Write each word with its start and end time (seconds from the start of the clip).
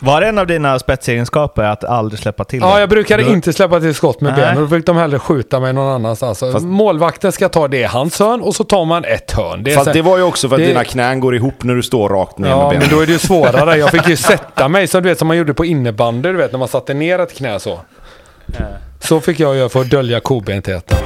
Var 0.00 0.20
det 0.20 0.26
en 0.26 0.38
av 0.38 0.46
dina 0.46 0.78
spetsegenskaper 0.78 1.62
att 1.62 1.84
aldrig 1.84 2.18
släppa 2.20 2.44
till 2.44 2.60
Ja, 2.60 2.74
det? 2.74 2.80
jag 2.80 2.88
brukade 2.88 3.22
Du- 3.22 3.30
inte 3.30 3.52
släppa 3.52 3.80
till 3.80 3.94
skott 3.94 4.20
med 4.20 4.34
benen. 4.34 4.56
Då 4.62 4.68
fick 4.76 4.86
de 4.86 4.96
hellre 4.96 5.18
skjuta 5.18 5.60
mig 5.60 5.72
någon 5.72 5.92
annanstans. 5.94 6.42
Alltså, 6.42 6.60
Målvakten 6.66 7.32
ska 7.32 7.48
ta 7.48 7.68
det 7.68 7.78
i 7.78 7.84
hans 7.84 8.18
hörn 8.18 8.40
och 8.40 8.54
så 8.54 8.64
tar 8.64 8.84
man 8.84 9.04
ett 9.04 9.32
hörn. 9.32 9.64
Det 9.64 9.70
Fast 9.70 9.84
så 9.84 9.90
här- 9.90 9.94
det 9.94 10.02
var 10.02 10.16
ju 10.16 10.22
också 10.22 10.48
för 10.48 10.56
att 10.56 10.60
det- 10.62 10.66
dina 10.66 10.84
knän 10.84 11.20
går 11.20 11.34
ihop 11.36 11.54
när 11.64 11.74
du 11.74 11.82
står 11.82 12.08
rakt 12.08 12.38
ner 12.38 12.48
med 12.48 12.56
Ja, 12.58 12.68
benen. 12.70 12.78
men 12.88 12.96
då 12.96 13.02
är 13.02 13.06
det 13.06 13.12
ju 13.12 13.18
svårare. 13.28 13.76
Jag 13.76 13.90
fick 13.90 14.08
ju 14.08 14.16
sätta 14.16 14.68
mig 14.68 14.86
som 14.86 15.02
du 15.02 15.08
vet 15.08 15.18
som 15.18 15.28
man 15.28 15.36
gjorde 15.36 15.54
på 15.54 15.64
innebandy, 15.64 16.28
du 16.32 16.36
vet 16.38 16.52
när 16.52 16.58
man 16.58 16.68
satte 16.68 16.94
ner 16.94 17.18
ett 17.18 17.34
knä 17.36 17.60
så. 17.60 17.80
Så 19.00 19.20
fick 19.20 19.40
jag 19.40 19.56
göra 19.56 19.68
för 19.68 19.80
att 19.80 19.90
dölja 19.90 20.20
kobentheten. 20.20 20.98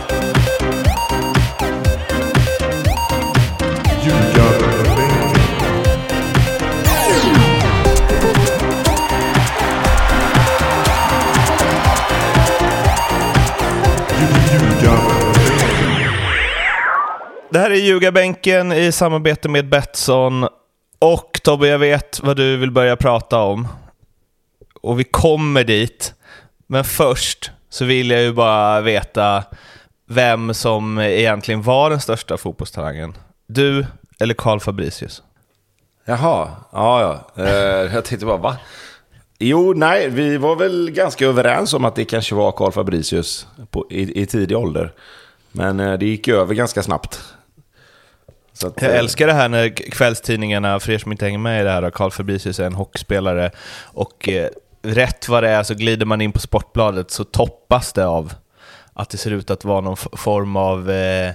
Det 17.51 17.59
här 17.59 17.70
är 17.70 17.75
Ljugarbänken 17.75 18.73
i 18.73 18.93
samarbete 18.93 19.48
med 19.48 19.69
Betsson. 19.69 20.48
Och 20.98 21.41
Tobbe, 21.45 21.69
jag 21.69 21.79
vet 21.79 22.20
vad 22.23 22.37
du 22.37 22.56
vill 22.56 22.70
börja 22.70 22.97
prata 22.97 23.39
om. 23.39 23.69
Och 24.83 25.01
vi 25.01 25.05
kommer 25.05 25.65
dit. 25.65 26.15
Men 26.66 26.84
först 26.84 27.51
så 27.69 27.84
vill 27.84 28.11
jag 28.11 28.23
ju 28.23 28.33
bara 28.33 28.80
veta 28.80 29.45
vem 30.09 30.55
som 30.55 30.98
egentligen 30.98 31.62
var 31.62 31.91
den 31.91 32.01
största 32.01 32.37
fotbollstalangen. 32.37 33.15
Du 33.47 33.87
eller 34.20 34.34
Karl 34.34 34.61
Fabricius? 34.61 35.23
Jaha, 36.05 36.48
ja 36.73 37.25
ja. 37.34 37.45
Eh, 37.45 37.95
jag 37.95 38.05
tänkte 38.05 38.27
bara, 38.27 38.37
va? 38.37 38.56
Jo, 39.39 39.73
nej, 39.77 40.09
vi 40.09 40.37
var 40.37 40.56
väl 40.56 40.91
ganska 40.91 41.27
överens 41.27 41.75
om 41.75 41.84
att 41.84 41.95
det 41.95 42.05
kanske 42.05 42.34
var 42.34 42.53
Karl 42.53 42.73
Fabricius 42.73 43.47
på, 43.70 43.87
i, 43.91 44.22
i 44.22 44.27
tidig 44.27 44.56
ålder. 44.56 44.92
Men 45.53 45.81
eh, 45.81 45.98
det 45.98 46.06
gick 46.06 46.28
över 46.28 46.55
ganska 46.55 46.83
snabbt. 46.83 47.20
Att, 48.64 48.83
Jag 48.83 48.91
eh, 48.91 48.98
älskar 48.98 49.27
det 49.27 49.33
här 49.33 49.48
när 49.48 49.69
kvällstidningarna, 49.69 50.81
för 50.81 50.92
er 50.92 50.98
som 50.98 51.12
inte 51.12 51.25
hänger 51.25 51.39
med 51.39 51.61
i 51.61 51.64
det 51.64 51.70
här, 51.70 51.91
Karl 51.91 52.11
Fabricius 52.11 52.61
är 52.61 52.65
en 52.65 52.75
hockeyspelare 52.75 53.50
och 53.83 54.28
eh, 54.28 54.48
rätt 54.83 55.28
vad 55.28 55.42
det 55.42 55.48
är 55.48 55.62
så 55.62 55.75
glider 55.75 56.06
man 56.06 56.20
in 56.20 56.33
på 56.33 56.39
Sportbladet 56.39 57.11
så 57.11 57.25
toppas 57.25 57.92
det 57.92 58.06
av 58.06 58.33
att 58.92 59.11
det 59.11 59.19
ser 59.19 59.31
ut 59.31 59.50
att 59.50 59.65
vara 59.65 59.81
någon 59.81 59.97
form 59.97 60.56
av 60.56 60.91
eh, 60.91 61.33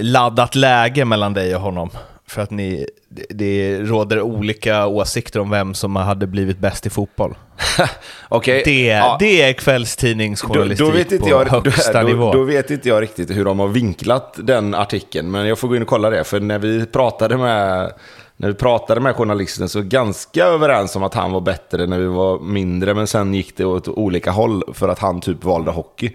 laddat 0.00 0.54
läge 0.54 1.04
mellan 1.04 1.34
dig 1.34 1.56
och 1.56 1.62
honom. 1.62 1.90
För 2.28 2.42
att 2.42 2.50
ni, 2.50 2.86
det- 3.08 3.26
det 3.30 3.78
råder 3.80 4.20
olika 4.20 4.86
åsikter 4.86 5.40
om 5.40 5.50
vem 5.50 5.74
som 5.74 5.96
hade 5.96 6.26
blivit 6.26 6.58
bäst 6.58 6.86
i 6.86 6.90
fotboll. 6.90 7.34
Okej, 8.28 8.62
Det, 8.64 8.86
ja. 8.86 9.16
det 9.20 9.42
är 9.42 9.52
kvällstidningsjournalistik 9.52 10.86
då, 10.86 10.92
vet 10.92 11.12
inte 11.12 11.24
på 11.24 11.30
jag, 11.30 11.44
högsta 11.64 12.02
då, 12.02 12.08
nivå. 12.08 12.32
Då, 12.32 12.38
då 12.38 12.44
vet 12.44 12.70
inte 12.70 12.88
jag 12.88 13.02
riktigt 13.02 13.30
hur 13.30 13.44
de 13.44 13.58
har 13.58 13.68
vinklat 13.68 14.34
den 14.42 14.74
artikeln. 14.74 15.30
Men 15.30 15.46
jag 15.46 15.58
får 15.58 15.68
gå 15.68 15.76
in 15.76 15.82
och 15.82 15.88
kolla 15.88 16.10
det. 16.10 16.24
För 16.24 16.40
när 16.40 16.58
vi 16.58 16.86
pratade 16.86 17.36
med, 17.36 17.92
när 18.36 18.48
vi 18.48 18.54
pratade 18.54 19.00
med 19.00 19.16
journalisten 19.16 19.68
så 19.68 19.82
ganska 19.82 20.44
överens 20.44 20.96
om 20.96 21.02
att 21.02 21.14
han 21.14 21.32
var 21.32 21.40
bättre 21.40 21.86
när 21.86 21.98
vi 21.98 22.06
var 22.06 22.38
mindre. 22.40 22.94
Men 22.94 23.06
sen 23.06 23.34
gick 23.34 23.56
det 23.56 23.64
åt 23.64 23.88
olika 23.88 24.30
håll 24.30 24.62
för 24.74 24.88
att 24.88 24.98
han 24.98 25.20
typ 25.20 25.44
valde 25.44 25.70
hockey. 25.70 26.10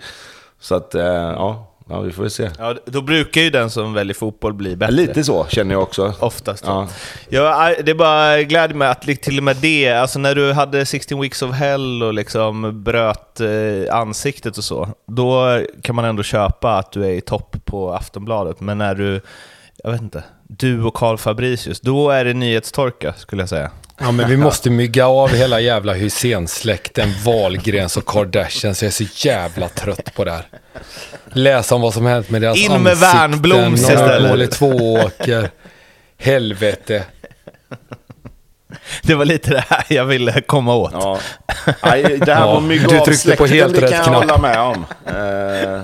Så 0.60 0.76
att, 0.76 0.96
eh, 0.96 1.04
ja, 1.06 1.71
ja 1.92 2.00
vi 2.02 2.12
får 2.12 2.24
väl 2.24 2.32
se. 2.32 2.50
Ja, 2.58 2.76
då 2.86 3.02
brukar 3.02 3.42
ju 3.42 3.50
den 3.50 3.70
som 3.70 3.94
väljer 3.94 4.14
fotboll 4.14 4.54
bli 4.54 4.76
bättre. 4.76 4.94
Lite 4.94 5.24
så 5.24 5.46
känner 5.50 5.76
jag 5.76 5.84
också. 5.84 6.14
Oftast. 6.20 6.64
Ja. 6.68 6.88
Ja. 7.30 7.74
Det 7.84 7.96
bara 7.96 8.42
gläder 8.44 8.76
mig 8.76 8.88
att 8.88 9.02
till 9.02 9.38
och 9.38 9.44
med 9.44 9.56
det, 9.56 9.90
alltså 9.90 10.20
när 10.20 10.36
du 10.36 10.54
hade 10.54 10.86
16 10.86 11.22
weeks 11.22 11.42
of 11.42 11.56
hell 11.56 12.04
och 12.04 12.14
liksom 12.14 12.84
bröt 12.84 13.40
eh, 13.40 13.96
ansiktet 13.96 14.58
och 14.58 14.64
så, 14.64 14.90
då 15.08 15.62
kan 15.84 15.96
man 15.96 16.06
ändå 16.06 16.24
köpa 16.24 16.78
att 16.78 16.92
du 16.92 17.06
är 17.06 17.12
i 17.12 17.22
topp 17.22 17.56
på 17.66 17.94
Aftonbladet. 17.94 18.60
Men 18.60 18.78
när 18.78 18.96
du, 18.96 19.22
jag 19.84 19.92
vet 19.92 20.02
inte, 20.02 20.24
du 20.48 20.84
och 20.84 20.94
Karl 20.94 21.18
Fabricius, 21.18 21.82
då 21.82 22.10
är 22.10 22.26
det 22.26 22.34
nyhetstorka 22.34 23.14
skulle 23.14 23.42
jag 23.42 23.50
säga. 23.50 23.72
Ja, 24.02 24.12
men 24.12 24.30
vi 24.30 24.38
måste 24.48 24.70
mygga 24.70 25.08
av 25.08 25.30
hela 25.30 25.60
jävla 25.60 25.94
Hysén-släkten, 25.94 27.14
Wahlgrens 27.26 27.98
och 27.98 28.06
Kardashians. 28.06 28.82
Jag 28.84 28.88
är 28.88 28.92
så 28.92 29.28
jävla 29.28 29.70
trött 29.70 30.14
på 30.16 30.24
det 30.26 30.32
här. 30.32 30.48
Läsa 31.34 31.76
om 31.76 31.82
vad 31.82 31.94
som 31.94 32.06
hänt 32.06 32.30
med 32.30 32.42
deras 32.42 32.58
In 32.58 32.72
med 32.72 32.92
ansikten. 32.92 33.00
Värnbloms 33.20 33.82
istället. 33.82 34.52
två 34.52 34.94
åker. 34.94 35.50
Helvete. 36.18 37.04
Det 39.04 39.16
var 39.16 39.26
lite 39.26 39.50
det 39.52 39.64
här 39.70 39.86
jag 39.90 40.06
ville 40.06 40.42
komma 40.42 40.76
åt. 40.76 40.92
Ja. 40.94 41.20
Nej, 41.84 42.04
det 42.26 42.34
här 42.34 42.42
Ja, 42.48 42.54
med 42.60 42.64
mygga 42.64 43.02
av 43.02 43.06
släkten, 43.06 43.50
helt 43.50 43.76
det 43.76 43.82
kan 43.82 43.92
jag 43.92 44.04
knapp. 44.06 44.16
hålla 44.16 44.38
med 44.38 44.60
om. 44.60 44.86
Eh, 45.06 45.82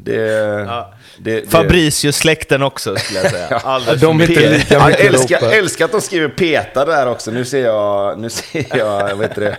det, 0.00 0.16
det, 0.16 0.84
det, 1.18 1.50
Fabricius-släkten 1.50 2.62
också 2.62 2.96
skulle 2.96 3.20
jag 3.20 3.30
säga. 3.30 3.60
De 4.00 4.20
är 4.20 4.30
inte 4.30 4.50
lika 4.50 4.74
Jag 4.74 4.86
mycket 4.86 5.04
älskar, 5.04 5.52
älskar 5.52 5.84
att 5.84 5.92
de 5.92 6.00
skriver 6.00 6.28
peta 6.28 6.84
där 6.84 7.08
också. 7.08 7.30
Nu 7.30 7.44
ser 7.44 7.64
jag, 7.64 8.18
nu 8.18 8.30
ser 8.30 8.76
jag 8.76 9.16
vad 9.16 9.22
heter 9.22 9.40
det, 9.40 9.56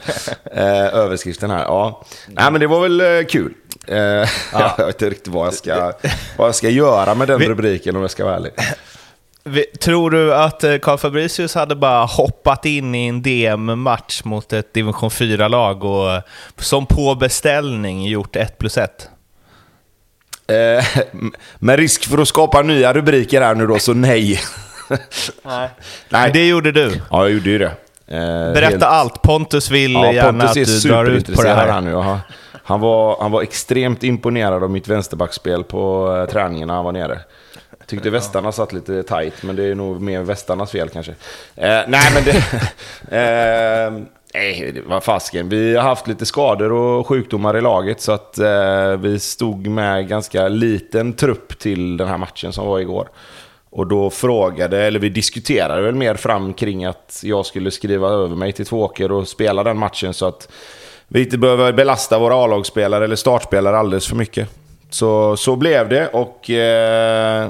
eh, 0.52 1.00
överskriften 1.00 1.52
här. 1.52 1.64
Ja. 1.64 2.06
Nej, 2.28 2.52
men 2.52 2.62
det 2.62 2.68
var 2.68 2.82
väl 2.82 3.02
eh, 3.02 3.26
kul. 3.26 3.54
Eh, 3.88 3.98
Jag 4.54 4.78
vet 4.78 4.88
inte 4.88 5.10
riktigt 5.10 5.28
vad 5.28 5.48
jag, 5.48 5.54
ska, 5.54 5.94
vad 6.38 6.48
jag 6.48 6.56
ska 6.56 6.70
göra 6.70 7.16
med 7.16 7.28
den 7.28 7.40
rubriken 7.40 7.96
om 7.96 8.02
jag 8.02 8.12
ska 8.12 8.26
vara 8.26 8.36
ärlig. 8.36 8.52
Tror 9.80 10.12
du 10.12 10.36
att 10.36 10.64
Carl 10.82 10.98
Fabricius 10.98 11.56
hade 11.56 11.76
bara 11.76 12.06
hoppat 12.06 12.66
in 12.66 12.96
i 12.96 13.08
en 13.08 13.22
DM-match 13.22 14.24
mot 14.24 14.54
ett 14.54 14.74
division 14.74 15.10
4-lag 15.10 15.84
och 15.84 16.22
som 16.58 16.86
på 16.86 17.16
beställning 17.16 18.08
gjort 18.08 18.36
1 18.36 18.58
plus 18.58 18.78
1? 18.78 19.10
Eh, 20.50 20.86
med 21.60 21.80
risk 21.80 22.10
för 22.10 22.18
att 22.18 22.28
skapa 22.28 22.62
nya 22.62 22.94
rubriker 22.94 23.42
här 23.42 23.56
nu 23.56 23.68
då, 23.68 23.80
så 23.80 23.94
nej. 23.94 24.40
Nej. 25.44 25.70
nej. 26.10 26.32
Det 26.34 26.48
gjorde 26.48 26.72
du. 26.72 26.92
Ja, 27.12 27.24
jag 27.24 27.32
gjorde 27.32 27.50
ju 27.50 27.58
det. 27.58 27.72
Eh, 28.08 28.54
Berätta 28.54 28.70
helt- 28.70 28.84
allt. 28.84 29.22
Pontus 29.22 29.72
vill 29.72 29.94
Ja, 29.94 30.12
gärna 30.14 30.44
Pontus 30.48 30.78
att 30.78 30.84
du 30.84 30.90
drar 30.90 31.06
ut 31.06 31.26
på 31.26 31.32
det 31.32 31.38
superintresserad 31.38 31.70
här. 31.74 31.82
nu. 31.82 31.96
Han, 31.96 32.20
han, 32.64 32.80
var, 32.80 33.18
han 33.22 33.32
var 33.32 33.42
extremt 33.42 34.04
imponerad 34.04 34.64
av 34.64 34.70
mitt 34.70 34.88
vänsterbackspel 34.88 35.64
på 35.64 36.16
eh, 36.18 36.32
träningen 36.32 36.68
när 36.68 36.76
han 36.76 36.86
var 36.86 36.92
nere. 36.92 37.20
Tyckte 37.88 38.10
västarna 38.10 38.52
satt 38.52 38.74
lite 38.74 39.04
tight, 39.04 39.44
men 39.44 39.56
det 39.56 39.64
är 39.66 39.76
nog 39.76 40.02
mer 40.02 40.22
västarnas 40.22 40.72
fel 40.72 40.90
kanske. 40.90 41.12
Eh, 41.56 41.80
nej, 41.88 42.12
men 42.14 42.24
det... 42.24 42.44
nej, 44.34 44.82
vad 44.86 45.04
fasken. 45.04 45.50
Vi 45.50 45.76
har 45.76 45.84
haft 45.84 46.08
lite 46.08 46.26
skador 46.26 46.72
och 46.72 47.08
sjukdomar 47.08 47.58
i 47.58 47.62
laget, 47.62 48.02
så 48.02 48.12
att 48.12 48.38
eh, 48.38 48.98
vi 48.98 49.20
stod 49.20 49.68
med 49.68 50.08
ganska 50.08 50.48
liten 50.48 51.14
trupp 51.14 51.60
till 51.60 51.98
den 51.98 52.08
här 52.08 52.18
matchen 52.18 52.54
som 52.54 52.68
var 52.68 52.80
igår. 52.80 53.10
Och 53.72 53.88
då 53.88 54.10
frågade, 54.10 54.84
eller 54.84 55.00
vi 55.00 55.10
diskuterade 55.10 55.82
väl 55.82 55.96
mer 55.96 56.16
fram 56.16 56.54
kring 56.54 56.86
att 56.86 57.22
jag 57.24 57.46
skulle 57.46 57.72
skriva 57.72 58.08
över 58.10 58.36
mig 58.36 58.52
till 58.52 58.66
Tvååker 58.66 59.12
och 59.12 59.28
spela 59.28 59.64
den 59.64 59.78
matchen 59.78 60.14
så 60.14 60.26
att 60.26 60.52
vi 61.08 61.24
inte 61.24 61.38
behöver 61.38 61.74
belasta 61.74 62.20
våra 62.20 62.36
A-lagsspelare 62.36 63.04
eller 63.04 63.16
startspelare 63.16 63.78
alldeles 63.78 64.08
för 64.08 64.16
mycket. 64.16 64.50
Så, 64.90 65.38
så 65.38 65.56
blev 65.56 65.90
det 65.90 66.08
och 66.08 66.50
eh, 66.50 67.50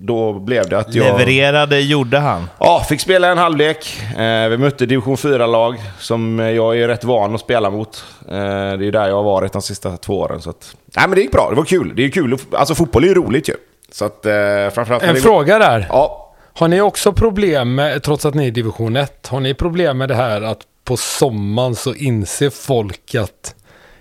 då 0.00 0.32
blev 0.32 0.68
det 0.68 0.78
att 0.78 0.94
jag... 0.94 1.04
Levererade 1.18 1.80
gjorde 1.80 2.18
han. 2.18 2.48
Ja, 2.58 2.84
fick 2.88 3.00
spela 3.00 3.28
en 3.28 3.38
halvlek. 3.38 4.00
Eh, 4.18 4.48
vi 4.48 4.56
mötte 4.58 4.86
division 4.86 5.16
4-lag 5.16 5.76
som 5.98 6.38
jag 6.38 6.78
är 6.80 6.88
rätt 6.88 7.04
van 7.04 7.34
att 7.34 7.40
spela 7.40 7.70
mot. 7.70 8.04
Eh, 8.28 8.34
det 8.34 8.86
är 8.86 8.92
där 8.92 9.08
jag 9.08 9.16
har 9.16 9.22
varit 9.22 9.52
de 9.52 9.62
sista 9.62 9.96
två 9.96 10.18
åren. 10.18 10.40
Så 10.42 10.50
att, 10.50 10.76
nej, 10.96 11.08
men 11.08 11.14
det 11.14 11.20
gick 11.20 11.32
bra, 11.32 11.50
det 11.50 11.56
var 11.56 11.64
kul. 11.64 11.92
Det 11.96 12.04
är 12.04 12.08
kul, 12.10 12.36
alltså 12.52 12.74
fotboll 12.74 13.04
är 13.04 13.08
ju 13.08 13.14
roligt 13.14 13.48
ju. 13.48 13.54
Så 13.92 14.04
att 14.04 14.26
eh, 14.26 14.32
framförallt... 14.74 15.02
En 15.02 15.14
det- 15.14 15.20
fråga 15.20 15.58
där. 15.58 15.86
Ja, 15.88 16.34
Har 16.54 16.68
ni 16.68 16.80
också 16.80 17.12
problem 17.12 17.74
med, 17.74 18.02
trots 18.02 18.26
att 18.26 18.34
ni 18.34 18.42
är 18.42 18.48
i 18.48 18.50
division 18.50 18.96
1, 18.96 19.26
har 19.26 19.40
ni 19.40 19.54
problem 19.54 19.98
med 19.98 20.08
det 20.08 20.14
här 20.14 20.42
att 20.42 20.58
på 20.84 20.96
sommaren 20.96 21.74
så 21.74 21.94
inser 21.94 22.50
folk 22.50 23.14
att 23.14 23.54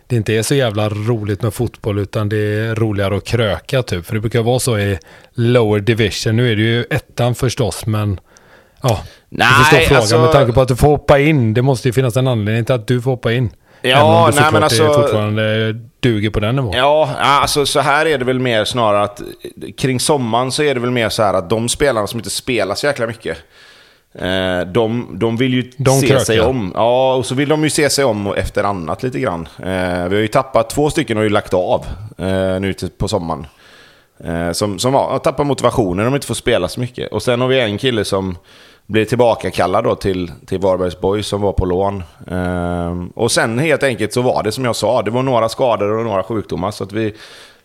det 0.08 0.16
inte 0.16 0.34
är 0.34 0.42
så 0.44 0.56
jävla 0.56 0.90
roligt 0.90 1.42
med 1.42 1.54
fotboll 1.54 2.00
utan 2.00 2.30
det 2.30 2.38
är 2.38 2.76
roligare 2.76 3.18
att 3.18 3.26
kröka 3.26 3.84
typ. 3.84 4.06
För 4.06 4.14
det 4.16 4.20
brukar 4.22 4.42
vara 4.42 4.60
så 4.60 4.78
i 4.78 5.00
lower 5.34 5.80
division. 5.80 6.36
Nu 6.36 6.52
är 6.52 6.56
det 6.56 6.62
ju 6.62 6.86
ettan 6.90 7.36
förstås 7.36 7.86
men 7.86 8.20
ja. 8.82 9.02
Nej, 9.30 9.48
du 9.48 9.64
förstår 9.64 9.80
frågan 9.80 10.02
alltså- 10.02 10.20
med 10.22 10.32
tanke 10.32 10.54
på 10.54 10.62
att 10.62 10.68
du 10.68 10.76
får 10.76 10.88
hoppa 10.88 11.20
in. 11.20 11.54
Det 11.54 11.62
måste 11.62 11.88
ju 11.88 11.94
finnas 11.94 12.18
en 12.18 12.28
anledning 12.28 12.66
till 12.66 12.76
att 12.76 12.88
du 12.88 13.02
får 13.02 13.12
hoppa 13.12 13.34
in. 13.34 13.50
Ja, 13.82 14.32
nej, 14.36 14.44
men 14.52 14.64
alltså- 14.64 14.94
fortfarande 14.94 15.74
duger 16.00 16.30
på 16.30 16.40
den 16.40 16.56
nivån. 16.56 16.74
Ja, 16.76 17.10
alltså 17.18 17.66
så 17.66 17.80
här 17.80 18.06
är 18.06 18.18
det 18.18 18.26
väl 18.26 18.40
mer 18.40 18.66
snarare 18.66 19.04
att 19.04 19.22
kring 19.78 20.00
sommaren 20.00 20.52
så 20.52 20.64
är 20.64 20.74
det 20.74 20.80
väl 20.80 20.92
mer 20.92 21.10
så 21.10 21.24
här 21.24 21.34
att 21.34 21.50
de 21.50 21.70
spelarna 21.70 22.08
som 22.08 22.20
inte 22.20 22.30
spelar 22.30 22.76
så 22.76 22.86
jäkla 22.86 23.08
mycket, 23.08 23.38
de, 24.68 25.08
de 25.20 25.38
vill 25.38 25.54
ju 25.54 25.72
De 25.78 26.02
se 26.02 26.08
krökar. 26.08 26.24
sig 26.24 26.42
om. 26.42 26.72
Ja, 26.76 27.16
och 27.16 27.26
så 27.26 27.36
vill 27.36 27.50
de 27.50 27.64
ju 27.64 27.70
se 27.70 27.90
sig 27.90 28.06
om 28.06 28.34
efter 28.34 28.64
annat 28.64 29.04
lite 29.04 29.20
grann. 29.20 29.48
Eh, 29.60 30.08
vi 30.08 30.16
har 30.16 30.22
ju 30.22 30.28
tappat, 30.28 30.70
två 30.70 30.90
stycken 30.90 31.18
har 31.18 31.24
ju 31.24 31.30
lagt 31.30 31.54
av 31.54 31.86
eh, 32.18 32.60
nu 32.60 32.74
på 32.98 33.08
sommaren. 33.08 33.48
Eh, 34.24 34.52
som 34.52 34.80
som 34.80 34.94
ja, 34.94 35.20
tappar 35.20 35.44
motivationen 35.44 36.06
om 36.06 36.12
de 36.12 36.16
inte 36.16 36.28
får 36.28 36.36
spela 36.36 36.68
så 36.68 36.80
mycket. 36.80 37.12
Och 37.12 37.24
sen 37.24 37.42
har 37.42 37.48
vi 37.48 37.60
en 37.60 37.78
kille 37.78 38.06
som 38.06 38.38
blev 38.86 39.06
tillbakakallad 39.06 39.84
då 39.84 39.96
till, 39.96 40.32
till 40.46 40.60
Varbergs 40.60 41.00
Boys 41.00 41.28
som 41.28 41.42
var 41.42 41.54
på 41.54 41.66
lån. 41.66 42.04
Och 43.16 43.32
sen 43.32 43.60
helt 43.60 43.84
enkelt 43.84 44.14
så 44.14 44.22
var 44.22 44.44
det 44.44 44.52
som 44.52 44.66
jag 44.66 44.76
sa, 44.76 45.02
det 45.02 45.12
var 45.12 45.24
några 45.24 45.50
skador 45.50 45.98
och 45.98 46.06
några 46.06 46.24
sjukdomar. 46.24 46.72
Så 46.72 46.84
att 46.84 46.92
vi, 46.92 47.14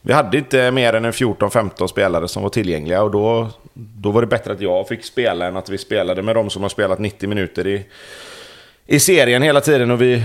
vi 0.02 0.12
hade 0.12 0.38
inte 0.38 0.70
mer 0.70 0.93
än 0.93 1.04
en 1.04 1.12
14-15 1.12 1.87
spelare 1.87 2.28
som 2.28 2.43
var 2.43 2.50
tillgängliga 2.50 3.02
och 3.02 3.10
då, 3.10 3.50
då 3.75 4.10
var 4.10 4.20
det 4.20 4.26
bättre 4.26 4.52
att 4.52 4.60
jag 4.60 4.88
fick 4.88 5.04
spela 5.04 5.46
än 5.46 5.56
att 5.56 5.69
vi 5.69 5.78
spelade 5.78 6.22
med 6.22 6.37
de 6.37 6.50
som 6.50 6.62
har 6.62 6.69
spelat 6.69 6.99
90 6.99 7.28
minuter 7.28 7.66
i, 7.66 7.87
i 8.87 9.00
serien 9.00 9.43
hela 9.43 9.60
tiden. 9.60 9.90
Och 9.90 10.02
vi, 10.02 10.22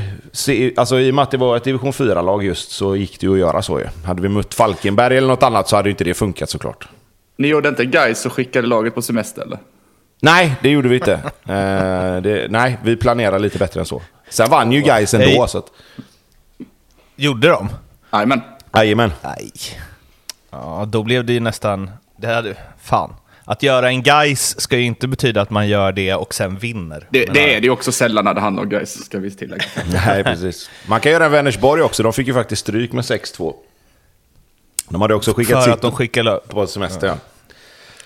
alltså, 0.76 1.00
I 1.00 1.12
och 1.12 1.16
med 1.16 1.24
att 1.24 1.32
det 1.32 1.38
var 1.38 1.58
ett 1.58 1.64
division 1.64 1.92
4-lag 1.92 2.44
just 2.44 2.72
så 2.72 2.96
gick 2.96 3.20
det 3.20 3.26
ju 3.26 3.34
att 3.34 3.40
göra 3.40 3.62
så 3.62 3.80
ju. 3.80 3.86
Hade 4.06 4.22
vi 4.22 4.30
mött 4.30 4.54
Falkenberg 4.54 5.18
eller 5.18 5.28
något 5.28 5.44
annat 5.44 5.68
så 5.70 5.76
hade 5.76 5.90
inte 5.90 6.04
det 6.04 6.14
funkat 6.14 6.50
såklart. 6.50 6.88
Ni 7.38 7.48
gjorde 7.48 7.70
inte 7.70 7.86
guys 7.86 8.26
och 8.26 8.34
skickade 8.34 8.68
laget 8.68 8.96
på 8.96 9.02
semester 9.02 9.42
eller? 9.42 9.60
Nej, 10.22 10.56
det 10.62 10.70
gjorde 10.70 10.90
vi 10.90 10.96
inte. 10.96 11.14
uh, 11.14 11.22
det, 12.22 12.48
nej, 12.50 12.78
vi 12.84 12.96
planerade 12.96 13.40
lite 13.40 13.58
bättre 13.58 13.80
än 13.80 13.86
så. 13.86 14.02
Sen 14.30 14.50
vann 14.50 14.72
ju 14.72 14.82
guys 14.82 15.14
ändå. 15.14 15.28
Hey. 15.28 15.48
Så 15.48 15.58
att... 15.58 15.72
Gjorde 17.16 17.48
de? 17.48 17.70
Jajamän. 18.14 18.42
Jajamän. 18.78 19.12
Nej. 19.24 19.52
Ja, 20.52 20.86
då 20.88 21.04
blev 21.04 21.26
det 21.26 21.34
ju 21.34 21.40
nästan... 21.40 21.92
Det 22.18 22.28
hade, 22.28 22.56
fan. 22.82 23.14
Att 23.44 23.64
göra 23.64 23.90
en 23.90 24.04
guys 24.04 24.60
ska 24.60 24.78
ju 24.78 24.84
inte 24.84 25.08
betyda 25.08 25.42
att 25.42 25.50
man 25.50 25.68
gör 25.68 25.92
det 25.92 26.14
och 26.14 26.34
sen 26.34 26.58
vinner. 26.58 27.08
Det, 27.10 27.26
det 27.26 27.56
är 27.56 27.62
det 27.62 27.66
ju 27.66 27.70
också 27.70 27.92
sällan 27.92 28.26
när 28.26 28.34
det 28.34 28.42
handlar 28.42 28.64
om 28.64 28.70
guys, 28.70 29.06
ska 29.06 29.20
vi 29.20 29.32
tillägga. 29.32 29.64
Nej, 30.06 30.24
precis. 30.24 30.70
Man 30.88 31.00
kan 31.00 31.12
göra 31.12 31.26
en 31.26 31.32
Vänersborg 31.32 31.82
också. 31.82 32.04
De 32.04 32.14
fick 32.14 32.28
ju 32.28 32.34
faktiskt 32.34 32.62
stryk 32.62 32.92
med 32.92 33.04
6-2. 33.04 33.54
De 34.90 35.02
hade 35.02 35.16
också 35.16 35.34
skickat 35.34 35.64
För 35.64 35.72
att 35.72 35.82
de 35.82 35.92
skickade... 35.92 36.40
På 36.48 36.68
semester, 36.68 37.08
ja. 37.08 37.18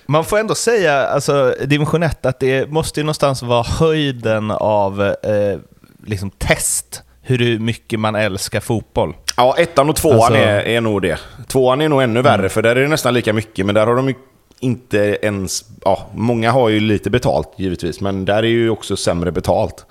Man 0.06 0.25
får 0.25 0.39
ändå 0.39 0.56
säga, 0.56 1.07
alltså 1.07 1.56
division 1.65 2.03
1, 2.03 2.25
att 2.25 2.39
det 2.39 2.69
måste 2.69 3.00
ju 3.00 3.03
någonstans 3.03 3.41
vara 3.41 3.63
höjden 3.63 4.51
av 4.51 5.01
eh, 5.01 5.59
liksom 6.06 6.29
test 6.29 7.03
hur 7.38 7.60
mycket 7.60 8.00
man 8.00 8.16
älskar 8.16 8.60
fotboll. 8.60 9.13
Ja, 9.38 9.56
ettan 9.57 9.89
och 9.89 9.95
tvåan 9.95 10.16
alltså... 10.16 10.36
är, 10.36 10.68
är 10.68 10.81
nog 10.81 11.01
det. 11.01 11.19
Tvåan 11.48 11.81
är 11.81 11.89
nog 11.89 12.01
ännu 12.01 12.22
värre, 12.22 12.36
mm. 12.36 12.50
för 12.50 12.62
där 12.62 12.75
är 12.75 12.81
det 12.81 12.88
nästan 12.88 13.13
lika 13.13 13.33
mycket, 13.33 13.66
men 13.66 13.75
där 13.75 13.88
har 13.88 13.95
de 13.95 14.13
inte 14.60 15.18
ens... 15.22 15.66
Ja, 15.83 16.10
många 16.16 16.51
har 16.51 16.69
ju 16.69 16.80
lite 16.80 17.10
betalt 17.10 17.54
givetvis, 17.56 18.01
men 18.01 18.25
där 18.25 18.44
är 18.44 18.48
ju 18.48 18.69
också 18.69 18.98
sämre 18.98 19.31
betalt. 19.31 19.86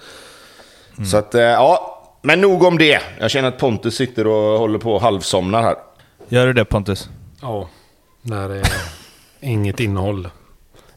Mm. 0.96 1.06
Så 1.06 1.16
att, 1.16 1.34
eh, 1.34 1.42
ja. 1.42 1.96
Men 2.22 2.40
nog 2.40 2.62
om 2.62 2.78
det. 2.78 3.00
Jag 3.20 3.30
känner 3.30 3.48
att 3.48 3.58
Pontus 3.58 3.96
sitter 3.96 4.26
och 4.26 4.58
håller 4.58 4.78
på 4.78 4.94
och 4.94 5.00
halvsomnar 5.00 5.62
här. 5.62 5.74
Gör 6.28 6.46
du 6.46 6.52
det 6.52 6.64
Pontus? 6.64 7.08
Ja, 7.42 7.68
när 8.22 8.48
det 8.48 8.58
är 8.58 8.66
inget 9.40 9.80
innehåll 9.80 10.28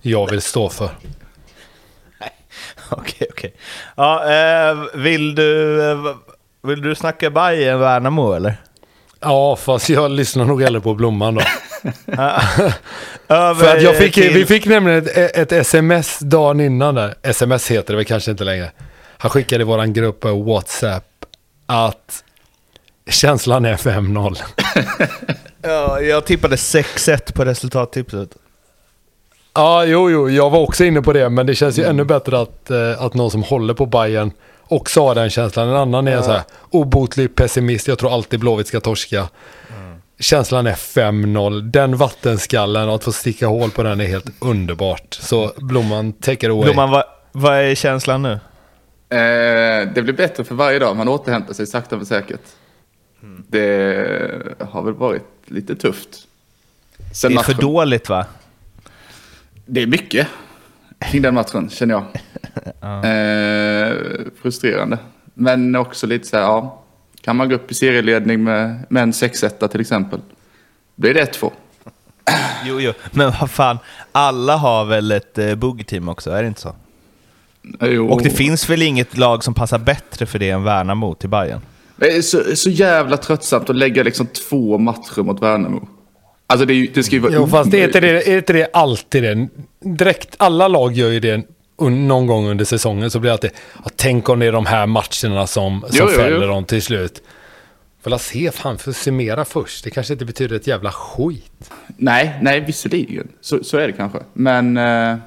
jag 0.06 0.30
vill 0.30 0.42
stå 0.42 0.69
för. 0.69 0.90
Okej, 2.90 3.28
okej. 3.31 3.54
Ja, 3.95 4.34
eh, 4.34 4.78
vill 4.94 5.36
du... 5.36 6.16
Vill 6.68 6.81
du 6.81 6.95
snacka 6.95 7.30
Bajen 7.30 7.80
Värnamo 7.80 8.33
eller? 8.33 8.56
Ja, 9.19 9.56
fast 9.56 9.89
jag 9.89 10.12
lyssnar 10.12 10.45
nog 10.45 10.62
hellre 10.62 10.81
på 10.81 10.94
Blomman 10.94 11.36
då. 11.36 11.42
För 13.27 13.75
att 13.75 13.81
jag 13.81 13.98
fick, 13.98 14.18
vi 14.18 14.45
fick 14.45 14.65
nämligen 14.65 15.07
ett, 15.07 15.38
ett, 15.38 15.51
sms 15.51 16.19
dagen 16.19 16.60
innan 16.60 16.95
där. 16.95 17.15
Sms 17.21 17.71
heter 17.71 17.94
det 17.94 17.98
väl 17.98 18.06
kanske 18.06 18.31
inte 18.31 18.44
längre. 18.44 18.71
Han 19.18 19.31
skickade 19.31 19.62
i 19.62 19.65
våran 19.65 19.94
grupp 19.94 20.19
på 20.19 20.42
WhatsApp 20.42 21.25
att 21.65 22.24
känslan 23.09 23.66
är 23.66 23.75
5-0. 23.75 24.38
ja, 25.62 26.01
jag 26.01 26.25
tippade 26.25 26.56
6-1 26.56 27.33
på 27.33 27.45
resultattipset. 27.45 28.30
Ja, 29.54 29.86
jo, 29.86 30.09
jo, 30.09 30.30
jag 30.30 30.50
var 30.50 30.59
också 30.59 30.83
inne 30.83 31.01
på 31.01 31.13
det, 31.13 31.30
men 31.30 31.45
det 31.45 31.56
känns 31.56 31.80
ju 31.80 31.83
mm. 31.83 31.95
ännu 31.95 32.04
bättre 32.04 32.39
att, 32.39 32.71
eh, 32.71 33.01
att 33.01 33.13
någon 33.13 33.31
som 33.31 33.44
håller 33.44 33.74
på 33.74 33.86
Bayern 33.86 34.31
också 34.73 35.01
har 35.01 35.15
den 35.15 35.29
känslan. 35.29 35.69
En 35.69 35.75
annan 35.75 36.07
är 36.07 36.11
ja. 36.11 36.23
så 36.23 36.31
här 36.31 36.43
obotlig 36.69 37.35
pessimist, 37.35 37.87
jag 37.87 37.99
tror 37.99 38.13
alltid 38.13 38.39
Blåvitt 38.39 38.67
ska 38.67 38.79
torska. 38.79 39.17
Mm. 39.17 40.01
Känslan 40.19 40.67
är 40.67 40.73
5-0. 40.73 41.61
Den 41.61 41.97
vattenskallen 41.97 42.89
och 42.89 42.95
att 42.95 43.03
få 43.03 43.11
sticka 43.11 43.47
hål 43.47 43.71
på 43.71 43.83
den 43.83 44.01
är 44.01 44.05
helt 44.05 44.25
underbart. 44.39 45.13
Så 45.13 45.51
Blomman, 45.57 46.13
take 46.13 46.45
it 46.45 46.51
away. 46.51 46.63
Blomman, 46.63 46.91
vad, 46.91 47.03
vad 47.31 47.57
är 47.57 47.75
känslan 47.75 48.21
nu? 48.21 48.31
Eh, 49.09 49.93
det 49.93 50.01
blir 50.03 50.13
bättre 50.13 50.43
för 50.43 50.55
varje 50.55 50.79
dag. 50.79 50.95
Man 50.95 51.07
återhämtar 51.07 51.53
sig 51.53 51.67
sakta 51.67 51.95
men 51.95 52.05
säkert. 52.05 52.41
Mm. 53.23 53.43
Det 53.47 54.55
har 54.59 54.81
väl 54.81 54.93
varit 54.93 55.23
lite 55.45 55.75
tufft. 55.75 56.09
Sen 57.13 57.29
det 57.29 57.33
är 57.33 57.35
matchen. 57.35 57.55
för 57.55 57.61
dåligt 57.61 58.09
va? 58.09 58.25
Det 59.65 59.81
är 59.81 59.87
mycket 59.87 60.27
kring 60.99 61.21
den 61.21 61.33
matchen 61.33 61.69
känner 61.69 61.93
jag. 61.93 62.05
Ja. 62.79 63.03
eh, 63.07 63.95
frustrerande. 64.41 64.97
Men 65.33 65.75
också 65.75 66.07
lite 66.07 66.27
så 66.27 66.38
här, 66.38 66.44
ja. 66.44 66.79
Kan 67.21 67.35
man 67.35 67.50
gå 67.50 67.55
upp 67.55 67.71
i 67.71 67.73
serieledning 67.73 68.44
med, 68.44 68.85
med 68.89 69.03
en 69.03 69.11
6-1 69.11 69.67
till 69.67 69.81
exempel. 69.81 70.19
Blir 70.95 71.13
det 71.13 71.39
1-2. 71.39 71.51
jo, 72.65 72.79
jo, 72.79 72.94
men 73.11 73.31
vad 73.39 73.51
fan. 73.51 73.77
Alla 74.11 74.55
har 74.55 74.85
väl 74.85 75.11
ett 75.11 75.38
eh, 75.38 75.55
bugg-team 75.55 76.09
också, 76.09 76.31
är 76.31 76.41
det 76.41 76.47
inte 76.47 76.61
så? 76.61 76.75
Jo. 77.81 78.09
Och 78.09 78.21
det 78.21 78.29
finns 78.29 78.69
väl 78.69 78.81
inget 78.81 79.17
lag 79.17 79.44
som 79.44 79.53
passar 79.53 79.79
bättre 79.79 80.25
för 80.25 80.39
det 80.39 80.49
än 80.49 80.63
Värnamo 80.63 81.15
till 81.15 81.29
Bayern? 81.29 81.61
Det 81.95 82.17
är 82.17 82.21
så, 82.21 82.56
så 82.56 82.69
jävla 82.69 83.17
tröttsamt 83.17 83.69
att 83.69 83.75
lägga 83.75 84.03
liksom 84.03 84.27
två 84.27 84.77
matcher 84.77 85.21
mot 85.21 85.41
Värnamo. 85.41 85.88
Alltså 86.47 86.65
det, 86.65 86.88
det 86.94 87.03
ska 87.03 87.15
ju 87.15 87.21
vara 87.21 87.33
Jo, 87.33 87.47
fast 87.47 87.71
det 87.71 87.81
är, 87.81 87.85
inte 87.85 87.99
det, 87.99 88.29
är 88.29 88.38
inte 88.38 88.53
det 88.53 88.69
alltid 88.73 89.23
det? 89.23 89.47
Direkt, 89.79 90.35
alla 90.38 90.67
lag 90.67 90.94
gör 90.94 91.09
ju 91.09 91.19
det 91.19 91.45
någon 91.77 92.27
gång 92.27 92.47
under 92.47 92.65
säsongen 92.65 93.11
så 93.11 93.19
blir 93.19 93.29
det 93.29 93.33
alltid, 93.33 93.51
tänk 93.95 94.29
om 94.29 94.39
det 94.39 94.45
är 94.45 94.51
de 94.51 94.65
här 94.65 94.85
matcherna 94.85 95.47
som, 95.47 95.81
som 95.81 95.89
jo, 95.91 96.07
fäller 96.07 96.37
jo, 96.37 96.41
jo. 96.41 96.47
dem 96.47 96.65
till 96.65 96.81
slut. 96.81 97.21
Får 98.03 98.17
se, 98.17 98.51
fan, 98.51 98.77
för 98.77 98.91
summera 98.91 99.45
först. 99.45 99.83
Det 99.83 99.89
kanske 99.89 100.13
inte 100.13 100.25
betyder 100.25 100.55
ett 100.55 100.67
jävla 100.67 100.91
skit. 100.91 101.71
Nej, 101.97 102.39
nej, 102.41 102.59
visserligen. 102.59 103.27
Så, 103.41 103.63
så 103.63 103.77
är 103.77 103.87
det 103.87 103.93
kanske. 103.93 104.19
Men 104.33 104.77
eh, 104.77 105.17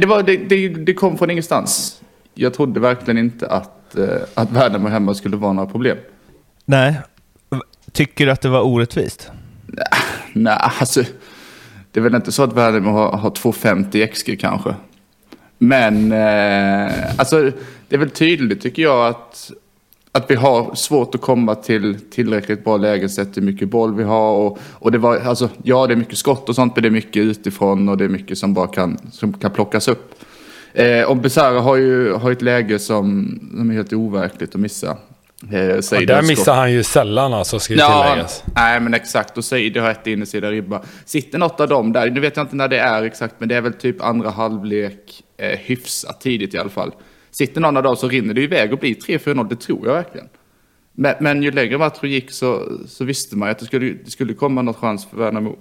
det, 0.00 0.06
var, 0.06 0.22
det, 0.22 0.36
det, 0.36 0.68
det, 0.68 0.94
kom 0.94 1.18
från 1.18 1.30
ingenstans. 1.30 2.00
Jag 2.34 2.54
trodde 2.54 2.80
verkligen 2.80 3.18
inte 3.18 3.46
att, 3.46 3.96
eh, 3.96 4.04
att 4.34 4.52
Värnamo 4.52 4.88
hemma 4.88 5.14
skulle 5.14 5.36
vara 5.36 5.52
några 5.52 5.70
problem. 5.70 5.98
Nej. 6.64 6.94
Tycker 7.92 8.26
du 8.26 8.32
att 8.32 8.40
det 8.40 8.48
var 8.48 8.60
orättvist? 8.60 9.30
Nej, 10.32 10.56
alltså. 10.58 11.02
Det 11.92 12.00
är 12.00 12.04
väl 12.04 12.14
inte 12.14 12.32
så 12.32 12.42
att 12.42 12.52
Värnamo 12.52 12.90
har, 12.90 13.12
har 13.12 13.30
2,50 13.30 14.06
XG 14.06 14.40
kanske. 14.40 14.74
Men 15.62 16.12
eh, 16.12 17.18
alltså, 17.18 17.50
det 17.88 17.96
är 17.96 17.98
väl 17.98 18.10
tydligt 18.10 18.60
tycker 18.60 18.82
jag 18.82 19.06
att, 19.06 19.50
att 20.12 20.30
vi 20.30 20.34
har 20.34 20.74
svårt 20.74 21.14
att 21.14 21.20
komma 21.20 21.54
till 21.54 22.00
tillräckligt 22.10 22.64
bra 22.64 22.76
lägen 22.76 23.10
sett 23.10 23.36
hur 23.36 23.42
mycket 23.42 23.68
boll 23.68 23.94
vi 23.94 24.04
har. 24.04 24.32
Och, 24.32 24.58
och 24.72 24.92
det 24.92 24.98
var, 24.98 25.18
alltså, 25.18 25.48
ja, 25.62 25.86
det 25.86 25.94
är 25.94 25.96
mycket 25.96 26.18
skott 26.18 26.48
och 26.48 26.54
sånt, 26.54 26.76
men 26.76 26.82
det 26.82 26.88
är 26.88 26.90
mycket 26.90 27.22
utifrån 27.22 27.88
och 27.88 27.96
det 27.96 28.04
är 28.04 28.08
mycket 28.08 28.38
som 28.38 28.54
bara 28.54 28.66
kan, 28.66 28.98
som 29.12 29.32
kan 29.32 29.50
plockas 29.50 29.88
upp. 29.88 30.14
Eh, 30.72 31.02
och 31.02 31.16
Besara 31.16 31.60
har 31.60 31.76
ju 31.76 32.12
har 32.12 32.30
ett 32.30 32.42
läge 32.42 32.78
som, 32.78 33.38
som 33.56 33.70
är 33.70 33.74
helt 33.74 33.92
overkligt 33.92 34.54
att 34.54 34.60
missa. 34.60 34.96
Eh, 35.52 35.60
ja, 35.60 36.00
där 36.06 36.22
missar 36.22 36.54
han 36.54 36.72
ju 36.72 36.82
sällan 36.82 37.34
alltså, 37.34 37.58
ska 37.58 37.74
ja, 37.74 38.02
tilläggas. 38.02 38.44
Nej, 38.54 38.80
men 38.80 38.94
exakt. 38.94 39.38
Och 39.38 39.44
Seidi 39.44 39.78
har 39.78 39.90
ett 39.90 40.06
innesida 40.06 40.50
ribba. 40.50 40.82
Sitter 41.04 41.38
något 41.38 41.60
av 41.60 41.68
dem 41.68 41.92
där, 41.92 42.10
nu 42.10 42.20
vet 42.20 42.36
jag 42.36 42.44
inte 42.44 42.56
när 42.56 42.68
det 42.68 42.78
är 42.78 43.02
exakt, 43.02 43.34
men 43.38 43.48
det 43.48 43.54
är 43.54 43.60
väl 43.60 43.72
typ 43.72 44.02
andra 44.02 44.30
halvlek, 44.30 45.22
eh, 45.40 45.58
hyfsat 45.58 46.20
tidigt 46.20 46.54
i 46.54 46.58
alla 46.58 46.70
fall. 46.70 46.92
Sitter 47.30 47.60
någon 47.60 47.76
av 47.76 47.82
dem 47.82 47.96
så 47.96 48.08
rinner 48.08 48.34
det 48.34 48.42
iväg 48.42 48.72
och 48.72 48.78
blir 48.78 48.94
3-4-0, 48.94 49.48
det 49.48 49.56
tror 49.56 49.86
jag 49.86 49.94
verkligen. 49.94 50.28
Men, 50.92 51.14
men 51.20 51.42
ju 51.42 51.50
längre 51.50 51.78
matchen 51.78 52.10
gick 52.10 52.30
så, 52.30 52.78
så 52.88 53.04
visste 53.04 53.36
man 53.36 53.48
att 53.48 53.58
det 53.58 53.64
skulle, 53.64 53.92
det 54.04 54.10
skulle 54.10 54.34
komma 54.34 54.62
någon 54.62 54.74
chans 54.74 55.06
för 55.06 55.16
Värnamo. 55.16 55.58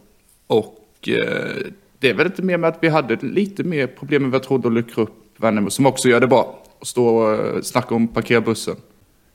Och 0.47 1.09
eh, 1.09 1.71
det 1.99 2.09
är 2.09 2.13
väl 2.13 2.27
inte 2.27 2.41
mer 2.41 2.57
med 2.57 2.67
att 2.67 2.77
vi 2.81 2.89
hade 2.89 3.15
lite 3.15 3.63
mer 3.63 3.87
problem 3.87 4.21
med 4.21 4.31
vad 4.31 4.41
jag 4.41 4.47
trodde 4.47 4.67
att 4.67 4.73
luckra 4.73 5.03
upp 5.03 5.13
Värnamo, 5.37 5.69
som 5.69 5.85
också 5.85 6.09
gör 6.09 6.19
det 6.19 6.27
bra. 6.27 6.63
Och 6.79 6.87
stå 6.87 7.07
och 7.07 7.33
eh, 7.33 7.61
snacka 7.61 7.95
om 7.95 8.07
parkera 8.07 8.41
bussen. 8.41 8.75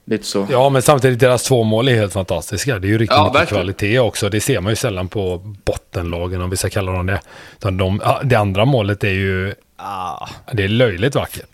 Lite 0.06 0.24
så. 0.24 0.46
Ja, 0.50 0.70
men 0.70 0.82
samtidigt 0.82 1.20
deras 1.20 1.42
två 1.42 1.62
mål 1.62 1.88
är 1.88 1.94
helt 1.94 2.12
fantastiska. 2.12 2.78
Det 2.78 2.86
är 2.86 2.90
ju 2.90 2.98
riktigt 2.98 3.16
ja, 3.16 3.24
mycket 3.24 3.40
verkligen. 3.40 3.62
kvalitet 3.62 3.98
också. 3.98 4.28
Det 4.28 4.40
ser 4.40 4.60
man 4.60 4.72
ju 4.72 4.76
sällan 4.76 5.08
på 5.08 5.38
bottenlagen 5.64 6.40
om 6.40 6.50
vi 6.50 6.56
ska 6.56 6.70
kalla 6.70 6.92
dem 6.92 7.06
det. 7.06 7.20
De, 7.58 8.00
det 8.24 8.34
andra 8.34 8.64
målet 8.64 9.04
är 9.04 9.10
ju... 9.10 9.54
Ah. 9.76 10.28
Det 10.52 10.64
är 10.64 10.68
löjligt 10.68 11.14
vackert. 11.14 11.48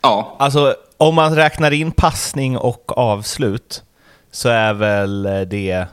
Ja. 0.00 0.36
Alltså, 0.38 0.76
om 0.96 1.14
man 1.14 1.36
räknar 1.36 1.70
in 1.70 1.92
passning 1.92 2.56
och 2.56 2.98
avslut 2.98 3.82
så 4.30 4.48
är 4.48 4.74
väl 4.74 5.22
det... 5.22 5.86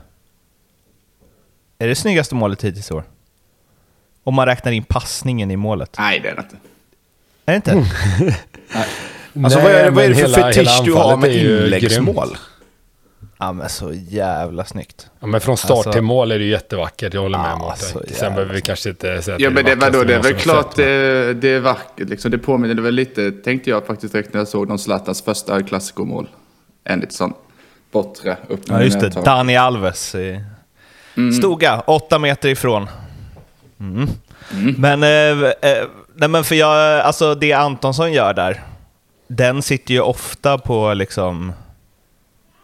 Är 1.78 1.88
det 1.88 1.94
snyggaste 1.94 2.34
målet 2.34 2.64
hittills 2.64 2.90
i 2.90 2.94
år? 2.94 3.04
Om 4.24 4.34
man 4.34 4.46
räknar 4.46 4.72
in 4.72 4.84
passningen 4.84 5.50
i 5.50 5.56
målet. 5.56 5.96
Nej, 5.98 6.20
det 6.20 6.28
är 6.28 6.34
det 6.34 6.42
inte. 6.42 6.56
Är 7.46 7.52
det 7.52 7.56
inte? 7.56 7.74
Nej. 8.74 8.86
Alltså 9.44 9.58
Nej, 9.58 9.72
vad 9.72 9.74
är, 9.74 9.90
vad 9.90 10.04
är 10.04 10.08
det 10.08 10.14
för 10.14 10.22
hela, 10.22 10.36
fetisch 10.36 10.56
hela 10.56 10.82
du 10.84 10.92
har 10.94 11.16
med 11.16 11.34
inläggsmål? 11.34 12.36
Ja 13.38 13.52
men 13.52 13.68
så 13.68 13.92
jävla 13.92 14.64
snyggt. 14.64 15.10
Ja, 15.20 15.26
men 15.26 15.40
från 15.40 15.56
start 15.56 15.70
Alltså- 15.76 15.92
till 15.92 16.02
mål 16.02 16.32
är 16.32 16.38
det 16.38 16.44
ju 16.44 16.50
jättevackert, 16.50 17.14
jag 17.14 17.20
håller 17.20 17.38
med 17.38 17.50
Ja, 17.50 17.56
Mårten. 17.58 18.02
Sen 18.14 18.34
behöver 18.34 18.54
vi 18.54 18.60
kanske 18.60 18.88
inte 18.90 19.22
säga 19.22 19.34
att 19.34 19.40
Ja 19.40 19.50
men 19.50 19.64
det, 19.64 19.74
vackraste 19.74 19.90
vadå, 19.98 20.04
det 20.04 20.14
är 20.14 20.18
mål 20.18 20.24
väl 20.24 20.32
som 20.32 20.40
klart 20.42 20.76
det, 20.76 21.34
det 21.34 21.48
är 21.48 21.60
vackert. 21.60 22.08
Liksom. 22.08 22.30
Det 22.30 22.38
påminner 22.38 22.82
väl 22.82 22.94
lite, 22.94 23.30
tänkte 23.32 23.70
jag 23.70 23.86
faktiskt 23.86 24.12
direkt 24.12 24.32
när 24.34 24.40
jag 24.40 24.48
såg 24.48 24.68
någon 24.68 24.78
Zlatans 24.78 25.22
första 25.22 25.62
klassikomål. 25.62 26.28
En 26.84 27.00
lite 27.00 27.14
sån 27.14 27.32
bortre 27.92 28.36
upp 28.48 28.60
Ja 28.68 28.82
just 28.82 29.00
det, 29.00 29.08
Dani 29.08 29.56
Alves. 29.56 30.14
i- 30.14 30.40
Stoga, 31.38 31.80
åtta 31.86 32.18
meter 32.18 32.48
ifrån. 32.48 32.88
Mm. 33.80 34.08
Men, 34.78 35.02
eh, 35.02 35.48
eh, 35.70 35.84
nej 36.14 36.28
men 36.28 36.44
för 36.44 36.54
jag, 36.54 37.00
alltså 37.00 37.34
det 37.34 37.52
Antonsson 37.52 38.12
gör 38.12 38.34
där, 38.34 38.62
den 39.28 39.62
sitter 39.62 39.94
ju 39.94 40.00
ofta 40.00 40.58
på 40.58 40.94
liksom 40.94 41.52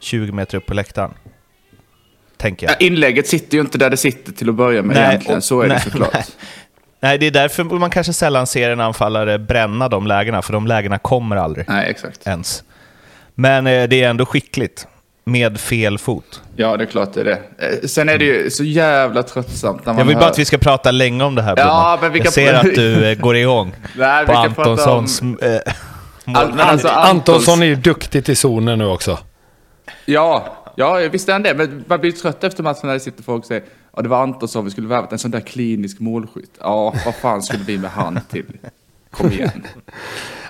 20 0.04 0.32
meter 0.32 0.58
upp 0.58 0.66
på 0.66 0.75
läktaren. 0.75 1.11
Tänker 2.37 2.66
jag. 2.66 2.73
Ja, 2.80 2.87
inlägget 2.87 3.26
sitter 3.28 3.54
ju 3.56 3.61
inte 3.61 3.78
där 3.78 3.90
det 3.90 3.96
sitter 3.96 4.32
till 4.32 4.49
att 4.49 4.54
börja 4.54 4.82
med 4.82 4.96
Nej, 4.96 5.06
egentligen. 5.08 5.42
Så 5.42 5.61
är 5.61 5.68
nej, 5.68 5.76
det 5.84 5.90
såklart. 5.90 6.12
nej. 6.14 6.25
Nej, 7.00 7.18
det 7.18 7.26
är 7.26 7.30
därför 7.30 7.64
man 7.64 7.90
kanske 7.90 8.12
sällan 8.12 8.46
ser 8.46 8.70
en 8.70 8.80
anfallare 8.80 9.38
bränna 9.38 9.88
de 9.88 10.06
lägena, 10.06 10.42
för 10.42 10.52
de 10.52 10.66
lägena 10.66 10.99
kommer 10.99 11.37
aldrig 11.37 11.68
Nej, 11.68 11.90
exakt. 11.90 12.26
ens. 12.26 12.62
Men 13.34 13.66
eh, 13.66 13.88
det 13.88 14.02
är 14.02 14.08
ändå 14.11 14.26
skickligt, 14.26 14.87
med 15.25 15.61
fel 15.61 15.99
fot. 15.99 16.42
Ja, 16.56 16.76
det 16.76 16.84
är 16.84 16.87
klart 16.87 17.12
det 17.14 17.20
är 17.20 17.25
det. 17.25 17.32
Eh, 17.82 17.87
Sen 17.88 18.08
är 18.08 18.18
det 18.18 18.25
ju 18.25 18.50
så 18.50 18.64
jävla 18.64 19.23
tröttsamt 19.23 19.87
när 19.87 19.92
man 19.92 19.99
Jag 19.99 20.04
vill 20.06 20.14
hör... 20.16 20.20
bara 20.20 20.30
att 20.30 20.38
vi 20.38 20.44
ska 20.44 20.58
prata 20.58 20.90
länge 20.90 21.25
om 21.25 21.34
det 21.34 21.42
här, 21.42 21.54
Ja, 21.56 21.99
men 22.02 22.12
vi 22.12 22.18
kan- 22.18 22.25
Jag 22.25 22.32
ser 22.34 22.54
att 22.54 22.75
du 22.75 23.11
eh, 23.11 23.18
går 23.18 23.37
igång 23.37 23.75
Nej, 23.96 24.26
på 24.26 24.32
vi 24.32 24.37
kan 24.37 24.54
prata 24.54 24.70
om- 24.70 24.99
Antonssons 24.99 25.23
eh, 25.42 25.73
mål. 26.25 26.61
Alltså, 26.61 26.88
Antonsson 26.88 27.62
är 27.62 27.66
ju 27.66 27.76
duktig 27.76 28.25
till 28.25 28.37
zonen 28.37 28.78
nu 28.78 28.87
också. 28.87 29.18
Ja, 30.04 30.56
ja, 30.76 30.94
visst 31.12 31.28
är 31.28 31.32
han 31.32 31.42
det. 31.42 31.54
Men 31.54 31.84
man 31.86 32.00
blir 32.00 32.12
trött 32.12 32.44
efter 32.44 32.62
matchen 32.62 32.80
när 32.82 32.94
det 32.94 33.00
sitter 33.00 33.22
folk 33.22 33.40
och 33.42 33.46
säger 33.46 33.64
ja, 33.96 34.02
det 34.02 34.08
var 34.08 34.22
Antonsson 34.22 34.64
vi 34.64 34.70
skulle 34.70 34.88
värvat, 34.88 35.12
en 35.12 35.18
sån 35.18 35.30
där 35.30 35.40
klinisk 35.40 36.00
målskytt. 36.00 36.58
Ja, 36.60 36.94
vad 37.04 37.14
fan 37.14 37.42
skulle 37.42 37.64
vi 37.64 37.78
med 37.78 37.90
han 37.90 38.20
till? 38.30 38.46
Kom 39.10 39.32
igen. 39.32 39.66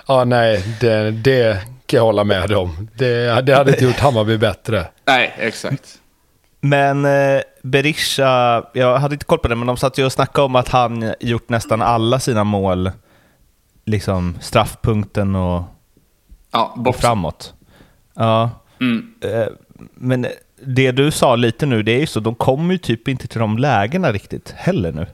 Ja, 0.07 0.23
nej, 0.23 0.77
det, 0.81 1.11
det 1.11 1.61
kan 1.85 1.97
jag 1.97 2.03
hålla 2.03 2.23
med 2.23 2.51
om. 2.51 2.89
Det, 2.93 3.41
det 3.41 3.55
hade 3.55 3.71
inte 3.71 3.83
gjort 3.85 3.99
Hammarby 3.99 4.37
bättre. 4.37 4.87
Nej, 5.05 5.35
exakt. 5.37 5.99
Men 6.61 7.05
eh, 7.05 7.41
Berisha, 7.63 8.63
jag 8.73 8.97
hade 8.97 9.15
inte 9.15 9.25
koll 9.25 9.39
på 9.39 9.47
det, 9.47 9.55
men 9.55 9.67
de 9.67 9.77
satt 9.77 9.97
ju 9.97 10.05
och 10.05 10.11
snackade 10.11 10.45
om 10.45 10.55
att 10.55 10.69
han 10.69 11.13
gjort 11.19 11.49
nästan 11.49 11.81
alla 11.81 12.19
sina 12.19 12.43
mål, 12.43 12.91
liksom 13.85 14.37
straffpunkten 14.41 15.35
och, 15.35 15.63
Ja, 16.51 16.75
och 16.85 16.95
framåt. 16.95 17.53
Ja, 18.15 18.49
Mm. 18.81 19.13
eh, 19.21 19.47
men 19.95 20.27
det 20.65 20.91
du 20.91 21.11
sa 21.11 21.35
lite 21.35 21.65
nu, 21.65 21.83
det 21.83 21.91
är 21.91 21.99
ju 21.99 22.07
så, 22.07 22.19
de 22.19 22.35
kommer 22.35 22.73
ju 22.73 22.77
typ 22.77 23.07
inte 23.07 23.27
till 23.27 23.39
de 23.39 23.57
lägena 23.57 24.11
riktigt 24.11 24.51
heller 24.57 24.91
nu. 24.91 25.05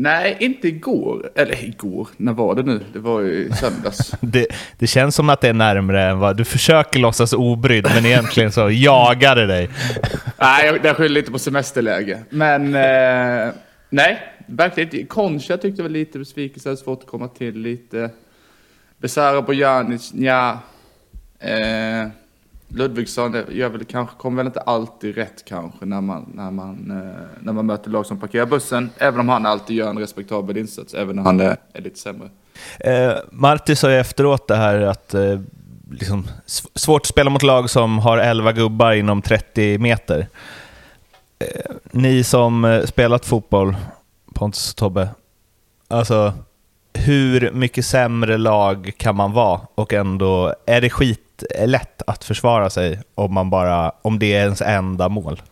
Nej, 0.00 0.36
inte 0.40 0.68
igår. 0.68 1.30
Eller 1.34 1.64
igår, 1.64 2.08
när 2.16 2.32
var 2.32 2.54
det 2.54 2.62
nu? 2.62 2.80
Det 2.92 2.98
var 2.98 3.20
ju 3.20 3.50
söndags. 3.52 4.14
Det, 4.20 4.46
det 4.78 4.86
känns 4.86 5.14
som 5.14 5.28
att 5.28 5.40
det 5.40 5.48
är 5.48 5.52
närmre 5.52 6.02
än 6.02 6.18
vad 6.18 6.36
du 6.36 6.44
försöker 6.44 6.98
låtsas 6.98 7.32
obrydd, 7.32 7.86
men 7.94 8.06
egentligen 8.06 8.52
så 8.52 8.70
jagar 8.70 9.36
det 9.36 9.46
dig. 9.46 9.70
nej, 10.38 10.66
jag, 10.66 10.84
jag 10.84 10.96
skyller 10.96 11.14
lite 11.14 11.30
på 11.30 11.38
semesterläge. 11.38 12.22
Men 12.30 12.74
eh, 12.74 13.54
nej, 13.90 14.18
verkligen 14.46 14.94
inte. 14.94 15.06
Concha 15.06 15.56
tyckte 15.56 15.82
väl 15.82 15.92
lite 15.92 16.18
besvikelse, 16.18 16.68
hade 16.68 16.76
svårt 16.76 17.02
att 17.02 17.08
komma 17.08 17.28
till 17.28 17.58
lite. 17.58 18.10
Besara 18.98 19.42
Bojanic, 19.42 20.12
ja. 20.14 20.58
Eh, 21.40 22.08
Ludvigsson 22.68 23.36
gör 23.50 23.68
väl 23.68 23.84
kanske, 23.84 24.16
kommer 24.16 24.36
väl 24.36 24.46
inte 24.46 24.60
alltid 24.60 25.14
rätt 25.14 25.44
kanske 25.44 25.86
när 25.86 26.00
man, 26.00 26.32
när 26.34 26.50
man, 26.50 26.90
eh, 26.90 27.26
när 27.40 27.52
man 27.52 27.66
möter 27.66 27.90
lag 27.90 28.06
som 28.06 28.20
parkerar 28.20 28.46
bussen. 28.46 28.90
Även 28.98 29.20
om 29.20 29.28
han 29.28 29.46
alltid 29.46 29.76
gör 29.76 29.90
en 29.90 29.98
respektabel 29.98 30.56
insats, 30.56 30.94
även 30.94 31.16
när 31.16 31.22
han 31.22 31.40
är, 31.40 31.56
är 31.72 31.80
lite 31.82 31.98
sämre. 31.98 32.28
Eh, 32.80 33.12
Marti 33.32 33.76
sa 33.76 33.90
ju 33.90 33.96
efteråt 33.96 34.48
det 34.48 34.56
här 34.56 34.80
att 34.80 35.14
eh, 35.14 35.40
liksom, 35.90 36.24
sv- 36.46 36.68
svårt 36.74 37.00
att 37.02 37.06
spela 37.06 37.30
mot 37.30 37.42
lag 37.42 37.70
som 37.70 37.98
har 37.98 38.18
11 38.18 38.52
gubbar 38.52 38.92
inom 38.92 39.22
30 39.22 39.78
meter. 39.78 40.28
Eh, 41.38 41.72
ni 41.90 42.24
som 42.24 42.64
eh, 42.64 42.84
spelat 42.84 43.26
fotboll, 43.26 43.76
Pontus 44.34 44.70
och 44.70 44.76
Tobbe, 44.76 45.08
alltså 45.88 46.32
hur 46.94 47.50
mycket 47.52 47.86
sämre 47.86 48.38
lag 48.38 48.92
kan 48.96 49.16
man 49.16 49.32
vara 49.32 49.60
och 49.74 49.92
ändå 49.92 50.54
är 50.66 50.80
det 50.80 50.90
skit 50.90 51.20
lätt 51.66 52.02
att 52.06 52.24
försvara 52.24 52.70
sig 52.70 53.00
om, 53.14 53.34
man 53.34 53.50
bara, 53.50 53.92
om 54.02 54.18
det 54.18 54.34
är 54.34 54.42
ens 54.42 54.62
enda 54.62 55.08
mål? 55.08 55.42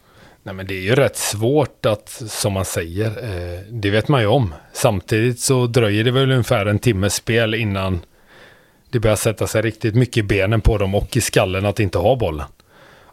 Nej, 0.43 0.55
men 0.55 0.67
det 0.67 0.75
är 0.75 0.83
ju 0.83 0.95
rätt 0.95 1.17
svårt 1.17 1.87
att, 1.87 2.09
som 2.27 2.53
man 2.53 2.65
säger, 2.65 3.07
eh, 3.07 3.61
det 3.71 3.91
vet 3.91 4.09
man 4.09 4.21
ju 4.21 4.27
om. 4.27 4.55
Samtidigt 4.73 5.41
så 5.41 5.67
dröjer 5.67 6.05
det 6.05 6.11
väl 6.11 6.31
ungefär 6.31 6.67
en 6.67 6.79
timmes 6.79 7.15
spel 7.15 7.55
innan 7.55 8.01
det 8.91 9.01
börjar 9.01 9.17
sätta 9.17 9.47
sig 9.47 9.63
riktigt 9.63 9.95
mycket 9.95 10.17
i 10.17 10.23
benen 10.23 10.61
på 10.61 10.79
dem 10.79 10.95
och 10.95 11.17
i 11.17 11.21
skallen 11.21 11.67
att 11.67 11.81
inte 11.81 11.99
ha 11.99 12.17
bollen. 12.17 12.47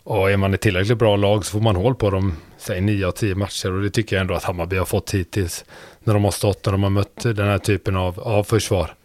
Och 0.03 0.31
är 0.31 0.37
man 0.37 0.53
ett 0.53 0.61
tillräckligt 0.61 0.97
bra 0.97 1.15
lag 1.15 1.45
så 1.45 1.51
får 1.51 1.59
man 1.59 1.75
hål 1.75 1.95
på 1.95 2.09
dem, 2.09 2.37
säg 2.57 2.81
9 2.81 3.07
av 3.07 3.11
10 3.11 3.35
matcher. 3.35 3.71
Och 3.71 3.81
det 3.81 3.89
tycker 3.89 4.15
jag 4.15 4.21
ändå 4.21 4.33
att 4.33 4.43
Hammarby 4.43 4.77
har 4.77 4.85
fått 4.85 5.13
hittills. 5.13 5.65
När 6.03 6.13
de 6.13 6.23
har 6.23 6.31
stått, 6.31 6.65
när 6.65 6.71
de 6.71 6.83
har 6.83 6.89
mött 6.89 7.23
den 7.23 7.47
här 7.47 7.57
typen 7.57 7.95
av, 7.95 8.19
av 8.19 8.43
försvar. 8.43 8.95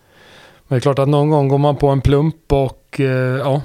Men 0.68 0.76
det 0.76 0.78
är 0.78 0.80
klart 0.80 0.98
att 0.98 1.08
någon 1.08 1.30
gång 1.30 1.48
går 1.48 1.58
man 1.58 1.76
på 1.76 1.88
en 1.88 2.00
plump 2.00 2.52
och 2.52 2.77
och 2.88 3.00
eh, 3.00 3.38
ja. 3.38 3.62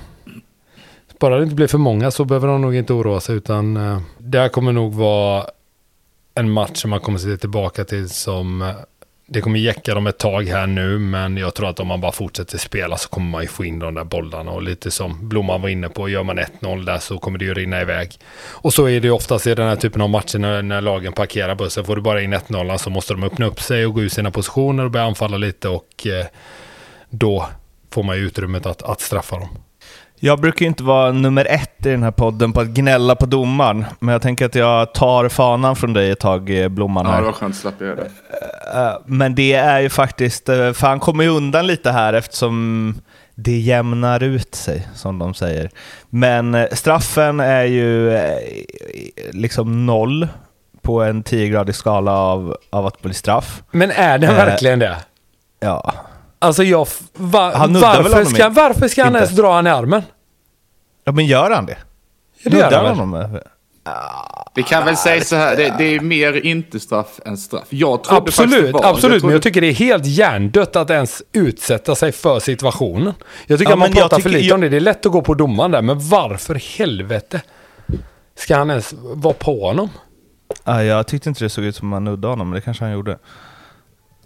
Bara 1.19 1.37
det 1.37 1.43
inte 1.43 1.55
blir 1.55 1.67
för 1.67 1.77
många 1.77 2.11
så 2.11 2.25
behöver 2.25 2.47
de 2.47 2.61
nog 2.61 2.75
inte 2.75 2.93
oroa 2.93 3.19
sig 3.19 3.35
utan 3.35 3.77
eh, 3.77 4.01
det 4.17 4.39
här 4.39 4.49
kommer 4.49 4.71
nog 4.71 4.93
vara 4.93 5.45
en 6.35 6.49
match 6.49 6.81
som 6.81 6.89
man 6.89 6.99
kommer 6.99 7.19
se 7.19 7.37
tillbaka 7.37 7.83
till 7.83 8.09
som 8.09 8.61
eh, 8.61 8.71
det 9.27 9.41
kommer 9.41 9.59
jäcka 9.59 9.93
dem 9.93 10.07
ett 10.07 10.17
tag 10.17 10.43
här 10.43 10.67
nu 10.67 10.99
men 10.99 11.37
jag 11.37 11.53
tror 11.53 11.69
att 11.69 11.79
om 11.79 11.87
man 11.87 12.01
bara 12.01 12.11
fortsätter 12.11 12.57
spela 12.57 12.97
så 12.97 13.09
kommer 13.09 13.29
man 13.29 13.41
ju 13.41 13.47
få 13.47 13.65
in 13.65 13.79
de 13.79 13.93
där 13.93 14.03
bollarna 14.03 14.51
och 14.51 14.63
lite 14.63 14.91
som 14.91 15.29
Blomman 15.29 15.61
var 15.61 15.69
inne 15.69 15.89
på, 15.89 16.09
gör 16.09 16.23
man 16.23 16.39
1-0 16.39 16.85
där 16.85 16.97
så 16.97 17.17
kommer 17.17 17.39
det 17.39 17.45
ju 17.45 17.53
rinna 17.53 17.81
iväg. 17.81 18.17
Och 18.49 18.73
så 18.73 18.85
är 18.85 19.01
det 19.01 19.07
ju 19.07 19.11
oftast 19.11 19.47
i 19.47 19.55
den 19.55 19.67
här 19.67 19.75
typen 19.75 20.01
av 20.01 20.09
matcher 20.09 20.39
när, 20.39 20.61
när 20.61 20.81
lagen 20.81 21.13
parkerar 21.13 21.55
bussen. 21.55 21.85
Får 21.85 21.95
du 21.95 22.01
bara 22.01 22.21
in 22.21 22.33
1-0 22.33 22.77
så 22.77 22.89
måste 22.89 23.13
de 23.13 23.23
öppna 23.23 23.45
upp 23.45 23.61
sig 23.61 23.85
och 23.85 23.93
gå 23.93 24.01
ur 24.01 24.09
sina 24.09 24.31
positioner 24.31 24.85
och 24.85 24.91
börja 24.91 25.05
anfalla 25.05 25.37
lite 25.37 25.69
och 25.69 26.07
eh, 26.07 26.25
då 27.09 27.47
får 27.93 28.03
man 28.03 28.15
ju 28.17 28.21
utrymmet 28.25 28.65
att, 28.65 28.83
att 28.83 29.01
straffa 29.01 29.35
dem. 29.39 29.49
Jag 30.19 30.39
brukar 30.39 30.61
ju 30.65 30.67
inte 30.67 30.83
vara 30.83 31.11
nummer 31.11 31.45
ett 31.49 31.85
i 31.85 31.89
den 31.89 32.03
här 32.03 32.11
podden 32.11 32.53
på 32.53 32.61
att 32.61 32.67
gnälla 32.67 33.15
på 33.15 33.25
domaren, 33.25 33.85
men 33.99 34.13
jag 34.13 34.21
tänker 34.21 34.45
att 34.45 34.55
jag 34.55 34.93
tar 34.93 35.29
fanan 35.29 35.75
från 35.75 35.93
dig 35.93 36.11
ett 36.11 36.19
tag, 36.19 36.49
eh, 36.61 36.67
Blomman. 36.69 37.05
Ja, 37.05 37.11
Här. 37.11 37.19
det 37.19 37.25
var 37.25 37.33
skönt 37.33 37.53
att 37.55 37.59
slappa 37.61 37.83
göra 37.85 37.95
det. 37.95 38.11
Eh, 38.75 38.97
Men 39.05 39.35
det 39.35 39.53
är 39.53 39.79
ju 39.79 39.89
faktiskt, 39.89 40.49
eh, 40.49 40.73
för 40.73 40.87
han 40.87 40.99
kommer 40.99 41.23
ju 41.23 41.29
undan 41.29 41.67
lite 41.67 41.91
här 41.91 42.13
eftersom 42.13 42.95
det 43.35 43.57
jämnar 43.59 44.23
ut 44.23 44.55
sig, 44.55 44.87
som 44.95 45.19
de 45.19 45.33
säger. 45.33 45.69
Men 46.09 46.55
eh, 46.55 46.67
straffen 46.71 47.39
är 47.39 47.63
ju 47.63 48.13
eh, 48.15 48.37
liksom 49.31 49.85
noll 49.85 50.27
på 50.81 51.01
en 51.03 51.23
10-gradig 51.23 51.73
skala 51.73 52.11
av, 52.11 52.57
av 52.69 52.85
att 52.85 53.01
bli 53.01 53.13
straff. 53.13 53.63
Men 53.71 53.91
är 53.91 54.17
den 54.17 54.29
Eh, 54.29 54.35
verkligen 54.35 54.79
det? 54.79 54.97
Ja, 55.59 55.93
Alltså 56.43 56.63
jag, 56.63 56.87
va, 57.13 57.51
Han 57.55 57.73
varför, 57.73 58.03
honom 58.13 58.25
ska, 58.25 58.49
varför 58.49 58.87
ska 58.87 59.01
han 59.03 59.07
inte. 59.09 59.17
ens 59.19 59.31
dra 59.35 59.53
han 59.55 59.67
i 59.67 59.69
armen? 59.69 60.01
ja 61.03 61.11
men 61.11 61.25
gör 61.25 61.51
han 61.51 61.65
det? 61.65 61.77
Ja, 62.43 62.49
det 62.51 62.57
gör 62.57 62.63
Nuddar 62.65 62.83
han 62.85 62.97
honom 62.99 63.39
Vi 64.55 64.63
kan 64.63 64.85
väl 64.85 64.97
säga 64.97 65.23
så 65.23 65.35
här, 65.35 65.55
det, 65.55 65.73
det 65.77 65.83
är 65.95 65.99
mer 65.99 66.45
inte 66.45 66.79
straff 66.79 67.19
än 67.25 67.37
straff. 67.37 67.63
Jag 67.69 68.03
trodde 68.03 68.31
faktiskt 68.31 68.37
det 68.37 68.43
Absolut, 68.43 68.73
var. 68.73 68.85
absolut. 68.85 69.01
trodde- 69.11 69.25
Men 69.25 69.33
jag 69.33 69.41
tycker 69.41 69.61
det 69.61 69.67
är 69.67 69.73
helt 69.73 70.05
hjärndött 70.05 70.75
att 70.75 70.89
ens 70.89 71.23
utsätta 71.33 71.95
sig 71.95 72.11
för 72.11 72.39
situationen. 72.39 73.13
Jag 73.47 73.59
tycker 73.59 73.71
Ja, 73.71 73.73
att 73.73 73.79
man 73.79 73.87
jag 73.89 73.97
pratar 73.97 74.19
för 74.19 74.29
lite 74.29 74.45
jag- 74.45 74.55
om 74.55 74.61
det. 74.61 74.69
Det 74.69 74.75
är 74.77 74.81
lätt 74.81 75.05
att 75.05 75.11
gå 75.11 75.21
på 75.21 75.33
domaren 75.33 75.71
där. 75.71 75.81
Men 75.81 76.09
varför 76.09 76.55
helvete 76.77 77.41
ska 78.39 78.57
han 78.57 78.69
ens 78.69 78.93
vara 79.01 79.33
på 79.33 79.67
honom? 79.67 79.89
Ja, 80.63 80.83
jag 80.83 81.07
tyckte 81.07 81.29
inte 81.29 81.43
det 81.43 81.49
såg 81.49 81.63
ut 81.63 81.75
som 81.75 81.93
att 81.93 81.95
han 81.95 82.03
nuddade 82.03 82.27
honom, 82.31 82.49
men 82.49 82.55
det 82.55 82.61
kanske 82.61 82.83
han 82.83 82.93
gjorde. 82.93 83.17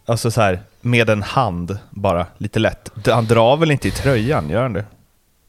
Alltså 0.09 0.31
så 0.31 0.41
här, 0.41 0.59
med 0.81 1.09
en 1.09 1.23
hand 1.23 1.77
bara, 1.89 2.25
lite 2.37 2.59
lätt. 2.59 2.91
Han 3.07 3.25
drar 3.25 3.57
väl 3.57 3.71
inte 3.71 3.87
i 3.87 3.91
tröjan, 3.91 4.49
gör 4.49 4.61
han 4.61 4.73
det? 4.73 4.85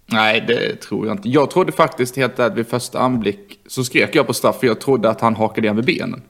Nej, 0.07 0.45
det 0.49 0.81
tror 0.81 1.07
jag 1.07 1.15
inte. 1.17 1.29
Jag 1.29 1.51
trodde 1.51 1.73
faktiskt 1.73 2.17
helt 2.17 2.39
ärligt 2.39 2.59
vid 2.59 2.67
första 2.69 2.99
anblick 2.99 3.61
så 3.69 3.85
skrek 3.85 4.15
jag 4.15 4.27
på 4.27 4.35
straff 4.35 4.61
för 4.61 4.67
jag 4.67 4.81
trodde 4.81 5.11
att 5.11 5.21
han 5.21 5.37
hakade 5.37 5.67
igen 5.67 5.77
vid 5.77 5.85
benen. 5.85 6.23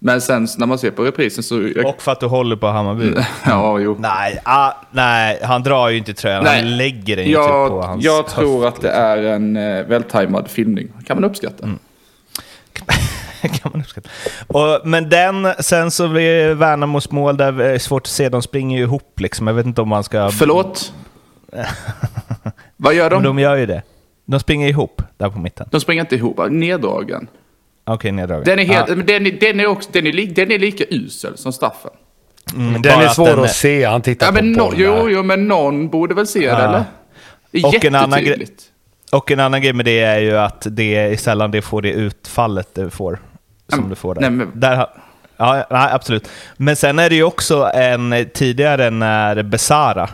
Men 0.00 0.20
sen 0.20 0.48
när 0.58 0.66
man 0.66 0.78
ser 0.78 0.90
på 0.90 1.04
reprisen 1.04 1.42
så... 1.44 1.62
Jag, 1.76 1.86
Och 1.86 2.02
för 2.02 2.12
att 2.12 2.20
du 2.20 2.26
håller 2.26 2.56
på 2.56 2.66
Hammarby? 2.66 3.14
ja, 3.46 3.78
jo. 3.78 3.96
Nej, 3.98 4.40
ah, 4.44 4.72
nej, 4.90 5.38
han 5.42 5.62
drar 5.62 5.88
ju 5.88 5.96
inte 5.98 6.14
tröjan. 6.14 6.44
Nej. 6.44 6.60
Han 6.62 6.76
lägger 6.76 7.16
den 7.16 7.24
ju 7.24 7.34
typ 7.34 7.42
på 7.44 7.48
Jag, 7.48 7.82
hans 7.82 8.04
jag 8.04 8.22
höft. 8.22 8.34
tror 8.34 8.66
att 8.68 8.80
det 8.80 8.90
är 8.90 9.22
en 9.22 9.56
eh, 9.56 9.84
vältajmad 9.86 10.48
filmning. 10.48 10.88
kan 11.06 11.16
man 11.16 11.24
uppskatta. 11.30 11.64
Mm. 11.64 11.78
kan 13.62 13.70
man 13.72 13.80
uppskatta. 13.80 14.08
Och, 14.46 14.80
men 14.84 15.08
den, 15.08 15.48
sen 15.60 15.90
så 15.90 16.08
blir 16.08 16.54
Värnamos 16.54 17.10
mål 17.10 17.36
där, 17.36 17.52
det 17.52 17.70
är 17.74 17.78
svårt 17.78 18.02
att 18.02 18.06
se, 18.06 18.28
de 18.28 18.42
springer 18.42 18.78
ju 18.78 18.82
ihop 18.84 19.20
liksom. 19.20 19.46
Jag 19.46 19.54
vet 19.54 19.66
inte 19.66 19.80
om 19.82 19.88
man 19.88 20.04
ska... 20.04 20.30
Förlåt? 20.30 20.92
Vad 22.76 22.94
gör 22.94 23.10
Men 23.10 23.22
de? 23.22 23.36
de 23.36 23.38
gör 23.38 23.56
ju 23.56 23.66
det. 23.66 23.82
De 24.26 24.40
springer 24.40 24.68
ihop 24.68 25.02
där 25.16 25.30
på 25.30 25.38
mitten. 25.38 25.68
De 25.70 25.80
springer 25.80 26.00
inte 26.00 26.14
ihop, 26.16 26.40
neddragen. 26.50 27.26
Okej, 27.84 28.12
neddragen. 28.12 28.44
Den 28.44 28.58
är, 28.58 28.64
helt, 28.64 28.88
men 28.88 29.06
den, 29.06 29.26
är, 29.26 29.30
den, 29.40 29.60
är 29.60 29.66
också, 29.66 29.90
den, 29.92 30.06
är 30.06 30.12
li, 30.12 30.26
den 30.26 30.52
är 30.52 30.58
lika 30.58 30.84
usel 30.90 31.36
som 31.36 31.52
straffen. 31.52 31.90
Mm, 32.54 32.72
Den 32.72 32.82
bara 32.82 33.02
är 33.02 33.06
att 33.06 33.14
svår 33.14 33.26
den 33.26 33.38
att 33.38 33.44
är- 33.44 33.48
se. 33.48 33.84
Han 33.84 34.02
tittar 34.02 34.26
Ja, 34.26 34.32
på 34.32 34.34
men 34.44 34.52
no, 34.52 34.72
jo, 34.76 35.08
jo, 35.10 35.22
men 35.22 35.48
någon 35.48 35.88
borde 35.88 36.14
väl 36.14 36.26
se 36.26 36.38
det, 36.40 36.44
Ja. 36.46 36.58
eller? 36.58 36.84
Det 37.50 37.58
är 37.58 37.66
Och 37.66 37.84
en 37.84 37.94
annan 37.94 38.10
grej- 38.10 38.24
jättetydligt. 38.28 38.62
Och 39.12 39.30
en 39.30 39.40
annan 39.40 39.62
grej 39.62 39.72
med 39.72 39.84
det 39.84 40.00
är 40.00 40.18
ju 40.18 40.38
att 40.38 40.66
det 40.70 40.94
är 40.96 41.16
sällan 41.16 41.50
det 41.50 41.62
får 41.62 41.82
det 41.82 41.92
utfallet 41.92 42.68
det 42.74 42.90
får. 42.90 43.18
Som 43.68 43.78
Mm, 43.78 43.90
du 43.90 43.96
får 43.96 44.14
där. 44.14 44.20
nej, 44.20 44.30
men- 44.30 44.50
där 44.60 44.76
har- 44.76 44.90
ja, 45.36 45.66
nej, 45.70 45.88
absolut. 45.92 46.28
Men 46.56 46.76
sen 46.76 46.98
är 46.98 47.10
det 47.10 47.16
ju 47.16 47.22
också 47.22 47.70
en 47.74 48.28
tidigare 48.34 48.90
när 48.90 49.42
Besara 49.42 50.08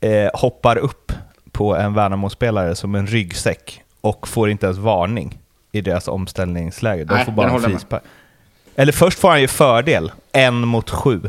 eh, 0.00 0.30
hoppar 0.34 0.76
upp 0.76 1.12
på 1.52 1.76
en 1.76 1.94
Värnamo-spelare 1.94 2.74
som 2.74 2.94
en 2.94 3.06
ryggsäck 3.06 3.82
och 4.00 4.28
får 4.28 4.50
inte 4.50 4.66
ens 4.66 4.78
varning 4.78 5.38
i 5.72 5.80
deras 5.80 6.08
omställningsläge. 6.08 7.04
De 7.04 7.14
Nej, 7.14 7.24
får 7.24 7.32
bara 7.32 7.50
en 7.50 7.60
frispark. 7.60 8.02
Eller 8.76 8.92
först 8.92 9.18
får 9.18 9.28
han 9.30 9.40
ju 9.40 9.48
fördel, 9.48 10.12
en 10.32 10.54
mot 10.68 10.90
sju. 10.90 11.20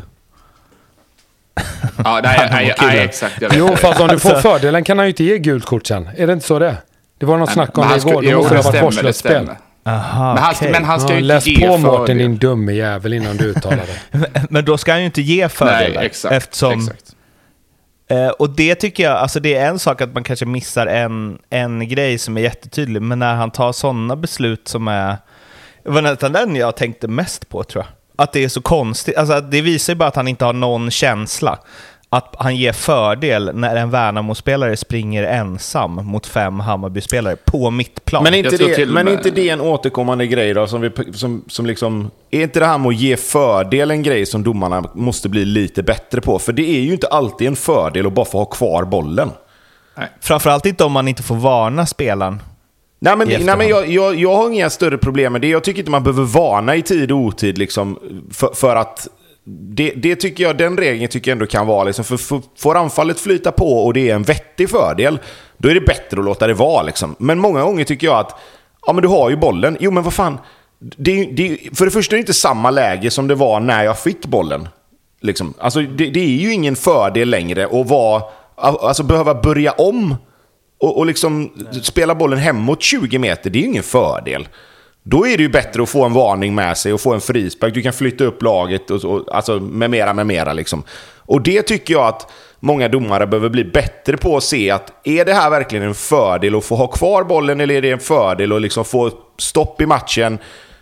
Ja, 2.04 2.20
nej, 2.22 2.48
nej, 2.50 2.74
nej, 2.80 2.98
exakt. 3.00 3.40
Jag 3.40 3.48
vet. 3.48 3.58
Jo, 3.58 3.76
fast 3.76 4.00
om 4.00 4.08
du 4.08 4.18
får 4.18 4.30
Alltså- 4.30 4.48
fördelen 4.50 4.84
kan 4.84 4.98
han 4.98 5.06
ju 5.06 5.10
inte 5.10 5.24
ge 5.24 5.38
gult 5.38 5.64
kort 5.64 5.86
sen. 5.86 6.08
Är 6.16 6.26
det 6.26 6.32
inte 6.32 6.46
så 6.46 6.58
det 6.58 6.66
är? 6.68 6.76
Det 7.18 7.26
var 7.26 7.38
något 7.38 7.52
snack 7.52 7.78
om 7.78 7.88
det 7.88 7.96
igår. 7.96 8.24
Jo, 8.24 8.38
måste 8.38 8.54
det 8.54 8.58
ha 8.58 8.62
varit 8.62 8.64
stämmer, 8.64 8.78
det 8.80 8.82
vårdslöst 8.84 9.18
spel. 9.18 9.48
Aha, 9.86 10.34
Men 10.34 10.42
han, 10.42 10.54
ska, 10.54 10.64
okej. 10.64 10.72
men 10.72 10.84
han 10.84 11.00
ska 11.00 11.10
Ja, 11.12 11.16
ju 11.16 11.20
läs 11.24 11.46
inte 11.46 11.60
ge 11.60 11.66
på 11.68 11.76
Mårten 11.78 11.96
fördel. 12.06 12.18
din 12.18 12.36
dumme 12.38 12.72
jävel 12.72 13.12
innan 13.12 13.36
du 13.36 13.44
uttalar 13.44 13.84
det. 14.10 14.46
Men 14.50 14.64
då 14.64 14.78
ska 14.78 14.92
han 14.92 15.00
ju 15.00 15.06
inte 15.06 15.22
ge 15.22 15.48
fördelar. 15.48 15.94
Nej, 15.94 16.06
exakt. 16.06 16.34
eftersom, 16.34 16.72
exakt. 16.80 17.12
Eh, 18.10 18.28
och 18.28 18.50
det 18.50 18.74
tycker 18.74 19.02
jag, 19.02 19.12
alltså 19.16 19.40
det 19.40 19.54
är 19.54 19.68
en 19.68 19.78
sak 19.78 20.00
att 20.00 20.14
man 20.14 20.24
kanske 20.24 20.46
missar 20.46 20.86
en, 20.86 21.38
en 21.50 21.88
grej 21.88 22.18
som 22.18 22.36
är 22.36 22.40
jättetydlig, 22.40 23.02
men 23.02 23.18
när 23.18 23.34
han 23.34 23.50
tar 23.50 23.72
sådana 23.72 24.16
beslut 24.16 24.68
som 24.68 24.88
är... 24.88 25.16
Det 25.84 25.90
var 25.90 26.02
nästan 26.02 26.32
den 26.32 26.56
jag 26.56 26.76
tänkte 26.76 27.08
mest 27.08 27.48
på 27.48 27.64
tror 27.64 27.84
jag. 27.84 27.92
Att 28.24 28.32
det 28.32 28.44
är 28.44 28.48
så 28.48 28.60
konstigt, 28.62 29.16
alltså 29.16 29.34
att 29.34 29.50
det 29.50 29.60
visar 29.60 29.92
ju 29.92 29.96
bara 29.96 30.08
att 30.08 30.16
han 30.16 30.28
inte 30.28 30.44
har 30.44 30.52
någon 30.52 30.90
känsla. 30.90 31.58
Att 32.16 32.34
han 32.38 32.56
ger 32.56 32.72
fördel 32.72 33.50
när 33.54 33.76
en 33.76 33.90
Värnamo-spelare 33.90 34.76
springer 34.76 35.24
ensam 35.24 35.92
mot 35.92 36.26
fem 36.26 36.60
Hammarby-spelare 36.60 37.36
på 37.44 37.70
mittplan. 37.70 38.22
Men, 38.22 38.34
inte 38.34 38.56
det, 38.56 38.74
till 38.74 38.90
men 38.90 39.04
med- 39.04 39.14
inte 39.14 39.30
det 39.30 39.48
en 39.48 39.60
återkommande 39.60 40.26
grej 40.26 40.54
då? 40.54 40.66
Som 40.66 40.80
vi, 40.80 40.90
som, 41.12 41.44
som 41.48 41.66
liksom, 41.66 42.10
är 42.30 42.42
inte 42.42 42.60
det 42.60 42.66
här 42.66 42.78
med 42.78 42.88
att 42.88 42.96
ge 42.96 43.16
fördel 43.16 43.90
en 43.90 44.02
grej 44.02 44.26
som 44.26 44.42
domarna 44.42 44.84
måste 44.94 45.28
bli 45.28 45.44
lite 45.44 45.82
bättre 45.82 46.20
på? 46.20 46.38
För 46.38 46.52
det 46.52 46.62
är 46.62 46.80
ju 46.80 46.92
inte 46.92 47.06
alltid 47.06 47.48
en 47.48 47.56
fördel 47.56 48.06
att 48.06 48.12
bara 48.12 48.26
få 48.26 48.38
ha 48.38 48.44
kvar 48.44 48.84
bollen. 48.84 49.30
Framförallt 50.20 50.66
inte 50.66 50.84
om 50.84 50.92
man 50.92 51.08
inte 51.08 51.22
får 51.22 51.36
varna 51.36 51.86
spelaren. 51.86 52.42
Nej, 52.98 53.16
men, 53.16 53.28
nej, 53.28 53.56
men 53.56 53.68
jag, 53.68 53.88
jag, 53.88 54.14
jag 54.14 54.36
har 54.36 54.50
inga 54.50 54.70
större 54.70 54.98
problem 54.98 55.32
med 55.32 55.40
det. 55.40 55.48
Jag 55.48 55.64
tycker 55.64 55.78
inte 55.78 55.90
man 55.90 56.02
behöver 56.02 56.24
varna 56.24 56.76
i 56.76 56.82
tid 56.82 57.12
och 57.12 57.18
otid 57.18 57.58
liksom, 57.58 57.98
för, 58.32 58.54
för 58.54 58.76
att 58.76 59.08
det, 59.48 59.92
det 59.96 60.16
tycker 60.16 60.44
jag, 60.44 60.58
den 60.58 60.76
regeln 60.76 61.08
tycker 61.08 61.30
jag 61.30 61.34
ändå 61.36 61.46
kan 61.46 61.66
vara. 61.66 61.84
Liksom, 61.84 62.04
för, 62.04 62.16
för, 62.16 62.42
får 62.58 62.74
anfallet 62.76 63.20
flyta 63.20 63.52
på 63.52 63.84
och 63.84 63.94
det 63.94 64.10
är 64.10 64.14
en 64.14 64.22
vettig 64.22 64.70
fördel, 64.70 65.18
då 65.58 65.68
är 65.68 65.74
det 65.74 65.80
bättre 65.80 66.18
att 66.18 66.24
låta 66.24 66.46
det 66.46 66.54
vara. 66.54 66.82
Liksom. 66.82 67.16
Men 67.18 67.38
många 67.38 67.62
gånger 67.62 67.84
tycker 67.84 68.06
jag 68.06 68.18
att, 68.18 68.40
ja 68.86 68.92
men 68.92 69.02
du 69.02 69.08
har 69.08 69.30
ju 69.30 69.36
bollen. 69.36 69.76
Jo 69.80 69.90
men 69.90 70.02
vad 70.02 70.14
fan, 70.14 70.38
det, 70.78 71.24
det, 71.24 71.58
för 71.74 71.84
det 71.84 71.90
första 71.90 72.14
är 72.14 72.16
det 72.16 72.20
inte 72.20 72.34
samma 72.34 72.70
läge 72.70 73.10
som 73.10 73.28
det 73.28 73.34
var 73.34 73.60
när 73.60 73.84
jag 73.84 73.98
fick 73.98 74.26
bollen. 74.26 74.68
Liksom. 75.20 75.54
Alltså, 75.58 75.80
det, 75.80 76.10
det 76.10 76.20
är 76.20 76.36
ju 76.36 76.52
ingen 76.52 76.76
fördel 76.76 77.30
längre 77.30 77.64
att 77.66 77.88
vara, 77.88 78.22
alltså, 78.56 79.02
behöva 79.02 79.34
börja 79.34 79.72
om 79.72 80.14
och, 80.80 80.98
och 80.98 81.06
liksom 81.06 81.50
spela 81.82 82.14
bollen 82.14 82.38
hemåt 82.38 82.82
20 82.82 83.18
meter, 83.18 83.50
det 83.50 83.58
är 83.58 83.60
ju 83.60 83.68
ingen 83.68 83.82
fördel. 83.82 84.48
Då 85.08 85.26
är 85.26 85.36
det 85.36 85.42
ju 85.42 85.48
bättre 85.48 85.82
att 85.82 85.88
få 85.88 86.04
en 86.04 86.12
varning 86.12 86.54
med 86.54 86.78
sig 86.78 86.92
och 86.92 87.00
få 87.00 87.14
en 87.14 87.20
frispark. 87.20 87.74
Du 87.74 87.82
kan 87.82 87.92
flytta 87.92 88.24
upp 88.24 88.42
laget 88.42 88.90
och, 88.90 89.04
och 89.04 89.36
alltså 89.36 89.60
med 89.60 89.90
mera, 89.90 90.14
med 90.14 90.26
mera 90.26 90.52
liksom. 90.52 90.82
Och 91.16 91.42
det 91.42 91.62
tycker 91.62 91.94
jag 91.94 92.06
att 92.06 92.32
många 92.60 92.88
domare 92.88 93.26
behöver 93.26 93.48
bli 93.48 93.64
bättre 93.64 94.16
på 94.16 94.36
att 94.36 94.42
se 94.42 94.70
att 94.70 94.92
är 95.04 95.24
det 95.24 95.34
här 95.34 95.50
verkligen 95.50 95.84
en 95.84 95.94
fördel 95.94 96.54
att 96.54 96.64
få 96.64 96.74
ha 96.74 96.86
kvar 96.86 97.24
bollen 97.24 97.60
eller 97.60 97.74
är 97.74 97.82
det 97.82 97.90
en 97.90 97.98
fördel 97.98 98.52
att 98.52 98.62
liksom 98.62 98.84
få 98.84 99.10
stopp 99.38 99.80
i 99.80 99.86
matchen? 99.86 100.38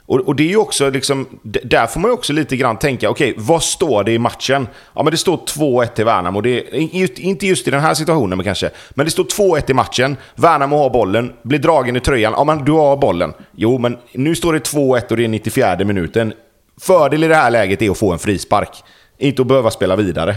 Och, 0.06 0.20
och 0.20 0.36
det 0.36 0.42
är 0.42 0.48
ju 0.48 0.56
också 0.56 0.90
liksom, 0.90 1.26
där 1.42 1.86
får 1.86 2.00
man 2.00 2.10
ju 2.10 2.14
också 2.14 2.32
lite 2.32 2.56
grann 2.56 2.76
tänka, 2.76 3.10
okej, 3.10 3.34
vad 3.36 3.62
står 3.62 4.04
det 4.04 4.12
i 4.12 4.18
matchen? 4.18 4.68
Ja, 4.94 5.02
men 5.02 5.10
det 5.10 5.16
står 5.16 5.36
2-1 5.36 5.86
till 5.86 6.04
Värnamo. 6.04 6.40
Det 6.40 6.58
är, 6.58 7.20
inte 7.20 7.46
just 7.46 7.68
i 7.68 7.70
den 7.70 7.80
här 7.80 7.94
situationen 7.94 8.38
men 8.38 8.44
kanske. 8.44 8.70
Men 8.90 9.06
det 9.06 9.10
står 9.10 9.24
2-1 9.24 9.70
i 9.70 9.74
matchen. 9.74 10.16
Värnamo 10.36 10.76
har 10.76 10.90
bollen, 10.90 11.32
blir 11.42 11.58
dragen 11.58 11.96
i 11.96 12.00
tröjan. 12.00 12.34
Ja, 12.36 12.44
men 12.44 12.64
du 12.64 12.72
har 12.72 12.96
bollen. 12.96 13.32
Jo, 13.52 13.78
men 13.78 13.98
nu 14.12 14.34
står 14.34 14.52
det 14.52 14.58
2-1 14.58 15.10
och 15.10 15.16
det 15.16 15.24
är 15.24 15.28
94 15.28 15.76
minuten. 15.76 16.32
Fördel 16.80 17.24
i 17.24 17.28
det 17.28 17.36
här 17.36 17.50
läget 17.50 17.82
är 17.82 17.90
att 17.90 17.98
få 17.98 18.12
en 18.12 18.18
frispark. 18.18 18.84
Inte 19.18 19.42
att 19.42 19.48
behöva 19.48 19.70
spela 19.70 19.96
vidare. 19.96 20.36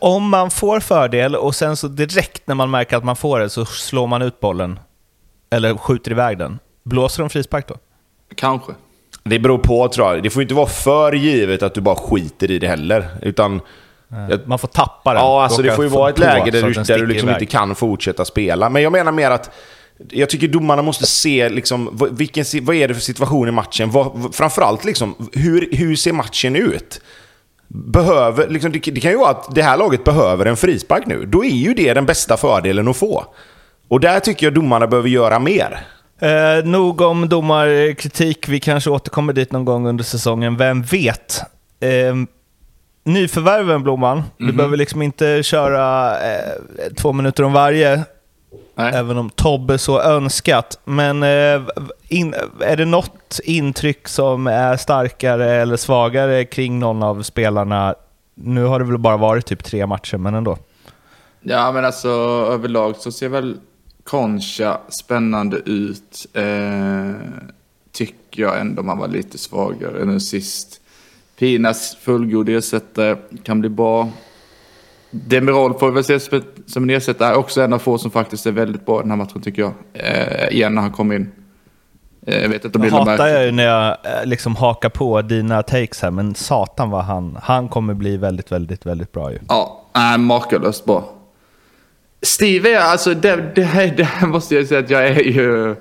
Om 0.00 0.28
man 0.28 0.50
får 0.50 0.80
fördel 0.80 1.36
och 1.36 1.54
sen 1.54 1.76
så 1.76 1.88
direkt 1.88 2.46
när 2.46 2.54
man 2.54 2.70
märker 2.70 2.96
att 2.96 3.04
man 3.04 3.16
får 3.16 3.40
det 3.40 3.50
så 3.50 3.64
slår 3.64 4.06
man 4.06 4.22
ut 4.22 4.40
bollen. 4.40 4.78
Eller 5.50 5.74
skjuter 5.74 6.10
iväg 6.10 6.38
den. 6.38 6.58
Blåser 6.84 7.22
de 7.22 7.30
frispark 7.30 7.68
då? 7.68 7.74
Kanske. 8.36 8.72
Det 9.22 9.38
beror 9.38 9.58
på 9.58 9.88
tror 9.88 10.14
jag. 10.14 10.22
Det 10.22 10.30
får 10.30 10.42
inte 10.42 10.54
vara 10.54 10.66
för 10.66 11.12
givet 11.12 11.62
att 11.62 11.74
du 11.74 11.80
bara 11.80 11.96
skiter 11.96 12.50
i 12.50 12.58
det 12.58 12.68
heller. 12.68 13.08
Utan... 13.22 13.60
Jag, 14.30 14.48
Man 14.48 14.58
får 14.58 14.68
tappa 14.68 15.14
den. 15.14 15.22
Ja, 15.22 15.44
alltså 15.44 15.62
det 15.62 15.72
får 15.72 15.84
ju 15.84 15.90
vara 15.90 16.10
ett 16.10 16.18
läge 16.18 16.50
där 16.50 16.62
du, 16.62 16.72
där 16.72 16.98
du 16.98 17.06
liksom 17.06 17.28
inte 17.28 17.46
kan 17.46 17.74
fortsätta 17.74 18.24
spela. 18.24 18.70
Men 18.70 18.82
jag 18.82 18.92
menar 18.92 19.12
mer 19.12 19.30
att 19.30 19.50
jag 20.10 20.30
tycker 20.30 20.48
domarna 20.48 20.82
måste 20.82 21.06
se 21.06 21.48
liksom, 21.48 22.08
vilken, 22.12 22.44
vad 22.62 22.76
är 22.76 22.88
det 22.88 22.94
för 22.94 23.00
situation 23.00 23.48
i 23.48 23.50
matchen. 23.50 23.90
Vad, 23.90 24.34
framförallt 24.34 24.84
liksom, 24.84 25.28
hur, 25.32 25.68
hur 25.72 25.96
ser 25.96 26.12
matchen 26.12 26.56
ut? 26.56 27.00
Behöver, 27.68 28.48
liksom, 28.48 28.72
det, 28.72 28.78
det 28.78 29.00
kan 29.00 29.10
ju 29.10 29.16
vara 29.16 29.30
att 29.30 29.54
det 29.54 29.62
här 29.62 29.76
laget 29.76 30.04
behöver 30.04 30.46
en 30.46 30.56
frispark 30.56 31.06
nu. 31.06 31.26
Då 31.26 31.44
är 31.44 31.48
ju 31.48 31.74
det 31.74 31.94
den 31.94 32.06
bästa 32.06 32.36
fördelen 32.36 32.88
att 32.88 32.96
få. 32.96 33.24
Och 33.88 34.00
där 34.00 34.20
tycker 34.20 34.46
jag 34.46 34.54
domarna 34.54 34.86
behöver 34.86 35.08
göra 35.08 35.38
mer. 35.38 35.86
Eh, 36.18 36.64
nog 36.64 37.00
om 37.00 37.28
domarkritik. 37.28 38.48
Vi 38.48 38.60
kanske 38.60 38.90
återkommer 38.90 39.32
dit 39.32 39.52
någon 39.52 39.64
gång 39.64 39.86
under 39.88 40.04
säsongen. 40.04 40.56
Vem 40.56 40.82
vet? 40.82 41.40
Eh, 41.80 42.14
nyförvärven, 43.04 43.82
Blomman. 43.82 44.22
Du 44.38 44.44
Mhm. 44.44 44.56
behöver 44.56 44.76
liksom 44.76 45.02
inte 45.02 45.42
köra 45.42 46.10
eh, 46.20 46.52
två 46.96 47.12
minuter 47.12 47.42
om 47.42 47.52
varje, 47.52 48.04
Nej. 48.74 48.92
även 48.94 49.18
om 49.18 49.30
Tobbe 49.30 49.78
så 49.78 50.00
önskat. 50.00 50.78
Men 50.84 51.22
eh, 51.22 51.62
in, 52.08 52.34
är 52.60 52.76
det 52.76 52.84
något 52.84 53.40
intryck 53.44 54.08
som 54.08 54.46
är 54.46 54.76
starkare 54.76 55.50
eller 55.54 55.76
svagare 55.76 56.44
kring 56.44 56.78
någon 56.78 57.02
av 57.02 57.22
spelarna? 57.22 57.94
Nu 58.34 58.64
har 58.64 58.78
det 58.78 58.84
väl 58.84 58.98
bara 58.98 59.16
varit 59.16 59.46
typ 59.46 59.64
tre 59.64 59.86
matcher, 59.86 60.16
men 60.16 60.34
ändå. 60.34 60.58
Ja, 61.40 61.72
men 61.72 61.84
alltså 61.84 62.08
överlag 62.52 62.96
så 62.96 63.12
ser 63.12 63.28
väl 63.28 63.56
Concha 64.04 64.80
spännande 64.88 65.56
ut. 65.56 66.26
Eh, 66.32 67.14
tycker 67.92 68.42
jag 68.42 68.60
ändå 68.60 68.82
man 68.82 68.98
var 68.98 69.08
lite 69.08 69.38
svagare 69.38 70.04
nu 70.04 70.20
sist. 70.20 70.80
Pinas 71.38 71.96
fullgod 71.96 72.48
ersättare 72.48 73.16
kan 73.42 73.60
bli 73.60 73.68
bra. 73.68 74.08
Demirol 75.10 75.78
får 75.78 75.88
vi 75.88 75.94
väl 75.94 76.04
se 76.04 76.20
som 76.66 76.82
en 76.82 76.90
ersättare. 76.90 77.34
Också 77.34 77.62
en 77.62 77.72
av 77.72 77.78
få 77.78 77.98
som 77.98 78.10
faktiskt 78.10 78.46
är 78.46 78.52
väldigt 78.52 78.86
bra 78.86 78.98
i 78.98 79.02
den 79.02 79.10
här 79.10 79.18
matchen 79.18 79.42
tycker 79.42 79.62
jag. 79.62 79.72
Eh, 79.92 80.48
igen 80.48 80.74
när 80.74 80.82
han 80.82 80.92
kom 80.92 81.12
in. 81.12 81.32
Eh, 82.26 82.42
jag 82.42 82.48
vet 82.48 82.62
det 82.62 82.68
Jag 82.72 82.80
blir 82.80 82.90
något 82.90 83.08
hatar 83.08 83.26
jag 83.26 83.44
ju 83.44 83.52
när 83.52 83.64
jag 83.64 83.90
eh, 83.90 84.26
liksom 84.26 84.56
hakar 84.56 84.88
på 84.88 85.22
dina 85.22 85.62
takes 85.62 86.02
här, 86.02 86.10
men 86.10 86.34
satan 86.34 86.90
vad 86.90 87.04
han, 87.04 87.38
han 87.42 87.68
kommer 87.68 87.94
bli 87.94 88.16
väldigt, 88.16 88.52
väldigt, 88.52 88.86
väldigt 88.86 89.12
bra 89.12 89.32
ju. 89.32 89.38
Ja, 89.48 89.84
nej, 89.94 90.18
makalöst 90.18 90.84
bra. 90.84 91.13
Steve 92.24 92.74
är, 92.74 92.80
alltså 92.80 93.14
det, 93.14 93.52
det, 93.54 93.62
här, 93.62 93.94
det 93.96 94.04
här 94.04 94.26
måste 94.26 94.54
jag 94.54 94.66
säga 94.66 94.80
att 94.80 94.90
jag 94.90 95.06
är 95.06 95.20
ju, 95.20 95.76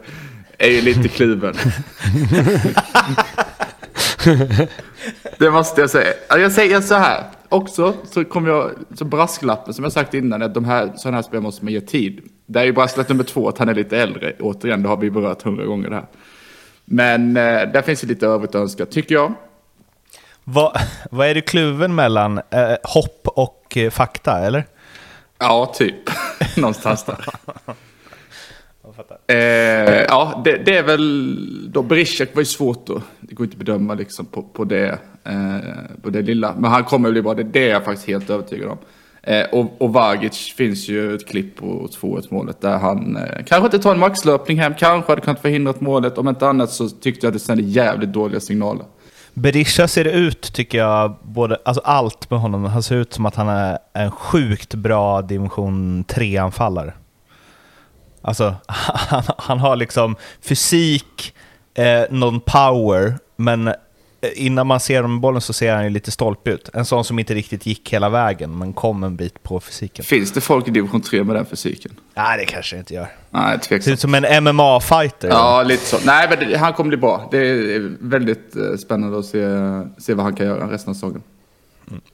är 0.58 0.69
ju 0.69 0.82
lite 0.82 1.08
kluven. 1.08 1.56
det 5.38 5.51
måste 5.51 5.82
jag 5.82 5.89
säga. 5.89 6.13
Jag 6.29 6.51
säger 6.51 6.82
så 6.82 6.95
här, 6.95 7.23
också 7.49 7.93
så 8.12 8.25
kommer 8.25 8.49
jag, 8.49 8.71
så 8.95 9.06
brasklappen 9.06 9.73
som 9.73 9.84
jag 9.84 9.93
sagt 9.93 10.13
innan, 10.13 10.41
att 10.41 10.53
de 10.53 10.65
här, 10.65 10.91
sådana 10.95 11.17
här 11.17 11.21
spel 11.21 11.41
måste 11.41 11.65
man 11.65 11.73
ge 11.73 11.82
tid. 11.82 12.21
Det 12.45 12.60
är 12.60 12.63
ju 12.63 12.73
brasklapp 12.73 13.10
nummer 13.10 13.23
två, 13.23 13.49
att 13.49 13.58
han 13.58 13.69
är 13.69 13.73
lite 13.73 13.97
äldre. 13.97 14.34
Återigen, 14.39 14.84
det 14.84 14.89
har 14.89 14.97
vi 14.97 15.12
berört 15.12 15.41
hundra 15.41 15.65
gånger 15.65 15.89
det 15.89 15.95
här. 15.95 16.06
Men 16.86 17.38
eh, 17.38 17.43
där 17.43 17.82
finns 17.82 18.01
det 18.01 18.08
lite 18.08 18.27
övrigt 18.27 18.49
att 18.49 18.62
önska, 18.62 18.86
tycker 18.86 19.15
jag. 19.15 19.34
Vad, 20.43 20.79
vad 21.12 21.27
är 21.27 21.36
du 21.36 21.41
kluven 21.41 21.95
mellan? 21.95 22.38
Eh, 22.38 22.75
hopp 22.84 23.27
och 23.27 23.77
eh, 23.77 23.89
fakta, 23.89 24.39
eller? 24.39 24.65
Ja, 25.39 25.73
typ. 25.75 26.10
Någonstans 26.58 27.03
där. 27.03 27.25
Eh, 29.27 30.03
ja, 30.08 30.41
det, 30.45 30.58
det 30.65 30.77
är 30.77 30.84
väl... 30.84 31.71
Då 31.71 31.84
Berishak 31.84 32.29
var 32.36 32.41
ju 32.41 32.45
svårt 32.45 32.88
då. 32.88 33.01
Det 33.19 33.36
går 33.36 33.45
inte 33.45 33.56
att 33.56 33.65
bedöma 33.65 33.93
liksom 33.93 34.25
på, 34.25 34.41
på, 34.41 34.63
det, 34.63 34.99
eh, 35.23 35.58
på 36.01 36.10
det 36.10 36.21
lilla. 36.21 36.56
Men 36.58 36.71
han 36.71 36.84
kommer 36.84 37.12
bli 37.12 37.21
bra. 37.21 37.34
Det, 37.34 37.43
det 37.43 37.69
är 37.69 37.69
jag 37.69 37.86
faktiskt 37.86 38.08
helt 38.08 38.29
övertygad 38.29 38.69
om. 38.69 38.77
Eh, 39.23 39.45
och, 39.51 39.82
och 39.82 39.93
Vagic 39.93 40.53
finns 40.58 40.89
ju 40.89 41.15
ett 41.15 41.27
klipp 41.27 41.56
på 41.56 41.88
2-1 42.01 42.27
målet 42.29 42.62
där 42.62 42.77
han 42.77 43.15
eh, 43.17 43.43
kanske 43.45 43.65
inte 43.65 43.79
tar 43.79 43.93
en 43.93 43.99
maxlöpning 43.99 44.60
hem, 44.60 44.73
kanske 44.79 45.12
hade 45.12 45.21
kunnat 45.21 45.41
förhindra 45.41 45.73
målet. 45.79 46.17
Om 46.17 46.27
inte 46.27 46.47
annat 46.47 46.71
så 46.71 46.89
tyckte 46.89 47.25
jag 47.25 47.32
att 47.32 47.34
det 47.34 47.39
sände 47.39 47.63
jävligt 47.63 48.13
dåliga 48.13 48.39
signaler. 48.39 48.86
Berisha 49.34 49.88
ser 49.88 50.06
ut, 50.06 50.54
tycker 50.54 50.78
jag, 50.78 51.15
både, 51.24 51.58
alltså 51.65 51.82
allt 51.86 52.30
med 52.30 52.39
honom. 52.39 52.65
Han 52.65 52.84
ser 52.84 52.96
ut 52.96 53.13
som 53.13 53.26
att 53.26 53.36
han 53.36 53.48
är 53.48 53.80
en 53.93 54.12
sjukt 54.12 54.76
bra 54.76 55.22
dimension 55.22 56.06
3-anfallare. 56.06 56.93
Alltså, 58.22 58.56
han, 58.67 59.24
han 59.38 59.60
har 59.60 59.76
liksom 59.76 60.15
fysik, 60.41 61.34
eh, 61.74 62.02
någon 62.10 62.39
power, 62.39 63.17
men 63.36 63.67
eh, 63.67 63.74
innan 64.36 64.67
man 64.67 64.80
ser 64.80 64.96
honom 64.96 65.13
med 65.13 65.22
bollen 65.22 65.41
så 65.41 65.54
ser 65.54 65.76
han 65.76 65.84
ju 65.84 65.89
lite 65.89 66.12
stolpig 66.12 66.52
ut. 66.52 66.69
En 66.74 66.86
sån 66.86 67.04
som 67.04 67.19
inte 67.19 67.34
riktigt 67.34 67.65
gick 67.65 67.93
hela 67.93 68.10
vägen, 68.10 68.58
men 68.58 68.74
kom 68.74 69.04
en 69.04 69.15
bit 69.15 69.43
på 69.43 69.60
fysiken. 69.60 70.06
Finns 70.06 70.32
det 70.32 70.41
folk 70.41 70.67
i 70.67 70.72
division 70.72 71.02
3 71.02 71.24
med 71.24 71.36
den 71.36 71.46
fysiken? 71.46 71.91
Nej, 72.15 72.38
det 72.38 72.45
kanske 72.45 72.76
det 72.76 72.80
inte 72.80 72.93
gör. 72.93 73.08
Nej, 73.30 73.52
Ser 73.52 73.67
tveksamt. 73.67 73.93
ut 73.93 73.99
som 73.99 74.15
en 74.15 74.43
MMA-fighter. 74.43 75.28
Ja, 75.28 75.63
lite 75.63 75.86
så. 75.86 75.97
Nej, 76.06 76.28
men 76.30 76.39
det, 76.49 76.58
han 76.58 76.73
kommer 76.73 76.88
bli 76.88 76.97
bra. 76.97 77.28
Det 77.32 77.38
är 77.38 77.91
väldigt 77.99 78.56
eh, 78.56 78.76
spännande 78.78 79.19
att 79.19 79.26
se, 79.26 79.47
se 79.97 80.13
vad 80.13 80.26
han 80.26 80.36
kan 80.36 80.45
göra 80.47 80.71
resten 80.71 80.89
av 80.89 80.93
säsongen. 80.93 81.23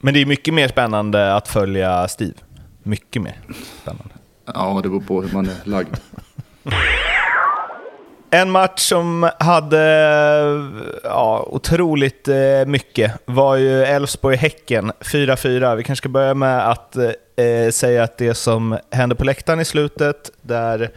Men 0.00 0.14
det 0.14 0.20
är 0.20 0.26
mycket 0.26 0.54
mer 0.54 0.68
spännande 0.68 1.34
att 1.34 1.48
följa 1.48 2.08
Steve. 2.08 2.32
Mycket 2.82 3.22
mer 3.22 3.36
spännande. 3.82 4.14
Ja, 4.54 4.80
det 4.82 4.88
beror 4.88 5.00
på 5.00 5.22
hur 5.22 5.32
man 5.32 5.46
är 5.46 5.56
lagd. 5.70 5.96
En 8.32 8.50
match 8.50 8.80
som 8.80 9.30
hade 9.38 9.82
ja, 11.04 11.44
otroligt 11.46 12.28
eh, 12.28 12.66
mycket 12.66 13.12
var 13.24 13.56
ju 13.56 13.84
Elfsborg-Häcken 13.84 14.92
4-4. 15.00 15.76
Vi 15.76 15.82
kanske 15.82 16.02
ska 16.02 16.08
börja 16.08 16.34
med 16.34 16.70
att 16.70 16.96
eh, 16.96 17.70
säga 17.72 18.02
att 18.02 18.18
det 18.18 18.34
som 18.34 18.78
hände 18.90 19.14
på 19.14 19.24
läktaren 19.24 19.60
i 19.60 19.64
slutet, 19.64 20.30
där 20.42 20.90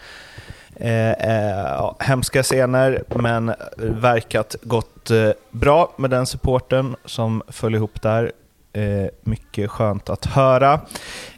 eh, 0.75 1.11
eh, 1.11 1.65
ja, 1.67 1.95
hemska 1.99 2.43
scener, 2.43 3.03
men 3.07 3.53
verkat 3.77 4.55
gått 4.61 5.11
eh, 5.11 5.29
bra 5.51 5.93
med 5.97 6.09
den 6.09 6.25
supporten 6.25 6.95
som 7.05 7.43
föll 7.47 7.75
ihop 7.75 8.01
där. 8.01 8.31
Eh, 8.73 9.09
mycket 9.21 9.71
skönt 9.71 10.09
att 10.09 10.25
höra. 10.25 10.79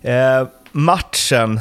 Eh, 0.02 0.48
matchen 0.72 1.60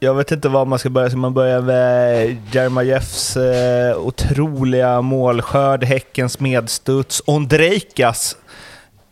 jag 0.00 0.14
vet 0.14 0.32
inte 0.32 0.48
var 0.48 0.64
man 0.64 0.78
ska 0.78 0.90
börja. 0.90 1.08
Ska 1.10 1.16
man 1.18 1.34
börja 1.34 1.60
med 1.60 2.36
Jeremejeffs 2.52 3.36
eh, 3.36 3.96
otroliga 3.98 5.00
målskörd, 5.02 5.84
Häckens 5.84 6.40
medstuds, 6.40 7.22
Ondrejkas 7.26 8.36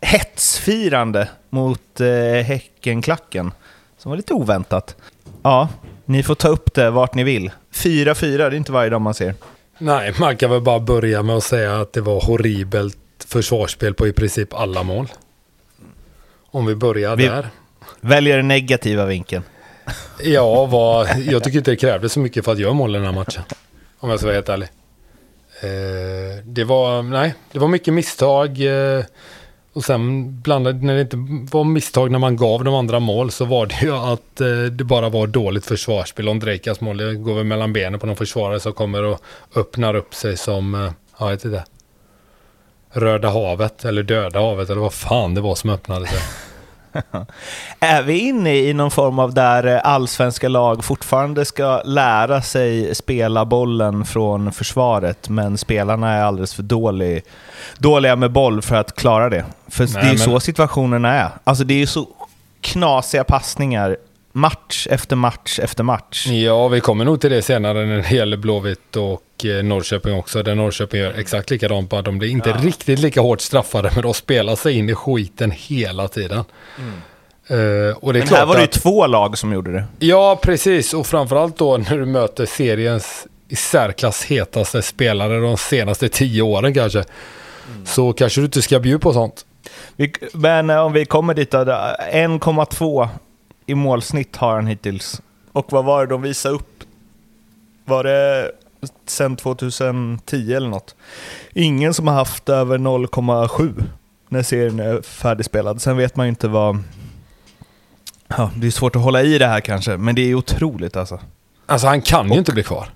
hetsfirande 0.00 1.28
mot 1.50 2.00
eh, 2.00 2.44
Häckenklacken, 2.44 3.52
som 3.98 4.10
var 4.10 4.16
lite 4.16 4.34
oväntat. 4.34 4.96
Ja, 5.42 5.68
ni 6.04 6.22
får 6.22 6.34
ta 6.34 6.48
upp 6.48 6.74
det 6.74 6.90
vart 6.90 7.14
ni 7.14 7.24
vill. 7.24 7.50
4-4, 7.74 8.36
det 8.36 8.44
är 8.44 8.54
inte 8.54 8.72
varje 8.72 8.90
dag 8.90 9.00
man 9.00 9.14
ser. 9.14 9.34
Nej, 9.78 10.14
man 10.20 10.36
kan 10.36 10.50
väl 10.50 10.60
bara 10.60 10.80
börja 10.80 11.22
med 11.22 11.36
att 11.36 11.44
säga 11.44 11.80
att 11.80 11.92
det 11.92 12.00
var 12.00 12.20
horribelt 12.20 12.96
försvarsspel 13.28 13.94
på 13.94 14.06
i 14.06 14.12
princip 14.12 14.54
alla 14.54 14.82
mål. 14.82 15.06
Om 16.50 16.66
vi 16.66 16.74
börjar 16.74 17.16
Vi- 17.16 17.26
där. 17.26 17.48
Väljer 18.00 18.36
den 18.36 18.48
negativa 18.48 19.04
vinkeln. 19.04 19.42
Ja, 20.22 20.66
vad, 20.66 21.08
jag 21.18 21.44
tycker 21.44 21.58
inte 21.58 21.70
det 21.70 21.76
krävdes 21.76 22.12
så 22.12 22.20
mycket 22.20 22.44
för 22.44 22.52
att 22.52 22.58
göra 22.58 22.72
mål 22.72 22.90
i 22.90 22.98
den 22.98 23.04
här 23.06 23.12
matchen. 23.12 23.42
Om 23.98 24.10
jag 24.10 24.18
ska 24.18 24.26
vara 24.26 24.34
helt 24.34 24.48
ärlig. 24.48 24.68
Eh, 25.62 26.44
det 26.44 26.64
var, 26.64 27.02
nej, 27.02 27.34
det 27.52 27.58
var 27.58 27.68
mycket 27.68 27.94
misstag. 27.94 28.60
Eh, 28.60 29.04
och 29.72 29.84
sen 29.84 30.40
blandade, 30.40 30.86
när 30.86 30.94
det 30.94 31.00
inte 31.00 31.16
var 31.56 31.64
misstag 31.64 32.10
när 32.10 32.18
man 32.18 32.36
gav 32.36 32.64
de 32.64 32.74
andra 32.74 33.00
mål 33.00 33.30
så 33.30 33.44
var 33.44 33.66
det 33.66 33.82
ju 33.82 33.96
att 33.96 34.40
eh, 34.40 34.62
det 34.62 34.84
bara 34.84 35.08
var 35.08 35.26
dåligt 35.26 35.66
försvarsspel. 35.66 36.28
Ondrejkas 36.28 36.80
mål, 36.80 36.96
det 36.96 37.14
går 37.14 37.34
väl 37.34 37.44
mellan 37.44 37.72
benen 37.72 38.00
på 38.00 38.06
någon 38.06 38.16
försvarare 38.16 38.60
som 38.60 38.72
kommer 38.72 39.02
och 39.02 39.20
öppnar 39.56 39.94
upp 39.94 40.14
sig 40.14 40.36
som, 40.36 40.74
eh, 40.74 40.80
ja, 41.18 41.26
jag 41.26 41.30
vet 41.30 41.44
inte. 41.44 41.64
Röda 42.90 43.30
havet 43.30 43.84
eller 43.84 44.02
Döda 44.02 44.40
havet 44.40 44.70
eller 44.70 44.80
vad 44.80 44.94
fan 44.94 45.34
det 45.34 45.40
var 45.40 45.54
som 45.54 45.70
öppnade 45.70 46.06
sig. 46.06 46.18
Är 47.80 48.02
vi 48.02 48.18
inne 48.18 48.56
i 48.56 48.74
någon 48.74 48.90
form 48.90 49.18
av 49.18 49.34
där 49.34 49.66
eh, 49.66 49.80
allsvenska 49.84 50.48
lag 50.48 50.84
fortfarande 50.84 51.44
ska 51.44 51.82
lära 51.84 52.42
sig 52.42 52.94
spela 52.94 53.44
bollen 53.44 54.04
från 54.04 54.52
försvaret, 54.52 55.28
men 55.28 55.58
spelarna 55.58 56.12
är 56.12 56.22
alldeles 56.22 56.54
för 56.54 56.62
dålig, 56.62 57.22
dåliga 57.78 58.16
med 58.16 58.32
boll 58.32 58.62
för 58.62 58.76
att 58.76 58.96
klara 58.96 59.28
det? 59.28 59.44
För 59.68 59.84
Nej, 59.84 59.92
det 59.92 59.98
är 60.00 60.02
ju 60.04 60.08
men- 60.08 60.18
så 60.18 60.40
situationerna 60.40 61.14
är. 61.14 61.28
Alltså 61.44 61.64
det 61.64 61.74
är 61.74 61.78
ju 61.78 61.86
så 61.86 62.06
knasiga 62.60 63.24
passningar, 63.24 63.96
match 64.38 64.86
efter 64.90 65.16
match 65.16 65.58
efter 65.58 65.84
match. 65.84 66.26
Ja, 66.26 66.68
vi 66.68 66.80
kommer 66.80 67.04
nog 67.04 67.20
till 67.20 67.30
det 67.30 67.42
senare 67.42 67.86
när 67.86 68.02
det 68.02 68.10
gäller 68.10 68.36
Blåvitt 68.36 68.96
och 68.96 69.44
eh, 69.44 69.64
Norrköping 69.64 70.14
också. 70.14 70.42
Där 70.42 70.54
Norrköping 70.54 71.00
gör 71.00 71.12
exakt 71.18 71.50
likadant, 71.50 71.90
bara 71.90 72.02
de 72.02 72.18
blir 72.18 72.28
inte 72.28 72.52
riktigt 72.52 72.98
lika 72.98 73.20
hårt 73.20 73.40
straffade, 73.40 73.90
men 73.94 74.02
de 74.02 74.14
spelar 74.14 74.56
sig 74.56 74.78
in 74.78 74.88
i 74.88 74.94
skiten 74.94 75.50
hela 75.50 76.08
tiden. 76.08 76.44
Och 78.00 78.12
det 78.12 78.18
är 78.18 78.20
Men 78.20 78.26
klart 78.26 78.38
här 78.38 78.46
var 78.46 78.54
det 78.54 78.60
ju 78.60 78.64
att, 78.64 78.72
två 78.72 79.06
lag 79.06 79.38
som 79.38 79.52
gjorde 79.52 79.72
det. 79.72 79.84
Ja, 79.98 80.38
precis. 80.42 80.94
Och 80.94 81.06
framförallt 81.06 81.58
då 81.58 81.76
när 81.76 81.98
du 81.98 82.06
möter 82.06 82.46
seriens 82.46 83.26
i 83.48 83.56
särklass 83.56 84.24
hetaste 84.24 84.82
spelare 84.82 85.40
de 85.40 85.56
senaste 85.56 86.08
tio 86.08 86.42
åren 86.42 86.74
kanske. 86.74 87.04
Så 87.84 88.12
kanske 88.12 88.40
du 88.40 88.44
inte 88.44 88.62
ska 88.62 88.80
bjuda 88.80 88.98
på 88.98 89.12
sånt. 89.12 89.44
Vi, 89.96 90.12
men 90.32 90.70
eh, 90.70 90.78
om 90.78 90.92
vi 90.92 91.04
kommer 91.04 91.34
dit 91.34 91.50
då, 91.50 91.64
då, 91.64 91.72
1,2 91.72 93.08
i 93.68 93.74
målsnitt 93.74 94.36
har 94.36 94.54
han 94.54 94.66
hittills. 94.66 95.22
Och 95.52 95.72
vad 95.72 95.84
var 95.84 96.06
det 96.06 96.12
de 96.12 96.22
visade 96.22 96.54
upp? 96.54 96.84
Var 97.84 98.04
det 98.04 98.50
sen 99.06 99.36
2010 99.36 100.52
eller 100.54 100.68
något? 100.68 100.96
Ingen 101.52 101.94
som 101.94 102.06
har 102.06 102.14
haft 102.14 102.48
över 102.48 102.78
0,7 102.78 103.84
när 104.28 104.42
serien 104.42 104.80
är 104.80 105.02
färdigspelad. 105.02 105.82
Sen 105.82 105.96
vet 105.96 106.16
man 106.16 106.26
ju 106.26 106.28
inte 106.28 106.48
vad... 106.48 106.78
Ja, 108.28 108.50
det 108.56 108.66
är 108.66 108.70
svårt 108.70 108.96
att 108.96 109.02
hålla 109.02 109.22
i 109.22 109.38
det 109.38 109.46
här 109.46 109.60
kanske, 109.60 109.96
men 109.96 110.14
det 110.14 110.22
är 110.22 110.34
otroligt 110.34 110.96
alltså. 110.96 111.20
Alltså 111.66 111.86
han 111.86 112.02
kan 112.02 112.32
ju 112.32 112.38
inte 112.38 112.52
bli 112.52 112.62
kvar. 112.62 112.88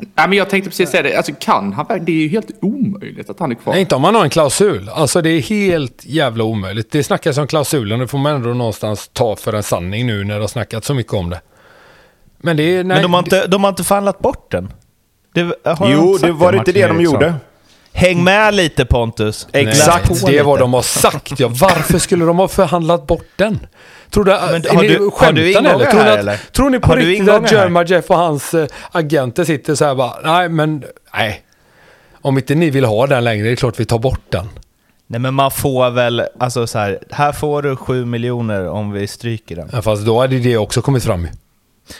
Nej, 0.00 0.28
men 0.28 0.32
jag 0.32 0.50
tänkte 0.50 0.70
precis 0.70 0.90
säga 0.90 1.02
det. 1.02 1.16
Alltså, 1.16 1.32
kan 1.40 1.72
han? 1.72 1.86
Det 2.04 2.12
är 2.12 2.16
ju 2.16 2.28
helt 2.28 2.50
omöjligt 2.62 3.30
att 3.30 3.40
han 3.40 3.50
är 3.50 3.54
kvar. 3.54 3.72
Nej, 3.72 3.80
inte 3.80 3.94
om 3.94 4.02
man 4.02 4.14
har 4.14 4.24
en 4.24 4.30
klausul. 4.30 4.88
Alltså 4.88 5.22
det 5.22 5.30
är 5.30 5.40
helt 5.40 6.06
jävla 6.06 6.44
omöjligt. 6.44 6.90
Det 6.90 7.04
snackas 7.04 7.38
om 7.38 7.46
klausulen, 7.46 7.98
det 7.98 8.08
får 8.08 8.18
man 8.18 8.34
ändå 8.34 8.48
någonstans 8.48 9.10
ta 9.12 9.36
för 9.36 9.52
en 9.52 9.62
sanning 9.62 10.06
nu 10.06 10.24
när 10.24 10.34
det 10.34 10.40
har 10.40 10.48
snackats 10.48 10.86
så 10.86 10.94
mycket 10.94 11.12
om 11.12 11.30
det. 11.30 11.40
Men 12.38 12.56
det 12.56 12.62
är... 12.62 12.84
Nej, 12.84 12.96
men 12.96 13.02
de 13.02 13.12
har, 13.12 13.20
inte, 13.20 13.46
de 13.46 13.64
har 13.64 13.68
inte 13.68 13.84
förhandlat 13.84 14.18
bort 14.18 14.50
den. 14.50 14.72
Det, 15.34 15.54
Jo, 15.80 16.18
det 16.20 16.32
var 16.32 16.52
inte 16.52 16.72
det 16.72 16.86
de 16.86 17.00
gjorde. 17.00 17.34
Häng 17.96 18.24
med 18.24 18.54
lite 18.54 18.84
Pontus. 18.84 19.48
Exakt, 19.52 20.08
på 20.08 20.14
det 20.14 20.26
är 20.26 20.30
lite. 20.32 20.42
vad 20.42 20.58
de 20.58 20.74
har 20.74 20.82
sagt. 20.82 21.40
Ja, 21.40 21.48
varför 21.48 21.98
skulle 21.98 22.24
de 22.24 22.38
ha 22.38 22.48
förhandlat 22.48 23.06
bort 23.06 23.26
den? 23.36 23.66
Tror 24.10 24.24
du, 24.24 24.30
Men 24.30 24.40
är 24.66 24.74
har 24.74 24.82
ni, 24.82 24.88
du- 24.88 25.10
har 25.14 25.32
du 25.32 25.54
eller? 25.54 25.90
Tror 25.90 26.04
ni, 26.04 26.10
att, 26.10 26.18
eller? 26.18 26.36
tror 26.52 26.70
ni 26.70 26.78
på 26.80 26.88
Har 26.88 26.96
riktigt 26.96 27.28
att? 27.28 27.52
Jerma 27.52 27.84
Jeff 27.84 28.10
och 28.10 28.16
hans 28.16 28.54
eh, 28.54 28.66
agenter 28.92 29.44
sitter 29.44 29.74
så 29.74 29.84
här 29.84 29.94
bara, 29.94 30.20
nej 30.24 30.48
men, 30.48 30.84
nej. 31.14 31.42
Om 32.22 32.38
inte 32.38 32.54
ni 32.54 32.70
vill 32.70 32.84
ha 32.84 33.06
den 33.06 33.24
längre, 33.24 33.44
det 33.46 33.52
är 33.52 33.56
klart 33.56 33.80
vi 33.80 33.84
tar 33.84 33.98
bort 33.98 34.20
den. 34.28 34.48
Nej 35.06 35.20
men 35.20 35.34
man 35.34 35.50
får 35.50 35.90
väl, 35.90 36.22
alltså 36.38 36.66
så 36.66 36.78
här, 36.78 36.98
här 37.10 37.32
får 37.32 37.62
du 37.62 37.76
7 37.76 38.04
miljoner 38.04 38.68
om 38.68 38.92
vi 38.92 39.06
stryker 39.06 39.56
den. 39.56 39.68
Ja, 39.72 39.82
fast 39.82 40.06
då 40.06 40.20
hade 40.20 40.38
det 40.38 40.56
också 40.56 40.82
kommit 40.82 41.04
fram. 41.04 41.28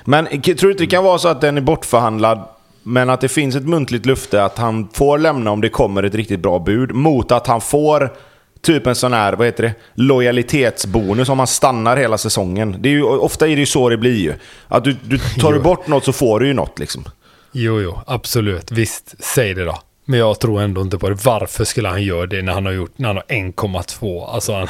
Men 0.05 0.27
tror 0.27 0.55
du 0.61 0.71
inte 0.71 0.83
det 0.83 0.87
kan 0.91 1.05
vara 1.05 1.19
så 1.19 1.29
att 1.29 1.41
den 1.41 1.57
är 1.57 1.61
bortförhandlad, 1.61 2.41
men 2.89 3.11
att 3.11 3.21
det 3.21 3.29
finns 3.29 3.57
ett 3.57 3.69
muntligt 3.69 4.07
löfte 4.07 4.45
att 4.45 4.59
han 4.59 4.89
får 4.93 5.19
lämna 5.19 5.51
om 5.51 5.61
det 5.61 5.69
kommer 5.69 6.03
ett 6.03 6.15
riktigt 6.15 6.41
bra 6.41 6.59
bud, 6.59 6.95
mot 6.95 7.33
att 7.33 7.47
han 7.47 7.61
får 7.61 8.13
typ 8.61 8.87
en 8.87 8.95
sån 8.95 9.13
här, 9.13 9.33
vad 9.33 9.47
heter 9.47 9.63
det, 9.63 9.75
lojalitetsbonus 9.95 11.29
om 11.29 11.39
han 11.39 11.47
stannar 11.47 11.97
hela 11.97 12.19
säsongen. 12.19 12.77
Det 12.81 12.89
är 12.89 12.91
ju, 12.91 13.03
ofta 13.03 13.47
är 13.47 13.51
det 13.51 13.61
ju 13.61 13.67
så 13.67 13.89
det 13.89 13.97
blir 13.97 14.17
ju. 14.17 14.35
Att 14.69 14.85
du, 14.85 14.97
du 15.05 15.19
tar 15.19 15.53
du 15.53 15.61
bort 15.61 15.87
något 15.87 16.05
så 16.05 16.13
får 16.13 16.41
du 16.41 16.47
ju 16.47 16.55
något 16.55 16.79
liksom. 16.79 17.05
Jo, 17.53 17.81
jo, 17.81 17.99
absolut. 18.07 18.73
Visst, 18.73 19.15
säg 19.19 19.55
det 19.55 19.65
då. 19.65 19.79
Men 20.05 20.19
jag 20.19 20.41
tror 20.41 20.61
ändå 20.63 20.81
inte 20.81 20.99
på 20.99 21.09
det. 21.09 21.25
Varför 21.25 21.65
skulle 21.65 21.89
han 21.89 22.03
göra 22.03 22.27
det 22.27 22.43
när 22.43 22.53
han 22.53 22.67
har 22.67 22.73
gjort, 22.73 22.99
när 22.99 23.09
han 23.09 23.17
har 23.17 23.25
1,2? 23.25 24.27
Alltså 24.35 24.53
han... 24.53 24.69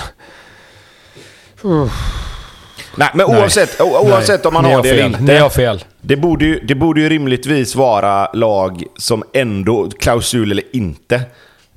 Nej, 2.96 3.09
men 3.14 3.26
Nej. 3.30 3.40
oavsett, 3.40 3.80
o- 3.80 3.98
oavsett 4.02 4.44
Nej, 4.44 4.48
om 4.48 4.54
man 4.54 4.64
har 4.64 4.82
det 4.82 4.88
eller 4.90 5.06
inte. 5.06 5.20
Ni 5.22 5.37
har 5.37 5.50
fel. 5.50 5.85
Det 6.00 6.16
borde, 6.16 6.44
ju, 6.44 6.61
det 6.61 6.74
borde 6.74 7.00
ju 7.00 7.09
rimligtvis 7.09 7.74
vara 7.76 8.32
lag 8.32 8.82
som 8.98 9.24
ändå, 9.32 9.90
klausul 9.98 10.50
eller 10.52 10.64
inte, 10.76 11.20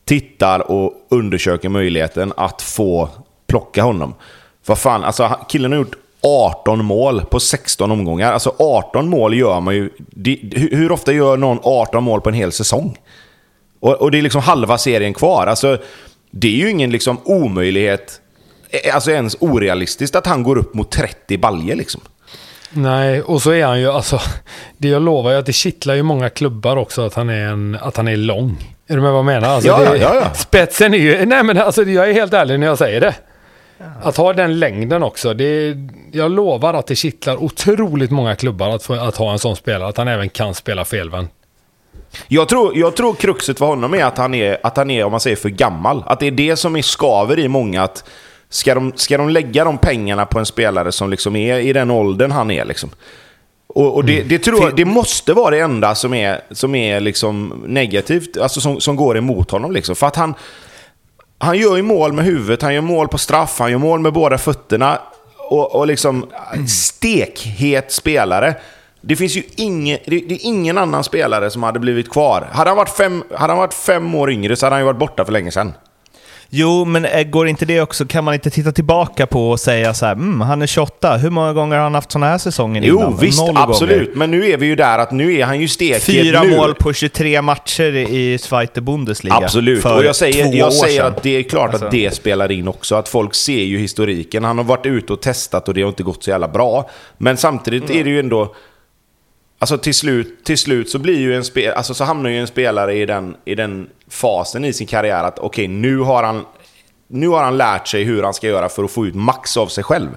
tittar 0.05 0.71
och 0.71 0.93
undersöker 1.09 1.69
möjligheten 1.69 2.33
att 2.37 2.61
få 2.61 3.09
plocka 3.47 3.83
honom. 3.83 4.13
Vad 4.65 4.77
fan, 4.77 5.03
alltså 5.03 5.35
killen 5.49 5.71
har 5.71 5.79
gjort 5.79 5.95
18 6.23 6.85
mål 6.85 7.21
på 7.25 7.39
16 7.39 7.91
omgångar. 7.91 8.33
Alltså 8.33 8.55
18 8.59 9.09
mål 9.09 9.33
gör 9.33 9.59
man 9.59 9.75
ju... 9.75 9.89
Det, 9.97 10.39
hur 10.55 10.91
ofta 10.91 11.11
gör 11.13 11.37
någon 11.37 11.59
18 11.63 12.03
mål 12.03 12.21
på 12.21 12.29
en 12.29 12.35
hel 12.35 12.51
säsong? 12.51 12.97
Och, 13.79 13.93
och 13.93 14.11
det 14.11 14.17
är 14.17 14.21
liksom 14.21 14.41
halva 14.41 14.77
serien 14.77 15.13
kvar. 15.13 15.47
Alltså, 15.47 15.77
det 16.31 16.47
är 16.47 16.51
ju 16.65 16.69
ingen 16.69 16.91
liksom 16.91 17.17
omöjlighet 17.23 18.21
alltså 18.93 19.11
ens 19.11 19.37
orealistiskt 19.39 20.15
att 20.15 20.27
han 20.27 20.43
går 20.43 20.57
upp 20.57 20.73
mot 20.73 20.91
30 20.91 21.37
baljer 21.37 21.75
liksom. 21.75 22.01
Nej, 22.71 23.21
och 23.21 23.41
så 23.41 23.51
är 23.51 23.65
han 23.65 23.79
ju 23.79 23.89
alltså. 23.91 24.21
Det 24.77 24.87
jag 24.87 25.01
lovar 25.01 25.31
ju 25.31 25.37
att 25.37 25.45
det 25.45 25.53
kittlar 25.53 25.95
ju 25.95 26.03
många 26.03 26.29
klubbar 26.29 26.77
också 26.77 27.05
att 27.05 27.13
han 27.13 27.29
är, 27.29 27.47
en, 27.47 27.77
att 27.81 27.97
han 27.97 28.07
är 28.07 28.17
lång. 28.17 28.75
Är 28.87 28.95
du 28.95 29.01
med 29.01 29.11
vad 29.11 29.19
jag 29.19 29.25
menar? 29.25 29.49
Alltså, 29.49 29.69
Ja, 29.69 29.91
det, 29.91 29.97
ja, 29.97 30.15
ja. 30.15 30.33
Spetsen 30.33 30.93
är 30.93 30.97
ju... 30.97 31.25
Nej 31.25 31.43
men 31.43 31.57
alltså 31.57 31.83
jag 31.83 32.09
är 32.09 32.13
helt 32.13 32.33
ärlig 32.33 32.59
när 32.59 32.67
jag 32.67 32.77
säger 32.77 33.01
det. 33.01 33.15
Att 34.01 34.17
ha 34.17 34.33
den 34.33 34.59
längden 34.59 35.03
också. 35.03 35.33
Det, 35.33 35.75
jag 36.11 36.31
lovar 36.31 36.73
att 36.73 36.87
det 36.87 36.95
kittlar 36.95 37.43
otroligt 37.43 38.11
många 38.11 38.35
klubbar 38.35 38.69
att, 38.69 38.83
få, 38.83 38.93
att 38.93 39.17
ha 39.17 39.31
en 39.31 39.39
sån 39.39 39.55
spelare. 39.55 39.89
Att 39.89 39.97
han 39.97 40.07
även 40.07 40.29
kan 40.29 40.53
spela 40.53 40.85
felvänd. 40.85 41.27
Jag 42.27 42.49
tror, 42.49 42.77
jag 42.77 42.95
tror 42.95 43.13
kruxet 43.13 43.57
för 43.57 43.65
honom 43.65 43.93
är 43.93 44.03
att 44.05 44.17
han 44.17 44.33
är, 44.33 44.57
att 44.63 44.77
han 44.77 44.91
är, 44.91 45.03
om 45.03 45.11
man 45.11 45.19
säger, 45.19 45.35
för 45.35 45.49
gammal. 45.49 46.03
Att 46.05 46.19
det 46.19 46.27
är 46.27 46.31
det 46.31 46.55
som 46.55 46.75
är 46.75 46.81
skaver 46.81 47.39
i 47.39 47.47
många. 47.47 47.83
att 47.83 48.03
Ska 48.49 48.75
de, 48.75 48.93
ska 48.95 49.17
de 49.17 49.29
lägga 49.29 49.63
de 49.63 49.77
pengarna 49.77 50.25
på 50.25 50.39
en 50.39 50.45
spelare 50.45 50.91
som 50.91 51.09
liksom 51.09 51.35
är 51.35 51.59
i 51.59 51.73
den 51.73 51.91
åldern 51.91 52.31
han 52.31 52.51
är? 52.51 52.65
Liksom? 52.65 52.89
Och, 53.67 53.95
och 53.95 54.05
det, 54.05 54.23
det, 54.23 54.39
tror 54.39 54.63
jag, 54.63 54.75
det 54.75 54.85
måste 54.85 55.33
vara 55.33 55.49
det 55.49 55.59
enda 55.59 55.95
som 55.95 56.13
är, 56.13 56.41
som 56.51 56.75
är 56.75 56.99
liksom 56.99 57.63
negativt, 57.67 58.37
alltså 58.37 58.61
som, 58.61 58.79
som 58.79 58.95
går 58.95 59.17
emot 59.17 59.51
honom. 59.51 59.71
Liksom. 59.71 59.95
För 59.95 60.07
att 60.07 60.15
han, 60.15 60.33
han 61.37 61.57
gör 61.57 61.75
ju 61.75 61.81
mål 61.81 62.13
med 62.13 62.25
huvudet, 62.25 62.61
han 62.61 62.73
gör 62.73 62.81
mål 62.81 63.07
på 63.07 63.17
straff, 63.17 63.59
han 63.59 63.71
gör 63.71 63.77
mål 63.77 63.99
med 63.99 64.13
båda 64.13 64.37
fötterna. 64.37 64.99
Och, 65.37 65.75
och 65.75 65.87
liksom 65.87 66.25
stekhet 66.67 67.91
spelare. 67.91 68.55
Det 69.01 69.15
finns 69.15 69.37
ju 69.37 69.43
ingen, 69.55 69.97
det, 70.05 70.19
det 70.19 70.35
är 70.35 70.45
ingen 70.45 70.77
annan 70.77 71.03
spelare 71.03 71.49
som 71.49 71.63
hade 71.63 71.79
blivit 71.79 72.09
kvar. 72.09 72.47
Hade 72.51 72.69
han, 72.69 72.77
varit 72.77 72.89
fem, 72.89 73.23
hade 73.35 73.53
han 73.53 73.57
varit 73.57 73.73
fem 73.73 74.15
år 74.15 74.31
yngre 74.31 74.55
så 74.55 74.65
hade 74.65 74.73
han 74.75 74.81
ju 74.81 74.85
varit 74.85 74.99
borta 74.99 75.25
för 75.25 75.31
länge 75.31 75.51
sedan. 75.51 75.73
Jo, 76.51 76.85
men 76.85 77.05
eh, 77.05 77.23
går 77.23 77.47
inte 77.47 77.65
det 77.65 77.81
också, 77.81 78.05
kan 78.05 78.23
man 78.23 78.33
inte 78.33 78.49
titta 78.49 78.71
tillbaka 78.71 79.27
på 79.27 79.49
och 79.49 79.59
säga 79.59 79.93
så 79.93 80.05
här, 80.05 80.13
mm, 80.13 80.41
han 80.41 80.61
är 80.61 80.67
28, 80.67 81.17
hur 81.17 81.29
många 81.29 81.53
gånger 81.53 81.75
har 81.75 81.83
han 81.83 81.95
haft 81.95 82.11
sådana 82.11 82.27
här 82.31 82.37
säsonger 82.37 82.81
Jo, 82.85 82.97
innan? 82.99 83.17
visst, 83.17 83.39
Noll 83.39 83.57
absolut. 83.57 83.97
Gånger. 84.05 84.17
Men 84.19 84.31
nu 84.31 84.45
är 84.45 84.57
vi 84.57 84.65
ju 84.65 84.75
där 84.75 84.99
att 84.99 85.11
nu 85.11 85.33
är 85.35 85.45
han 85.45 85.59
ju 85.59 85.67
stekhet 85.67 86.03
Fyra 86.03 86.43
nu. 86.43 86.55
mål 86.57 86.75
på 86.75 86.93
23 86.93 87.41
matcher 87.41 87.95
i 87.95 88.37
Zweite 88.37 88.81
Bundesliga. 88.81 89.33
Absolut, 89.35 89.85
och 89.85 90.03
jag 90.05 90.15
säger, 90.15 90.53
jag 90.55 90.73
säger 90.73 91.03
att 91.03 91.23
det 91.23 91.29
är 91.29 91.43
klart 91.43 91.69
Alltså. 91.69 91.85
att 91.85 91.91
det 91.91 92.15
spelar 92.15 92.51
in 92.51 92.67
också. 92.67 92.95
Att 92.95 93.09
folk 93.09 93.35
ser 93.35 93.63
ju 93.63 93.77
historiken. 93.77 94.43
Han 94.43 94.57
har 94.57 94.65
varit 94.65 94.85
ute 94.85 95.13
och 95.13 95.21
testat 95.21 95.67
och 95.67 95.73
det 95.73 95.81
har 95.81 95.89
inte 95.89 96.03
gått 96.03 96.23
så 96.23 96.29
jävla 96.29 96.47
bra. 96.47 96.89
Men 97.17 97.37
samtidigt 97.37 97.89
är 97.89 98.03
det 98.03 98.09
ju 98.09 98.19
ändå... 98.19 98.55
Alltså 99.61 99.77
till 99.77 99.93
slut, 99.95 100.43
till 100.45 100.57
slut 100.57 100.89
så 100.89 100.99
blir 100.99 101.19
ju 101.19 101.35
en 101.35 101.43
spel, 101.43 101.73
alltså 101.73 101.93
så 101.93 102.03
hamnar 102.03 102.29
ju 102.29 102.39
en 102.39 102.47
spelare 102.47 102.95
i 102.95 103.05
den, 103.05 103.35
i 103.45 103.55
den 103.55 103.87
fasen 104.09 104.65
i 104.65 104.73
sin 104.73 104.87
karriär 104.87 105.23
att 105.23 105.39
okej, 105.39 105.67
nu 105.67 105.97
har 105.97 106.23
han 106.23 106.45
nu 107.09 107.27
har 107.27 107.43
han 107.43 107.57
lärt 107.57 107.87
sig 107.87 108.03
hur 108.03 108.23
han 108.23 108.33
ska 108.33 108.47
göra 108.47 108.69
för 108.69 108.83
att 108.83 108.91
få 108.91 109.05
ut 109.05 109.15
max 109.15 109.57
av 109.57 109.67
sig 109.67 109.83
själv. 109.83 110.09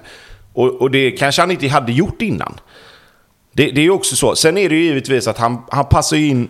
Och, 0.53 0.81
och 0.81 0.91
det 0.91 1.11
kanske 1.11 1.41
han 1.41 1.51
inte 1.51 1.67
hade 1.67 1.91
gjort 1.91 2.21
innan. 2.21 2.59
Det, 3.51 3.71
det 3.71 3.81
är 3.81 3.83
ju 3.83 3.91
också 3.91 4.15
så. 4.15 4.35
Sen 4.35 4.57
är 4.57 4.69
det 4.69 4.75
ju 4.75 4.83
givetvis 4.83 5.27
att 5.27 5.37
han, 5.37 5.57
han 5.69 5.85
passar 5.85 6.17
in 6.17 6.49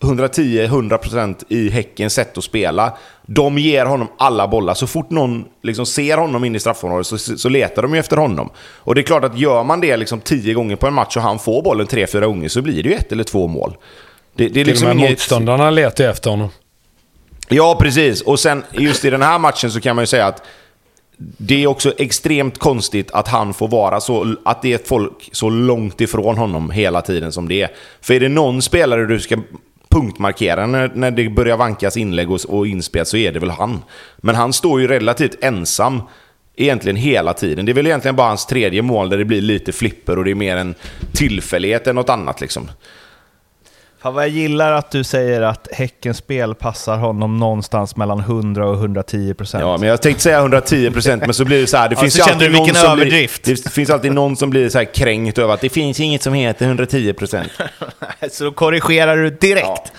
110-100% 0.00 1.44
i 1.48 1.70
Häckens 1.70 2.14
sätt 2.14 2.38
att 2.38 2.44
spela. 2.44 2.96
De 3.26 3.58
ger 3.58 3.86
honom 3.86 4.08
alla 4.18 4.48
bollar. 4.48 4.74
Så 4.74 4.86
fort 4.86 5.10
någon 5.10 5.44
liksom 5.62 5.86
ser 5.86 6.18
honom 6.18 6.44
in 6.44 6.54
i 6.54 6.60
straffområdet 6.60 7.06
så, 7.06 7.18
så 7.18 7.48
letar 7.48 7.82
de 7.82 7.94
ju 7.94 8.00
efter 8.00 8.16
honom. 8.16 8.50
Och 8.58 8.94
det 8.94 9.00
är 9.00 9.02
klart 9.02 9.24
att 9.24 9.38
gör 9.38 9.64
man 9.64 9.80
det 9.80 9.96
liksom 9.96 10.20
10 10.20 10.54
gånger 10.54 10.76
på 10.76 10.86
en 10.86 10.94
match 10.94 11.16
och 11.16 11.22
han 11.22 11.38
får 11.38 11.62
bollen 11.62 11.86
3-4 11.86 12.26
gånger 12.26 12.48
så 12.48 12.62
blir 12.62 12.82
det 12.82 12.88
ju 12.88 12.94
ett 12.94 13.12
eller 13.12 13.24
två 13.24 13.46
mål. 13.46 13.76
Det, 14.36 14.48
det 14.48 14.60
är 14.60 14.64
Till 14.64 14.66
liksom 14.66 14.88
och 14.88 14.96
med 14.96 15.04
inget... 15.04 15.10
motståndarna 15.10 15.70
letar 15.70 16.04
efter 16.04 16.30
honom. 16.30 16.48
Ja, 17.48 17.76
precis. 17.80 18.22
Och 18.22 18.40
sen 18.40 18.64
just 18.72 19.04
i 19.04 19.10
den 19.10 19.22
här 19.22 19.38
matchen 19.38 19.70
så 19.70 19.80
kan 19.80 19.96
man 19.96 20.02
ju 20.02 20.06
säga 20.06 20.26
att 20.26 20.42
det 21.18 21.62
är 21.62 21.66
också 21.66 21.92
extremt 21.98 22.58
konstigt 22.58 23.10
att 23.10 23.28
han 23.28 23.54
får 23.54 23.68
vara 23.68 24.00
så, 24.00 24.36
att 24.44 24.62
det 24.62 24.72
är 24.72 24.80
folk 24.84 25.28
så 25.32 25.50
långt 25.50 26.00
ifrån 26.00 26.38
honom 26.38 26.70
hela 26.70 27.02
tiden 27.02 27.32
som 27.32 27.48
det 27.48 27.62
är. 27.62 27.70
För 28.00 28.14
är 28.14 28.20
det 28.20 28.28
någon 28.28 28.62
spelare 28.62 29.06
du 29.06 29.20
ska 29.20 29.36
punktmarkera 29.88 30.66
när, 30.66 30.90
när 30.94 31.10
det 31.10 31.28
börjar 31.28 31.56
vankas 31.56 31.96
inlägg 31.96 32.30
och, 32.30 32.40
och 32.48 32.66
inspel 32.66 33.06
så 33.06 33.16
är 33.16 33.32
det 33.32 33.38
väl 33.38 33.50
han. 33.50 33.82
Men 34.16 34.34
han 34.34 34.52
står 34.52 34.80
ju 34.80 34.88
relativt 34.88 35.44
ensam 35.44 36.02
egentligen 36.56 36.96
hela 36.96 37.34
tiden. 37.34 37.66
Det 37.66 37.72
är 37.72 37.74
väl 37.74 37.86
egentligen 37.86 38.16
bara 38.16 38.28
hans 38.28 38.46
tredje 38.46 38.82
mål 38.82 39.10
där 39.10 39.18
det 39.18 39.24
blir 39.24 39.40
lite 39.40 39.72
flipper 39.72 40.18
och 40.18 40.24
det 40.24 40.30
är 40.30 40.34
mer 40.34 40.56
en 40.56 40.74
tillfällighet 41.12 41.86
än 41.86 41.94
något 41.94 42.10
annat 42.10 42.40
liksom. 42.40 42.70
Fan 44.02 44.14
vad 44.14 44.22
jag 44.22 44.30
gillar 44.30 44.72
att 44.72 44.90
du 44.90 45.04
säger 45.04 45.42
att 45.42 45.68
Häckens 45.72 46.16
spel 46.16 46.54
passar 46.54 46.96
honom 46.96 47.36
någonstans 47.36 47.96
mellan 47.96 48.20
100 48.20 48.66
och 48.68 48.74
110 48.74 49.34
procent. 49.34 49.62
Ja, 49.62 49.76
men 49.76 49.88
jag 49.88 50.02
tänkte 50.02 50.22
säga 50.22 50.40
110% 50.40 51.16
men 51.20 51.34
så 51.34 51.44
blir 51.44 51.60
det 51.60 51.66
så 51.66 51.76
här. 51.76 51.88
Det 51.88 51.94
Ja, 51.94 52.00
finns 52.00 52.14
så 52.14 52.18
ju 52.18 52.24
kände 52.24 52.44
alltid 52.44 52.58
någon 52.60 52.74
som 52.74 52.92
överdrift. 52.92 53.44
Blir, 53.44 53.56
det 53.64 53.70
finns 53.70 53.90
alltid 53.90 54.12
någon 54.12 54.36
som 54.36 54.50
blir 54.50 54.68
så 54.68 54.78
här 54.78 54.94
kränkt 54.94 55.38
över 55.38 55.54
att 55.54 55.60
det 55.60 55.68
finns 55.68 56.00
inget 56.00 56.22
som 56.22 56.34
heter 56.34 56.66
110%. 56.74 57.44
Så 58.30 58.44
då 58.44 58.52
korrigerar 58.52 59.16
du 59.16 59.30
direkt. 59.30 59.92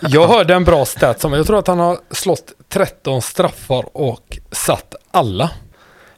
Jag 0.00 0.28
hörde 0.28 0.54
en 0.54 0.64
bra 0.64 0.84
stat 0.84 1.20
som 1.20 1.32
jag 1.32 1.46
tror 1.46 1.58
att 1.58 1.66
han 1.66 1.78
har 1.78 1.98
slått 2.10 2.52
13 2.68 3.22
straffar 3.22 3.84
och 3.92 4.38
satt 4.52 4.94
alla. 5.10 5.50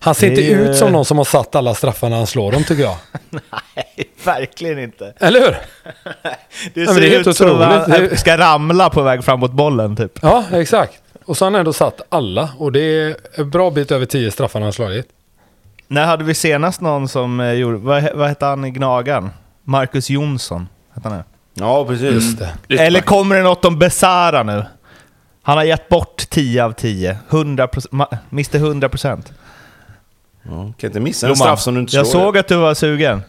Han 0.03 0.15
ser 0.15 0.31
Det 0.31 0.43
inte 0.51 0.53
ut 0.71 0.77
som 0.77 0.93
någon 0.93 1.05
som 1.05 1.19
har 1.19 1.25
satt 1.25 1.55
alla 1.55 1.75
straffar 1.75 2.09
när 2.09 2.17
han 2.17 2.27
slår 2.27 2.53
dem 2.53 2.65
tycker 2.65 2.83
jag. 2.83 2.97
Nej, 3.31 4.11
verkligen 4.25 4.79
inte. 4.79 5.13
Eller 5.21 5.41
hur? 5.41 5.57
Det 6.75 6.87
ser 6.87 7.01
det 7.01 7.07
är 7.07 7.11
helt 7.11 7.27
ut 7.27 7.37
som 7.37 7.61
att 7.63 7.87
otroligt. 7.89 8.09
han 8.11 8.17
ska 8.19 8.39
ramla 8.39 8.91
på 8.91 9.03
väg 9.03 9.25
fram 9.25 9.41
mot 9.41 9.53
bollen 9.53 9.97
typ. 9.97 10.19
Ja, 10.23 10.45
exakt. 10.53 10.93
Och 11.25 11.37
så 11.37 11.45
har 11.45 11.51
han 11.51 11.59
ändå 11.61 11.73
satt 11.73 12.01
alla. 12.09 12.49
Och 12.59 12.73
det 12.73 12.81
är 12.81 13.17
en 13.35 13.51
bra 13.51 13.71
bit 13.71 13.91
över 13.93 14.07
10 14.07 14.31
straffar 14.31 14.61
han 14.61 14.65
har 14.65 14.73
slagit. 14.73 15.07
När 15.89 16.05
hade 16.07 16.25
vi 16.25 16.35
senast 16.35 16.81
någon 16.81 17.09
som 17.09 17.41
eh, 17.41 17.53
gjorde, 17.53 17.77
vad, 17.79 18.09
vad 18.15 18.29
hette 18.29 18.47
han 18.47 18.65
i 18.65 18.71
Gnagan? 18.71 19.31
Marcus 19.65 20.11
Jonsson, 20.11 20.69
hette 20.95 21.09
han 21.09 21.19
det? 21.19 21.25
Ja, 21.55 21.85
precis. 21.85 22.37
Det. 22.37 22.53
Ytterback. 22.69 22.87
Eller 22.87 23.01
kommer 23.01 23.37
det 23.37 23.43
något 23.43 23.65
om 23.65 23.79
Besara 23.79 24.43
nu? 24.43 24.65
Han 25.43 25.57
har 25.57 25.65
gett 25.65 25.89
bort 25.89 26.17
10 26.31 26.65
av 26.65 26.73
10. 26.73 27.19
100 27.31 27.67
ma- 27.67 28.17
Mr 28.33 28.57
100 28.57 28.89
procent. 28.89 29.33
Ja, 30.43 30.73
kan 30.79 30.89
inte 30.91 31.01
missa 31.01 31.29
en 31.29 31.37
straff 31.37 31.61
som 31.61 31.75
du 31.75 31.81
inte 31.81 31.97
Jag 31.97 32.07
slår. 32.07 32.21
såg 32.21 32.39
att 32.39 32.49
du 32.49 32.57
var 32.57 32.75
sugen. 32.75 33.23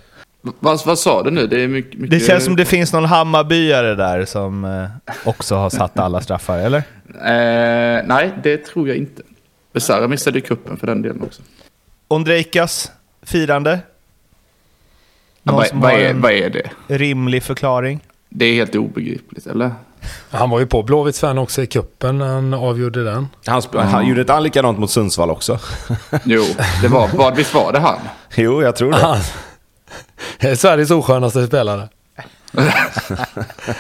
Vad, 0.60 0.86
vad 0.86 1.00
sa 1.00 1.24
du 1.24 1.32
nu? 1.32 1.48
Det 1.48 1.62
är 1.64 1.68
mycket... 1.68 2.00
mycket... 2.00 2.20
Det 2.20 2.26
känns 2.26 2.46
som 2.46 2.56
det 2.56 2.66
finns 2.66 2.94
någon 2.94 3.06
Hammarbyare 3.06 3.96
där 3.96 4.26
som 4.26 4.66
eh, 4.66 5.14
också 5.26 5.56
har 5.56 5.70
satt 5.70 6.00
alla 6.00 6.22
straffar, 6.22 6.58
eller? 6.60 6.78
Eh, 7.08 8.04
nej, 8.06 8.32
det 8.44 8.58
tror 8.58 8.88
jag 8.88 8.98
inte. 8.98 9.22
Besara 9.74 10.08
missade 10.08 10.38
ju 10.38 10.42
kuppen 10.42 10.78
för 10.78 10.88
den 10.88 11.02
delen 11.02 11.22
också. 11.24 11.42
Ondrejkas 12.08 12.92
firande? 13.22 13.80
Ja, 15.44 15.52
Någon 15.52 15.56
vad, 15.56 15.68
som 15.68 15.82
vad, 15.82 15.92
har 15.92 16.00
är, 16.00 16.14
vad 16.14 16.32
är 16.32 16.50
det? 16.50 16.70
rimlig 16.98 17.44
förklaring? 17.44 18.00
Det 18.30 18.46
är 18.46 18.54
helt 18.54 18.76
obegripligt, 18.76 19.48
eller? 19.48 19.72
Han 20.32 20.50
var 20.50 20.60
ju 20.60 20.66
på 20.66 20.84
Blåvitts 20.84 21.20
fan 21.20 21.38
också 21.38 21.62
i 21.62 21.68
kuppen 21.68 22.18
när 22.18 22.28
han 22.28 22.54
avgjorde 22.54 23.04
den. 23.04 23.28
Han, 23.46 23.62
han 23.74 24.08
gjorde 24.08 24.22
inte 24.22 24.34
han 24.34 24.44
likadant 24.44 24.80
mot 24.80 24.92
Sundsvall 24.92 25.30
också? 25.30 25.60
Jo, 26.24 26.44
det 26.82 26.88
var, 26.88 27.10
vad, 27.14 27.36
visst 27.36 27.54
var 27.54 27.72
det 27.72 27.80
han? 27.80 28.00
jo, 28.36 28.62
jag 28.62 28.76
tror 28.76 28.92
det. 28.92 28.98
Han 28.98 29.20
är 30.40 30.56
Sveriges 30.56 30.92
oskönaste 30.92 31.48
spelare. 31.48 31.90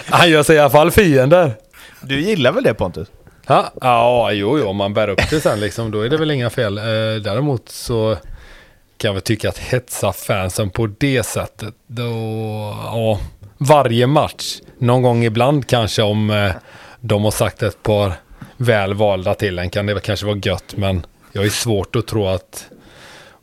han 0.05 0.29
gör 0.29 0.43
sig 0.43 0.55
i 0.55 0.59
alla 0.59 0.69
fall 0.69 0.91
fiender. 0.91 1.53
Du 2.01 2.21
gillar 2.21 2.51
väl 2.51 2.63
det 2.63 2.73
Pontus? 2.73 3.07
Ja, 3.47 3.71
ja 3.81 4.31
jo, 4.31 4.59
jo, 4.59 4.67
om 4.67 4.75
man 4.75 4.93
bär 4.93 5.07
upp 5.07 5.29
det 5.29 5.39
sen 5.39 5.59
liksom, 5.59 5.91
då 5.91 6.01
är 6.01 6.09
det 6.09 6.17
väl 6.17 6.31
inga 6.31 6.49
fel. 6.49 6.77
Eh, 6.77 6.83
däremot 7.23 7.69
så 7.69 8.17
kan 8.97 9.09
jag 9.09 9.13
väl 9.13 9.21
tycka 9.21 9.49
att 9.49 9.57
hetsa 9.57 10.13
fansen 10.13 10.69
på 10.69 10.87
det 10.97 11.23
sättet, 11.23 11.73
då, 11.87 12.03
ja, 12.85 13.19
varje 13.57 14.07
match, 14.07 14.59
någon 14.83 15.01
gång 15.01 15.23
ibland 15.23 15.67
kanske 15.67 16.01
om 16.01 16.29
eh, 16.29 16.51
de 16.99 17.23
har 17.23 17.31
sagt 17.31 17.63
ett 17.63 17.83
par 17.83 18.13
väl 18.57 18.93
valda 18.93 19.33
till 19.33 19.59
en 19.59 19.69
kan 19.69 19.85
det 19.85 19.99
kanske 19.99 20.25
vara 20.25 20.37
gött, 20.43 20.73
men 20.77 21.05
jag 21.31 21.45
är 21.45 21.49
svårt 21.49 21.95
att 21.95 22.07
tro 22.07 22.27
att 22.27 22.65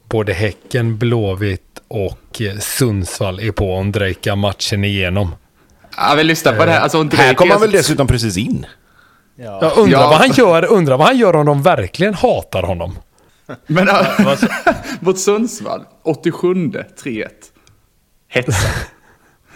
både 0.09 0.33
Häcken, 0.33 0.98
Blåvitt 0.98 1.81
och 1.88 2.40
eh, 2.40 2.59
Sundsvall 2.59 3.40
är 3.40 3.53
på 3.53 3.74
Ondrejka 3.76 4.37
matchen 4.37 4.85
igenom. 4.85 5.35
Ja, 5.96 6.12
men 6.16 6.26
lyssna 6.26 6.53
på 6.53 6.64
det 6.64 6.70
här. 6.72 6.81
Alltså, 6.81 7.03
Här 7.12 7.35
kom 7.35 7.50
han 7.50 7.61
väl 7.61 7.70
dessutom 7.70 8.07
precis 8.07 8.37
in? 8.37 8.66
Jag 9.37 9.79
undrar, 9.79 10.00
Ja. 10.00 10.09
vad 10.09 10.18
han 10.18 10.31
gör, 10.31 10.64
undrar 10.72 10.96
vad 10.96 11.07
han 11.07 11.16
gör 11.18 11.37
om 11.37 11.46
de 11.46 11.62
verkligen 11.62 12.14
hatar 12.14 12.62
honom. 12.62 12.98
Men 13.66 13.88
mot 15.00 15.18
Sundsvall, 15.18 15.85
87 16.03 16.55
3-1. 16.55 17.26
Hetsa. 18.29 18.68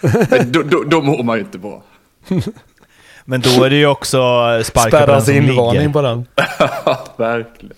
Men 0.01 0.53
då, 0.53 0.63
då, 0.63 0.83
då 0.87 1.03
mår 1.03 1.23
man 1.23 1.37
ju 1.37 1.43
inte 1.43 1.59
bra. 1.59 1.83
Men 3.25 3.41
då 3.41 3.65
är 3.65 3.71
det 3.71 3.77
ju 3.77 3.87
också 3.87 4.19
sparka 4.65 5.01
på 5.01 5.07
den 5.07 5.23
som 5.23 5.35
ligger. 5.35 5.93
på 5.93 6.03
den. 6.03 6.27
Verkligen. 7.17 7.77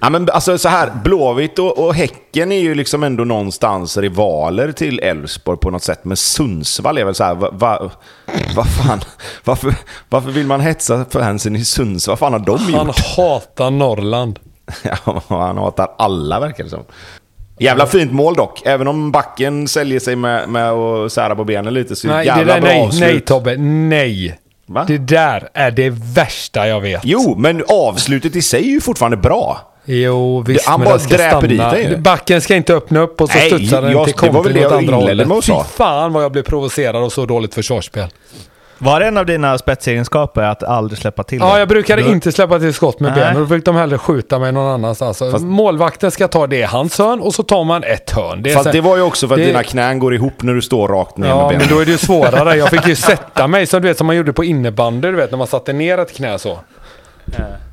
Ja, 0.00 0.10
men 0.10 0.30
alltså 0.30 0.58
så 0.58 0.68
här, 0.68 0.90
Blåvitt 1.04 1.58
och, 1.58 1.78
och 1.78 1.94
Häcken 1.94 2.52
är 2.52 2.58
ju 2.60 2.74
liksom 2.74 3.02
ändå 3.02 3.24
någonstans 3.24 3.96
rivaler 3.96 4.72
till 4.72 4.98
Elfsborg 5.00 5.58
på 5.58 5.70
något 5.70 5.82
sätt. 5.82 6.04
Men 6.04 6.16
Sundsvall 6.16 6.98
är 6.98 7.04
väl 7.04 7.14
så 7.14 7.24
här, 7.24 7.34
vad 7.34 7.54
va, 7.54 7.90
va 8.56 8.64
fan, 8.64 9.00
varför, 9.44 9.74
varför 10.08 10.30
vill 10.30 10.46
man 10.46 10.60
hetsa 10.60 11.04
fansen 11.10 11.56
i 11.56 11.64
Sundsvall? 11.64 12.12
Vad 12.12 12.18
fan 12.18 12.32
har 12.32 12.38
de 12.40 12.58
Han 12.74 12.86
gjort? 12.86 13.16
hatar 13.16 13.70
Norrland. 13.70 14.38
Ja, 14.82 15.22
han 15.28 15.58
hatar 15.58 15.90
alla 15.98 16.40
verkar 16.40 16.64
det 16.64 16.70
som. 16.70 16.84
Jävla 17.62 17.86
fint 17.86 18.12
mål 18.12 18.34
dock. 18.34 18.62
Även 18.64 18.88
om 18.88 19.12
backen 19.12 19.68
säljer 19.68 20.00
sig 20.00 20.16
med, 20.16 20.48
med 20.48 20.70
att 20.70 21.12
sära 21.12 21.36
på 21.36 21.44
benen 21.44 21.74
lite 21.74 21.96
så 21.96 22.08
Nej, 22.08 22.16
det 22.16 22.24
jävla 22.24 22.54
där, 22.54 22.60
bra 22.60 22.70
nej, 22.70 22.80
avslut. 22.82 23.00
nej 23.00 23.20
Tobbe, 23.20 23.56
nej. 23.56 24.38
Va? 24.66 24.84
Det 24.88 24.98
där 24.98 25.48
är 25.54 25.70
det 25.70 25.90
värsta 26.14 26.68
jag 26.68 26.80
vet. 26.80 27.00
Jo, 27.04 27.34
men 27.38 27.64
avslutet 27.68 28.36
i 28.36 28.42
sig 28.42 28.60
är 28.62 28.70
ju 28.72 28.80
fortfarande 28.80 29.16
bra. 29.16 29.60
Jo, 29.84 30.40
visst, 30.46 30.66
Han 30.66 30.80
men 30.80 30.88
bara 30.88 30.98
dräper 30.98 31.48
dit 31.48 31.90
ju. 31.90 31.96
Backen 31.96 32.40
ska 32.40 32.56
inte 32.56 32.74
öppna 32.74 33.00
upp 33.00 33.20
och 33.20 33.30
så 33.30 33.38
Nej, 33.38 33.46
studsar 33.50 33.82
den 33.82 33.92
jag- 33.92 34.04
till 34.06 34.14
det 34.22 34.28
kontring 34.32 34.54
det 34.54 34.66
åt 34.66 34.72
andra 34.72 34.96
hållet. 34.96 35.28
Fy 35.44 35.52
fan 35.76 36.12
vad 36.12 36.24
jag 36.24 36.32
blev 36.32 36.42
provocerad 36.42 37.02
och 37.04 37.12
så 37.12 37.26
dåligt 37.26 37.54
försvarsspel. 37.54 38.06
Var 38.82 39.00
det 39.00 39.06
en 39.06 39.16
av 39.18 39.26
dina 39.26 39.58
spetsegenskaper 39.58 40.42
att 40.42 40.62
aldrig 40.62 40.98
släppa 40.98 41.22
till 41.22 41.38
Ja, 41.38 41.52
det? 41.52 41.58
jag 41.58 41.68
brukade 41.68 42.02
Du- 42.02 42.08
inte 42.08 42.32
släppa 42.32 42.58
till 42.58 42.74
skott 42.74 43.00
med 43.00 43.14
benen. 43.14 43.34
Då 43.36 43.46
fick 43.46 43.64
de 43.64 43.76
hellre 43.76 43.98
skjuta 43.98 44.38
mig 44.38 44.52
någon 44.52 44.66
annanstans. 44.72 45.22
Alltså, 45.22 45.38
Målvakten 45.46 46.10
ska 46.10 46.28
ta 46.28 46.46
det 46.46 46.56
i 46.56 46.62
hans 46.62 46.98
hörn 46.98 47.20
och 47.20 47.34
så 47.34 47.42
tar 47.42 47.64
man 47.64 47.84
ett 47.84 48.10
hörn. 48.10 48.42
Det 48.42 48.50
Fast 48.50 48.64
så- 48.64 48.72
det 48.72 48.80
var 48.80 48.96
ju 48.96 49.02
också 49.02 49.28
för 49.28 49.34
att 49.34 49.40
det- 49.40 49.46
dina 49.46 49.62
knän 49.62 49.98
går 49.98 50.14
ihop 50.14 50.42
när 50.42 50.54
du 50.54 50.62
står 50.62 50.88
rakt 50.88 51.16
ner 51.16 51.28
med 51.28 51.36
Ja, 51.36 51.48
benen. 51.48 51.58
men 51.66 51.76
då 51.76 51.80
är 51.82 51.84
det 51.84 51.90
ju 51.92 51.98
svårare. 51.98 52.56
Jag 52.56 52.70
fick 52.70 52.86
ju 52.86 52.94
sätta 52.96 53.46
mig 53.46 53.66
som 53.66 53.82
du 53.82 53.88
vet 53.88 53.98
som 53.98 54.06
man 54.06 54.16
gjorde 54.16 54.32
på 54.32 54.44
innebandy, 54.44 55.08
du 55.10 55.16
vet 55.16 55.30
när 55.30 55.38
man 55.38 55.46
satte 55.46 55.72
ner 55.72 55.98
ett 55.98 56.12
knä 56.16 56.38
så. 56.38 56.58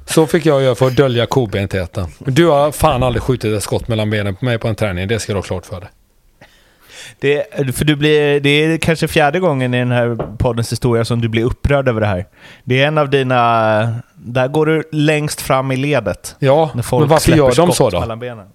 Så 0.05 0.27
fick 0.27 0.45
jag 0.45 0.61
göra 0.61 0.75
för 0.75 0.87
att 0.87 0.95
dölja 0.95 1.25
kobentheten. 1.25 2.05
Du 2.19 2.47
har 2.47 2.71
fan 2.71 3.03
aldrig 3.03 3.23
skjutit 3.23 3.53
ett 3.57 3.63
skott 3.63 3.87
mellan 3.87 4.09
benen 4.09 4.35
på 4.35 4.45
mig 4.45 4.57
på 4.57 4.67
en 4.67 4.75
träning, 4.75 5.07
det 5.07 5.19
ska 5.19 5.33
du 5.33 5.37
ha 5.37 5.43
klart 5.43 5.65
för 5.65 5.79
dig. 5.79 5.89
Det, 7.19 7.45
för 7.75 7.85
du 7.85 7.95
blir, 7.95 8.39
det 8.39 8.49
är 8.49 8.77
kanske 8.77 9.07
fjärde 9.07 9.39
gången 9.39 9.73
i 9.73 9.79
den 9.79 9.91
här 9.91 10.17
poddens 10.37 10.71
historia 10.71 11.05
som 11.05 11.21
du 11.21 11.27
blir 11.27 11.43
upprörd 11.43 11.87
över 11.87 12.01
det 12.01 12.07
här. 12.07 12.25
Det 12.63 12.81
är 12.81 12.87
en 12.87 12.97
av 12.97 13.09
dina... 13.09 14.01
Där 14.15 14.47
går 14.47 14.65
du 14.65 14.83
längst 14.91 15.41
fram 15.41 15.71
i 15.71 15.75
ledet. 15.75 16.35
Ja, 16.39 16.71
men 16.73 16.83
varför 17.07 17.31
gör 17.31 17.55
de 17.55 17.71
så 17.71 17.89
då? 17.89 17.99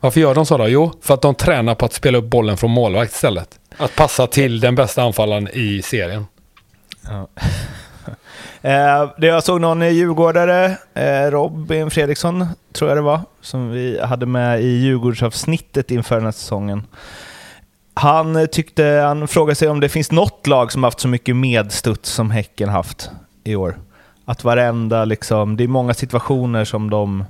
Varför 0.00 0.20
gör 0.20 0.35
de 0.35 0.46
så 0.46 0.59
då? 0.59 0.68
Jo, 0.68 0.92
för 1.02 1.14
att 1.14 1.22
de 1.22 1.35
tränar 1.35 1.74
på 1.74 1.85
att 1.85 1.92
spela 1.92 2.18
upp 2.18 2.24
bollen 2.24 2.57
från 2.57 2.70
målvakt 2.70 3.12
istället. 3.12 3.48
Att 3.76 3.96
passa 3.96 4.26
till 4.26 4.61
den 4.61 4.74
bästa 4.74 5.02
anfallaren 5.02 5.48
i 5.52 5.83
serien. 5.83 6.26
Eh, 8.62 9.11
det 9.18 9.26
jag 9.26 9.44
såg 9.44 9.61
någon 9.61 9.94
djurgårdare, 9.94 10.76
eh, 10.94 11.30
Robin 11.30 11.90
Fredriksson 11.90 12.46
tror 12.72 12.90
jag 12.90 12.98
det 12.98 13.02
var, 13.02 13.20
som 13.40 13.70
vi 13.70 14.00
hade 14.00 14.26
med 14.26 14.62
i 14.62 14.66
Djurgårdsavsnittet 14.66 15.90
inför 15.90 16.14
den 16.14 16.24
här 16.24 16.33
säsongen. 16.33 16.87
Han 17.94 18.48
tyckte, 18.52 18.85
han 18.85 19.28
frågade 19.28 19.54
sig 19.54 19.68
om 19.68 19.80
det 19.80 19.88
finns 19.88 20.11
något 20.12 20.46
lag 20.46 20.72
som 20.72 20.85
haft 20.85 21.00
så 21.00 21.09
mycket 21.09 21.37
medstuds 21.37 22.11
som 22.11 22.30
Häcken 22.30 22.68
haft 22.68 23.11
i 23.44 23.57
år. 23.57 23.78
Att 24.24 24.44
varenda, 24.44 25.04
liksom, 25.04 25.57
det 25.57 25.64
är 25.64 25.68
många 25.68 25.94
situationer 25.94 26.64
som 26.64 26.90
de 26.90 27.24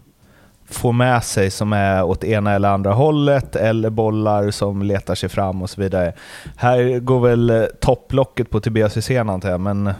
får 0.70 0.92
med 0.92 1.24
sig 1.24 1.50
som 1.50 1.72
är 1.72 2.03
åt 2.03 2.24
ena 2.24 2.53
eller 2.53 2.68
andra 2.68 2.92
hållet, 2.92 3.57
eller 3.57 3.90
bollar 3.90 4.50
som 4.50 4.83
letar 4.83 5.14
sig 5.14 5.29
fram 5.29 5.62
och 5.62 5.70
så 5.70 5.81
vidare. 5.81 6.12
Här 6.57 6.98
går 6.98 7.20
väl 7.20 7.50
eh, 7.50 7.64
topplocket 7.81 8.50
på 8.50 8.61
Tobias 8.61 8.96
Hysén 8.96 9.31
antar 9.31 9.50
jag, 9.50 9.61
men 9.61 9.92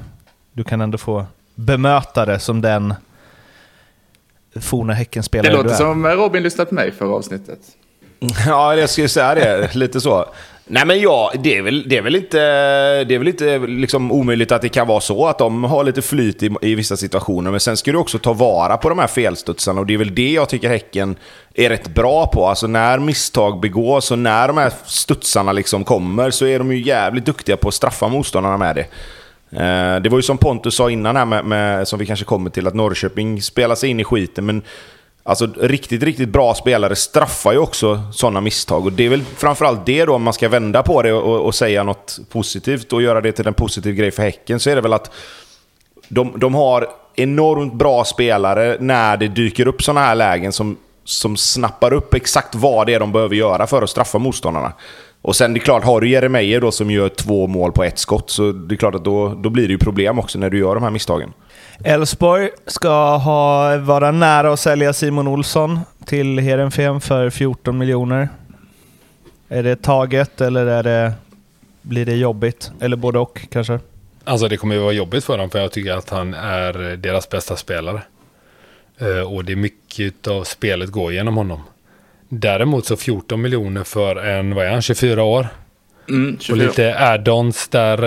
du 0.53 0.65
kan 0.65 0.81
ändå 0.81 0.99
få 0.99 1.27
bemöta 1.55 2.27
det 2.27 2.39
som 2.39 2.61
den 2.61 2.95
forna 4.61 4.93
Det 4.93 4.97
Häckenspelare 4.97 5.53
låter 5.53 5.69
du 5.69 5.75
är. 5.75 5.79
som 5.79 6.07
Robin 6.07 6.43
lyssnat 6.43 6.69
på 6.69 6.75
mig 6.75 6.93
för 6.93 7.07
avsnittet. 7.17 7.59
Ja, 8.47 8.77
jag 8.77 8.91
skulle 8.91 9.09
säga 9.09 9.35
det. 9.35 9.75
Lite 9.75 10.01
så. 10.01 10.27
Nej 10.67 10.87
men 10.87 11.01
ja, 11.01 11.33
det 11.43 11.57
är 11.57 11.63
väl, 11.63 11.89
det 11.89 11.97
är 11.97 12.03
väl 12.03 12.17
inte, 12.17 12.39
det 13.05 13.15
är 13.15 13.19
väl 13.19 13.29
inte 13.29 13.59
liksom 13.59 14.13
omöjligt 14.13 14.53
att 14.53 14.63
det 14.63 14.69
kan 14.69 14.87
vara 14.87 15.01
så 15.01 15.27
att 15.27 15.39
de 15.39 15.65
har 15.65 15.85
lite 15.85 16.03
flyt 16.03 16.43
i, 16.43 16.51
i 16.63 16.75
vissa 16.75 16.97
situationer. 16.97 17.51
Men 17.51 17.61
sen 17.61 17.77
ska 17.77 17.93
du 17.93 17.99
också 17.99 18.19
ta 18.19 18.33
vara 18.33 18.77
på 18.77 18.89
de 18.89 18.99
här 18.99 19.07
felstudsarna 19.07 19.81
och 19.81 19.87
det 19.87 19.95
är 19.95 19.99
väl 19.99 20.15
det 20.15 20.33
jag 20.33 20.49
tycker 20.49 20.69
Häcken 20.69 21.17
är 21.55 21.69
rätt 21.69 21.89
bra 21.89 22.27
på. 22.27 22.47
Alltså 22.47 22.67
när 22.67 22.99
misstag 22.99 23.61
begås 23.61 24.11
och 24.11 24.19
när 24.19 24.49
de 24.49 24.57
här 24.57 24.73
studsarna 24.85 25.53
liksom 25.53 25.85
kommer 25.85 26.31
så 26.31 26.47
är 26.47 26.59
de 26.59 26.73
ju 26.73 26.83
jävligt 26.83 27.27
duktiga 27.27 27.57
på 27.57 27.69
att 27.69 27.75
straffa 27.75 28.09
motståndarna 28.09 28.57
med 28.57 28.77
det. 28.77 28.87
Eh, 29.61 30.01
Det 30.03 30.09
var 30.09 30.19
ju 30.19 30.23
som 30.23 30.39
Pontus 30.39 30.75
sa 30.75 30.91
innan 30.91 31.17
här, 31.17 31.25
med, 31.25 31.45
med, 31.45 31.89
som 31.89 31.99
vi 31.99 32.07
kanske 32.07 32.25
kommer 32.25 32.51
till, 32.51 32.67
att 32.67 32.75
Norrköping 32.75 33.43
spelar 33.43 33.75
sig 33.75 33.91
in 33.91 34.01
i 34.01 34.05
skiten. 34.05 34.47
Men 34.47 34.63
alltså, 35.25 35.49
riktigt, 35.61 36.03
riktigt 36.03 36.29
bra 36.29 36.55
spelare 36.55 36.97
straffar 36.97 37.53
ju 37.53 37.59
också 37.59 38.03
sådana 38.13 38.41
misstag. 38.41 38.87
Och 38.87 38.93
det 38.93 39.07
är 39.07 39.09
väl 39.09 39.23
framförallt 39.37 39.87
det 39.87 40.05
då, 40.05 40.15
om 40.15 40.23
man 40.23 40.33
ska 40.33 40.49
vända 40.49 40.83
på 40.83 41.03
det 41.03 41.13
och, 41.13 41.47
och 41.47 41.55
säga 41.55 41.83
något 41.83 42.19
positivt 42.31 42.93
och 42.93 43.03
göra 43.03 43.21
det 43.21 43.33
till 43.33 43.47
en 43.47 43.55
positiv 43.55 43.95
grej 43.95 44.11
för 44.11 44.23
Häcken, 44.23 44.61
så 44.61 44.71
är 44.71 44.75
det 44.75 44.81
väl 44.81 44.93
att 44.93 45.11
de, 46.09 46.33
de 46.37 46.55
har 46.55 46.89
enormt 47.17 47.75
bra 47.75 48.05
spelare 48.05 48.77
när 48.81 49.17
det 49.17 49.29
dyker 49.29 49.69
upp 49.69 49.83
sådana 49.83 50.07
här 50.07 50.15
lägen 50.15 50.53
som, 50.53 50.77
som 51.05 51.37
snappar 51.37 51.93
upp 51.93 52.15
exakt 52.15 52.55
vad 52.55 52.87
det 52.87 52.95
är 52.95 53.01
de 53.01 53.13
behöver 53.13 53.37
göra 53.37 53.67
för 53.67 53.83
att 53.83 53.91
straffa 53.91 54.19
motståndarna. 54.19 54.73
Och 55.23 55.37
sen 55.37 55.55
det 55.55 55.59
är 55.59 55.65
klart, 55.65 55.85
har 55.85 56.01
du 56.01 56.09
Jeremejeff 56.09 56.61
då 56.61 56.71
som 56.71 56.91
gör 56.91 57.09
två 57.09 57.47
mål 57.47 57.73
på 57.73 57.85
ett 57.85 57.99
skott 57.99 58.31
så 58.31 58.53
det 58.53 58.75
är 58.75 58.77
klart 58.77 58.95
att 58.95 59.05
då, 59.05 59.29
då 59.29 59.51
blir 59.51 59.67
det 59.67 59.73
ju 59.73 59.79
problem 59.79 60.19
också 60.19 60.39
när 60.39 60.51
du 60.51 60.59
gör 60.59 60.75
de 60.75 60.83
här 60.85 60.91
misstagen. 60.91 61.33
Elfsborg 61.85 62.51
ska 62.67 63.17
ha, 63.17 63.77
vara 63.77 64.11
nära 64.11 64.53
att 64.53 64.61
sälja 64.61 64.93
Simon 64.93 65.29
Olsson 65.29 65.81
till 66.05 66.39
Heerenveen 66.39 67.01
för 67.01 67.31
14 67.31 67.79
miljoner. 67.79 68.29
Är 69.49 69.63
det 69.63 69.83
taget 69.83 70.41
eller 70.41 70.67
är 70.67 70.83
det, 70.83 71.13
blir 71.83 72.07
det 72.07 72.15
jobbigt? 72.17 72.73
Eller 72.81 72.97
både 72.97 73.19
och 73.19 73.41
kanske? 73.51 73.79
Alltså 74.25 74.49
det 74.49 74.57
kommer 74.57 74.75
ju 74.75 74.81
vara 74.81 74.93
jobbigt 74.93 75.25
för 75.25 75.39
dem 75.39 75.51
för 75.51 75.59
jag 75.59 75.73
tycker 75.73 75.93
att 75.93 76.11
han 76.11 76.35
är 76.35 76.97
deras 76.97 77.29
bästa 77.29 77.57
spelare. 77.57 78.03
Eh, 78.99 79.33
och 79.33 79.45
det 79.45 79.53
är 79.53 79.57
mycket 79.57 80.27
av 80.27 80.45
spelet 80.45 80.91
går 80.91 81.13
genom 81.13 81.37
honom. 81.37 81.61
Däremot 82.29 82.87
så 82.87 82.97
14 82.97 83.43
miljoner 83.43 83.85
för 83.85 84.17
en, 84.17 84.55
vad 84.55 84.67
är 84.67 84.71
han, 84.71 84.83
24 84.83 85.23
år? 85.23 85.47
Mm, 86.09 86.35
Och 86.35 86.43
24. 86.43 86.67
lite 86.67 86.95
add-ons 86.99 87.69
där 87.71 88.03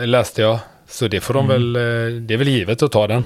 eh, 0.00 0.06
läste 0.06 0.42
jag. 0.42 0.58
Så 0.88 1.08
det 1.08 1.20
får 1.20 1.34
de 1.34 1.44
Mm. 1.50 1.72
väl, 1.72 1.76
eh, 1.76 2.20
det 2.20 2.34
är 2.34 2.38
väl 2.38 2.48
givet 2.48 2.82
att 2.82 2.92
ta 2.92 3.06
den. 3.06 3.24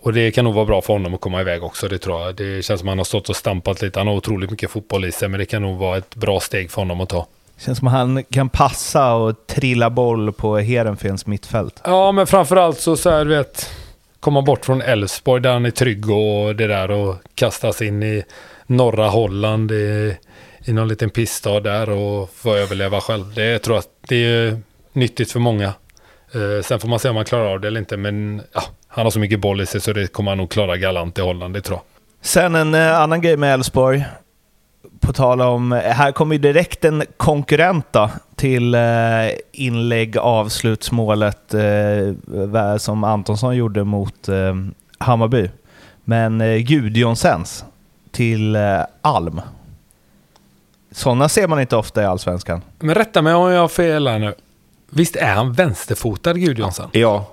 Och 0.00 0.12
det 0.12 0.30
kan 0.30 0.44
nog 0.44 0.54
vara 0.54 0.64
bra 0.64 0.82
för 0.82 0.92
honom 0.92 1.14
att 1.14 1.20
komma 1.20 1.40
iväg 1.40 1.62
också, 1.62 1.88
det 1.88 1.98
tror 1.98 2.20
jag. 2.20 2.34
Det 2.34 2.64
känns 2.64 2.80
som 2.80 2.88
han 2.88 2.98
har 2.98 3.04
stått 3.04 3.28
och 3.28 3.36
stampat 3.36 3.82
lite. 3.82 4.00
Han 4.00 4.06
har 4.06 4.14
otroligt 4.14 4.50
mycket 4.50 4.70
fotboll 4.70 5.04
i 5.04 5.12
sig, 5.12 5.28
men 5.28 5.40
det 5.40 5.46
kan 5.46 5.62
nog 5.62 5.78
vara 5.78 5.96
ett 5.98 6.14
bra 6.14 6.40
steg 6.40 6.70
för 6.70 6.80
honom 6.80 7.00
att 7.00 7.08
ta. 7.08 7.26
Känns 7.58 7.78
som 7.78 7.86
han 7.86 8.24
kan 8.24 8.48
passa 8.48 9.14
och 9.14 9.46
trilla 9.46 9.90
boll 9.90 10.32
på 10.32 10.56
Heerenveens 10.58 11.26
mittfält. 11.26 11.80
Ja, 11.84 12.12
men 12.12 12.26
framförallt 12.26 12.78
så, 12.78 12.96
så 12.96 13.10
här, 13.10 13.24
du 13.24 13.30
vet, 13.36 13.70
komma 14.20 14.42
bort 14.42 14.64
från 14.64 14.82
Elfsborg 14.82 15.42
där 15.42 15.52
han 15.52 15.64
är 15.66 15.70
trygg 15.70 16.10
och 16.10 16.56
det 16.56 16.66
där 16.66 16.90
och 16.90 17.16
kastas 17.34 17.82
in 17.82 18.02
i 18.02 18.22
norra 18.66 19.08
Holland 19.08 19.72
i, 19.72 20.16
i 20.64 20.72
någon 20.72 20.88
liten 20.88 21.10
pissstad 21.10 21.60
där 21.60 21.90
och 21.90 22.30
få 22.34 22.54
överleva 22.54 23.00
själv. 23.00 23.34
Det 23.34 23.58
tror 23.58 23.76
jag 23.76 23.80
att 23.80 24.08
det 24.08 24.16
är 24.24 24.58
nyttigt 24.92 25.32
för 25.32 25.40
många. 25.40 25.72
Eh, 26.34 26.62
sen 26.62 26.80
får 26.80 26.88
man 26.88 26.98
se 26.98 27.08
om 27.08 27.16
han 27.16 27.24
klarar 27.24 27.46
av 27.46 27.60
det 27.60 27.68
eller 27.68 27.80
inte, 27.80 27.96
men 27.96 28.42
ja, 28.52 28.62
han 28.88 29.06
har 29.06 29.10
så 29.10 29.18
mycket 29.18 29.40
boll 29.40 29.60
i 29.60 29.66
sig 29.66 29.80
så 29.80 29.92
det 29.92 30.06
kommer 30.12 30.30
han 30.30 30.38
nog 30.38 30.50
klara 30.50 30.76
galant 30.76 31.18
i 31.18 31.22
Holland, 31.22 31.54
det 31.54 31.60
tror 31.60 31.76
jag. 31.76 31.84
Sen 32.26 32.54
en 32.54 32.74
eh, 32.74 33.00
annan 33.00 33.20
grej 33.20 33.36
med 33.36 33.54
Elfsborg. 33.54 34.04
På 35.00 35.12
tal 35.12 35.40
om, 35.40 35.72
här 35.72 36.12
kommer 36.12 36.34
ju 36.34 36.38
direkt 36.40 36.84
en 36.84 37.02
konkurrent 37.16 37.86
då, 37.90 38.10
till 38.36 38.74
eh, 38.74 38.80
inlägg 39.52 40.18
avslutsmålet 40.18 41.54
eh, 41.54 42.76
som 42.78 43.04
Antonsson 43.04 43.56
gjorde 43.56 43.84
mot 43.84 44.28
eh, 44.28 44.54
Hammarby. 44.98 45.50
Men 46.04 46.40
eh, 46.40 46.56
Gudjonssens 46.56 47.64
till 48.12 48.56
eh, 48.56 48.80
Alm. 49.00 49.40
Sådana 50.90 51.28
ser 51.28 51.48
man 51.48 51.60
inte 51.60 51.76
ofta 51.76 52.02
i 52.02 52.04
Allsvenskan. 52.04 52.62
Men 52.78 52.94
rätta 52.94 53.22
mig 53.22 53.34
om 53.34 53.50
jag 53.50 53.60
har 53.60 53.68
fel 53.68 54.08
här 54.08 54.18
nu. 54.18 54.34
Visst 54.94 55.16
är 55.16 55.34
han 55.34 55.52
vänsterfotad 55.52 56.32
Gudjonsson? 56.32 56.90
Ja, 56.92 57.26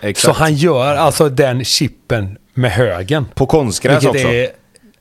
exakt. 0.00 0.36
Så 0.36 0.42
han 0.42 0.54
gör 0.54 0.96
alltså 0.96 1.28
den 1.28 1.64
chippen 1.64 2.38
med 2.54 2.70
högen. 2.70 3.26
På 3.34 3.46
konstgräs 3.46 4.04
också. 4.04 4.28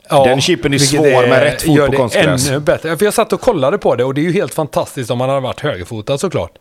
ja, 0.09 0.23
Den 0.23 0.41
chippen 0.41 0.73
är 0.73 0.77
svår 0.77 1.27
med 1.29 1.43
rätt 1.43 1.62
fot 1.62 1.75
gör 1.75 1.85
på 1.85 1.91
det 1.91 1.97
konstgräs. 1.97 2.49
Ännu 2.49 2.59
bättre. 2.59 2.97
För 2.97 3.05
jag 3.05 3.13
satt 3.13 3.33
och 3.33 3.41
kollade 3.41 3.77
på 3.77 3.95
det 3.95 4.03
och 4.03 4.13
det 4.13 4.21
är 4.21 4.23
ju 4.23 4.33
helt 4.33 4.53
fantastiskt 4.53 5.12
om 5.12 5.19
han 5.21 5.29
hade 5.29 5.41
varit 5.41 5.59
högerfotad 5.59 6.17
såklart. 6.17 6.51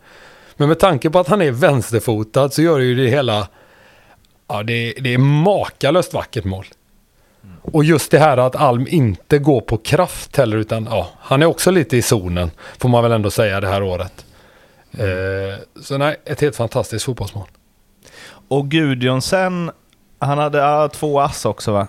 Men 0.57 0.67
med 0.67 0.79
tanke 0.79 1.09
på 1.09 1.19
att 1.19 1.27
han 1.27 1.41
är 1.41 1.51
vänsterfotad 1.51 2.49
så 2.49 2.61
gör 2.61 2.79
det 2.79 2.85
ju 2.85 2.95
det 2.95 3.09
hela... 3.09 3.47
Ja, 4.47 4.63
det, 4.63 4.93
det 4.99 5.13
är 5.13 5.17
makalöst 5.17 6.13
vackert 6.13 6.45
mål. 6.45 6.65
Och 7.61 7.83
just 7.83 8.11
det 8.11 8.19
här 8.19 8.37
att 8.37 8.55
Alm 8.55 8.87
inte 8.89 9.37
går 9.39 9.61
på 9.61 9.77
kraft 9.77 10.37
heller 10.37 10.57
utan 10.57 10.87
ja, 10.91 11.09
han 11.19 11.41
är 11.41 11.45
också 11.45 11.71
lite 11.71 11.97
i 11.97 12.01
zonen 12.01 12.51
får 12.77 12.89
man 12.89 13.03
väl 13.03 13.11
ändå 13.11 13.31
säga 13.31 13.61
det 13.61 13.67
här 13.67 13.83
året. 13.83 14.25
Eh, 14.91 15.59
så 15.81 15.97
nej, 15.97 16.15
ett 16.25 16.41
helt 16.41 16.55
fantastiskt 16.55 17.05
fotbollsmål. 17.05 17.47
Och 18.47 18.69
Gudjonsen, 18.69 19.71
han 20.19 20.37
hade 20.37 20.57
ja, 20.57 20.87
två 20.93 21.19
ass 21.19 21.45
också 21.45 21.71
va? 21.71 21.87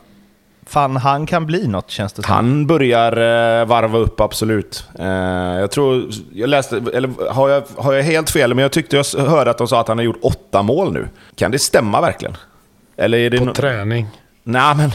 Fan, 0.66 0.96
han 0.96 1.26
kan 1.26 1.46
bli 1.46 1.66
något 1.66 1.90
känns 1.90 2.12
det 2.12 2.22
som. 2.22 2.34
Han 2.34 2.66
börjar 2.66 3.12
eh, 3.60 3.66
varva 3.66 3.98
upp, 3.98 4.20
absolut. 4.20 4.84
Eh, 4.98 5.06
jag 5.60 5.70
tror, 5.70 6.08
jag 6.32 6.48
läste, 6.48 6.82
eller 6.94 7.30
har 7.32 7.48
jag, 7.48 7.62
har 7.76 7.92
jag 7.92 8.02
helt 8.02 8.30
fel, 8.30 8.54
men 8.54 8.62
jag 8.62 8.72
tyckte 8.72 8.96
jag 8.96 9.04
hörde 9.18 9.50
att 9.50 9.58
de 9.58 9.68
sa 9.68 9.80
att 9.80 9.88
han 9.88 9.98
har 9.98 10.04
gjort 10.04 10.18
åtta 10.22 10.62
mål 10.62 10.92
nu. 10.92 11.08
Kan 11.34 11.50
det 11.50 11.58
stämma 11.58 12.00
verkligen? 12.00 12.36
Eller 12.96 13.18
är 13.18 13.30
det 13.30 13.38
På 13.38 13.44
no- 13.44 13.54
träning. 13.54 14.06
Nej, 14.42 14.74
men 14.76 14.90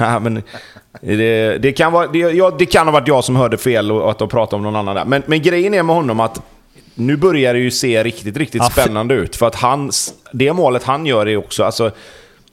Nej, 0.00 0.20
men 0.20 0.42
det, 1.00 1.58
det, 1.58 1.72
kan 1.72 1.92
vara, 1.92 2.06
det, 2.06 2.18
ja, 2.18 2.50
det 2.58 2.66
kan 2.66 2.86
ha 2.86 2.92
varit 2.92 3.08
jag 3.08 3.24
som 3.24 3.36
hörde 3.36 3.56
fel 3.58 3.92
och 3.92 4.10
att 4.10 4.18
de 4.18 4.28
pratade 4.28 4.56
om 4.56 4.62
någon 4.62 4.76
annan 4.76 4.94
där. 4.96 5.04
Men, 5.04 5.22
men 5.26 5.42
grejen 5.42 5.74
är 5.74 5.82
med 5.82 5.96
honom 5.96 6.20
att 6.20 6.42
nu 6.98 7.16
börjar 7.16 7.54
det 7.54 7.60
ju 7.60 7.70
se 7.70 8.04
riktigt, 8.04 8.36
riktigt 8.36 8.62
Ja, 8.62 8.70
spännande 8.70 9.14
ut. 9.14 9.36
För 9.36 9.46
att 9.46 9.54
hans, 9.54 10.14
det 10.32 10.52
målet 10.52 10.84
han 10.84 11.06
gör 11.06 11.28
är 11.28 11.36
också... 11.36 11.64
Alltså, 11.64 11.90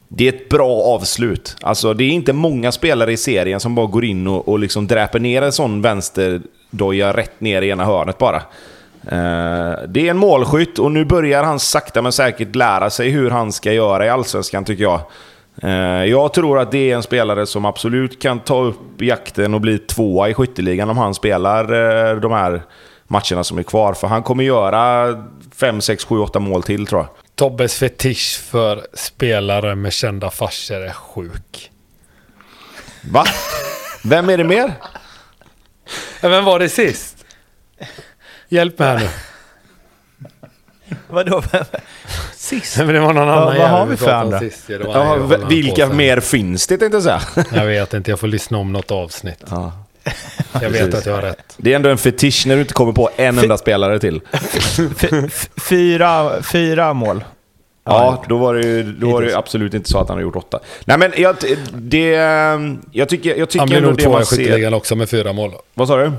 det 0.07 0.27
är 0.27 0.33
ett 0.33 0.49
bra 0.49 0.81
avslut. 0.81 1.55
Alltså, 1.61 1.93
det 1.93 2.03
är 2.03 2.09
inte 2.09 2.33
många 2.33 2.71
spelare 2.71 3.11
i 3.11 3.17
serien 3.17 3.59
som 3.59 3.75
bara 3.75 3.85
går 3.85 4.05
in 4.05 4.27
och, 4.27 4.47
och 4.47 4.59
liksom 4.59 4.87
dräper 4.87 5.19
ner 5.19 5.41
en 5.41 5.51
sån 5.51 5.81
vänsterdoja 5.81 7.13
rätt 7.13 7.41
ner 7.41 7.61
i 7.61 7.69
ena 7.69 7.85
hörnet 7.85 8.17
bara. 8.17 8.41
Eh, 9.07 9.79
det 9.87 10.07
är 10.07 10.09
en 10.09 10.17
målskytt 10.17 10.79
och 10.79 10.91
nu 10.91 11.05
börjar 11.05 11.43
han 11.43 11.59
sakta 11.59 12.01
men 12.01 12.11
säkert 12.11 12.55
lära 12.55 12.89
sig 12.89 13.09
hur 13.09 13.29
han 13.29 13.51
ska 13.51 13.73
göra 13.73 14.05
i 14.05 14.09
Allsvenskan 14.09 14.65
tycker 14.65 14.83
jag. 14.83 14.99
Eh, 15.61 16.05
jag 16.05 16.33
tror 16.33 16.59
att 16.59 16.71
det 16.71 16.91
är 16.91 16.95
en 16.95 17.03
spelare 17.03 17.45
som 17.45 17.65
absolut 17.65 18.21
kan 18.21 18.39
ta 18.39 18.63
upp 18.63 19.01
jakten 19.01 19.53
och 19.53 19.61
bli 19.61 19.77
tvåa 19.77 20.29
i 20.29 20.33
skytteligan 20.33 20.89
om 20.89 20.97
han 20.97 21.13
spelar 21.13 21.63
eh, 21.63 22.15
de 22.19 22.31
här 22.31 22.61
matcherna 23.07 23.43
som 23.43 23.57
är 23.57 23.63
kvar. 23.63 23.93
För 23.93 24.07
han 24.07 24.23
kommer 24.23 24.43
göra 24.43 25.07
5, 25.55 25.81
6, 25.81 26.05
7, 26.05 26.19
8 26.19 26.39
mål 26.39 26.63
till 26.63 26.87
tror 26.87 27.01
jag. 27.01 27.09
Tobbes 27.35 27.79
fetisch 27.79 28.39
för 28.39 28.87
spelare 28.93 29.75
med 29.75 29.93
kända 29.93 30.31
farsor 30.31 30.81
är 30.81 30.93
sjuk. 30.93 31.71
Va? 33.11 33.25
Vem 34.03 34.29
är 34.29 34.37
det 34.37 34.43
mer? 34.43 34.73
Vem 36.21 36.45
var 36.45 36.59
det 36.59 36.69
sist? 36.69 37.25
Hjälp 38.49 38.79
mig 38.79 38.87
här 38.87 38.99
nu. 38.99 39.09
Vadå? 41.07 41.43
Sist? 42.35 42.77
Men 42.77 42.87
det 42.87 42.99
var 42.99 43.13
någon 43.13 43.29
annan 43.29 43.57
vad 43.57 43.69
har 43.69 43.85
vi 43.85 43.97
för 43.97 44.11
andra? 44.11 44.41
Ja, 44.67 45.15
vilka 45.49 45.87
mer 45.87 46.19
finns 46.19 46.67
det 46.67 46.77
tänkte 46.77 46.95
jag 46.95 47.03
säga. 47.03 47.45
Jag 47.53 47.65
vet 47.65 47.93
inte, 47.93 48.11
jag 48.11 48.19
får 48.19 48.27
lyssna 48.27 48.57
om 48.57 48.73
något 48.73 48.91
avsnitt. 48.91 49.43
Ja. 49.49 49.84
Jag 50.61 50.69
vet 50.69 50.93
att 50.93 51.05
jag 51.05 51.13
har 51.13 51.21
rätt. 51.21 51.53
Det 51.57 51.71
är 51.71 51.75
ändå 51.75 51.89
en 51.89 51.97
fetisch 51.97 52.43
när 52.47 52.55
du 52.55 52.61
inte 52.61 52.73
kommer 52.73 52.93
på 52.93 53.09
en 53.15 53.39
enda 53.39 53.57
spelare 53.57 53.99
till. 53.99 54.21
Fyra, 55.69 56.41
fyra 56.43 56.93
mål. 56.93 57.23
Ja, 57.85 58.23
då 58.29 58.37
var 58.37 58.55
det 58.55 58.67
ju 58.67 58.83
då 58.83 59.11
var 59.11 59.21
det 59.21 59.27
ju 59.27 59.35
absolut 59.35 59.73
inte 59.73 59.89
så 59.89 59.99
att 59.99 60.07
han 60.07 60.17
har 60.17 60.21
gjort 60.21 60.35
åtta. 60.35 60.59
Nej 60.85 60.97
men 60.97 61.13
jag, 61.17 61.35
det, 61.73 62.07
jag 62.91 63.09
tycker, 63.09 63.35
jag 63.35 63.49
tycker 63.49 63.59
Han 63.59 63.69
blir 63.69 63.81
nog 63.81 63.97
det 63.97 64.03
tvåa 64.03 64.21
i 64.21 64.25
skytteligan 64.25 64.73
också 64.73 64.95
med 64.95 65.09
fyra 65.09 65.33
mål. 65.33 65.51
Vad 65.73 65.87
sa 65.87 65.97
du? 65.97 66.11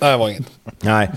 Nej, 0.00 0.10
det 0.10 0.16
var 0.16 0.28
inget. 0.28 0.46
Nej. 0.80 1.10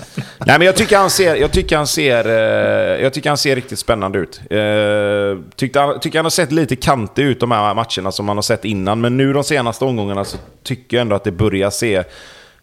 Nej, 0.45 0.57
men 0.59 0.61
jag 0.65 0.75
tycker 0.75 0.97
han 0.97 1.09
ser, 1.09 1.35
jag 1.35 1.51
tycker 1.51 1.77
han 1.77 1.87
ser, 1.87 2.25
eh, 2.27 3.03
jag 3.03 3.13
tycker 3.13 3.29
han 3.29 3.37
ser 3.37 3.55
riktigt 3.55 3.79
spännande 3.79 4.19
ut. 4.19 4.41
Eh, 4.49 5.49
tyckte 5.55 5.79
han, 5.79 5.99
tycker 5.99 6.17
han 6.19 6.25
har 6.25 6.29
sett 6.29 6.51
lite 6.51 6.75
kantig 6.75 7.23
ut 7.23 7.39
de 7.39 7.51
här 7.51 7.73
matcherna 7.73 8.11
som 8.11 8.25
man 8.25 8.37
har 8.37 8.41
sett 8.41 8.65
innan. 8.65 9.01
Men 9.01 9.17
nu 9.17 9.33
de 9.33 9.43
senaste 9.43 9.85
omgångarna 9.85 10.25
så 10.25 10.37
tycker 10.63 10.97
jag 10.97 11.01
ändå 11.01 11.15
att 11.15 11.23
det 11.23 11.31
börjar 11.31 11.69
se 11.69 12.03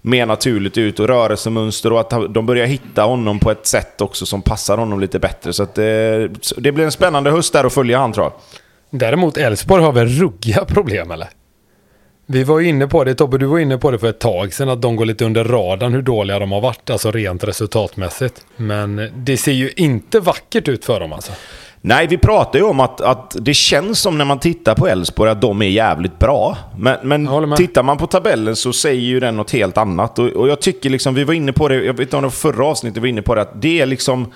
mer 0.05 0.27
naturligt 0.27 0.79
ut 0.79 1.01
och 1.01 1.07
rörelsemönster 1.09 1.93
och 1.93 2.01
att 2.01 2.13
han- 2.13 2.33
de 2.33 2.47
börjar 2.47 2.67
hitta 2.67 3.03
honom 3.03 3.39
på 3.39 3.51
ett 3.51 3.67
sätt 3.67 4.01
också 4.01 4.27
som 4.27 4.43
passar 4.43 4.77
honom 4.79 5.01
lite 5.01 5.19
bättre. 5.19 5.53
Så 5.53 5.63
att, 5.63 5.79
eh, 5.79 5.85
det 6.57 6.73
blir 6.73 6.81
en 6.85 6.93
spännande 6.93 7.31
höst 7.31 7.53
där 7.53 7.65
att 7.65 7.73
följa 7.73 7.99
han 7.99 8.13
tror 8.13 8.27
jag. 8.27 8.33
Däremot 9.01 9.37
Elfsborg 9.37 9.83
har 9.83 9.93
väl 9.93 10.09
ruggiga 10.09 10.65
problem 10.65 11.11
eller? 11.11 11.29
Vi 12.27 12.45
var 12.45 12.61
ju 12.61 12.69
inne 12.69 12.87
på 12.87 13.05
det, 13.05 13.15
Tobbe, 13.15 13.39
du 13.39 13.47
var 13.47 13.59
inne 13.59 13.79
på 13.79 13.91
det 13.91 13.99
för 13.99 14.09
ett 14.09 14.19
tag 14.19 14.55
sedan, 14.55 14.69
att 14.69 14.83
de 14.83 14.97
går 14.97 15.05
lite 15.05 15.25
under 15.25 15.45
radarn 15.45 15.93
hur 15.93 16.03
dåliga 16.03 16.39
de 16.39 16.53
har 16.53 16.61
varit, 16.61 16.91
alltså 16.91 17.11
rent 17.11 17.45
resultatmässigt. 17.45 18.47
Men 18.57 19.11
det 19.17 19.37
ser 19.37 19.53
ju 19.53 19.71
inte 19.77 20.21
vackert 20.21 20.69
ut 20.69 20.85
för 20.85 21.01
dem 21.01 21.13
alltså. 21.13 21.33
Nej, 21.85 22.07
vi 22.07 22.19
pratar 22.19 22.59
ju 22.59 22.65
om 22.65 22.81
att, 22.81 23.01
att 23.01 23.37
det 23.41 23.55
känns 23.55 24.01
som 24.01 24.19
när 24.19 24.25
man 24.25 24.39
tittar 24.39 24.75
på 24.75 24.89
Elfsborg 24.89 25.31
att 25.31 25.41
de 25.41 25.63
är 25.63 25.67
jävligt 25.67 26.19
bra. 26.19 26.57
Men, 26.79 26.99
men 27.03 27.57
tittar 27.57 27.83
man 27.83 27.99
på 27.99 28.07
tabellen 28.07 28.57
så 28.57 28.73
säger 28.73 29.01
ju 29.01 29.21
den 29.21 29.37
något 29.37 29.51
helt 29.51 29.79
annat. 29.79 30.19
Och, 30.19 30.27
och 30.27 30.49
jag 30.49 30.61
tycker 30.61 30.91
liksom, 30.91 31.15
vi 31.15 31.25
var 31.25 31.35
inne 31.35 31.53
på 31.53 31.69
det, 31.69 31.75
jag 31.75 31.93
vet 31.93 32.01
inte 32.01 32.17
om 32.17 32.23
det 32.23 32.27
var 32.27 32.31
förra 32.31 32.67
avsnittet 32.67 32.97
vi 32.97 33.01
var 33.01 33.09
inne 33.09 33.23
på 33.23 33.35
det, 33.35 33.43
att 33.43 33.63
det 33.63 33.81
är 33.81 33.87
liksom... 33.87 34.33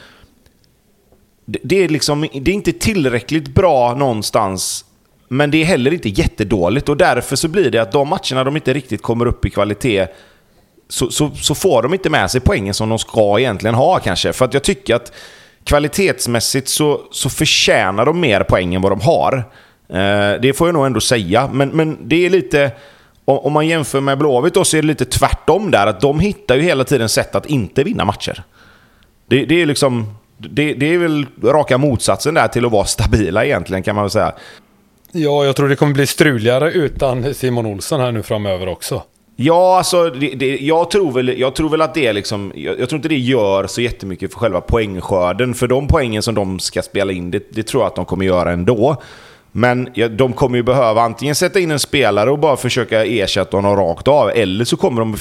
Det 1.47 1.85
är 1.85 1.89
liksom, 1.89 2.21
det 2.21 2.51
är 2.51 2.55
inte 2.55 2.73
tillräckligt 2.73 3.49
bra 3.49 3.95
någonstans, 3.95 4.85
men 5.29 5.51
det 5.51 5.63
är 5.63 5.65
heller 5.65 5.93
inte 5.93 6.09
jättedåligt. 6.09 6.89
Och 6.89 6.97
därför 6.97 7.37
så 7.37 7.49
blir 7.49 7.71
det 7.71 7.79
att 7.79 7.93
de 7.93 8.09
matcherna 8.09 8.45
de 8.45 8.57
inte 8.57 8.73
riktigt 8.73 9.03
kommer 9.03 9.27
upp 9.27 9.45
i 9.45 9.51
kvalitet, 9.51 10.07
så, 10.89 11.11
så, 11.11 11.31
så 11.31 11.55
får 11.55 11.83
de 11.83 11.93
inte 11.95 12.11
med 12.11 12.31
sig 12.31 12.41
poängen 12.41 12.75
som 12.75 12.89
de 12.89 12.99
ska 12.99 13.39
egentligen 13.39 13.75
ha 13.75 13.99
kanske. 13.99 14.33
För 14.33 14.45
att 14.45 14.55
jag 14.55 14.65
tycker 14.65 14.95
att 14.95 15.13
kvalitetsmässigt 15.65 16.69
så, 16.69 17.01
så 17.11 17.31
förtjänar 17.31 18.07
de 18.07 18.21
mer 18.21 18.41
poäng 18.41 18.75
än 18.75 18.83
vad 18.83 18.93
de 18.93 19.01
har. 19.01 19.37
Eh, 19.89 20.41
det 20.41 20.57
får 20.57 20.69
jag 20.69 20.75
nog 20.75 20.87
ändå 20.87 21.01
säga. 21.01 21.49
Men, 21.53 21.69
men 21.69 21.99
det 22.09 22.27
är 22.27 22.31
lite... 22.31 22.71
Om, 23.29 23.53
man 23.53 23.67
jämför 23.67 24.01
med 24.01 24.19
Blåvitt 24.19 24.55
då 24.55 24.65
så 24.65 24.77
är 24.77 24.83
det 24.83 24.89
lite 24.89 25.05
tvärtom 25.05 25.71
där. 25.71 25.87
Att 25.87 26.01
de 26.01 26.21
hittar 26.21 26.57
ju 26.57 26.63
hela 26.63 26.85
tiden 26.85 27.09
sätt 27.09 27.35
att 27.35 27.47
inte 27.47 27.85
vinna 27.85 28.05
matcher. 28.05 28.43
Det, 29.27 29.45
det 29.45 29.63
är 29.63 29.67
liksom... 29.67 30.15
Det, 30.39 30.75
det 30.75 30.95
är 30.95 30.99
väl 30.99 31.27
raka 31.43 31.79
motsatsen 31.79 32.35
där 32.35 32.49
till 32.49 32.65
att 32.65 32.73
vara 32.73 32.85
stabila 32.85 33.45
egentligen 33.45 33.83
kan 33.83 33.95
man 33.95 34.05
väl 34.05 34.11
säga. 34.11 34.33
Ja, 35.17 35.45
jag 35.45 35.57
tror 35.57 35.69
det 35.69 35.77
kommer 35.77 35.95
bli 35.95 36.07
struligare 36.07 36.73
utan 36.73 37.35
Simon 37.35 37.67
Olsson 37.67 38.01
här 38.01 38.13
nu 38.13 38.23
framöver 38.23 38.69
också. 38.69 39.03
Ja, 39.37 39.79
alltså, 39.79 40.11
det, 40.11 40.29
det, 40.35 40.59
jag, 40.59 40.91
tror 40.91 41.13
väl, 41.13 41.39
jag 41.39 41.55
tror 41.55 41.69
väl 41.69 41.83
att 41.83 41.95
det 41.95 42.07
är 42.07 42.13
liksom... 42.13 42.53
Jag, 42.55 42.81
jag 42.81 42.89
tror 42.89 42.99
inte 42.99 43.09
det 43.09 43.19
gör 43.19 43.67
så 43.67 43.81
jättemycket 43.81 44.33
för 44.33 44.39
själva 44.39 44.61
poängskörden. 44.61 45.55
För 45.55 45.67
de 45.67 45.89
poängen 45.89 46.23
som 46.23 46.35
de 46.35 46.59
ska 46.59 46.83
spela 46.83 47.13
in, 47.13 47.31
det, 47.31 47.43
det 47.51 47.63
tror 47.63 47.83
jag 47.83 47.89
att 47.89 47.97
de 47.97 48.05
kommer 48.05 48.25
göra 48.25 48.53
ändå. 48.53 49.03
Men 49.59 49.89
ja, 49.95 50.09
de 50.09 50.33
kommer 50.33 50.57
ju 50.57 50.63
behöva 50.63 51.03
antingen 51.03 51.35
sätta 51.35 51.61
in 51.61 51.71
en 51.71 51.79
spelare 51.79 52.31
och 52.31 52.39
bara 52.39 52.57
försöka 52.57 53.05
ersätta 53.05 53.57
honom 53.57 53.77
rakt 53.77 54.09
av. 54.09 54.31
Eller 54.31 54.65
så 54.65 54.77
kommer 54.77 55.01
de 55.01 55.17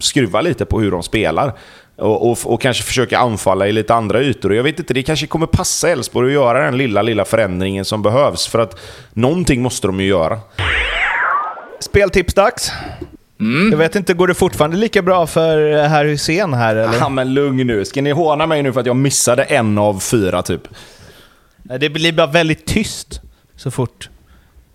skruva 0.00 0.40
lite 0.40 0.64
på 0.64 0.80
hur 0.80 0.90
de 0.90 1.02
spelar. 1.02 1.52
Och, 1.96 2.30
och, 2.30 2.38
och 2.44 2.60
kanske 2.60 2.82
försöka 2.82 3.18
anfalla 3.18 3.68
i 3.68 3.72
lite 3.72 3.94
andra 3.94 4.22
ytor. 4.22 4.50
Och 4.50 4.56
jag 4.56 4.62
vet 4.62 4.78
inte, 4.78 4.94
det 4.94 5.02
kanske 5.02 5.26
kommer 5.26 5.46
passa 5.46 5.88
Elfsborg 5.88 6.28
att 6.28 6.32
göra 6.32 6.64
den 6.64 6.76
lilla, 6.76 7.02
lilla 7.02 7.24
förändringen 7.24 7.84
som 7.84 8.02
behövs. 8.02 8.46
För 8.46 8.58
att 8.58 8.80
någonting 9.12 9.62
måste 9.62 9.86
de 9.86 10.00
ju 10.00 10.06
göra. 10.06 10.38
Speltipsdags. 11.80 12.72
Jag 13.70 13.78
vet 13.78 13.96
inte, 13.96 14.14
går 14.14 14.28
det 14.28 14.34
fortfarande 14.34 14.76
lika 14.76 15.02
bra 15.02 15.26
för 15.26 15.82
herr 15.88 16.04
Hussein 16.04 16.54
här 16.54 16.76
eller? 16.76 16.98
Ja, 16.98 17.08
men 17.08 17.34
lugn 17.34 17.66
nu. 17.66 17.84
Ska 17.84 18.02
ni 18.02 18.10
håna 18.10 18.46
mig 18.46 18.62
nu 18.62 18.72
för 18.72 18.80
att 18.80 18.86
jag 18.86 18.96
missade 18.96 19.42
en 19.42 19.78
av 19.78 20.00
fyra 20.00 20.42
typ? 20.42 20.62
Det 21.80 21.90
blir 21.90 22.12
bara 22.12 22.26
väldigt 22.26 22.66
tyst 22.66 23.20
så 23.60 23.70
fort 23.70 24.10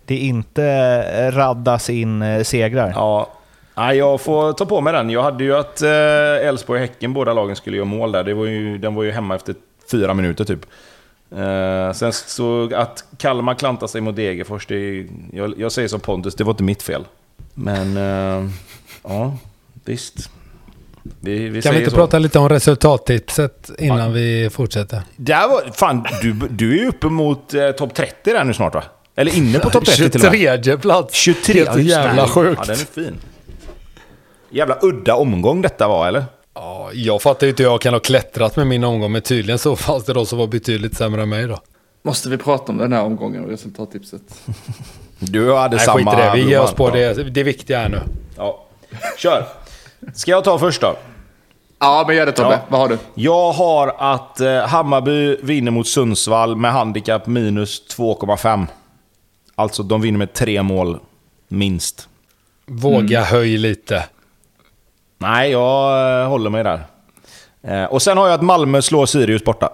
det 0.06 0.18
inte 0.18 0.64
eh, 0.64 1.32
raddas 1.32 1.90
in 1.90 2.22
eh, 2.22 2.44
segrar. 2.44 2.92
Ja. 2.96 3.30
Nej, 3.76 3.98
jag 3.98 4.22
får 4.22 4.54
ta 4.54 4.66
på 4.66 4.82
mig 4.82 4.94
den. 4.94 5.10
Jag 5.10 5.24
hade 5.24 5.44
ju 5.44 5.56
att 5.56 5.82
eh, 5.82 6.48
Elfsborg 6.48 6.82
och 6.82 6.88
Häcken, 6.88 7.14
båda 7.14 7.34
lagen, 7.34 7.56
skulle 7.56 7.78
göra 7.78 7.86
mål 7.86 8.12
där. 8.12 8.24
Det 8.24 8.34
var 8.34 8.46
ju, 8.46 8.78
den 8.78 8.96
var 8.96 9.04
ju 9.04 9.12
hemma 9.12 9.36
efter 9.36 9.56
fyra 9.92 10.14
minuter 10.14 10.46
typ. 10.46 10.66
Eh, 11.32 11.92
sen 11.94 12.14
så 12.14 12.76
att 12.76 13.04
Kalmar 13.18 13.54
klantar 13.54 13.88
sig 13.88 14.02
mot 14.02 14.16
Degerfors, 14.16 14.68
det 14.68 15.08
jag, 15.34 15.54
jag 15.58 15.72
säger 15.72 15.88
som 15.88 16.00
Pontus, 16.00 16.36
det 16.36 16.44
var 16.44 16.54
inte 16.54 16.64
mitt 16.64 16.84
fel. 16.84 17.04
Men, 17.54 17.98
eh, 17.98 18.50
ja, 19.04 19.38
visst. 19.86 20.30
Vi, 21.20 21.50
vi 21.50 21.62
Kan 21.62 21.72
vi 21.74 21.78
inte 21.80 21.90
så. 21.92 21.96
prata 21.98 22.20
lite 22.20 22.40
om 22.40 22.50
resultattipset 22.50 23.70
innan 23.80 24.14
vi 24.14 24.50
fortsätter? 24.54 25.02
Där 25.16 25.48
var, 25.48 25.72
fan, 25.74 26.08
du, 26.22 26.34
du 26.34 26.72
är 26.78 26.82
ju 26.84 26.88
uppe 26.88 27.08
mot 27.08 27.54
eh, 27.54 27.72
topp 27.72 27.94
30 27.94 28.14
där 28.24 28.44
nu 28.44 28.54
snart 28.54 28.74
va? 28.74 28.84
Eller 29.16 29.38
inne 29.38 29.60
på 29.60 29.70
topp 29.70 29.86
30 29.86 30.10
till 30.10 30.26
och 30.26 30.32
med. 30.34 30.64
23 30.66 30.78
plats. 30.78 31.14
23, 31.16 31.54
Helt 31.54 31.70
ja, 31.76 31.80
jävla 31.82 32.22
det. 32.24 32.30
sjukt. 32.30 32.60
Ja, 32.68 32.74
den 32.74 32.76
är 32.82 33.04
fin. 33.04 33.16
Jävla 34.50 34.78
udda 34.82 35.16
omgång 35.16 35.62
detta 35.62 35.88
var, 35.88 36.08
eller? 36.08 36.26
Ja, 36.54 36.90
jag 36.94 37.22
fattar 37.22 37.48
ju 37.48 37.50
inte 37.50 37.64
hur 37.64 37.70
jag 37.70 37.82
kan 37.82 37.94
ha 37.94 38.00
klättrat 38.00 38.56
med 38.56 38.68
min 38.68 38.84
omgång, 38.84 39.12
men 39.12 39.22
tydligen 39.22 39.60
så 39.60 39.76
fanns 39.76 40.06
det 40.06 40.14
de 40.14 40.26
som 40.26 40.40
var 40.40 40.48
betydligt 40.48 40.98
sämre 40.98 41.22
än 41.22 41.30
mig 41.30 41.48
då. 41.48 41.60
Måste 42.04 42.30
vi 42.30 42.38
prata 42.38 42.72
om 42.72 42.78
den 42.78 42.94
här 42.94 43.02
omgången 43.04 43.44
och 43.44 43.50
resultattipset? 43.50 44.22
Du 45.20 45.54
hade 45.54 45.76
Nej, 45.76 45.86
samma... 45.86 45.98
skit 46.12 46.20
i 46.20 46.22
det. 46.22 46.32
Vi 46.36 46.50
ger 46.50 46.60
oss 46.62 46.74
på 46.74 46.88
Ja. 46.90 46.94
det. 47.14 47.24
Det 47.24 47.44
viktiga 47.44 47.80
är 47.82 47.90
nu. 47.90 48.00
Ja. 48.38 48.66
Kör! 49.18 49.46
Ska 50.14 50.32
jag 50.32 50.44
ta 50.44 50.60
först 50.60 50.82
då? 50.82 50.96
Ja, 51.80 52.04
men 52.08 52.16
gör 52.16 52.26
det 52.26 52.32
Tobbe. 52.32 52.50
Ja. 52.54 52.66
Vad 52.68 52.80
har 52.80 52.90
du? 52.90 52.98
Jag 53.14 53.52
har 53.52 53.96
att 53.98 54.40
eh, 54.40 54.58
Hammarby 54.58 55.38
vinner 55.42 55.72
mot 55.72 55.88
Sundsvall 55.88 56.56
med 56.56 56.72
handikapp 56.72 57.28
minus 57.28 57.82
2,5. 57.98 58.68
Alltså, 59.56 59.84
de 59.84 60.02
vinner 60.02 60.18
med 60.18 60.34
tre 60.34 60.64
mål, 60.64 61.00
minst. 61.48 62.10
Våga 62.66 63.24
höj 63.24 63.58
lite. 63.58 64.06
Nej, 65.18 65.52
jag 65.52 66.22
eh, 66.22 66.28
håller 66.28 66.50
mig 66.50 66.64
där. 66.64 66.84
Eh, 67.62 67.84
och 67.84 68.02
sen 68.02 68.18
har 68.18 68.28
jag 68.28 68.34
att 68.36 68.42
Malmö 68.44 68.82
slår 68.82 69.06
Sirius 69.06 69.44
borta. 69.44 69.70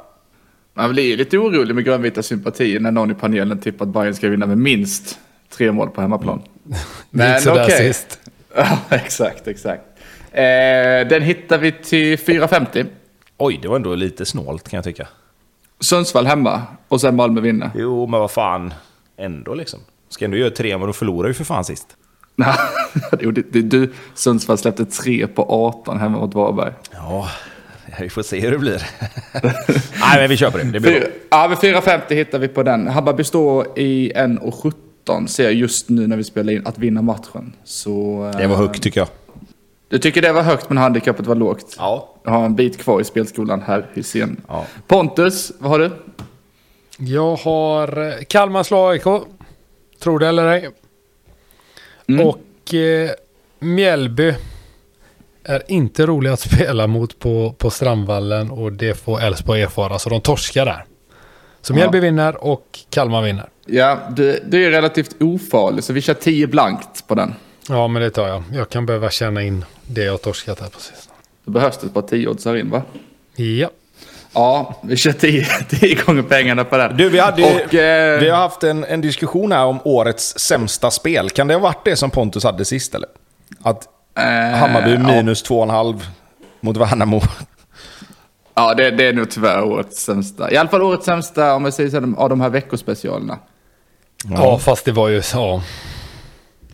Man 0.74 0.92
blir 0.92 1.04
ju 1.04 1.18
lite 1.18 1.38
orolig 1.38 1.76
med 1.76 1.86
grönvita 1.86 2.24
sympatier 2.24 2.80
när 2.80 2.92
någon 2.92 3.12
i 3.12 3.14
panelen 3.14 3.60
tippar 3.60 3.86
att 3.86 3.94
Bayern 3.94 4.16
ska 4.16 4.30
vinna 4.30 4.46
med 4.46 4.58
minst 4.58 5.20
tre 5.58 5.72
mål 5.72 5.90
på 5.90 6.02
hemmaplan. 6.02 6.42
Det 7.10 7.34
gick 7.34 7.44
sådär 7.44 7.70
sist. 7.70 8.20
Ja, 8.56 8.78
exakt, 8.90 9.48
exakt. 9.48 9.82
Eh, 10.32 11.08
den 11.08 11.22
hittar 11.22 11.58
vi 11.58 11.72
till 11.72 12.16
4.50. 12.18 12.86
Oj, 13.38 13.60
det 13.62 13.68
var 13.68 13.76
ändå 13.76 13.96
lite 13.96 14.26
snålt 14.26 14.70
kan 14.70 14.78
jag 14.78 14.84
tycka. 14.84 15.08
Sundsvall 15.80 16.26
hemma 16.26 16.62
och 16.88 17.02
sen 17.02 17.16
Malmö 17.16 17.42
vinner. 17.42 17.72
Jo, 17.76 18.08
men 18.08 18.20
vad 18.20 18.32
fan. 18.32 18.74
Ändå 19.18 19.54
liksom. 19.54 19.80
Ska 20.10 20.26
ändå 20.26 20.38
göra 20.38 20.50
tre 20.50 20.78
mål 20.78 20.90
och 20.90 20.96
förlorar 20.96 21.28
ju 21.28 21.34
för 21.34 21.44
fan 21.44 21.66
sist. 21.66 21.88
Nej, 22.36 22.56
det 23.12 23.62
du, 23.62 23.94
Sundsvall 24.14 24.58
släppte 24.58 24.86
tre 24.86 25.28
på 25.28 25.46
18 25.50 26.00
hemma 26.00 26.18
mot 26.20 26.34
Varberg. 26.36 26.74
Ja, 26.92 27.28
vi 28.00 28.10
får 28.10 28.22
se 28.24 28.40
hur 28.40 28.52
det 28.52 28.58
blir. 28.58 28.84
Nej, 30.00 30.20
men 30.20 30.30
vi 30.30 30.38
kör 30.38 30.52
på 30.52 30.58
det. 30.58 30.64
Det 30.64 30.80
blir. 30.80 30.92
Fyra- 30.92 31.08
Ja, 31.32 31.48
vid 31.48 31.58
4.50 31.76 32.14
hittar 32.14 32.40
vi 32.40 32.48
på 32.48 32.64
den. 32.64 32.88
Hammarby 32.88 33.24
står 33.24 33.80
i 33.80 34.12
1.17 34.16 35.28
ser 35.28 35.44
jag 35.44 35.54
just 35.54 35.90
nu 35.90 36.08
när 36.08 36.18
vi 36.18 36.24
spelar 36.24 36.54
in 36.54 36.68
att 36.68 36.78
vinna 36.78 37.02
matchen. 37.02 37.54
Så, 37.64 38.26
eh, 38.34 38.38
Det 38.38 38.48
var 38.48 38.56
högt 38.56 38.84
tycker 38.84 39.00
jag. 39.02 39.08
Du 39.92 40.00
tycker 40.00 40.22
det 40.22 40.32
var 40.32 40.42
högt 40.42 40.70
men 40.70 40.78
handikappet 40.78 41.28
var 41.28 41.36
lågt? 41.36 41.76
Ja. 41.78 42.10
Jag 42.24 42.32
har 42.32 42.46
en 42.46 42.56
bit 42.56 42.78
kvar 42.78 43.02
i 43.02 43.04
spelskolan 43.04 43.62
här 43.62 43.88
Hysén. 43.94 44.42
Ja. 44.48 44.66
Pontus, 44.88 45.52
vad 45.60 45.72
har 45.72 45.80
du? 45.80 45.92
Jag 46.98 47.36
har 47.36 48.08
eh, 48.08 48.14
Kalmar 48.28 48.64
slår 48.64 48.92
AIK. 48.92 49.04
Tror 50.00 50.20
det 50.20 50.28
eller 50.28 50.48
ej. 50.48 50.70
Mm. 52.08 52.28
Och 52.28 52.74
eh, 52.74 53.10
Mjällby 53.60 54.34
är 55.44 55.64
inte 55.68 56.06
rolig 56.06 56.30
att 56.30 56.40
spela 56.52 56.88
mot 56.88 57.20
på, 57.20 57.56
på 57.58 57.70
Strandvallen 57.70 58.52
och 58.52 58.74
det 58.74 58.94
får 58.94 59.22
Elfsborg 59.22 59.62
erfara. 59.62 60.00
Så 60.00 60.10
de 60.10 60.22
torskar 60.22 60.66
där. 60.66 60.86
Så 61.62 61.74
Mjällby 61.74 62.00
vinner 62.00 62.44
och 62.44 62.80
Kalmar 62.90 63.22
vinner. 63.22 63.50
Ja, 63.66 64.00
du, 64.10 64.40
du 64.46 64.66
är 64.66 64.72
relativt 64.72 65.22
ofarlig 65.22 65.84
så 65.84 65.94
vi 65.94 66.02
kör 66.02 66.14
10 66.14 66.48
blankt 66.48 67.08
på 67.08 67.16
den. 67.16 67.34
Ja, 67.72 67.88
men 67.88 68.02
det 68.02 68.10
tar 68.10 68.28
jag. 68.28 68.44
Jag 68.54 68.70
kan 68.70 68.86
behöva 68.86 69.10
känna 69.10 69.44
in 69.44 69.66
det 69.88 70.04
jag 70.04 70.14
har 70.14 70.18
torskat 70.18 70.60
här 70.60 70.68
precis. 70.68 71.10
Då 71.46 71.52
behövs 71.52 71.78
det 71.78 71.88
ett 71.88 71.94
par 71.94 72.02
10 72.02 72.28
oddsar 72.28 72.56
in 72.56 72.70
va? 72.70 72.82
Ja. 73.36 73.70
Ja, 74.34 74.80
vi 74.84 74.98
kör 74.98 75.12
10 75.12 75.46
10 75.70 75.96
gånger 76.06 76.24
pengarna 76.24 76.64
på 76.64 76.78
den. 76.78 76.98
Du, 76.98 77.10
vi, 77.10 77.20
hade, 77.20 77.44
Och, 77.44 77.74
eh, 77.74 78.20
vi 78.20 78.30
har 78.30 78.38
haft 78.38 78.64
en, 78.64 78.84
en 78.84 79.02
diskussion 79.02 79.52
här 79.52 79.66
om 79.66 79.80
årets 79.84 80.40
sämsta 80.40 80.92
spel. 80.92 81.30
Kan 81.30 81.48
det 81.48 81.54
ha 81.54 81.62
varit 81.62 81.86
det 81.86 81.96
som 81.96 82.10
Pontus 82.10 82.44
hade 82.44 82.66
sist 82.66 82.96
eller? 82.96 83.10
Att 83.62 83.88
eh, 84.18 84.58
Hammarby 84.60 84.94
ja. 84.94 85.00
minus 85.00 85.46
2,5 85.46 86.02
mot 86.60 86.78
Värnamo. 86.78 87.22
Ja, 88.54 88.74
det, 88.74 88.92
det 88.92 89.08
är 89.08 89.14
nog 89.14 89.32
tyvärr 89.32 89.64
årets 89.64 90.04
sämsta. 90.04 90.52
I 90.52 90.58
alla 90.58 90.70
fall 90.70 90.82
årets 90.82 91.06
sämsta 91.06 91.56
om 91.56 91.66
jag 91.66 91.74
säger 91.74 91.90
så 91.90 92.16
av 92.18 92.30
de 92.30 92.42
här 92.42 92.50
veckospecialerna. 92.50 93.40
Ja. 94.24 94.60
fast 94.60 94.86
det 94.86 94.92
var 94.92 95.08
ju 95.08 95.22
så. 95.22 95.62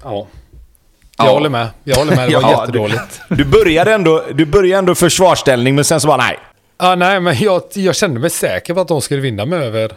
Ja. 0.04 0.28
Jag 1.18 1.28
Ja. 1.28 1.32
håller 1.32 1.50
med. 1.50 1.68
Jag 1.84 1.96
håller 1.96 2.16
med. 2.16 2.30
Det 2.30 2.36
var 2.36 2.42
Ja, 2.52 2.60
jättedåligt. 2.62 3.22
Du 3.30 3.46
började 3.46 3.94
ändå, 3.94 4.24
du 4.34 4.46
började 4.46 4.80
ändå 4.80 4.92
i 4.92 4.96
försvarsställning, 4.96 5.76
men 5.76 5.86
sen 5.86 6.02
så 6.02 6.08
bara 6.08 6.18
nej. 6.18 6.40
Ja, 6.80 6.96
nej, 6.96 7.20
men 7.20 7.36
jag, 7.40 7.62
jag 7.74 7.96
kände 7.96 8.20
mig 8.20 8.30
säker 8.30 8.74
på 8.74 8.80
att 8.82 8.88
de 8.88 9.02
skulle 9.02 9.22
vinna 9.22 9.46
med 9.46 9.64
över 9.64 9.92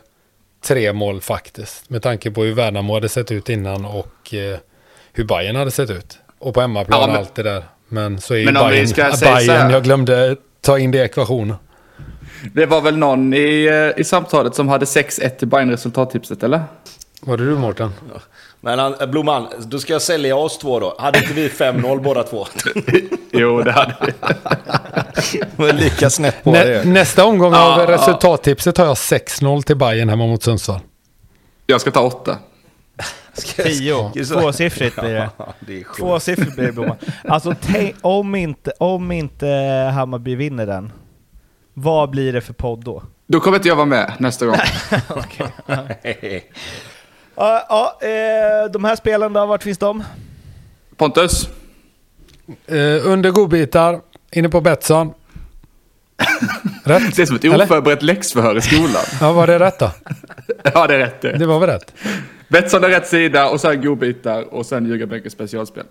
tre 0.65 0.93
mål 0.93 1.21
faktiskt. 1.21 1.91
Med 1.91 2.03
tanke 2.03 2.31
på 2.31 2.43
hur 2.43 2.55
Värnamo 2.55 2.95
hade 2.95 3.09
sett 3.09 3.33
ut 3.33 3.49
innan 3.49 3.85
och 3.85 4.35
eh, 4.35 4.59
hur 5.13 5.25
Bayern 5.25 5.57
hade 5.57 5.71
sett 5.71 5.91
ut. 5.91 6.19
Och 6.39 6.55
på 6.55 6.61
hemmaplan 6.61 6.99
Ja, 7.01 7.05
och 7.07 7.11
men- 7.13 7.19
allt 7.21 7.35
det 7.35 7.43
där. 7.43 7.65
Men 7.89 8.21
så 8.21 8.35
är 8.35 8.39
ju 8.39 8.45
Men 8.45 8.55
vi 8.55 8.71
Bayern, 8.71 8.89
ska 8.89 9.13
säga 9.13 9.35
Bayern 9.37 9.71
jag 9.71 9.83
glömde 9.85 10.37
ta 10.61 10.79
in 10.79 10.91
det 10.91 10.99
i 10.99 11.01
ekvationen. 11.01 11.57
Det 12.55 12.67
var 12.67 12.81
väl 12.81 12.97
någon 12.97 13.35
i, 13.35 13.65
eh, 13.95 14.01
i 14.01 14.05
samtalet 14.05 14.55
som 14.55 14.69
hade 14.69 14.85
6-1 14.87 15.29
till 15.39 15.49
Bayern 15.49 15.71
resultattipset, 15.71 16.43
eller? 16.43 16.63
Var 17.23 17.37
det 17.37 17.45
du 17.45 17.57
Mårten? 17.57 17.93
Men 18.61 18.79
han- 18.79 18.95
Blomman, 19.11 19.47
då 19.59 19.79
ska 19.79 19.93
jag 19.93 20.03
sälja 20.03 20.37
oss 20.37 20.59
två 20.59 20.81
då. 20.81 20.97
Hade 20.99 21.19
inte 21.19 21.33
vi 21.35 21.49
5-0 21.49 22.01
båda 22.03 22.23
två? 22.23 22.47
Jo, 23.33 23.63
det 23.63 23.73
hade 23.73 23.95
vi. 24.07 24.13
Var 25.57 25.73
lika 25.73 26.11
snett 26.11 26.45
på 26.45 26.51
Nä, 26.53 26.65
det. 26.65 26.85
nästa 26.85 27.25
omgång 27.25 27.53
Ja, 27.53 27.81
av 27.83 27.87
resultattipset 27.87 28.79
har 28.79 28.85
jag 28.87 28.95
6-0 28.95 29.63
till 29.63 29.77
Bayern 29.77 30.09
hemma 30.09 30.27
mot 30.27 30.43
Sundsvall. 30.43 30.81
Jag 31.67 31.81
ska 31.81 31.91
ta 31.91 32.01
8. 32.01 32.39
Tio. 33.57 34.11
Tvåsiffrigt 34.25 35.01
blir 35.01 35.15
det. 35.15 35.31
Ja, 35.39 35.55
det. 35.61 35.85
Tvåsiffrigt 35.99 36.55
blir 36.55 36.67
det 36.67 36.73
Blomman. 36.73 36.97
Alltså 37.29 37.55
om, 38.01 38.35
inte, 38.35 38.73
om 38.79 39.13
inte 39.13 39.47
Hammarby 39.95 40.35
vinner 40.37 40.67
den, 40.67 40.93
vad 41.75 42.11
blir 42.11 42.33
det 42.33 42.41
för 42.41 42.53
podd 42.53 42.85
då? 42.85 43.03
Då 43.27 43.41
kommer 43.41 43.57
inte 43.57 43.69
jag 43.69 43.77
vara 43.77 43.87
med 43.87 44.13
nästa 44.19 44.47
gång. 44.47 44.57
Ja, 47.41 47.67
ja 47.69 47.99
eh, 48.09 48.71
de 48.71 48.85
här 48.85 48.97
spelen 48.97 49.33
då, 49.33 49.47
vart 49.47 49.63
finns 49.63 49.79
de? 49.79 50.05
Pontus? 50.97 51.49
Eh, 52.67 53.07
under 53.07 53.31
godbitar, 53.31 54.01
inne 54.33 54.49
på 54.49 54.61
Betsson. 54.61 55.07
Rätt? 56.85 57.17
Det 57.17 57.23
är 57.23 57.27
som 57.27 57.37
ett 57.37 57.45
oförberett 57.45 58.03
läxförhör 58.03 58.57
i 58.57 58.61
skolan. 58.61 59.03
Ja, 59.21 59.33
var 59.33 59.47
det 59.47 59.59
rätt 59.59 59.79
då? 59.79 59.91
ja, 60.75 60.87
det 60.87 60.95
är 60.95 60.99
rätt 60.99 61.21
det. 61.21 61.33
Det 61.33 61.47
var 61.47 61.61
väl 61.61 61.69
rätt? 61.69 61.95
Betsson 62.49 62.85
är 62.85 62.89
rätt 62.89 63.07
sida 63.07 63.49
och 63.49 63.61
sen 63.61 63.83
godbitar 63.83 64.55
och 64.55 64.67
sen 64.67 64.87
Ljugarbäckens 64.87 65.33
specialspel. 65.33 65.85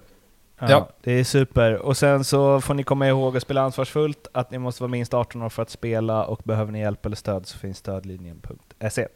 Ja. 0.60 0.90
Det 1.04 1.12
är 1.12 1.24
super. 1.24 1.76
Och 1.76 1.98
sen 1.98 2.24
så 2.24 2.62
får 2.62 2.74
ni 2.74 2.84
komma 2.84 3.08
ihåg 3.08 3.38
att 3.38 3.44
spela 3.44 3.62
ansvarsfullt, 3.62 4.28
att 4.32 4.52
ni 4.52 4.58
måste 4.58 4.84
vara 4.84 4.92
minst 4.92 5.14
18 5.14 5.42
år 5.42 5.50
för 5.50 5.62
att 5.62 5.70
spela 5.70 6.26
och 6.26 6.42
behöver 6.44 6.72
ni 6.72 6.80
hjälp 6.80 7.06
eller 7.06 7.16
stöd 7.16 7.48
så 7.48 7.58
finns 7.58 7.78
stödlinjen.se. 7.78 9.08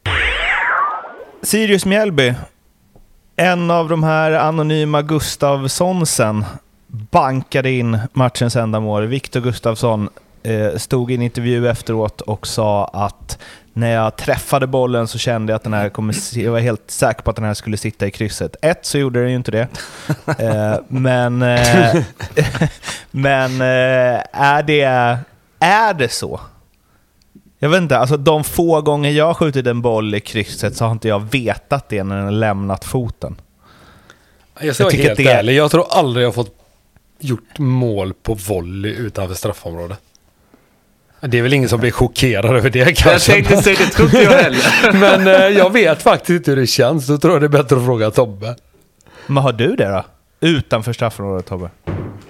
Sirius 1.43 1.85
Mjällby. 1.85 2.33
En 3.35 3.71
av 3.71 3.89
de 3.89 4.03
här 4.03 4.31
anonyma 4.31 5.01
Gustavssonsen 5.01 6.45
bankade 6.87 7.71
in 7.71 7.99
matchens 8.13 8.55
enda 8.55 8.79
mål. 8.79 9.05
Viktor 9.05 9.41
Gustafsson 9.41 10.09
eh, 10.43 10.75
stod 10.77 11.11
i 11.11 11.15
en 11.15 11.21
intervju 11.21 11.67
efteråt 11.67 12.21
och 12.21 12.47
sa 12.47 12.85
att 12.85 13.37
när 13.73 13.91
jag 13.91 14.15
träffade 14.15 14.67
bollen 14.67 15.07
så 15.07 15.17
kände 15.17 15.51
jag 15.51 15.55
att 15.55 15.63
den 15.63 15.73
här 15.73 15.89
kommer, 15.89 16.37
jag 16.37 16.51
var 16.51 16.59
helt 16.59 16.91
säker 16.91 17.21
på 17.21 17.29
att 17.29 17.35
den 17.35 17.45
här 17.45 17.53
skulle 17.53 17.77
sitta 17.77 18.07
i 18.07 18.11
krysset. 18.11 18.55
Ett, 18.61 18.85
så 18.85 18.97
gjorde 18.97 19.21
den 19.21 19.29
ju 19.29 19.35
inte 19.35 19.51
det. 19.51 19.67
Eh, 20.39 20.75
men 20.87 21.41
eh, 21.41 21.95
men 23.11 23.61
är, 23.61 24.63
det, 24.63 24.81
är 25.59 25.93
det 25.93 26.11
så? 26.11 26.39
Jag 27.63 27.69
vet 27.69 27.81
inte, 27.81 27.97
alltså 27.97 28.17
de 28.17 28.43
få 28.43 28.81
gånger 28.81 29.11
jag 29.11 29.25
har 29.25 29.33
skjutit 29.33 29.67
en 29.67 29.81
boll 29.81 30.15
i 30.15 30.19
krysset 30.19 30.75
så 30.77 30.85
har 30.85 30.91
inte 30.91 31.07
jag 31.07 31.19
vetat 31.31 31.89
det 31.89 32.03
när 32.03 32.15
den 32.15 32.25
har 32.25 32.31
lämnat 32.31 32.85
foten. 32.85 33.35
Jag 34.59 34.75
ska 34.75 34.83
Jag 34.83 34.91
vara 34.91 34.97
helt 34.97 35.11
att 35.11 35.17
det 35.17 35.27
är- 35.27 35.37
ärlig. 35.37 35.55
Jag 35.55 35.71
tror 35.71 35.85
aldrig 35.91 36.23
jag 36.23 36.27
har 36.27 36.33
fått 36.33 36.55
gjort 37.19 37.57
mål 37.59 38.13
på 38.13 38.33
volley 38.33 38.91
utanför 38.91 39.35
straffområdet. 39.35 39.97
Det 41.19 41.37
är 41.37 41.41
väl 41.41 41.53
ingen 41.53 41.69
som 41.69 41.79
blir 41.79 41.91
chockerad 41.91 42.45
över 42.57 42.69
det 42.69 42.79
Jag 42.79 42.95
kanske. 42.95 43.31
tänkte 43.31 43.57
säga 43.61 43.77
det, 43.79 43.85
tror 43.89 44.05
inte 44.07 44.21
jag 44.23 44.31
heller. 44.43 44.93
Men 44.93 45.27
eh, 45.27 45.57
jag 45.57 45.69
vet 45.73 46.01
faktiskt 46.03 46.29
inte 46.29 46.51
hur 46.51 46.57
det 46.57 46.67
känns. 46.67 47.07
Då 47.07 47.17
tror 47.17 47.33
jag 47.33 47.41
det 47.41 47.45
är 47.45 47.63
bättre 47.63 47.75
att 47.77 47.85
fråga 47.85 48.11
Tobbe. 48.11 48.55
Men 49.27 49.43
har 49.43 49.51
du 49.53 49.75
det 49.75 49.87
då? 49.89 50.05
Utanför 50.47 50.93
straffområdet 50.93 51.45
Tobbe? 51.45 51.69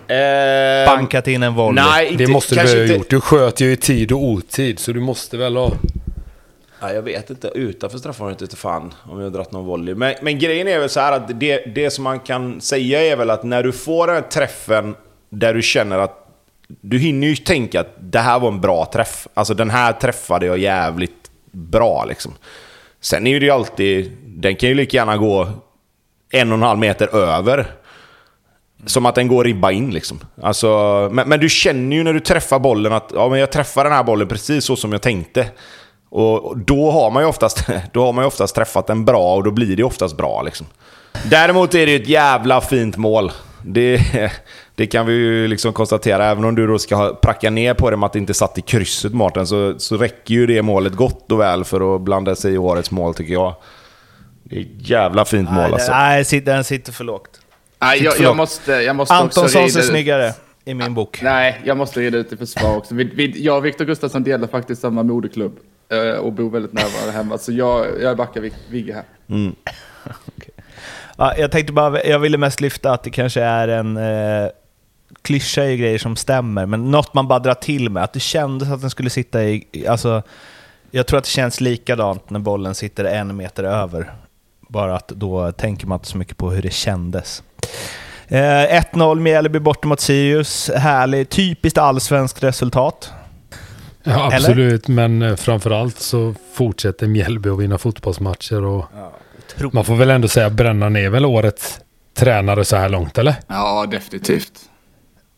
Eh, 0.08 0.86
Bankat 0.86 1.28
in 1.28 1.44
en 1.44 1.54
volley? 1.54 1.84
Nej, 1.84 2.16
Det 2.18 2.28
måste 2.28 2.56
du 2.56 2.62
ha 2.62 2.96
gjort. 2.96 3.10
Du 3.10 3.22
sköt 3.22 3.60
ju 3.62 3.72
i 3.72 3.78
tid 3.78 4.12
och 4.12 4.24
otid. 4.24 4.80
Så 4.80 4.92
du 4.92 5.00
måste 5.00 5.38
väl 5.38 5.56
ha... 5.56 5.72
Ja, 6.82 6.94
jag 6.94 7.02
vet 7.02 7.30
inte. 7.30 7.48
Utanför 7.56 7.98
straffområdet 7.98 8.42
inte 8.42 8.56
fan 8.56 8.94
om 9.04 9.18
jag 9.20 9.26
har 9.26 9.32
dragit 9.32 9.52
någon 9.52 9.66
volley. 9.66 9.96
Men, 9.96 10.16
men 10.22 10.40
grejen 10.40 10.68
är 10.68 10.80
väl 10.80 10.90
så 10.90 11.00
här 11.00 11.12
att 11.12 11.40
det, 11.40 11.76
det 11.76 11.90
som 11.90 12.04
man 12.04 12.20
kan 12.20 12.62
säga 12.62 13.02
är 13.02 13.16
väl 13.16 13.30
att 13.30 13.44
när 13.44 13.64
du 13.64 13.72
får 13.72 14.08
den 14.08 14.16
här 14.16 14.24
träffen 14.24 14.96
där 15.30 15.54
du 15.54 15.62
känner 15.62 16.00
att 16.00 16.20
du 16.82 17.00
hinner 17.00 17.28
ju 17.28 17.36
tänka 17.36 17.80
att 17.80 17.96
det 18.00 18.20
här 18.20 18.40
var 18.40 18.48
en 18.48 18.62
bra 18.62 18.86
träff. 18.94 19.28
Alltså 19.34 19.54
den 19.54 19.70
här 19.70 19.94
träffade 19.94 20.46
jag 20.46 20.58
jävligt 20.58 21.32
bra 21.52 22.06
liksom. 22.06 22.34
Sen 23.02 23.28
är 23.28 23.32
ju 23.32 23.40
det 23.40 23.50
alltid, 23.50 24.12
den 24.26 24.56
kan 24.56 24.70
ju 24.70 24.76
lika 24.76 24.98
gärna 24.98 25.18
gå 25.18 25.48
en 26.32 26.52
och 26.52 26.58
en 26.58 26.62
halv 26.64 26.80
meter 26.80 27.16
över. 27.16 27.66
Som 28.86 29.06
att 29.06 29.16
den 29.16 29.28
går 29.28 29.44
ribba 29.44 29.72
in 29.72 29.92
liksom. 29.92 30.20
Alltså, 30.42 30.68
men, 31.12 31.30
men 31.30 31.40
du 31.40 31.50
känner 31.50 31.96
ju 31.96 32.04
när 32.04 32.14
du 32.14 32.20
träffar 32.20 32.60
bollen 32.60 32.94
att 32.94 33.12
ja, 33.16 33.30
men 33.30 33.40
jag 33.40 33.52
träffar 33.52 33.84
den 33.84 33.94
här 33.94 34.04
bollen 34.04 34.28
precis 34.28 34.66
så 34.66 34.76
som 34.76 34.92
jag 34.92 35.02
tänkte. 35.02 35.48
Och 36.10 36.58
då 36.58 36.92
har 36.92 37.12
man 37.12 37.24
ju 37.24 37.30
oftast, 37.30 37.66
då 37.94 38.06
har 38.06 38.14
man 38.14 38.24
ju 38.24 38.28
oftast 38.28 38.56
träffat 38.56 38.88
den 38.88 39.06
bra 39.06 39.36
och 39.36 39.44
då 39.44 39.52
blir 39.52 39.76
det 39.76 39.84
oftast 39.84 40.18
bra. 40.18 40.42
Liksom. 40.42 40.68
Däremot 41.30 41.76
är 41.76 41.86
det 41.86 41.92
ju 41.92 42.02
ett 42.02 42.08
jävla 42.08 42.62
fint 42.62 42.98
mål. 42.98 43.32
Det, 43.66 44.02
det 44.76 44.88
kan 44.88 45.06
vi 45.06 45.14
ju 45.14 45.48
liksom 45.48 45.74
konstatera. 45.74 46.26
Även 46.26 46.46
om 46.46 46.56
du 46.56 46.68
då 46.68 46.80
ska 46.80 46.96
ha- 46.96 47.14
pracka 47.14 47.50
ner 47.50 47.74
på 47.74 47.90
det 47.90 47.98
med 47.98 48.08
att 48.08 48.14
det 48.14 48.20
inte 48.20 48.34
satt 48.34 48.58
i 48.58 48.62
krysset 48.62 49.14
Martin, 49.14 49.48
så, 49.48 49.80
så 49.80 49.98
räcker 49.98 50.34
ju 50.34 50.48
det 50.48 50.62
målet 50.62 50.94
gott 50.94 51.32
och 51.32 51.40
väl 51.40 51.64
för 51.64 51.96
att 51.96 52.02
blanda 52.02 52.36
sig 52.36 52.54
i 52.54 52.58
årets 52.58 52.92
mål 52.92 53.14
tycker 53.14 53.34
jag. 53.34 53.56
Det 54.44 54.56
är 54.56 54.62
ett 54.62 54.90
jävla 54.90 55.26
fint 55.26 55.50
mål 55.50 55.64
Nej, 55.64 55.74
alltså. 55.74 55.92
nej, 55.92 56.42
den 56.42 56.64
sitter 56.64 56.92
för 56.92 57.04
lågt. 57.04 57.40
Nej, 57.84 58.04
jag, 58.04 58.20
jag 58.20 58.38
måste, 58.38 58.72
jag 58.72 58.96
måste 58.96 59.14
Antonssons 59.14 59.76
är 59.76 59.82
snyggare 59.82 60.34
i 60.66 60.74
min 60.74 60.94
bok. 60.94 61.20
Nej, 61.22 61.62
jag 61.66 61.78
måste 61.78 62.00
reda 62.00 62.18
ut 62.18 62.34
i 62.34 62.38
försvar 62.38 62.78
också. 62.78 62.96
Vi, 62.96 63.04
vi, 63.04 63.44
jag 63.44 63.58
och 63.58 63.66
Viktor 63.66 63.86
Gustafsson 63.86 64.24
delar 64.24 64.48
faktiskt 64.48 64.82
samma 64.82 65.04
moderklubb 65.04 65.60
eh, 65.90 66.20
och 66.20 66.34
bor 66.34 66.50
väldigt 66.50 66.74
nära 66.74 66.86
varandra 66.88 67.12
hemma. 67.18 67.38
Så 67.38 67.52
jag, 67.52 67.86
jag 68.02 68.18
backar 68.18 68.42
Vig- 68.42 68.54
Vigge 68.70 68.94
här. 68.94 69.04
Ja, 71.18 71.34
jag 71.38 71.52
tänkte 71.52 71.74
bara, 71.74 72.04
jag 72.04 72.20
ville 72.20 72.38
mest 72.38 72.62
lyfta 72.62 72.92
att 72.92 73.04
det 73.04 73.10
kanske 73.10 73.42
är 73.42 73.68
en 73.68 73.98
eh, 73.98 74.48
klyscha 75.22 75.64
i 75.66 75.78
grejer 75.78 75.98
som 75.98 76.16
stämmer, 76.16 76.66
men 76.66 76.92
något 76.92 77.14
man 77.14 77.28
bara 77.28 77.40
drar 77.40 77.54
till 77.54 77.90
med. 77.90 78.04
Att 78.04 78.14
det 78.14 78.20
kändes 78.20 78.70
att 78.72 78.82
den 78.82 78.90
skulle 78.90 79.10
sitta 79.10 79.44
i... 79.44 79.68
i- 79.72 79.88
Alltså, 79.88 80.22
jag 80.92 81.08
tror 81.08 81.18
att 81.18 81.24
det 81.24 81.30
känns 81.30 81.62
likadant 81.62 82.30
när 82.30 82.40
bollen 82.40 82.76
sitter 82.76 83.06
en 83.06 83.36
meter 83.36 83.64
över. 83.64 84.14
Bara 84.70 84.96
att 84.96 85.08
då 85.08 85.52
tänker 85.52 85.88
man 85.88 85.96
inte 85.96 86.08
så 86.08 86.18
mycket 86.18 86.38
på 86.38 86.52
hur 86.52 86.62
det 86.62 86.74
kändes. 86.74 87.44
Eh, 88.28 88.82
1-0 88.82 89.20
Mjällby 89.20 89.60
borta 89.60 89.88
mot 89.88 90.00
Sirius. 90.00 90.72
Härlig, 90.76 91.30
typiskt 91.30 91.78
allsvenskt 91.78 92.44
resultat. 92.44 93.12
Ja, 94.04 94.30
absolut, 94.34 94.88
men 94.88 95.22
eh, 95.22 95.36
framförallt 95.36 96.00
så 96.00 96.36
fortsätter 96.54 97.08
Mjällby 97.08 97.50
att 97.50 97.60
vinna 97.60 97.78
fotbollsmatcher 97.78 98.64
och 98.64 98.86
man 99.72 99.86
får 99.86 99.96
väl 99.96 100.10
ändå 100.10 100.28
säga 100.28 100.46
att 100.46 100.54
Brännan 100.54 100.96
är 100.96 101.10
väl 101.10 101.26
årets 101.26 101.80
tränare 102.14 102.66
så 102.66 102.76
här 102.76 102.90
långt, 102.90 103.18
eller? 103.18 103.36
Ja, 103.48 103.86
definitivt. 103.92 104.52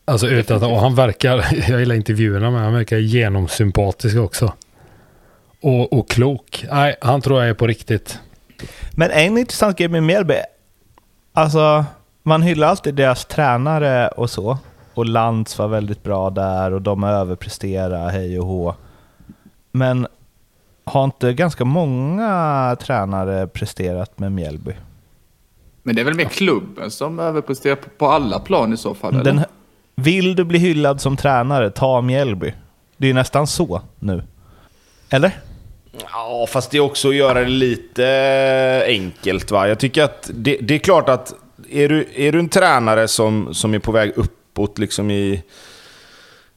Alltså 0.06 0.28
utan 0.28 0.58
att, 0.58 0.64
och 0.64 0.80
han 0.80 0.96
verkar, 0.96 1.46
jag 1.70 1.80
gillar 1.80 1.96
intervjuerna 1.96 2.52
med 2.52 2.62
han 2.62 2.74
verkar 2.74 2.98
genomsympatisk 2.98 4.18
också. 4.18 4.54
Och, 5.62 5.94
och 5.94 6.10
klok. 6.10 6.66
Nej, 6.72 6.96
han 7.02 7.22
tror 7.22 7.42
jag 7.42 7.50
är 7.50 7.54
på 7.54 7.68
riktigt. 7.68 8.20
Men 8.92 9.12
en 9.12 9.38
intressant 9.38 9.78
grej 9.78 9.88
med 9.88 10.04
Mjällby, 10.04 10.36
alltså 11.34 11.86
man 12.28 12.42
hyllar 12.42 12.68
alltid 12.68 12.96
deras 12.96 13.26
tränare 13.26 14.08
och 14.08 14.30
så. 14.30 14.58
Och 14.94 15.06
Lantz 15.06 15.58
var 15.58 15.68
väldigt 15.68 16.04
bra 16.04 16.30
där 16.30 16.74
och 16.74 16.82
de 16.82 17.04
överpresterar, 17.04 18.10
hej 18.10 18.40
och 18.40 18.46
hå. 18.46 18.76
Men 19.72 20.08
har 20.84 21.04
inte 21.04 21.34
ganska 21.34 21.66
många 21.66 22.78
tränare 22.82 23.48
presterat 23.48 24.20
med 24.20 24.32
Mjällby? 24.32 24.74
Men 25.84 25.96
det 25.96 26.02
är 26.02 26.06
väl 26.06 26.14
mer 26.14 26.26
klubben 26.26 26.92
som 26.92 27.20
överpresterar 27.20 27.76
på, 27.76 28.08
alla 28.08 28.40
plan 28.40 28.74
i 28.74 28.78
så 28.78 28.94
fall? 28.94 29.14
Eller? 29.14 29.24
Den, 29.24 29.42
vill 29.96 30.36
du 30.36 30.44
bli 30.44 30.60
hyllad 30.60 31.02
som 31.02 31.18
tränare, 31.18 31.72
ta 31.72 32.02
Mjällby. 32.02 32.54
Det 32.98 33.10
är 33.10 33.14
nästan 33.14 33.48
så 33.48 33.82
nu. 34.00 34.24
Eller? 35.10 35.32
Ja, 36.12 36.46
fast 36.50 36.72
det 36.72 36.78
är 36.78 36.82
också 36.82 37.10
att 37.10 37.16
göra 37.16 37.40
det 37.40 37.50
lite 37.50 38.84
enkelt. 38.88 39.52
Va? 39.52 39.68
Jag 39.68 39.80
tycker 39.80 40.04
att 40.04 40.30
det, 40.34 40.58
det 40.62 40.74
är 40.76 40.80
klart 40.80 41.10
att 41.10 41.34
är 41.76 41.90
du, 41.90 42.08
är 42.16 42.32
du 42.32 42.40
en 42.40 42.50
tränare 42.50 43.08
som, 43.08 43.54
som 43.54 43.74
är 43.74 43.80
på 43.80 43.92
väg 43.92 44.12
uppåt 44.16 44.80
liksom 44.80 45.12
i, 45.12 45.44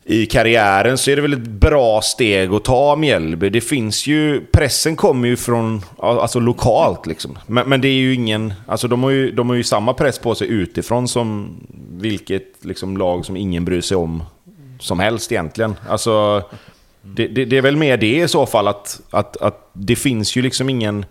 i 0.05 0.27
karriären 0.27 0.99
så 0.99 1.11
är 1.11 1.17
det 1.17 1.23
väl 1.23 1.33
ett 1.33 1.39
bra 1.49 2.01
steg 2.03 2.53
att 2.53 2.65
ta 2.65 2.97
Mjällby. 2.97 3.51
Det 3.51 3.61
finns 3.61 4.07
ju, 4.07 4.41
pressen 4.41 4.97
kommer 4.97 5.29
ju 5.29 5.37
från, 5.37 5.83
alltså 5.99 6.41
lokalt 6.41 7.07
liksom. 7.07 7.39
Men, 7.47 7.69
men 7.69 7.81
det 7.81 7.89
är 7.89 7.99
ju 7.99 8.15
ingen, 8.15 8.55
alltså 8.67 8.89
de 8.89 9.03
har 9.03 9.11
ju, 9.11 9.31
de 9.31 9.49
har 9.49 9.57
ju 9.57 9.65
samma 9.65 9.95
press 9.95 10.19
på 10.19 10.35
sig 10.35 10.49
utifrån 10.49 11.09
som 11.09 11.57
vilket 11.91 12.65
liksom, 12.65 12.97
lag 12.97 13.25
som 13.25 13.37
ingen 13.37 13.65
bryr 13.65 13.81
sig 13.81 13.97
om 13.97 14.23
som 14.81 15.01
helst 15.01 15.33
egentligen. 15.33 15.75
Alltså, 15.89 16.43
det, 17.03 17.27
det, 17.27 17.45
det 17.45 17.57
är 17.57 17.63
väl 17.63 17.77
mer 17.77 17.97
det 17.97 18.17
i 18.17 18.29
så 18.29 18.47
fall 18.47 18.69
att, 18.69 19.01
att, 19.11 19.37
att 19.37 19.71
det 19.73 19.97
finns 19.97 20.37
ju 20.37 20.43
liksom 20.43 20.71
ingen... 20.71 21.05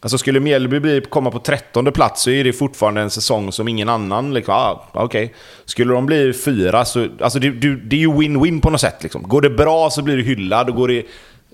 Alltså 0.00 0.18
skulle 0.18 0.40
Mjällby 0.40 0.80
bli, 0.80 1.00
komma 1.00 1.30
på 1.30 1.38
trettonde 1.38 1.92
plats 1.92 2.22
så 2.22 2.30
är 2.30 2.44
det 2.44 2.52
fortfarande 2.52 3.00
en 3.00 3.10
säsong 3.10 3.52
som 3.52 3.68
ingen 3.68 3.88
annan... 3.88 4.34
Liksom, 4.34 4.54
ah, 4.54 5.04
okay. 5.04 5.28
Skulle 5.64 5.92
de 5.92 6.06
bli 6.06 6.32
fyra 6.32 6.84
så... 6.84 7.06
Alltså 7.20 7.38
det, 7.38 7.50
det 7.50 7.96
är 7.96 8.00
ju 8.00 8.08
win-win 8.08 8.60
på 8.60 8.70
något 8.70 8.80
sätt. 8.80 9.02
Liksom. 9.02 9.22
Går 9.22 9.40
det 9.40 9.50
bra 9.50 9.90
så 9.90 10.02
blir 10.02 10.16
du 10.16 10.22
hyllad 10.22 10.68
och 10.68 10.76
går 10.76 10.88
det 10.88 11.02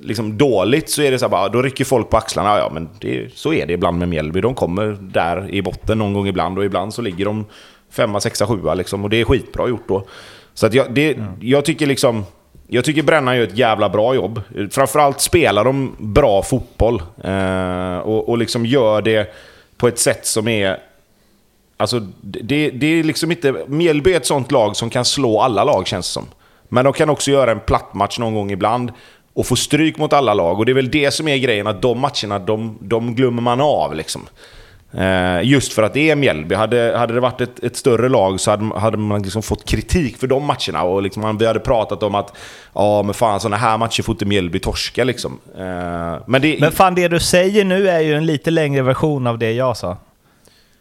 liksom 0.00 0.38
dåligt 0.38 0.90
så 0.90 1.02
är 1.02 1.10
det 1.10 1.18
så 1.18 1.24
här, 1.24 1.30
bara, 1.30 1.48
då 1.48 1.62
rycker 1.62 1.84
folk 1.84 2.10
på 2.10 2.16
axlarna. 2.16 2.58
Ja, 2.58 2.70
men 2.74 2.88
det, 3.00 3.34
så 3.34 3.52
är 3.52 3.66
det 3.66 3.72
ibland 3.72 3.98
med 3.98 4.08
Mjällby. 4.08 4.40
De 4.40 4.54
kommer 4.54 4.98
där 5.00 5.50
i 5.50 5.62
botten 5.62 5.98
någon 5.98 6.12
gång 6.12 6.28
ibland 6.28 6.58
och 6.58 6.64
ibland 6.64 6.94
så 6.94 7.02
ligger 7.02 7.24
de 7.24 7.44
femma, 7.90 8.20
sexa, 8.20 8.46
sjua 8.46 8.74
liksom. 8.74 9.04
Och 9.04 9.10
det 9.10 9.20
är 9.20 9.24
skitbra 9.24 9.68
gjort 9.68 9.88
då. 9.88 10.06
Så 10.54 10.66
att 10.66 10.74
jag, 10.74 10.94
det, 10.94 11.18
jag 11.40 11.64
tycker 11.64 11.86
liksom... 11.86 12.24
Jag 12.66 12.84
tycker 12.84 13.02
Brännan 13.02 13.36
gör 13.36 13.44
ett 13.44 13.58
jävla 13.58 13.88
bra 13.88 14.14
jobb. 14.14 14.40
Framförallt 14.70 15.20
spelar 15.20 15.64
de 15.64 15.96
bra 15.98 16.42
fotboll. 16.42 17.02
Eh, 17.24 17.98
och, 17.98 18.28
och 18.28 18.38
liksom 18.38 18.66
gör 18.66 19.02
det 19.02 19.34
på 19.76 19.88
ett 19.88 19.98
sätt 19.98 20.26
som 20.26 20.48
är... 20.48 20.78
Alltså, 21.76 22.00
det, 22.20 22.70
det 22.70 22.86
är 22.86 23.02
liksom 23.02 23.30
inte... 23.30 23.64
Mjällby 23.66 24.12
är 24.12 24.16
ett 24.16 24.26
sånt 24.26 24.52
lag 24.52 24.76
som 24.76 24.90
kan 24.90 25.04
slå 25.04 25.40
alla 25.40 25.64
lag, 25.64 25.86
känns 25.86 26.08
det 26.08 26.12
som. 26.12 26.26
Men 26.68 26.84
de 26.84 26.92
kan 26.92 27.10
också 27.10 27.30
göra 27.30 27.50
en 27.50 27.60
platt 27.60 27.94
match 27.94 28.18
någon 28.18 28.34
gång 28.34 28.50
ibland 28.50 28.92
och 29.34 29.46
få 29.46 29.56
stryk 29.56 29.98
mot 29.98 30.12
alla 30.12 30.34
lag. 30.34 30.58
Och 30.58 30.66
det 30.66 30.72
är 30.72 30.74
väl 30.74 30.90
det 30.90 31.10
som 31.10 31.28
är 31.28 31.36
grejen, 31.36 31.66
att 31.66 31.82
de 31.82 32.00
matcherna, 32.00 32.38
de, 32.38 32.78
de 32.80 33.14
glömmer 33.14 33.42
man 33.42 33.60
av 33.60 33.94
liksom. 33.94 34.26
Eh, 34.96 35.42
just 35.42 35.72
för 35.72 35.82
att 35.82 35.94
det 35.94 36.10
är 36.10 36.16
Mjällby. 36.16 36.54
Hade, 36.54 36.94
hade 36.96 37.14
det 37.14 37.20
varit 37.20 37.40
ett, 37.40 37.64
ett 37.64 37.76
större 37.76 38.08
lag 38.08 38.40
så 38.40 38.50
hade, 38.50 38.78
hade 38.80 38.96
man 38.96 39.22
liksom 39.22 39.42
fått 39.42 39.64
kritik 39.64 40.18
för 40.18 40.26
de 40.26 40.44
matcherna. 40.44 40.82
Och 40.82 41.02
liksom, 41.02 41.38
vi 41.38 41.46
hade 41.46 41.60
pratat 41.60 42.02
om 42.02 42.14
att 42.14 42.36
ja, 42.74 43.02
men 43.02 43.14
fan 43.14 43.40
sådana 43.40 43.56
här 43.56 43.78
matcher 43.78 44.02
får 44.02 44.12
inte 44.12 44.24
Mjällby 44.24 44.58
torska. 44.58 45.04
Liksom. 45.04 45.38
Eh, 45.58 46.22
men, 46.26 46.42
det, 46.42 46.56
men 46.60 46.72
fan, 46.72 46.94
det 46.94 47.08
du 47.08 47.20
säger 47.20 47.64
nu 47.64 47.88
är 47.88 48.00
ju 48.00 48.14
en 48.14 48.26
lite 48.26 48.50
längre 48.50 48.82
version 48.82 49.26
av 49.26 49.38
det 49.38 49.52
jag 49.52 49.76
sa. 49.76 49.96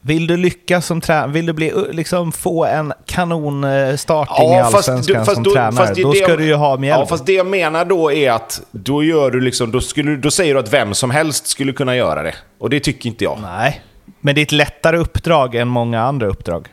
Vill 0.05 0.27
du 0.27 0.37
lyckas 0.37 0.85
som 0.85 1.01
tränare, 1.01 1.31
vill 1.31 1.45
du 1.45 1.53
bli, 1.53 1.73
liksom, 1.91 2.31
få 2.31 2.65
en 2.65 2.93
kanonstarting 3.05 4.49
ja, 4.49 4.57
i 4.57 4.61
Allsvenskan 4.61 5.25
som 5.25 5.43
då, 5.43 5.53
tränare, 5.53 5.93
då 5.93 6.13
ska 6.13 6.35
du 6.35 6.45
ju 6.45 6.53
ha 6.53 6.77
Mjällby. 6.77 7.01
Ja, 7.01 7.05
fast 7.05 7.25
det 7.25 7.33
jag 7.33 7.47
menar 7.47 7.85
då 7.85 8.11
är 8.11 8.31
att 8.31 8.61
då, 8.71 9.03
gör 9.03 9.31
du 9.31 9.41
liksom, 9.41 9.71
då, 9.71 9.81
skulle, 9.81 10.15
då 10.15 10.31
säger 10.31 10.53
du 10.53 10.59
att 10.59 10.73
vem 10.73 10.93
som 10.93 11.11
helst 11.11 11.47
skulle 11.47 11.73
kunna 11.73 11.95
göra 11.95 12.23
det. 12.23 12.35
Och 12.59 12.69
det 12.69 12.79
tycker 12.79 13.09
inte 13.09 13.23
jag. 13.23 13.37
Nej. 13.41 13.81
Men 14.25 14.35
det 14.35 14.41
är 14.41 14.43
ett 14.43 14.51
lättare 14.51 14.97
uppdrag 14.97 15.55
än 15.55 15.67
många 15.67 16.01
andra 16.01 16.27
uppdrag. 16.27 16.67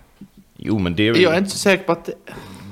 Jo, 0.57 0.79
men 0.79 0.95
det 0.95 1.09
är 1.09 1.17
Jag 1.17 1.35
är 1.35 1.39
inte 1.39 1.51
så 1.51 1.59
säker 1.59 1.85
på 1.85 1.93
att... 1.93 2.11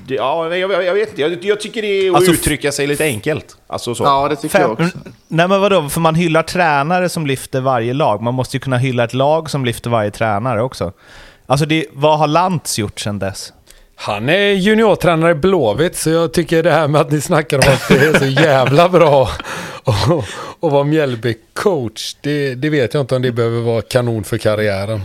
Det, 0.07 0.15
ja, 0.15 0.55
jag, 0.55 0.71
jag, 0.85 0.93
vet 0.93 1.09
inte. 1.09 1.21
Jag, 1.21 1.45
jag, 1.45 1.59
tycker 1.59 1.81
det 1.81 1.87
är 1.87 2.09
att 2.09 2.15
alltså, 2.15 2.31
uttrycka 2.31 2.71
sig 2.71 2.87
lite 2.87 3.03
enkelt. 3.03 3.57
Alltså 3.67 3.95
så. 3.95 4.03
Ja, 4.03 4.27
det 4.29 4.35
tycker 4.35 4.49
Fem, 4.49 4.61
jag 4.61 4.71
också. 4.71 4.97
Nej, 5.27 5.47
men 5.47 5.61
vadå? 5.61 5.89
För 5.89 6.01
man 6.01 6.15
hyllar 6.15 6.43
tränare 6.43 7.09
som 7.09 7.27
lyfter 7.27 7.61
varje 7.61 7.93
lag. 7.93 8.21
Man 8.21 8.33
måste 8.33 8.57
ju 8.57 8.61
kunna 8.61 8.77
hylla 8.77 9.03
ett 9.03 9.13
lag 9.13 9.49
som 9.49 9.65
lyfter 9.65 9.89
varje 9.89 10.11
tränare 10.11 10.61
också. 10.61 10.93
Alltså, 11.45 11.65
det, 11.65 11.85
vad 11.93 12.19
har 12.19 12.27
Lantz 12.27 12.79
gjort 12.79 12.99
sedan 12.99 13.19
dess? 13.19 13.53
Han 14.01 14.29
är 14.29 14.51
juniortränare 14.51 15.31
i 15.31 15.35
Blåvitt, 15.35 15.95
så 15.95 16.09
jag 16.09 16.33
tycker 16.33 16.63
det 16.63 16.71
här 16.71 16.87
med 16.87 17.01
att 17.01 17.11
ni 17.11 17.21
snackar 17.21 17.57
om 17.57 17.73
att 17.73 17.87
det 17.87 18.05
är 18.07 18.19
så 18.19 18.25
jävla 18.25 18.89
bra 18.89 19.23
att 20.61 20.71
vara 20.71 20.83
Mjällby-coach, 20.83 22.17
det, 22.21 22.55
det, 22.55 22.69
vet 22.69 22.93
jag 22.93 23.01
inte 23.01 23.15
om 23.15 23.21
det 23.21 23.31
behöver 23.31 23.61
vara 23.61 23.81
kanon 23.81 24.23
för 24.23 24.37
karriären. 24.37 25.01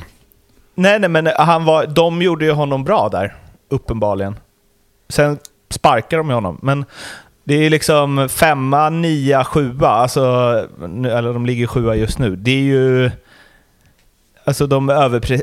Nej, 0.74 0.99
nej, 0.99 1.11
men 1.11 1.26
han 1.26 1.64
var, 1.64 1.86
de 1.86 2.22
gjorde 2.22 2.45
ju 2.45 2.53
honom 2.53 2.84
bra 2.84 3.09
där, 3.09 3.34
uppenbarligen. 3.68 4.36
Sen 5.09 5.38
sparkar 5.70 6.16
de 6.16 6.28
ju 6.28 6.34
honom, 6.34 6.59
men 6.62 6.84
det 7.45 7.55
är 7.55 7.70
liksom 7.70 8.28
femma, 8.28 8.90
nia, 8.90 9.45
sjua, 9.45 9.88
alltså, 9.88 10.20
eller 10.84 11.32
de 11.32 11.47
ligger 11.47 11.66
sjua 11.66 11.95
just 11.95 12.18
nu. 12.18 12.36
Det 12.36 12.51
är 12.51 12.64
ju... 12.64 13.11
Alltså 14.45 14.66
de 14.66 14.90
överpre, 14.90 15.40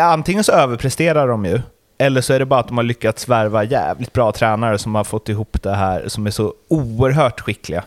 antingen 0.00 0.44
så 0.44 0.52
överpresterar 0.52 1.28
de 1.28 1.44
ju, 1.44 1.60
eller 1.98 2.20
så 2.20 2.32
är 2.32 2.38
det 2.38 2.46
bara 2.46 2.60
att 2.60 2.68
de 2.68 2.76
har 2.76 2.84
lyckats 2.84 3.28
värva 3.28 3.64
jävligt 3.64 4.12
bra 4.12 4.32
tränare 4.32 4.78
som 4.78 4.94
har 4.94 5.04
fått 5.04 5.28
ihop 5.28 5.62
det 5.62 5.74
här, 5.74 6.08
som 6.08 6.26
är 6.26 6.30
så 6.30 6.54
oerhört 6.68 7.40
skickliga. 7.40 7.84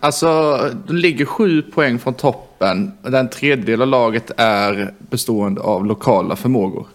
Alltså, 0.00 0.58
de 0.86 0.96
ligger 0.96 1.24
sju 1.24 1.62
poäng 1.62 1.98
från 1.98 2.14
toppen. 2.14 2.92
Den 3.02 3.30
tredjedel 3.30 3.82
av 3.82 3.88
laget 3.88 4.30
är 4.36 4.94
bestående 4.98 5.60
av 5.60 5.86
lokala 5.86 6.36
förmågor. 6.36 6.86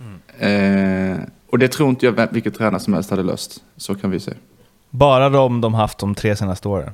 Mm. 0.00 1.14
Eh, 1.14 1.18
och 1.50 1.58
det 1.58 1.68
tror 1.68 1.88
inte 1.88 2.06
jag 2.06 2.28
vilket 2.32 2.58
tränare 2.58 2.80
som 2.80 2.94
helst 2.94 3.10
hade 3.10 3.22
löst. 3.22 3.62
Så 3.76 3.94
kan 3.94 4.10
vi 4.10 4.20
se. 4.20 4.32
Bara 4.90 5.28
de 5.28 5.60
de 5.60 5.74
haft 5.74 5.98
de 5.98 6.14
tre 6.14 6.36
senaste 6.36 6.68
åren? 6.68 6.90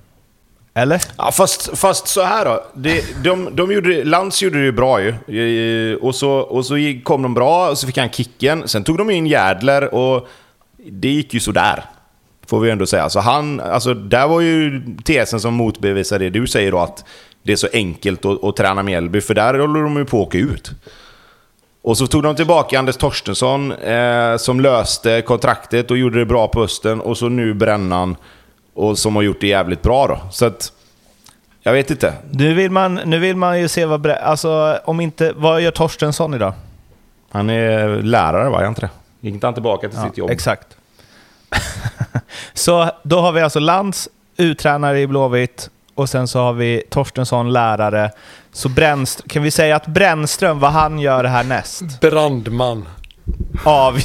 Eller? 0.76 1.02
Ja, 1.18 1.32
fast, 1.32 1.78
fast 1.78 2.08
så 2.08 2.22
här 2.22 2.44
då. 2.44 2.64
De, 2.74 3.02
de, 3.22 3.56
de 3.56 3.72
gjorde, 3.72 4.04
Lantz 4.04 4.42
gjorde 4.42 4.58
det 4.58 4.64
ju 4.64 4.72
bra 4.72 5.00
ju. 5.02 5.96
Och 5.96 6.14
så, 6.14 6.30
och 6.30 6.66
så 6.66 6.74
kom 7.04 7.22
de 7.22 7.34
bra, 7.34 7.70
och 7.70 7.78
så 7.78 7.86
fick 7.86 7.98
han 7.98 8.10
kicken. 8.10 8.68
Sen 8.68 8.84
tog 8.84 8.98
de 8.98 9.10
in 9.10 9.26
Jädler 9.26 9.94
och 9.94 10.28
det 10.90 11.08
gick 11.08 11.34
ju 11.34 11.40
sådär. 11.40 11.84
Får 12.46 12.60
vi 12.60 12.70
ändå 12.70 12.86
säga. 12.86 13.10
Så 13.10 13.20
han, 13.20 13.60
alltså, 13.60 13.94
där 13.94 14.28
var 14.28 14.40
ju 14.40 14.82
tesen 15.04 15.40
som 15.40 15.54
motbevisar 15.54 16.18
det 16.18 16.30
du 16.30 16.46
säger 16.46 16.72
då, 16.72 16.78
att 16.78 17.04
det 17.42 17.52
är 17.52 17.56
så 17.56 17.68
enkelt 17.72 18.24
att, 18.24 18.44
att 18.44 18.56
träna 18.56 18.82
Mjällby, 18.82 19.20
för 19.20 19.34
där 19.34 19.58
håller 19.58 19.82
de 19.82 19.96
ju 19.96 20.04
på 20.04 20.20
att 20.20 20.26
åka 20.26 20.38
ut. 20.38 20.70
Och 21.82 21.98
så 21.98 22.06
tog 22.06 22.22
de 22.22 22.36
tillbaka 22.36 22.78
Anders 22.78 22.96
Torstensson 22.96 23.72
eh, 23.72 24.36
som 24.36 24.60
löste 24.60 25.22
kontraktet 25.22 25.90
och 25.90 25.98
gjorde 25.98 26.18
det 26.18 26.26
bra 26.26 26.48
på 26.48 26.60
hösten. 26.60 27.00
Och 27.00 27.18
så 27.18 27.28
nu 27.28 27.54
Brännan 27.54 28.16
och 28.76 28.98
som 28.98 29.16
har 29.16 29.22
gjort 29.22 29.40
det 29.40 29.46
jävligt 29.46 29.82
bra 29.82 30.06
då. 30.06 30.18
Så 30.30 30.46
att, 30.46 30.72
jag 31.62 31.72
vet 31.72 31.90
inte. 31.90 32.12
Nu 32.30 32.54
vill 32.54 32.70
man, 32.70 32.94
nu 32.94 33.18
vill 33.18 33.36
man 33.36 33.60
ju 33.60 33.68
se 33.68 33.84
vad... 33.84 34.06
Alltså, 34.06 34.78
om 34.84 35.00
inte... 35.00 35.32
Vad 35.36 35.60
gör 35.60 35.70
Torstensson 35.70 36.34
idag? 36.34 36.52
Han 37.30 37.50
är 37.50 37.88
lärare, 38.02 38.48
va? 38.48 38.62
Är 38.62 38.68
inte 38.68 38.80
det? 38.80 38.90
Gick 39.20 39.34
inte 39.34 39.46
han 39.46 39.54
tillbaka 39.54 39.88
till 39.88 39.98
ja, 39.98 40.08
sitt 40.08 40.18
jobb? 40.18 40.30
Exakt. 40.30 40.66
så 42.54 42.90
då 43.02 43.20
har 43.20 43.32
vi 43.32 43.40
alltså 43.40 43.58
Lands 43.58 44.08
uttränare 44.36 45.00
i 45.00 45.06
Blåvitt 45.06 45.70
och 45.94 46.08
sen 46.08 46.28
så 46.28 46.38
har 46.38 46.52
vi 46.52 46.82
Torstensson 46.90 47.52
lärare. 47.52 48.10
Så 48.52 48.68
Brännström, 48.68 49.28
kan 49.28 49.42
vi 49.42 49.50
säga 49.50 49.76
att 49.76 49.86
Brännström, 49.86 50.58
vad 50.58 50.72
han 50.72 50.98
gör 50.98 51.24
här 51.24 51.44
näst? 51.44 52.00
Brandman. 52.00 52.88
Av, 53.64 53.98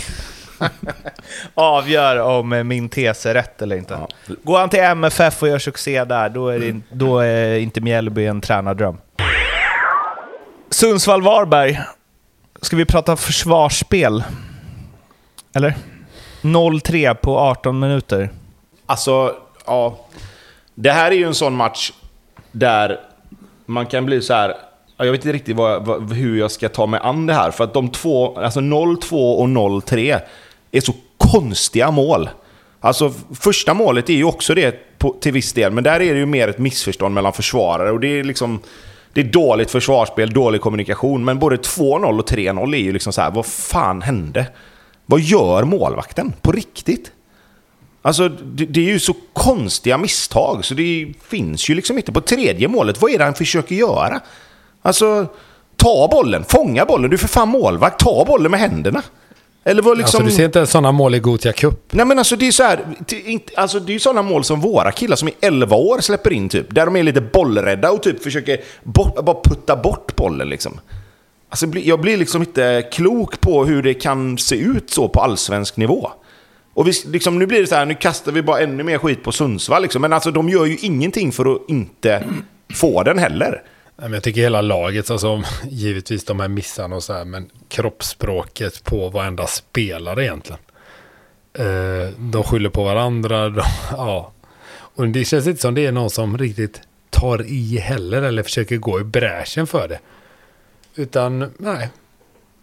avgör 1.53 2.19
om 2.19 2.67
min 2.67 2.89
tes 2.89 3.25
är 3.25 3.33
rätt 3.33 3.61
eller 3.61 3.75
inte. 3.75 3.93
Ja. 3.93 4.35
Går 4.43 4.59
han 4.59 4.69
till 4.69 4.79
MFF 4.79 5.41
och 5.43 5.49
gör 5.49 5.59
succé 5.59 6.03
där, 6.03 6.29
då 6.29 6.47
är, 6.47 6.59
det, 6.59 6.81
då 6.91 7.19
är 7.19 7.57
inte 7.59 7.81
Mjällby 7.81 8.25
en 8.25 8.41
tränardröm. 8.41 8.97
Sundsvall-Varberg. 10.69 11.81
Ska 12.61 12.75
vi 12.75 12.85
prata 12.85 13.15
försvarsspel? 13.15 14.23
Eller? 15.55 15.73
0-3 16.41 17.13
på 17.13 17.39
18 17.39 17.79
minuter. 17.79 18.29
Alltså, 18.85 19.35
ja. 19.65 19.99
Det 20.75 20.91
här 20.91 21.11
är 21.11 21.15
ju 21.15 21.25
en 21.25 21.35
sån 21.35 21.55
match 21.55 21.91
där 22.51 22.99
man 23.65 23.85
kan 23.85 24.05
bli 24.05 24.21
så 24.21 24.33
här. 24.33 24.49
ja, 24.97 25.05
Jag 25.05 25.11
vet 25.11 25.25
inte 25.25 25.33
riktigt 25.33 25.55
vad, 25.55 25.85
vad, 25.85 26.13
hur 26.13 26.39
jag 26.39 26.51
ska 26.51 26.69
ta 26.69 26.85
mig 26.85 26.99
an 27.03 27.25
det 27.25 27.33
här. 27.33 27.51
För 27.51 27.63
att 27.63 27.73
de 27.73 27.89
två, 27.89 28.39
alltså 28.39 28.59
0-2 28.59 29.35
och 29.35 29.47
0-3 29.47 30.19
är 30.71 30.81
så 30.81 30.93
konstiga 31.17 31.91
mål. 31.91 32.29
Alltså 32.79 33.13
första 33.39 33.73
målet 33.73 34.09
är 34.09 34.13
ju 34.13 34.23
också 34.23 34.55
det 34.55 34.99
på, 34.99 35.15
till 35.21 35.31
viss 35.31 35.53
del, 35.53 35.71
men 35.71 35.83
där 35.83 36.01
är 36.01 36.13
det 36.13 36.19
ju 36.19 36.25
mer 36.25 36.47
ett 36.47 36.59
missförstånd 36.59 37.15
mellan 37.15 37.33
försvarare. 37.33 37.91
Och 37.91 37.99
det 37.99 38.19
är 38.19 38.23
liksom... 38.23 38.59
Det 39.13 39.21
är 39.21 39.25
dåligt 39.25 39.71
försvarsspel, 39.71 40.33
dålig 40.33 40.61
kommunikation, 40.61 41.25
men 41.25 41.39
både 41.39 41.55
2-0 41.55 42.19
och 42.19 42.29
3-0 42.29 42.75
är 42.75 42.79
ju 42.79 42.93
liksom 42.93 43.13
så 43.13 43.21
här, 43.21 43.31
vad 43.31 43.45
fan 43.45 44.01
hände? 44.01 44.45
Vad 45.05 45.19
gör 45.19 45.63
målvakten? 45.63 46.33
På 46.41 46.51
riktigt? 46.51 47.11
Alltså, 48.01 48.29
det, 48.29 48.65
det 48.65 48.79
är 48.79 48.93
ju 48.93 48.99
så 48.99 49.15
konstiga 49.33 49.97
misstag, 49.97 50.65
så 50.65 50.73
det 50.73 51.13
finns 51.23 51.69
ju 51.69 51.75
liksom 51.75 51.97
inte. 51.97 52.11
På 52.11 52.21
tredje 52.21 52.67
målet, 52.67 53.01
vad 53.01 53.11
är 53.11 53.17
det 53.17 53.23
han 53.23 53.33
försöker 53.33 53.75
göra? 53.75 54.19
Alltså, 54.81 55.27
ta 55.75 56.07
bollen, 56.11 56.43
fånga 56.43 56.85
bollen, 56.85 57.09
du 57.09 57.15
är 57.15 57.19
för 57.19 57.27
fan 57.27 57.49
målvakt, 57.49 57.99
ta 57.99 58.25
bollen 58.25 58.51
med 58.51 58.59
händerna. 58.59 59.03
Eller 59.63 59.81
vad 59.81 59.97
liksom... 59.97 60.17
Alltså 60.17 60.29
du 60.31 60.35
ser 60.37 60.45
inte 60.45 60.59
ens 60.59 60.71
sådana 60.71 60.91
mål 60.91 61.15
i 61.15 61.19
Gothia 61.19 61.53
Cup. 61.53 61.79
Nej 61.91 62.05
men 62.05 62.17
alltså 62.17 62.35
det 62.35 62.47
är 62.47 62.51
så 62.51 62.63
här, 62.63 62.79
alltså 63.55 63.79
det 63.79 63.95
är 63.95 63.99
sådana 63.99 64.21
mål 64.21 64.43
som 64.43 64.61
våra 64.61 64.91
killar 64.91 65.15
som 65.15 65.27
är 65.27 65.33
11 65.41 65.75
år 65.75 65.99
släpper 66.01 66.33
in 66.33 66.49
typ. 66.49 66.75
Där 66.75 66.85
de 66.85 66.95
är 66.95 67.03
lite 67.03 67.21
bollrädda 67.21 67.91
och 67.91 68.03
typ 68.03 68.23
försöker 68.23 68.57
bort, 68.83 69.25
bara 69.25 69.41
putta 69.43 69.75
bort 69.75 70.15
bollen 70.15 70.49
liksom. 70.49 70.79
Alltså 71.49 71.65
jag 71.65 71.71
blir- 71.71 71.87
jag 71.87 72.01
blir 72.01 72.17
liksom 72.17 72.41
inte 72.41 72.87
klok 72.91 73.41
på 73.41 73.65
hur 73.65 73.83
det 73.83 73.93
kan 73.93 74.37
se 74.37 74.55
ut 74.55 74.89
så 74.89 75.07
på 75.09 75.21
allsvensk 75.21 75.77
nivå. 75.77 76.09
Och 76.73 76.87
vi, 76.87 76.91
liksom, 77.05 77.39
nu 77.39 77.45
blir 77.47 77.61
det 77.61 77.67
så 77.67 77.75
här, 77.75 77.85
nu 77.85 77.93
kastar 77.95 78.31
vi 78.31 78.41
bara 78.41 78.59
ännu 78.59 78.83
mer 78.83 78.97
skit 78.97 79.23
på 79.23 79.31
Sundsvall 79.31 79.81
liksom. 79.81 80.01
Men 80.01 80.13
alltså 80.13 80.31
de 80.31 80.49
gör 80.49 80.65
ju 80.65 80.77
ingenting 80.81 81.31
för 81.31 81.55
att 81.55 81.61
inte 81.67 82.23
få 82.73 83.03
den 83.03 83.17
heller. 83.17 83.61
Jag 83.95 84.23
tycker 84.23 84.41
hela 84.41 84.61
laget, 84.61 85.11
alltså, 85.11 85.43
givetvis 85.69 86.25
de 86.25 86.39
här 86.39 86.47
missarna 86.47 86.95
och 86.95 87.03
så 87.03 87.13
här, 87.13 87.25
men 87.25 87.49
kroppsspråket 87.67 88.83
på 88.83 89.09
varenda 89.09 89.47
spelare 89.47 90.23
egentligen. 90.23 90.61
Eh, 91.53 92.09
de 92.17 92.43
skyller 92.43 92.69
på 92.69 92.83
varandra, 92.83 93.49
de, 93.49 93.63
ja. 93.91 94.31
Och 94.71 95.07
det 95.07 95.25
känns 95.25 95.47
inte 95.47 95.61
som 95.61 95.73
det 95.73 95.85
är 95.85 95.91
någon 95.91 96.09
som 96.09 96.37
riktigt 96.37 96.81
tar 97.09 97.41
i 97.41 97.77
heller 97.77 98.21
eller 98.21 98.43
försöker 98.43 98.77
gå 98.77 98.99
i 98.99 99.03
bräschen 99.03 99.67
för 99.67 99.87
det. 99.87 99.99
Utan, 100.95 101.53
nej. 101.57 101.89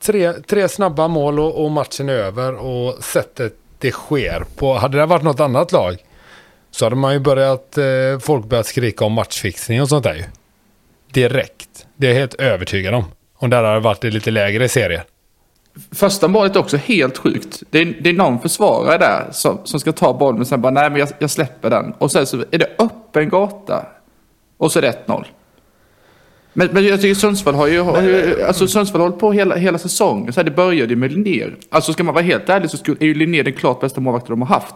Tre, 0.01 0.33
tre 0.33 0.69
snabba 0.69 1.09
mål 1.09 1.41
och, 1.41 1.65
och 1.65 1.71
matchen 1.71 2.09
är 2.09 2.13
över 2.13 2.55
och 2.55 3.05
sättet 3.05 3.55
det 3.79 3.91
sker 3.91 4.45
på. 4.57 4.75
Hade 4.75 4.99
det 4.99 5.07
varit 5.07 5.23
något 5.23 5.41
annat 5.41 5.73
lag 5.73 5.97
så 6.71 6.87
hade 6.87 6.97
man 6.97 7.13
ju 7.13 7.19
börjat, 7.19 7.79
eh, 7.79 8.19
folk 8.21 8.45
börjat 8.45 8.67
skrika 8.67 9.05
om 9.05 9.13
matchfixning 9.13 9.83
och 9.83 9.89
sånt 9.89 10.05
där 10.05 10.15
ju 10.15 10.25
direkt. 11.13 11.87
Det 11.97 12.07
är 12.07 12.11
jag 12.11 12.19
helt 12.19 12.35
övertygad 12.35 12.95
om. 12.95 13.05
Om 13.35 13.51
det 13.51 13.57
hade 13.57 13.81
varit 13.81 14.05
i 14.05 14.11
lite 14.11 14.31
lägre 14.31 14.69
serier. 14.69 15.03
Första 15.93 16.29
målet 16.29 16.57
är 16.57 16.61
också 16.61 16.77
helt 16.77 17.19
sjukt. 17.19 17.63
Det 17.71 17.79
är, 17.79 17.97
det 18.01 18.11
är 18.11 18.15
någon 18.15 18.41
försvarare 18.41 18.99
där 18.99 19.29
som, 19.33 19.59
som 19.65 19.81
ska 19.81 19.93
ta 19.93 20.13
bollen 20.15 20.37
men 20.37 20.47
sen 20.47 20.61
bara 20.61 20.73
nej 20.73 20.91
men 20.91 20.99
jag, 21.01 21.09
jag 21.19 21.31
släpper 21.31 21.71
den. 21.71 21.93
Och 21.99 22.13
sen 22.13 22.27
så 22.27 22.45
är 22.51 22.59
det 22.59 22.77
öppen 22.79 23.29
gata. 23.29 23.87
Och 24.57 24.73
så 24.73 24.79
är 24.79 24.83
det 24.83 25.07
1-0. 25.07 25.25
Men, 26.53 26.69
men 26.73 26.87
jag 26.87 27.01
tycker 27.01 27.15
Sundsvall 27.15 27.55
har 27.55 27.67
ju, 27.67 27.81
har 27.81 28.03
ju 28.03 28.43
alltså 28.43 28.69
Sundsvall 28.69 29.01
har 29.01 29.09
hållit 29.09 29.21
på 29.21 29.33
hela, 29.33 29.57
hela 29.57 29.79
säsongen. 29.79 30.33
Så 30.33 30.41
här, 30.41 30.45
det 30.45 30.51
började 30.51 30.91
ju 30.93 30.97
med 30.97 31.13
Linnér. 31.13 31.57
Alltså 31.71 31.93
ska 31.93 32.05
man 32.05 32.15
vara 32.15 32.25
helt 32.25 32.49
ärlig 32.49 32.71
så 32.71 32.77
skulle, 32.77 32.97
är 33.01 33.07
ju 33.07 33.15
Linnér 33.15 33.45
den 33.45 33.53
klart 33.53 33.81
bästa 33.81 34.01
målvakten 34.01 34.31
de 34.31 34.43
har 34.43 34.49
haft. 34.49 34.75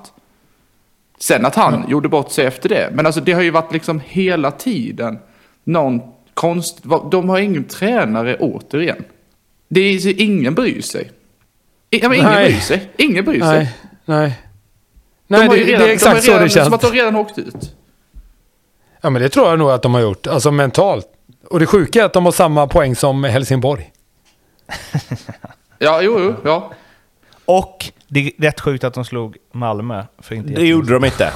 Sen 1.19 1.47
att 1.47 1.55
han 1.55 1.85
gjorde 1.89 2.09
bort 2.09 2.31
sig 2.31 2.47
efter 2.47 2.69
det. 2.69 2.91
Men 2.93 3.07
alltså 3.07 3.21
det 3.21 3.33
har 3.33 3.43
ju 3.43 3.51
varit 3.51 3.73
liksom 3.73 4.01
hela 4.07 4.51
tiden 4.51 5.19
någon 5.65 6.01
konst... 6.35 6.79
De 7.11 7.29
har 7.29 7.39
ingen 7.39 7.65
tränare 7.65 8.37
återigen. 8.41 9.05
Det 9.69 9.81
är, 9.81 9.99
så 9.99 10.09
ingen 10.09 10.55
bryr 10.55 10.83
sig. 10.83 11.11
Ja, 11.91 12.09
men 12.09 12.19
ingen 12.19 12.31
Nej. 12.33 12.51
bryr 12.51 12.61
sig. 12.61 12.89
Ingen 12.97 13.25
bryr 13.25 13.41
sig. 13.41 13.59
Nej, 13.59 13.69
nej. 14.05 14.41
De 15.29 15.37
Nej, 15.39 15.47
har 15.47 15.55
det, 15.55 15.61
ju 15.61 15.65
det 15.67 15.73
redan- 15.73 15.89
är 15.89 15.93
exakt 15.93 16.17
de 16.17 16.23
så 16.23 16.33
har 16.33 16.39
redan, 16.39 16.49
det 16.49 16.55
känns. 16.55 16.65
Som 16.67 16.75
att 16.75 16.81
de 16.81 16.91
redan 16.93 17.17
åkt 17.17 17.39
ut. 17.39 17.75
Ja, 19.01 19.11
men 19.11 19.23
det 19.23 19.29
tror 19.29 19.49
jag 19.49 19.59
nog 19.59 19.71
att 19.71 19.83
de 19.83 19.95
har 19.95 20.01
gjort. 20.01 20.27
Alltså 20.27 20.51
mentalt. 20.51 21.07
Och 21.51 21.61
det 21.61 21.67
sjuka 21.67 22.01
är 22.01 22.05
att 22.05 22.13
de 22.13 22.25
har 22.25 22.33
samma 22.33 22.67
poäng 22.67 22.97
som 22.97 23.25
Helsingborg. 23.25 23.93
Ja, 25.79 26.03
jo, 26.03 26.21
jo, 26.21 26.35
ja. 26.45 26.73
Och 27.45 27.85
det 28.09 28.21
är 28.27 28.43
rätt 28.43 28.61
sjukt 28.61 28.85
att 28.85 28.95
de 28.95 29.05
slog 29.05 29.37
Malmö. 29.53 30.05
För 30.19 30.35
inte 30.35 30.53
Det 30.53 30.67
gjorde 30.67 30.93
de 30.93 31.05
inte. 31.05 31.33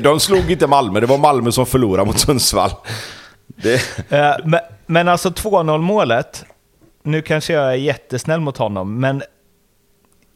De 0.02 0.20
slog 0.20 0.50
inte 0.50 0.66
Malmö, 0.66 1.00
det 1.00 1.06
var 1.06 1.18
Malmö 1.18 1.52
som 1.52 1.66
förlorade 1.66 2.06
mot 2.06 2.18
Sundsvall. 2.18 2.70
Det, 3.56 3.80
Eh, 4.12 4.34
men, 4.44 4.60
men 4.86 5.08
alltså 5.08 5.28
2-0 5.28 5.78
målet, 5.78 6.44
nu 7.02 7.22
kanske 7.22 7.52
jag 7.52 7.64
är 7.72 7.74
jättesnäll 7.76 8.40
mot 8.40 8.56
honom, 8.56 9.00
men 9.00 9.22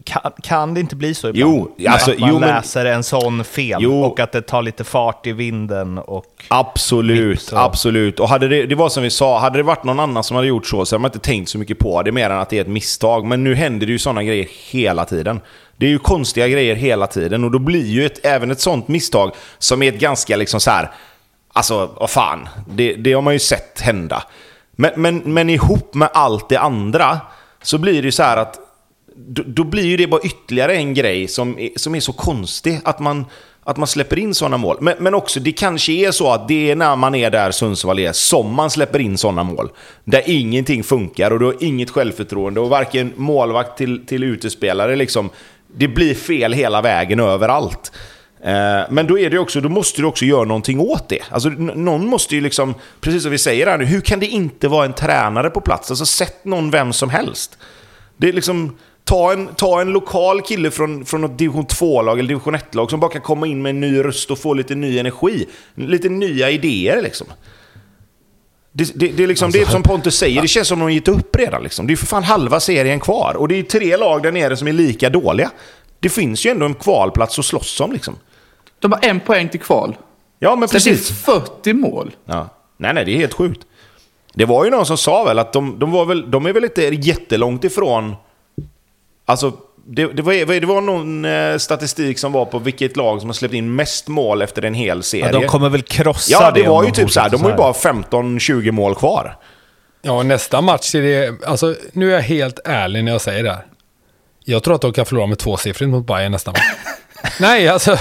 kan, 0.05 0.33
kan 0.43 0.75
det 0.75 0.81
inte 0.81 0.97
bli 0.97 1.15
så 1.15 1.29
ibland? 1.29 1.51
Jo, 1.77 1.89
alltså, 1.89 2.11
att 2.13 2.19
man 2.19 2.29
jo, 2.29 2.39
men- 2.39 2.49
läser 2.49 2.85
en 2.85 3.03
sån 3.05 3.45
fel 3.45 3.79
Jo. 3.83 4.03
och 4.05 4.21
att 4.21 4.33
det 4.33 4.43
tar 4.43 4.63
lite 4.63 4.85
fart 4.85 5.27
i 5.27 5.33
vinden 5.33 5.99
och... 5.99 6.25
Absolut, 6.49 7.53
och- 7.53 7.61
absolut. 7.65 8.21
Och 8.21 8.29
hade 8.29 8.49
det, 8.49 8.67
det 8.67 8.75
var 8.75 8.89
som 8.89 9.03
vi 9.03 9.11
sa, 9.11 9.39
hade 9.39 9.59
det 9.59 9.63
varit 9.63 9.85
någon 9.85 10.01
annan 10.01 10.25
som 10.25 10.35
hade 10.37 10.49
gjort 10.49 10.67
så 10.67 10.85
så 10.85 10.95
hade 10.95 11.03
man 11.03 11.09
inte 11.09 11.19
tänkt 11.19 11.49
så 11.51 11.59
mycket 11.59 11.79
på 11.79 12.03
det 12.03 12.13
mer 12.13 12.31
än 12.31 12.39
att 12.39 12.51
det 12.51 12.57
är 12.57 12.61
ett 12.61 12.69
misstag. 12.69 13.25
Men 13.27 13.45
nu 13.45 13.55
händer 13.55 13.87
det 13.87 13.93
ju 13.93 13.99
sådana 13.99 14.23
grejer 14.25 14.47
hela 14.71 15.05
tiden. 15.05 15.41
Det 15.77 15.87
är 15.87 15.91
ju 15.91 15.99
konstiga 15.99 16.49
grejer 16.49 16.75
hela 16.75 17.07
tiden 17.07 17.45
och 17.45 17.51
då 17.51 17.59
blir 17.59 17.87
ju 17.87 18.07
ett, 18.07 18.27
även 18.27 18.51
ett 18.51 18.61
sånt 18.61 18.89
misstag 18.89 19.33
som 19.59 19.83
är 19.83 19.89
ett 19.93 20.01
ganska 20.01 20.37
liksom 20.37 20.61
så 20.61 20.71
här. 20.71 20.91
Alltså, 21.53 21.91
vad 22.01 22.11
fan. 22.11 22.49
Det, 22.67 22.95
det 22.95 23.13
har 23.13 23.23
man 23.23 23.33
ju 23.33 23.39
sett 23.39 23.81
hända. 23.81 24.23
Men, 24.73 24.93
men, 24.97 25.19
men 25.19 25.51
ihop 25.51 25.95
med 25.95 26.09
allt 26.13 26.49
det 26.49 26.57
andra 26.57 27.21
så 27.63 27.79
blir 27.79 28.03
det 28.03 28.07
ju 28.07 28.13
så 28.13 28.23
här 28.23 28.37
att 28.37 28.59
då, 29.17 29.43
då 29.47 29.65
blir 29.65 29.85
ju 29.85 29.97
det 29.97 30.07
bara 30.07 30.21
ytterligare 30.21 30.75
en 30.75 30.95
grej 30.95 31.29
som 31.29 31.59
är, 31.59 31.71
som 31.77 31.95
är 31.95 32.01
så 32.01 32.13
konstig. 32.13 32.81
Att 32.85 32.99
man, 32.99 33.27
att 33.65 33.77
man 33.77 33.87
släpper 33.87 34.19
in 34.19 34.35
sådana 34.35 34.57
mål. 34.57 34.77
Men, 34.81 34.95
men 34.99 35.15
också, 35.15 35.41
det 35.41 35.53
kanske 35.53 35.93
är 35.93 36.11
så 36.11 36.33
att 36.33 36.49
det 36.49 36.71
är 36.71 36.77
när 36.77 36.97
man 36.97 37.15
är 37.15 37.31
där 37.31 37.51
Sundsvall 37.51 37.99
är 37.99 38.13
som 38.13 38.55
man 38.55 38.71
släpper 38.71 38.99
in 38.99 39.19
sådana 39.19 39.43
mål. 39.43 39.71
Där 40.05 40.23
ingenting 40.27 40.85
funkar 40.85 41.31
och 41.31 41.39
du 41.39 41.45
har 41.45 41.57
inget 41.61 41.91
självförtroende 41.91 42.61
och 42.61 42.69
varken 42.69 43.13
målvakt 43.17 43.79
till, 43.79 44.07
till 44.07 44.25
utespelare 44.25 44.97
liksom. 44.97 45.31
Det 45.75 45.89
blir 45.89 46.15
fel 46.15 46.53
hela 46.53 46.83
vägen 46.83 47.21
överallt. 47.21 47.93
Eh, 48.45 48.83
Men 48.91 49.07
då, 49.07 49.19
är 49.19 49.31
det 49.31 49.39
också, 49.39 49.61
då 49.61 49.69
måste 49.69 50.01
du 50.01 50.07
också 50.07 50.25
göra 50.25 50.45
någonting 50.45 50.81
åt 50.81 51.09
det. 51.09 51.21
Alltså, 51.31 51.49
någon 51.49 52.07
måste 52.07 52.35
ju 52.35 52.41
liksom, 52.41 52.75
precis 53.01 53.23
som 53.23 53.31
vi 53.31 53.39
säger 53.39 53.67
här 53.67 53.79
nu, 53.79 53.85
hur 53.85 54.01
kan 54.01 54.21
det 54.21 54.27
inte 54.27 54.69
vara 54.69 54.85
en 54.85 54.93
tränare 54.93 55.51
på 55.51 55.61
plats? 55.61 55.91
Alltså 55.91 56.07
sätt 56.07 56.45
någon 56.45 56.71
vem 56.71 56.93
som 56.93 57.11
helst. 57.11 57.59
Det 58.17 58.29
är 58.29 58.33
liksom, 58.33 58.77
ta 59.05 59.33
en, 59.33 59.47
ta 59.47 59.81
en 59.81 59.91
lokal 59.91 60.43
kille 60.43 60.71
från, 60.71 61.05
från 61.05 61.21
något 61.21 61.39
division 61.39 61.67
2-lag 61.67 62.19
eller 62.19 62.29
division 62.29 62.57
1-lag 62.57 62.91
som 62.91 63.01
bara 63.01 63.11
kan 63.11 63.21
komma 63.21 63.47
in 63.47 63.63
med 63.63 63.71
en 63.71 63.81
ny 63.81 64.05
röst 64.05 64.31
och 64.31 64.39
få 64.39 64.55
lite 64.55 64.75
ny 64.75 64.99
energi. 64.99 65.47
Lite 65.75 66.09
nya 66.09 66.51
idéer 66.51 67.03
liksom. 67.03 67.27
Det, 68.73 68.93
det, 68.95 69.09
det, 69.09 69.23
är 69.23 69.27
liksom, 69.27 69.51
det 69.51 69.61
är 69.61 69.67
som 69.67 69.83
Pontus 69.83 70.19
säger, 70.19 70.43
det 70.43 70.49
känns 70.49 70.69
som 70.69 70.79
de 70.79 70.83
har 70.83 70.91
gett 70.91 71.09
upp 71.09 71.37
redan. 71.37 71.63
Liksom. 71.63 71.87
Det 71.87 71.93
är 71.93 71.97
för 71.97 72.07
fan 72.07 72.25
halva 72.25 72.61
serien 72.61 73.01
kvar. 73.01 73.35
Och 73.37 73.49
det 73.49 73.59
är 73.59 73.63
tre 73.63 73.97
lag 73.97 74.23
där 74.23 74.33
nere 74.33 74.57
som 74.57 74.69
är 74.69 74.73
lika 74.73 75.11
dåliga. 75.11 75.51
Det 76.01 76.09
finns 76.09 76.47
ju 76.47 76.51
ändå 76.51 76.67
en 76.67 76.75
kvalplats 76.75 77.39
att 77.39 77.45
slåss 77.45 77.81
om 77.81 77.93
liksom. 77.93 78.17
De 78.83 78.93
har 78.93 79.01
en 79.03 79.21
poäng 79.21 79.49
till 79.49 79.61
kval. 79.61 79.97
Ja, 80.39 80.51
men 80.51 80.61
Det 80.61 80.69
finns 80.69 80.85
precis. 80.85 81.25
40 81.25 81.73
mål. 81.73 82.11
Ja. 82.25 82.49
Nej, 82.77 82.95
nej, 82.95 83.05
det 83.05 83.13
är 83.13 83.17
helt 83.17 83.35
sjukt. 83.35 83.67
Det 84.35 84.45
var 84.45 84.65
ju 84.65 84.71
någon 84.71 84.87
som 84.87 84.97
sa 84.99 85.25
väl 85.25 85.39
att 85.39 85.53
de, 85.53 85.79
de, 85.79 85.91
var 85.91 86.05
väl, 86.05 86.31
de 86.31 86.47
är 86.47 86.53
väl 86.53 86.65
inte 86.65 86.83
jättelångt 86.83 87.65
ifrån... 87.65 88.17
Alltså, 89.25 89.53
det, 89.87 90.07
det, 90.07 90.23
var, 90.23 90.61
det 90.61 90.67
var 90.67 90.81
någon 90.81 91.25
eh, 91.25 91.57
statistik 91.59 92.19
som 92.19 92.33
var 92.33 92.45
på 92.45 92.59
vilket 92.59 92.97
lag 92.97 93.21
som 93.21 93.29
har 93.29 93.35
släppt 93.35 93.55
in 93.55 93.75
mest 93.75 94.09
mål 94.09 94.43
efter 94.43 94.65
en 94.65 94.75
hel 94.75 95.03
serie. 95.03 95.27
Ja, 95.33 95.41
de 95.41 95.47
kommer 95.47 95.69
väl 95.69 95.83
krossa 95.83 96.33
Ja, 96.33 96.51
det 96.51 96.63
om 96.63 96.69
var 96.69 96.83
ju 96.83 96.91
de 96.91 96.95
typ 96.95 97.11
så 97.11 97.21
här. 97.21 97.31
De 97.31 97.43
har 97.43 97.51
ju 97.51 97.57
bara 97.57 97.73
15-20 97.73 98.71
mål 98.71 98.95
kvar. 98.95 99.37
Ja, 100.03 100.23
nästa 100.23 100.61
match 100.61 100.95
är 100.95 101.03
det... 101.03 101.47
Alltså, 101.47 101.75
nu 101.93 102.11
är 102.11 102.15
jag 102.15 102.23
helt 102.23 102.61
ärlig 102.65 103.05
när 103.05 103.13
jag 103.13 103.21
säger 103.21 103.45
det 103.45 103.51
här. 103.51 103.67
Jag 104.45 104.63
tror 104.63 104.75
att 104.75 104.81
de 104.81 104.93
kan 104.93 105.07
förlora 105.07 105.27
med 105.27 105.39
tvåsiffrigt 105.39 105.91
mot 105.91 106.07
Bayern 106.07 106.33
nästa 106.33 106.51
match. 106.51 106.61
Nej, 107.41 107.69
alltså... 107.69 107.99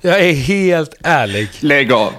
Jag 0.00 0.20
är 0.20 0.32
helt 0.32 0.94
ärlig. 1.02 1.48
Lägg 1.60 1.92
av. 1.92 2.12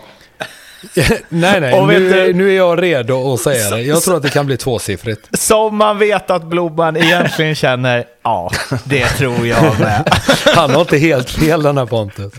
nej, 1.30 1.62
nej. 1.62 1.74
Och 1.74 1.89
vet 1.89 2.01
Nu, 2.01 2.09
du- 2.09 2.34
nu 2.34 2.51
är 2.51 2.55
jag 2.55 2.82
redo 2.84 3.34
att 3.34 3.39
säga 3.39 3.70
det. 3.70 3.82
Jag 3.82 4.01
tror 4.03 4.16
att 4.18 4.24
det 4.24 4.30
kan 4.30 4.45
bli 4.45 4.57
tvåsiffrigt. 4.57 5.39
Som 5.39 5.76
man 5.78 5.97
vet 5.97 6.30
att 6.30 6.43
Blomman 6.43 6.97
egentligen 6.97 7.55
känner, 7.55 8.05
ja, 8.24 8.51
det 8.84 9.07
tror 9.07 9.47
jag 9.47 9.80
med. 9.80 10.14
Han 10.55 10.72
har 10.72 10.82
inte 10.82 10.97
helt 10.97 11.30
fel 11.30 11.64
den 11.64 11.78
här 11.78 11.86
Pontus. 11.86 12.34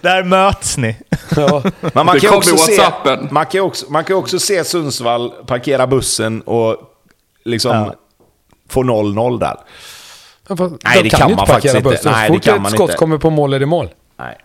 Där 0.00 0.22
möts 0.24 0.76
ni. 0.76 0.96
Ja. 1.36 1.62
Men 1.80 2.06
man 2.06 2.14
Det 2.14 2.20
kan, 2.20 2.34
också 2.34 2.56
se, 2.56 2.82
man, 3.30 3.46
kan 3.46 3.60
också, 3.60 3.86
man 3.90 4.04
kan 4.04 4.16
också 4.16 4.38
se 4.38 4.64
Sundsvall 4.64 5.30
parkera 5.46 5.86
bussen 5.86 6.40
och 6.42 6.76
liksom 7.44 7.76
Ja. 7.76 7.94
få 8.68 8.82
0-0 8.82 9.38
där. 9.40 9.56
Fast 10.56 10.74
Nej, 10.84 10.96
de 10.96 11.02
det 11.02 11.10
kan 11.10 11.20
kan 11.20 11.36
man 11.36 11.46
faktiskt 11.46 11.74
inte. 11.74 11.88
bussen. 11.90 12.12
Nej, 12.12 12.26
Så 12.26 12.32
det 12.32 12.38
fort 12.38 12.44
kan 12.44 12.54
ett 12.56 12.62
man 12.62 12.70
skott 12.70 12.90
inte. 12.90 12.96
kommer 12.98 13.18
på 13.18 13.30
mål 13.30 13.52
är 13.52 13.60
det 13.60 13.66
mål. 13.66 13.88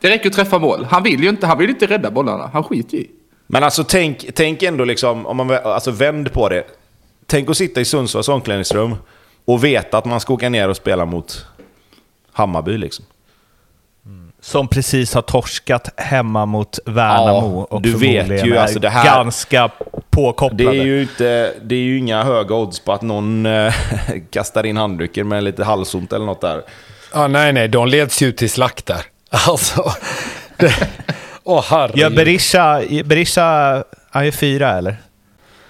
Det 0.02 0.10
räcker 0.10 0.30
att 0.30 0.36
träffa 0.36 0.60
mål. 0.60 0.86
Han 0.90 1.04
vill 1.04 1.24
ju 1.24 1.30
inte, 1.30 1.48
han 1.48 1.58
vill 1.58 1.70
inte 1.70 1.86
rädda 1.88 2.12
bollarna. 2.12 2.50
Han 2.54 2.64
skiter 2.64 2.98
ju 2.98 3.04
i. 3.04 3.10
Men 3.48 3.64
alltså 3.64 3.84
tänk, 3.84 4.26
tänk 4.36 4.64
ändå 4.64 4.86
liksom, 4.86 5.26
om 5.26 5.38
man 5.38 5.52
alltså 5.52 5.92
vänd 5.92 6.34
på 6.34 6.50
det. 6.50 6.64
Tänk 7.26 7.50
att 7.50 7.58
sitta 7.58 7.82
i 7.82 7.86
Sundsvalls 7.86 8.30
omklädningsrum 8.30 8.96
och 9.46 9.64
veta 9.64 9.98
att 9.98 10.06
man 10.06 10.20
ska 10.20 10.34
åka 10.34 10.50
ner 10.50 10.70
och 10.70 10.76
spela 10.78 11.06
mot 11.06 11.46
Hammarby 12.32 12.78
liksom. 12.78 13.06
Som 14.42 14.68
precis 14.68 15.14
har 15.14 15.22
torskat 15.22 15.90
hemma 15.98 16.46
mot 16.46 16.80
Värnamo. 16.86 17.68
Ja, 17.70 17.76
och 17.76 17.82
du 17.82 17.94
vet 17.98 18.46
ju, 18.46 18.58
alltså 18.58 18.80
det 18.80 18.90
här- 18.90 19.06
ganska 19.06 19.70
påkopplade. 20.16 20.72
Det 20.72 20.78
är 20.78 20.86
ju 20.86 21.02
inte, 21.02 21.54
det 21.62 21.76
är 21.76 21.80
ju 21.80 21.98
inga 21.98 22.24
höga 22.24 22.56
odds 22.56 22.80
på 22.80 22.94
att 22.94 23.02
någon 23.02 23.46
eh, 23.46 23.74
kastar 24.30 24.66
in 24.66 24.78
handduken 24.78 25.28
med 25.28 25.44
lite 25.44 25.64
halsont 25.64 26.14
eller 26.14 26.26
något 26.26 26.42
där. 26.42 26.62
Ja, 27.14 27.28
nej, 27.28 27.54
nej, 27.54 27.68
de 27.68 27.88
leds 27.88 28.22
ju 28.22 28.32
till 28.32 28.50
slakt 28.50 28.86
där. 28.86 29.02
Alltså. 29.48 29.92
Det... 30.58 30.74
Åh, 31.44 31.66
herregud. 31.70 32.00
Ja, 32.00 32.10
Berisha, 32.10 32.82
Berisha, 33.06 33.84
han 34.10 34.26
är 34.26 34.32
fyra 34.32 34.78
eller? 34.78 34.98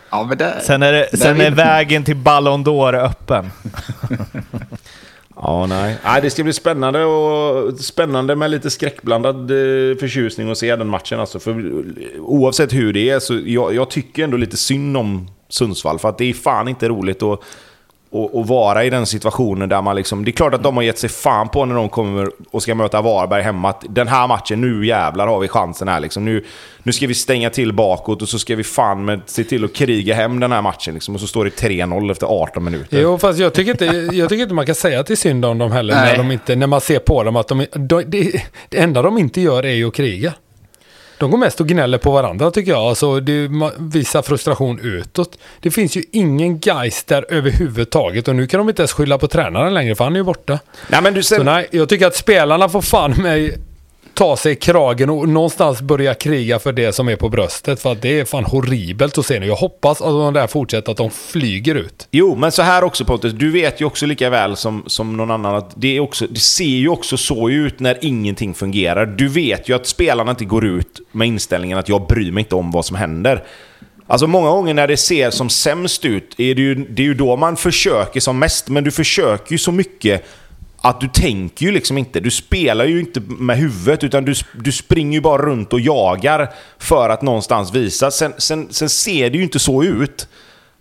Ja, 0.10 0.24
men 0.24 0.38
det... 0.38 0.54
Sen 0.64 0.84
är, 0.84 0.94
det, 0.94 1.18
sen 1.18 1.42
är 1.42 1.52
vägen 1.52 2.04
till 2.04 2.16
Ballon 2.16 2.66
d'Or 2.66 2.96
öppen. 2.96 3.52
Ja, 5.36 5.66
nej. 5.66 5.98
nej. 6.04 6.22
Det 6.22 6.30
ska 6.30 6.44
bli 6.44 6.54
spännande, 6.54 7.06
och, 7.06 7.80
spännande 7.80 8.36
med 8.36 8.52
lite 8.52 8.70
skräckblandad 8.70 9.52
eh, 9.52 9.98
förtjusning 9.98 10.52
att 10.52 10.58
se 10.58 10.76
den 10.76 10.88
matchen. 10.88 11.20
Alltså. 11.20 11.40
För, 11.40 11.52
eh, 11.52 12.22
oavsett 12.22 12.74
hur 12.74 12.94
det 12.94 13.10
är, 13.10 13.20
så 13.20 13.40
jag, 13.46 13.76
jag 13.76 13.90
tycker 13.90 14.24
ändå 14.24 14.38
lite 14.38 14.58
synd 14.58 14.98
om 14.98 15.28
Sundsvall. 15.50 16.00
För 16.00 16.10
att 16.10 16.18
det 16.18 16.26
är 16.26 16.34
fan 16.34 16.68
inte 16.68 16.90
roligt 16.90 17.24
att, 17.24 17.40
att, 18.12 18.36
att 18.36 18.48
vara 18.48 18.84
i 18.84 18.90
den 18.90 19.06
situationen 19.06 19.70
där 19.70 19.82
man 19.82 19.96
liksom... 19.96 20.26
Det 20.26 20.32
är 20.32 20.34
klart 20.34 20.54
att 20.54 20.64
de 20.64 20.76
har 20.76 20.84
gett 20.84 21.00
sig 21.00 21.10
fan 21.10 21.50
på 21.50 21.66
när 21.66 21.76
de 21.76 21.90
kommer 21.90 22.30
och 22.52 22.64
ska 22.64 22.76
möta 22.76 23.02
Varberg 23.02 23.42
hemma. 23.42 23.70
Att 23.70 23.86
den 23.90 24.08
här 24.08 24.28
matchen, 24.28 24.62
nu 24.62 24.86
jävlar 24.86 25.28
har 25.28 25.40
vi 25.40 25.48
chansen 25.48 25.88
här. 25.88 26.00
Liksom. 26.00 26.26
Nu, 26.26 26.46
nu 26.84 26.92
ska 26.92 27.08
vi 27.08 27.14
stänga 27.14 27.50
till 27.50 27.74
bakåt 27.74 28.22
och 28.22 28.30
så 28.30 28.40
ska 28.40 28.56
vi 28.56 28.64
fan 28.64 29.06
med 29.06 29.22
se 29.26 29.44
till 29.44 29.66
att 29.66 29.74
kriga 29.74 30.16
hem 30.16 30.40
den 30.40 30.52
här 30.52 30.62
matchen. 30.62 30.94
Liksom. 30.94 31.16
Och 31.16 31.22
så 31.22 31.28
står 31.28 31.46
det 31.46 31.50
3-0 31.50 32.12
efter 32.12 32.28
18 32.28 32.64
minuter. 32.64 33.02
Jo, 33.02 33.18
fast 33.18 33.40
jag 33.40 33.54
tycker, 33.54 33.72
inte, 33.72 33.86
jag 34.18 34.30
tycker 34.30 34.44
inte 34.44 34.56
man 34.56 34.66
kan 34.66 34.76
säga 34.76 35.00
att 35.00 35.08
det 35.08 35.14
är 35.14 35.16
synd 35.16 35.46
om 35.46 35.58
dem 35.58 35.72
heller. 35.72 35.96
När, 35.96 36.18
de 36.18 36.32
inte, 36.32 36.56
när 36.56 36.68
man 36.68 36.82
ser 36.82 37.00
på 37.00 37.24
dem 37.24 37.36
att 37.36 37.48
de, 37.48 37.66
de, 37.72 38.04
det, 38.08 38.44
det 38.70 38.78
enda 38.78 39.02
de 39.02 39.18
inte 39.18 39.42
gör 39.42 39.66
är 39.66 39.74
ju 39.74 39.88
att 39.88 39.94
kriga. 39.94 40.34
De 41.18 41.32
går 41.32 41.38
mest 41.38 41.62
och 41.62 41.68
gnäller 41.68 41.98
på 41.98 42.12
varandra 42.12 42.52
tycker 42.52 42.72
jag. 42.72 42.82
Alltså, 42.82 43.20
det 43.20 43.50
visar 43.78 44.22
frustration 44.22 44.80
utåt. 44.80 45.38
Det 45.60 45.72
finns 45.72 45.98
ju 45.98 46.04
ingen 46.12 46.60
geist 46.60 47.08
där 47.08 47.26
överhuvudtaget. 47.30 48.28
Och 48.28 48.36
nu 48.36 48.48
kan 48.48 48.58
de 48.58 48.70
inte 48.70 48.82
ens 48.82 48.94
skylla 48.94 49.18
på 49.18 49.28
tränaren 49.28 49.74
längre 49.74 49.96
för 49.96 50.04
han 50.04 50.14
är 50.14 50.18
ju 50.18 50.24
borta. 50.24 50.60
Nej, 50.88 51.02
men 51.02 51.14
du, 51.14 51.24
sen, 51.24 51.38
Så 51.38 51.44
nej, 51.44 51.68
jag 51.72 51.90
tycker 51.90 52.08
att 52.08 52.16
spelarna 52.16 52.70
får 52.70 52.82
fan 52.82 53.12
mig 53.12 53.58
ta 54.16 54.38
sig 54.38 54.52
i 54.52 54.56
kragen 54.56 55.10
och 55.10 55.30
någonstans 55.30 55.82
börja 55.82 56.14
kriga 56.14 56.60
för 56.60 56.74
det 56.74 56.94
som 56.94 57.10
är 57.10 57.16
på 57.16 57.30
bröstet. 57.30 57.82
För 57.82 57.92
att 57.92 58.02
det 58.02 58.20
är 58.20 58.26
fan 58.26 58.46
horribelt 58.46 59.18
att 59.18 59.26
se 59.26 59.40
nu. 59.40 59.46
Jag 59.46 59.56
hoppas 59.56 60.02
att 60.02 60.08
de 60.08 60.34
där 60.34 60.48
fortsätter, 60.48 60.92
att 60.92 60.98
de 60.98 61.12
flyger 61.12 61.76
ut. 61.76 62.08
Jo, 62.12 62.36
men 62.36 62.52
så 62.52 62.62
här 62.62 62.84
också 62.84 63.06
Pontus. 63.06 63.34
Du 63.34 63.52
vet 63.52 63.82
ju 63.82 63.86
också 63.86 64.06
lika 64.06 64.30
väl 64.30 64.56
som, 64.56 64.84
som 64.88 65.18
någon 65.18 65.32
annan 65.32 65.56
att 65.56 65.72
det, 65.76 65.98
är 65.98 66.00
också, 66.00 66.28
det 66.28 66.40
ser 66.40 66.66
ju 66.66 66.90
också 66.90 67.18
så 67.18 67.50
ut 67.50 67.80
när 67.80 67.98
ingenting 68.02 68.54
fungerar. 68.54 69.06
Du 69.06 69.28
vet 69.28 69.70
ju 69.70 69.76
att 69.76 69.88
spelarna 69.88 70.32
inte 70.32 70.46
går 70.46 70.66
ut 70.66 71.02
med 71.12 71.28
inställningen 71.28 71.78
att 71.78 71.90
jag 71.90 72.08
bryr 72.08 72.32
mig 72.32 72.42
inte 72.42 72.56
om 72.56 72.72
vad 72.72 72.86
som 72.86 72.96
händer. 72.96 73.44
Alltså 74.08 74.28
många 74.28 74.50
gånger 74.50 74.74
när 74.74 74.88
det 74.88 74.98
ser 74.98 75.30
som 75.30 75.50
sämst 75.50 76.06
ut, 76.06 76.40
är 76.40 76.56
det, 76.56 76.62
ju, 76.62 76.76
det 76.76 77.02
är 77.02 77.08
ju 77.08 77.14
då 77.14 77.36
man 77.36 77.58
försöker 77.58 78.20
som 78.20 78.40
mest. 78.40 78.70
Men 78.70 78.84
du 78.84 78.92
försöker 78.92 79.52
ju 79.52 79.58
så 79.58 79.72
mycket 79.72 80.26
att 80.86 81.00
du 81.00 81.08
tänker 81.08 81.66
ju 81.66 81.72
liksom 81.72 81.98
inte. 81.98 82.20
Du 82.20 82.32
spelar 82.32 82.86
ju 82.86 83.00
inte 83.00 83.20
med 83.20 83.58
huvudet, 83.58 84.04
utan 84.04 84.26
du, 84.26 84.34
du 84.64 84.72
springer 84.72 85.18
ju 85.18 85.22
bara 85.22 85.42
runt 85.42 85.74
och 85.74 85.80
jagar 85.80 86.50
för 86.80 87.10
att 87.10 87.22
någonstans 87.22 87.74
visa. 87.74 88.12
Sen, 88.12 88.34
sen, 88.38 88.68
sen 88.72 88.90
ser 88.90 89.30
det 89.30 89.38
ju 89.38 89.44
inte 89.44 89.60
så 89.60 89.84
ut. 89.84 90.28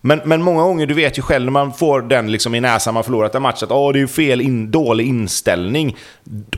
Men, 0.00 0.20
men 0.24 0.42
många 0.42 0.62
gånger, 0.62 0.86
du 0.86 0.94
vet 0.94 1.18
ju 1.18 1.22
själv 1.22 1.44
när 1.44 1.52
man 1.52 1.72
får 1.72 2.02
den 2.02 2.32
liksom 2.32 2.54
i 2.54 2.60
näsan, 2.60 2.94
man 2.94 3.04
förlorat 3.04 3.34
en 3.34 3.42
match, 3.42 3.62
att 3.62 3.70
oh, 3.70 3.92
det 3.92 3.98
är 3.98 4.00
ju 4.00 4.08
fel, 4.08 4.40
in, 4.40 4.70
dålig 4.70 5.06
inställning. 5.06 5.96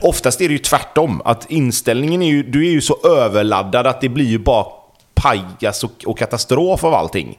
Oftast 0.01 0.41
är 0.41 0.47
det 0.47 0.53
ju 0.53 0.59
tvärtom. 0.59 1.21
Att 1.25 1.51
inställningen 1.51 2.21
är 2.21 2.27
ju, 2.27 2.43
du 2.43 2.67
är 2.67 2.71
ju 2.71 2.81
så 2.81 2.97
överladdad 3.03 3.87
att 3.87 4.01
det 4.01 4.09
blir 4.09 4.25
ju 4.25 4.39
bara 4.39 4.65
pajas 5.13 5.83
och, 5.83 5.91
och 6.05 6.17
katastrof 6.17 6.83
av 6.83 6.93
allting. 6.93 7.37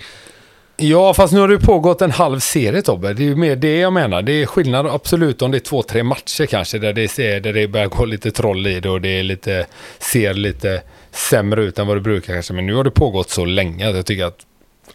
Ja, 0.81 1.15
fast 1.15 1.33
nu 1.33 1.41
har 1.41 1.49
det 1.49 1.59
pågått 1.59 2.03
en 2.03 2.11
halv 2.11 2.41
serie 2.41 2.83
Tobbe. 2.83 3.13
Det 3.13 3.23
är 3.23 3.25
ju 3.25 3.37
mer 3.37 3.57
det 3.57 3.79
jag 3.79 3.93
menar. 3.93 4.23
Det 4.23 4.33
är 4.33 4.47
skillnad 4.47 4.87
absolut 4.87 5.43
om 5.43 5.51
det 5.51 5.59
är 5.59 5.61
två, 5.61 5.83
tre 5.83 6.03
matcher 6.03 6.47
kanske 6.47 6.79
där 6.79 6.93
det, 6.93 7.09
ser, 7.09 7.41
där 7.41 7.53
det 7.53 7.69
börjar 7.69 7.87
gå 7.87 8.05
lite 8.05 8.31
troll 8.31 8.67
i 8.67 8.81
det 8.81 8.89
och 8.89 9.01
det 9.01 9.09
är 9.09 9.23
lite, 9.23 9.67
ser 9.99 10.35
lite 10.35 10.83
sämre 11.11 11.63
ut 11.63 11.79
än 11.79 11.87
vad 11.87 11.97
det 11.97 12.01
brukar 12.01 12.35
kanske. 12.35 12.53
Men 12.53 12.67
nu 12.67 12.75
har 12.75 12.85
det 12.85 12.91
pågått 12.91 13.31
så 13.31 13.45
länge 13.45 13.89
att 13.89 13.97
jag 13.97 14.07
tycker 14.07 14.25
att, 14.25 14.39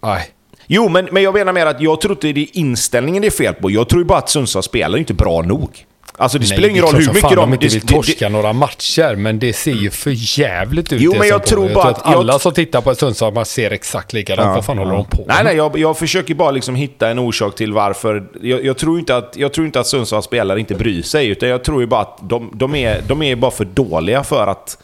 nej. 0.02 0.22
Jo, 0.68 0.90
men, 0.90 1.08
men 1.12 1.24
jag 1.24 1.34
menar 1.34 1.54
mer 1.54 1.66
att 1.66 1.82
jag 1.82 2.02
tror 2.02 2.14
inte 2.14 2.32
det 2.32 2.42
är 2.42 2.58
inställningen 2.58 3.22
det 3.22 3.28
är 3.28 3.32
fel 3.32 3.54
på. 3.54 3.72
Jag 3.72 3.90
tror 3.90 4.02
ju 4.02 4.06
bara 4.06 4.20
att 4.20 4.30
Sundsvall 4.30 4.64
spelar 4.64 4.98
inte 4.98 5.14
bra 5.14 5.42
nog. 5.42 5.86
Alltså 6.18 6.40
det 6.40 6.46
spelar 6.46 6.70
ingen 6.70 6.84
roll 6.84 6.96
hur 6.96 7.14
mycket 7.14 7.36
de... 7.36 7.54
inte 7.54 7.68
vill 7.68 7.72
det- 7.80 7.88
det- 7.88 7.94
torska 7.94 8.30
några 8.30 8.54
matcher, 8.54 9.16
men 9.16 9.40
det 9.40 9.54
ser 9.54 9.72
ju 9.72 9.90
för 9.92 10.40
jävligt 10.40 10.94
ut. 10.94 11.02
Jo, 11.02 11.16
men 11.20 11.28
jag 11.28 11.46
tror 11.46 11.70
bara 11.70 11.90
att- 11.90 12.06
alla 12.06 12.34
jag- 12.34 12.42
som 12.42 12.54
tittar 12.54 12.82
på 12.82 12.96
Sundsvall 12.96 13.34
man 13.34 13.46
ser 13.46 13.72
exakt 13.72 14.14
likadant. 14.14 14.56
Vad 14.56 14.66
fan 14.66 14.78
håller 14.78 14.92
de 14.94 15.06
på 15.06 15.18
med? 15.18 15.28
Nej, 15.28 15.44
nej, 15.44 15.56
jag, 15.56 15.78
jag 15.80 15.98
försöker 15.98 16.34
bara 16.36 16.52
liksom 16.52 16.76
hitta 16.76 17.10
en 17.10 17.20
orsak 17.20 17.56
till 17.56 17.74
varför... 17.74 18.24
Jag, 18.42 18.66
jag, 18.66 18.78
tror 18.78 19.00
inte 19.00 19.16
att, 19.18 19.34
jag 19.38 19.54
tror 19.54 19.66
inte 19.66 19.80
att 19.80 19.88
Sundsvalls 19.88 20.26
spelare 20.26 20.60
inte 20.60 20.76
bryr 20.76 21.02
sig, 21.02 21.28
utan 21.28 21.50
jag 21.50 21.64
tror 21.64 21.82
ju 21.82 21.88
bara 21.88 22.02
att 22.02 22.18
de, 22.22 22.52
de, 22.54 22.76
är, 22.76 23.02
de 23.08 23.22
är 23.24 23.36
bara 23.36 23.52
för 23.52 23.66
dåliga 23.66 24.24
för 24.24 24.48
att, 24.48 24.78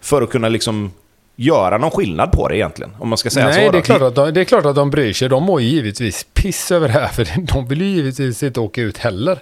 för 0.00 0.22
att 0.22 0.30
kunna 0.30 0.48
liksom 0.48 0.92
göra 1.36 1.78
någon 1.78 1.90
skillnad 1.90 2.32
på 2.32 2.48
det 2.48 2.56
egentligen. 2.56 2.92
Om 2.98 3.08
man 3.08 3.18
ska 3.18 3.30
säga 3.30 3.46
Nej, 3.46 3.66
så. 3.66 3.72
det 3.72 3.78
är, 3.78 3.82
klart 3.82 4.02
att 4.02 4.14
de, 4.14 4.34
det 4.34 4.40
är 4.40 4.44
klart 4.44 4.64
att 4.66 4.74
de 4.76 4.90
bryr 4.90 5.12
sig. 5.12 5.28
De 5.28 5.42
mår 5.42 5.60
ju 5.60 5.68
givetvis 5.68 6.26
piss 6.34 6.70
över 6.72 6.88
det 6.88 6.94
här, 6.94 7.08
för 7.08 7.28
de 7.54 7.68
vill 7.68 7.80
ju 7.82 7.86
givetvis 7.88 8.42
inte 8.42 8.60
åka 8.60 8.80
ut 8.80 8.98
heller. 8.98 9.38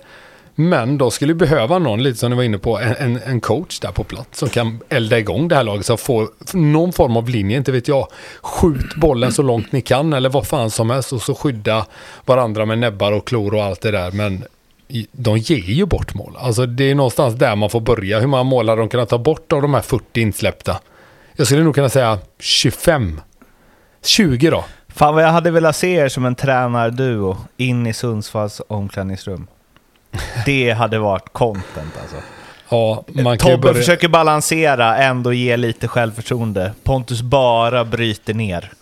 Men 0.55 0.99
de 0.99 1.11
skulle 1.11 1.35
behöva 1.35 1.79
någon, 1.79 2.03
lite 2.03 2.19
som 2.19 2.31
ni 2.31 2.37
var 2.37 2.43
inne 2.43 2.59
på, 2.59 2.79
en, 2.79 3.21
en, 3.27 3.41
coach 3.41 3.81
där 3.81 3.93
på 3.93 4.05
plats 4.05 4.39
som 4.39 4.49
kan 4.49 4.81
elda 4.89 5.19
igång 5.19 5.49
det 5.49 5.55
här 5.55 5.65
laget. 5.65 5.87
Så 5.87 5.97
får 5.97 6.29
någon 6.53 6.93
form 6.93 7.17
av 7.17 7.29
linje, 7.29 7.57
inte 7.57 7.73
vet 7.73 7.89
jag. 7.89 8.07
Skjut 8.41 8.95
bollen 8.95 9.33
så 9.33 9.43
långt 9.43 9.73
ni 9.73 9.81
kan 9.81 10.13
eller 10.13 10.29
vad 10.29 10.47
fan 10.47 10.71
som 10.71 10.91
helst 10.91 11.13
och 11.13 11.23
så 11.23 11.35
skydda 11.35 11.87
varandra 12.25 12.67
med 12.67 12.79
näbbar 12.79 13.13
och 13.13 13.27
klor 13.27 13.55
och 13.55 13.65
allt 13.65 13.81
det 13.81 13.91
där. 13.91 14.11
Men 14.11 14.45
de 15.13 15.39
ger 15.39 15.57
ju 15.57 15.87
bort 15.87 16.15
mål. 16.15 16.37
Alltså 16.39 16.67
det 16.67 16.91
är 16.91 16.95
någonstans 16.95 17.35
där 17.35 17.57
man 17.57 17.71
får 17.71 17.81
börja. 17.81 18.21
Hur 18.21 18.27
många 18.27 18.43
mål 18.43 18.69
har 18.69 18.77
de 18.77 18.89
kunnat 18.89 19.09
ta 19.09 19.19
bort 19.19 19.53
av 19.53 19.63
de 19.63 19.75
här 19.75 19.81
40 19.81 20.21
insläppta? 20.21 20.81
Jag 21.37 21.47
skulle 21.47 21.63
nog 21.63 21.75
kunna 21.75 21.89
säga 21.89 22.19
25. 22.39 23.21
20 24.03 24.51
då. 24.51 24.65
Fan 24.89 25.15
vad 25.15 25.25
jag 25.25 25.29
hade 25.29 25.51
velat 25.51 25.77
se 25.77 25.95
er 25.95 26.09
som 26.09 26.25
en 26.25 26.35
tränarduo 26.35 27.37
in 27.57 27.87
i 27.87 27.93
Sundsvalls 27.93 28.63
omklädningsrum. 28.69 29.47
Det 30.47 30.71
hade 30.71 30.99
varit 30.99 31.33
content 31.33 31.99
alltså. 32.03 32.17
Ja, 32.69 33.05
man 33.07 33.39
Tobbe 33.39 33.57
börja... 33.57 33.75
försöker 33.75 34.09
balansera, 34.09 34.97
ändå 34.97 35.33
ge 35.33 35.57
lite 35.57 35.89
självförtroende. 35.89 36.73
Pontus 36.83 37.23
bara 37.23 37.85
bryter 37.85 38.35
ner. 38.35 38.73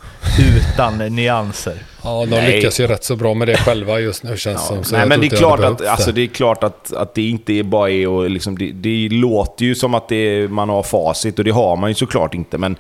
Utan 0.57 0.99
nyanser. 0.99 1.77
Ja, 2.05 2.21
de 2.21 2.31
Nej. 2.31 2.57
lyckas 2.57 2.81
ju 2.81 2.87
rätt 2.87 3.05
så 3.05 3.17
bra 3.17 3.35
med 3.35 3.49
det 3.49 3.57
själva 3.57 4.01
just 4.01 4.23
nu 4.23 4.37
känns 4.37 4.67
Ja, 4.71 4.77
som. 4.77 4.85
Så 4.85 4.97
nej, 4.97 5.09
men 5.09 5.21
det 5.21 5.27
är 5.27 5.37
klart 5.37 5.61
att, 5.61 5.87
alltså, 5.87 6.13
det 6.13 6.21
är 6.21 6.27
klart 6.27 6.65
att, 6.65 6.93
att 6.93 7.15
det 7.15 7.29
inte 7.29 7.53
är 7.53 7.63
bara 7.63 7.91
är 7.91 8.09
och 8.09 8.31
liksom, 8.31 8.59
det, 8.59 8.73
det 8.73 9.09
låter 9.09 9.65
ju 9.65 9.75
som 9.75 9.95
att 9.95 10.09
det, 10.09 10.49
man 10.51 10.69
har 10.69 10.83
facit 10.83 11.39
och 11.39 11.45
det 11.45 11.51
har 11.51 11.77
man 11.77 11.91
ju 11.91 11.95
såklart 11.95 12.35
inte. 12.35 12.59
Men 12.59 12.77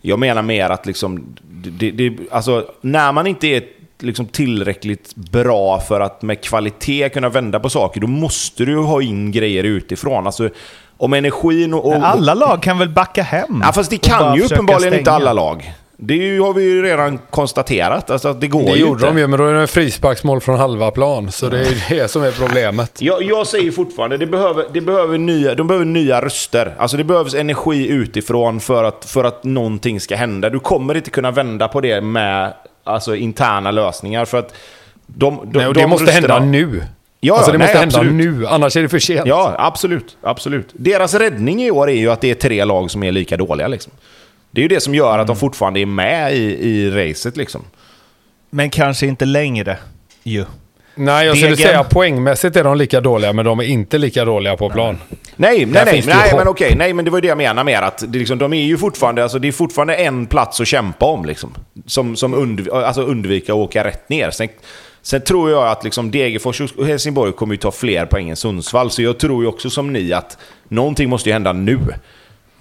jag 0.00 0.18
menar 0.18 0.42
mer 0.42 0.70
att 0.70 0.86
liksom, 0.86 1.36
det, 1.78 1.90
det, 1.90 2.16
alltså, 2.30 2.66
när 2.80 3.12
man 3.12 3.26
inte 3.26 3.46
är 3.46 3.62
liksom 4.02 4.26
tillräckligt 4.26 5.14
bra 5.14 5.80
för 5.80 6.00
att 6.00 6.22
med 6.22 6.40
kvalitet 6.44 7.08
kunna 7.08 7.28
vända 7.28 7.60
på 7.60 7.70
saker, 7.70 8.00
då 8.00 8.06
måste 8.06 8.64
du 8.64 8.76
ha 8.76 9.02
in 9.02 9.32
grejer 9.32 9.64
utifrån. 9.64 10.26
Alltså, 10.26 10.48
om 10.96 11.12
energin 11.12 11.74
och... 11.74 11.84
och 11.84 11.90
Men 11.92 12.02
alla 12.04 12.34
lag 12.34 12.62
kan 12.62 12.78
väl 12.78 12.88
backa 12.88 13.22
hem? 13.22 13.62
ja, 13.66 13.72
fast 13.72 13.90
det 13.90 13.96
kan 13.98 14.34
ju 14.36 14.42
uppenbarligen 14.42 14.92
inte 14.94 15.02
stänga. 15.04 15.16
alla 15.16 15.32
lag. 15.32 15.72
Det 16.04 16.14
ju- 16.14 16.40
har 16.40 16.52
vi 16.54 16.62
ju 16.62 16.82
redan 16.82 17.18
konstaterat. 17.30 18.10
Alltså, 18.10 18.28
att 18.28 18.40
det 18.40 18.46
går 18.48 18.62
Det 18.64 18.70
ju 18.70 18.76
gjorde 18.80 18.92
inte. 18.92 19.06
de 19.06 19.18
ju, 19.18 19.26
men 19.26 19.38
då 19.38 19.46
är 19.46 19.52
det 19.54 19.60
en 19.60 19.68
frisparksmål 19.68 20.40
från 20.40 20.58
halva 20.58 20.90
plan. 20.90 21.32
Så 21.32 21.48
det 21.48 21.58
är 21.60 21.64
ju 21.70 21.76
det 21.98 22.08
som 22.10 22.22
är 22.22 22.30
problemet. 22.30 23.02
Jag, 23.02 23.22
jag 23.22 23.46
säger 23.46 23.70
fortfarande, 23.70 24.16
det 24.16 24.26
behöver, 24.26 24.64
det 24.72 24.80
behöver 24.80 25.18
nya, 25.18 25.54
de 25.54 25.66
behöver 25.66 25.84
nya 25.86 26.20
röster. 26.22 26.74
Alltså 26.78 26.96
det 26.96 27.04
behövs 27.04 27.34
energi 27.34 27.88
utifrån 27.88 28.60
för 28.60 28.84
att, 28.84 29.04
för 29.04 29.24
att 29.24 29.44
någonting 29.44 30.00
ska 30.00 30.16
hända. 30.16 30.50
Du 30.50 30.58
kommer 30.58 30.94
inte 30.94 31.10
kunna 31.10 31.30
vända 31.30 31.68
på 31.68 31.80
det 31.80 32.00
med 32.00 32.52
alltså, 32.84 33.16
interna 33.16 33.70
lösningar. 33.70 34.24
För 34.24 34.38
att 34.38 34.54
de, 35.06 35.36
de, 35.52 35.58
Nej, 35.58 35.66
och 35.66 35.74
de 35.74 35.80
det 35.80 35.86
måste 35.86 36.06
rösterna- 36.06 36.34
hända 36.34 36.38
nu. 36.40 36.82
Ja, 37.20 37.36
alltså 37.36 37.52
det 37.52 37.58
nej, 37.58 37.66
måste 37.66 37.78
hända 37.78 37.98
absolut. 37.98 38.12
nu, 38.38 38.46
annars 38.46 38.76
är 38.76 38.82
det 38.82 38.88
för 38.88 38.98
sent. 38.98 39.26
Ja, 39.26 39.54
absolut. 39.58 40.16
absolut. 40.22 40.68
Deras 40.72 41.14
räddning 41.14 41.62
i 41.62 41.70
år 41.70 41.90
är 41.90 41.94
ju 41.94 42.10
att 42.10 42.20
det 42.20 42.30
är 42.30 42.34
tre 42.34 42.64
lag 42.64 42.90
som 42.90 43.02
är 43.02 43.12
lika 43.12 43.36
dåliga. 43.36 43.68
Liksom. 43.68 43.92
Det 44.50 44.60
är 44.60 44.62
ju 44.62 44.68
det 44.68 44.80
som 44.80 44.94
gör 44.94 45.18
att 45.18 45.26
de 45.26 45.36
fortfarande 45.36 45.80
är 45.80 45.86
med 45.86 46.34
i, 46.36 46.68
i 46.68 46.90
racet. 46.90 47.36
Liksom. 47.36 47.64
Men 48.50 48.70
kanske 48.70 49.06
inte 49.06 49.24
längre 49.24 49.76
ju. 50.22 50.44
Nej, 50.94 51.26
jag 51.26 51.36
skulle 51.36 51.56
säga 51.56 51.84
poängmässigt 51.84 52.56
är 52.56 52.64
de 52.64 52.76
lika 52.76 53.00
dåliga, 53.00 53.32
men 53.32 53.44
de 53.44 53.60
är 53.60 53.64
inte 53.64 53.98
lika 53.98 54.24
dåliga 54.24 54.56
på 54.56 54.70
plan. 54.70 54.98
Nej, 55.36 55.66
nej, 55.66 55.82
nej, 55.86 56.04
nej 56.06 56.32
men 56.36 56.48
okej. 56.48 56.74
Nej, 56.76 56.92
men 56.92 57.04
det 57.04 57.10
var 57.10 57.18
ju 57.18 57.20
det 57.20 57.28
jag 57.28 57.38
menar 57.38 57.64
med 57.64 57.82
att 57.82 58.04
det, 58.08 58.18
liksom, 58.18 58.38
de 58.38 58.52
är 58.52 58.62
ju 58.62 58.78
fortfarande, 58.78 59.22
alltså, 59.22 59.38
det 59.38 59.48
är 59.48 59.52
fortfarande 59.52 59.94
en 59.94 60.26
plats 60.26 60.60
att 60.60 60.66
kämpa 60.66 61.06
om. 61.06 61.24
Liksom, 61.24 61.54
som 61.86 62.16
som 62.16 62.34
undv, 62.34 62.74
alltså, 62.74 63.02
undvika 63.02 63.52
att 63.52 63.58
åka 63.58 63.84
rätt 63.84 64.08
ner. 64.08 64.30
Sen, 64.30 64.48
sen 65.02 65.20
tror 65.20 65.50
jag 65.50 65.68
att 65.68 65.84
liksom, 65.84 66.10
Degerfors 66.10 66.60
och 66.60 66.86
Helsingborg 66.86 67.32
kommer 67.32 67.54
ju 67.54 67.58
ta 67.58 67.70
fler 67.70 68.06
poäng 68.06 68.30
än 68.30 68.36
Sundsvall. 68.36 68.90
Så 68.90 69.02
jag 69.02 69.18
tror 69.18 69.42
ju 69.42 69.48
också 69.48 69.70
som 69.70 69.92
ni 69.92 70.12
att 70.12 70.38
någonting 70.68 71.08
måste 71.08 71.28
ju 71.28 71.32
hända 71.32 71.52
nu. 71.52 71.78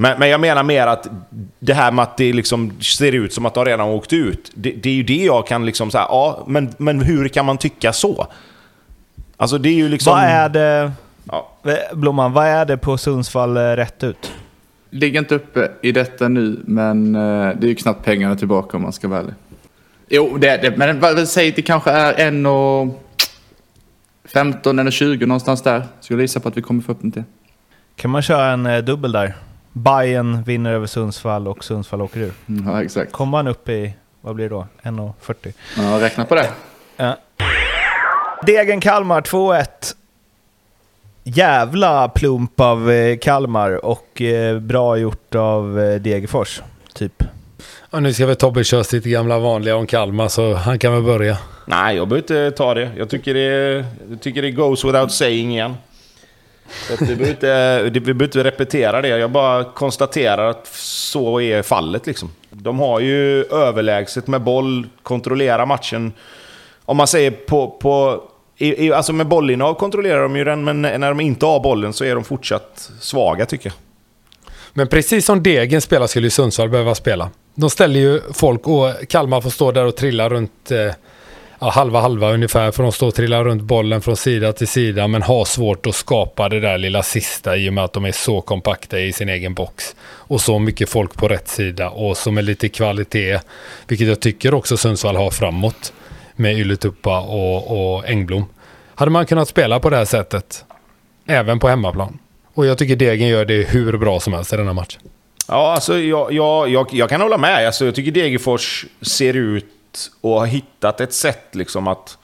Men, 0.01 0.19
men 0.19 0.29
jag 0.29 0.39
menar 0.39 0.63
mer 0.63 0.87
att 0.87 1.07
det 1.59 1.73
här 1.73 1.91
med 1.91 2.03
att 2.03 2.17
det 2.17 2.33
liksom 2.33 2.81
ser 2.81 3.11
ut 3.11 3.33
som 3.33 3.45
att 3.45 3.53
de 3.53 3.65
redan 3.65 3.87
har 3.87 3.95
åkt 3.95 4.13
ut. 4.13 4.51
Det, 4.53 4.71
det 4.71 4.89
är 4.89 4.93
ju 4.93 5.03
det 5.03 5.23
jag 5.23 5.47
kan 5.47 5.65
liksom 5.65 5.91
säga, 5.91 6.05
ja, 6.09 6.43
men, 6.47 6.73
men 6.77 7.01
hur 7.01 7.27
kan 7.27 7.45
man 7.45 7.57
tycka 7.57 7.93
så? 7.93 8.27
Alltså 9.37 9.57
det 9.57 9.69
är 9.69 9.73
ju 9.73 9.89
liksom... 9.89 10.13
Vad 10.13 10.23
är 10.23 10.49
det, 10.49 10.91
Ja. 11.31 11.51
Blomman, 11.93 12.33
vad 12.33 12.45
är 12.45 12.65
det 12.65 12.77
på 12.77 12.97
Sundsvall 12.97 13.57
eh, 13.57 13.61
rätt 13.61 14.03
ut? 14.03 14.31
Ligger 14.89 15.19
inte 15.19 15.35
uppe 15.35 15.71
i 15.81 15.91
detta 15.91 16.27
nu, 16.27 16.59
men 16.65 17.15
eh, 17.15 17.55
det 17.57 17.67
är 17.67 17.69
ju 17.69 17.75
knappt 17.75 18.05
pengarna 18.05 18.35
tillbaka 18.35 18.77
om 18.77 18.83
man 18.83 18.93
ska 18.93 19.07
vara 19.07 19.19
ärlig. 19.19 19.33
Jo, 20.09 20.37
det 20.37 20.47
är 20.47 20.61
det. 20.61 20.77
Men 20.77 21.27
säg 21.27 21.49
att 21.49 21.55
det 21.55 21.61
kanske 21.61 21.91
är 21.91 22.27
en 22.27 22.45
och 22.45 23.03
15 24.25 24.79
eller 24.79 24.91
20 24.91 25.25
någonstans 25.25 25.61
där. 25.61 25.83
Skulle 25.99 26.21
gissa 26.21 26.39
på 26.39 26.47
att 26.49 26.57
vi 26.57 26.61
kommer 26.61 26.81
få 26.81 26.91
upp 26.91 27.01
den 27.01 27.11
till. 27.11 27.23
Kan 27.95 28.11
man 28.11 28.21
köra 28.21 28.51
en 28.51 28.65
eh, 28.65 28.77
dubbel 28.83 29.11
där? 29.11 29.35
Bayern 29.73 30.43
vinner 30.43 30.73
över 30.73 30.87
Sundsvall 30.87 31.47
och 31.47 31.63
Sundsvall 31.63 32.01
åker 32.01 32.19
ur. 32.19 32.33
Mm, 32.47 32.67
ja, 32.67 32.83
exakt. 32.83 33.11
Kommer 33.11 33.31
man 33.31 33.47
upp 33.47 33.69
i, 33.69 33.93
vad 34.21 34.35
blir 34.35 34.49
det 34.49 34.55
då? 34.55 34.67
1,40? 34.83 35.53
Ja, 35.77 36.05
räkna 36.05 36.25
på 36.25 36.35
det. 36.35 36.49
Ja. 36.97 37.17
Degen 38.45 38.81
Kalmar 38.81 39.21
2-1. 39.21 39.65
Jävla 41.23 42.09
plump 42.09 42.59
av 42.59 42.91
eh, 42.91 43.17
Kalmar 43.17 43.85
och 43.85 44.21
eh, 44.21 44.59
bra 44.59 44.97
gjort 44.97 45.35
av 45.35 45.79
eh, 45.79 46.01
Degerfors, 46.01 46.61
typ. 46.93 47.23
Ja, 47.91 47.99
nu 47.99 48.13
ska 48.13 48.25
väl 48.25 48.35
Tobbe 48.35 48.63
köra 48.63 48.83
sitt 48.83 49.03
gamla 49.03 49.39
vanliga 49.39 49.75
om 49.75 49.87
Kalmar, 49.87 50.27
så 50.27 50.53
han 50.53 50.79
kan 50.79 50.93
väl 50.93 51.03
börja. 51.03 51.37
Nej, 51.65 51.95
jag 51.95 52.07
behöver 52.07 52.23
inte 52.23 52.57
ta 52.57 52.73
det. 52.73 52.91
Jag 52.97 53.09
tycker 53.09 53.33
det, 53.33 53.85
jag 54.09 54.21
tycker 54.21 54.41
det 54.41 54.51
goes 54.51 54.85
without 54.85 55.11
saying 55.11 55.51
igen. 55.51 55.75
Vi, 56.99 57.05
behöver 57.05 57.29
inte, 57.29 57.81
vi 57.83 57.99
behöver 57.99 58.23
inte 58.23 58.43
repetera 58.43 59.01
det. 59.01 59.07
Jag 59.07 59.31
bara 59.31 59.63
konstaterar 59.63 60.49
att 60.49 60.67
så 60.75 61.41
är 61.41 61.61
fallet. 61.61 62.07
Liksom. 62.07 62.31
De 62.49 62.79
har 62.79 62.99
ju 62.99 63.43
överlägset 63.43 64.27
med 64.27 64.41
boll, 64.41 64.87
kontrollerar 65.03 65.65
matchen. 65.65 66.13
Om 66.85 66.97
man 66.97 67.07
säger 67.07 67.31
på... 67.31 67.67
på 67.67 68.23
i, 68.57 68.85
i, 68.85 68.93
alltså 68.93 69.13
med 69.13 69.27
bollinnehav 69.27 69.73
kontrollerar 69.73 70.21
de 70.21 70.35
ju 70.35 70.43
den, 70.43 70.63
men 70.63 70.81
när 70.81 71.09
de 71.09 71.19
inte 71.19 71.45
har 71.45 71.59
bollen 71.59 71.93
så 71.93 72.03
är 72.03 72.15
de 72.15 72.23
fortsatt 72.23 72.91
svaga 72.99 73.45
tycker 73.45 73.69
jag. 73.69 73.75
Men 74.73 74.87
precis 74.87 75.25
som 75.25 75.43
Degen 75.43 75.81
spelar 75.81 76.07
skulle 76.07 76.25
ju 76.25 76.31
Sundsvall 76.31 76.69
behöva 76.69 76.95
spela. 76.95 77.29
De 77.55 77.69
ställer 77.69 77.99
ju 77.99 78.21
folk 78.33 78.67
och 78.67 78.89
Kalmar 79.09 79.41
får 79.41 79.49
stå 79.49 79.71
där 79.71 79.85
och 79.85 79.95
trilla 79.95 80.29
runt 80.29 80.71
eh, 80.71 80.93
ja, 81.61 81.69
halva 81.69 82.01
halva 82.01 82.31
ungefär. 82.31 82.71
För 82.71 82.83
de 82.83 82.91
står 82.91 83.07
och 83.07 83.15
trillar 83.15 83.43
runt 83.43 83.61
bollen 83.61 84.01
från 84.01 84.17
sida 84.17 84.53
till 84.53 84.67
sida 84.67 85.07
men 85.07 85.21
har 85.21 85.45
svårt 85.45 85.85
att 85.85 85.95
skapa 85.95 86.49
det 86.49 86.59
där 86.59 86.77
lilla 86.77 87.03
sista 87.03 87.57
i 87.57 87.69
och 87.69 87.73
med 87.73 87.83
att 87.83 87.93
de 87.93 88.05
är 88.05 88.11
så 88.11 88.41
kompakta 88.41 88.99
i 88.99 89.13
sin 89.13 89.29
egen 89.29 89.53
box. 89.53 89.95
Och 90.03 90.41
så 90.41 90.59
mycket 90.59 90.89
folk 90.89 91.13
på 91.13 91.27
rätt 91.27 91.47
sida 91.47 91.89
och 91.89 92.17
så 92.17 92.31
med 92.31 92.43
lite 92.43 92.69
kvalitet. 92.69 93.39
Vilket 93.87 94.07
jag 94.07 94.19
tycker 94.19 94.53
också 94.53 94.77
Sundsvall 94.77 95.15
har 95.15 95.31
framåt. 95.31 95.93
Med 96.35 96.57
Ylätuppa 96.57 97.19
och, 97.19 97.95
och 97.95 98.09
Engblom. 98.09 98.45
Hade 98.95 99.11
man 99.11 99.25
kunnat 99.25 99.47
spela 99.47 99.79
på 99.79 99.89
det 99.89 99.97
här 99.97 100.05
sättet 100.05 100.65
även 101.25 101.59
på 101.59 101.67
hemmaplan. 101.67 102.19
Och 102.53 102.65
jag 102.65 102.77
tycker 102.77 102.95
Degen 102.95 103.27
gör 103.27 103.45
det 103.45 103.69
hur 103.69 103.97
bra 103.97 104.19
som 104.19 104.33
helst 104.33 104.53
i 104.53 104.57
denna 104.57 104.73
match. 104.73 104.97
Ja, 105.47 105.73
alltså 105.73 105.99
jag, 105.99 106.33
jag, 106.33 106.69
jag, 106.69 106.87
jag 106.91 107.09
kan 107.09 107.21
hålla 107.21 107.37
med. 107.37 107.65
Alltså, 107.65 107.85
jag 107.85 107.95
tycker 107.95 108.11
Degerfors 108.11 108.85
ser 109.01 109.33
ut 109.33 109.65
och 110.21 110.39
har 110.39 110.45
hittat 110.45 111.01
ett 111.01 111.13
sätt 111.13 111.55
liksom 111.55 111.87
att 111.87 112.17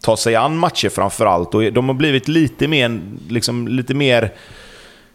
ta 0.00 0.16
sig 0.16 0.36
an 0.36 0.58
matcher 0.58 0.88
framförallt. 0.88 1.54
Och 1.54 1.72
de 1.72 1.88
har 1.88 1.94
blivit 1.94 2.28
lite 2.28 2.68
mer, 2.68 3.00
liksom, 3.28 3.68
lite 3.68 3.94
mer 3.94 4.32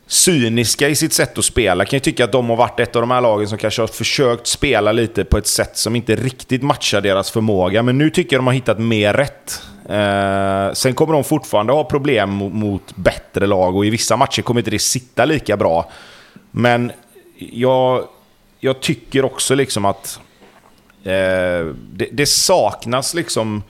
cyniska 0.08 0.90
i 0.90 0.96
sitt 0.96 1.14
sätt 1.14 1.38
att 1.38 1.46
spela. 1.46 1.82
Jag 1.82 1.90
kan 1.90 1.98
ju 1.98 2.02
tycka 2.02 2.24
att 2.24 2.32
de 2.32 2.50
har 2.50 2.56
varit 2.56 2.80
ett 2.80 2.96
av 2.96 3.02
de 3.02 3.12
här 3.12 3.22
lagen 3.22 3.48
som 3.48 3.58
kanske 3.58 3.82
har 3.82 3.88
försökt 3.88 4.48
spela 4.48 4.92
lite 4.92 5.24
på 5.24 5.38
ett 5.38 5.48
sätt 5.48 5.78
som 5.78 5.96
inte 5.96 6.16
riktigt 6.16 6.64
matchar 6.64 7.02
deras 7.02 7.32
förmåga. 7.32 7.84
Men 7.84 7.98
nu 7.98 8.10
tycker 8.10 8.36
jag 8.36 8.40
de 8.40 8.48
har 8.48 8.54
hittat 8.54 8.80
mer 8.80 9.14
rätt. 9.14 9.62
Eh, 9.90 10.74
sen 10.74 10.94
kommer 10.94 11.14
de 11.14 11.24
fortfarande 11.24 11.74
ha 11.74 11.84
problem 11.84 12.30
mot, 12.30 12.54
mot 12.54 12.96
bättre 12.96 13.48
lag 13.48 13.76
och 13.76 13.86
i 13.86 13.90
vissa 13.90 14.18
matcher 14.18 14.42
kommer 14.42 14.62
inte 14.62 14.72
det 14.72 14.80
sitta 14.80 15.26
lika 15.26 15.58
bra. 15.58 15.92
Men 16.52 16.92
jag, 17.38 18.08
jag 18.60 18.80
tycker 18.80 19.26
också 19.26 19.56
liksom 19.56 19.86
att 19.86 20.20
eh, 21.04 21.74
det, 21.94 22.10
det 22.12 22.26
saknas 22.26 23.14
liksom... 23.14 23.64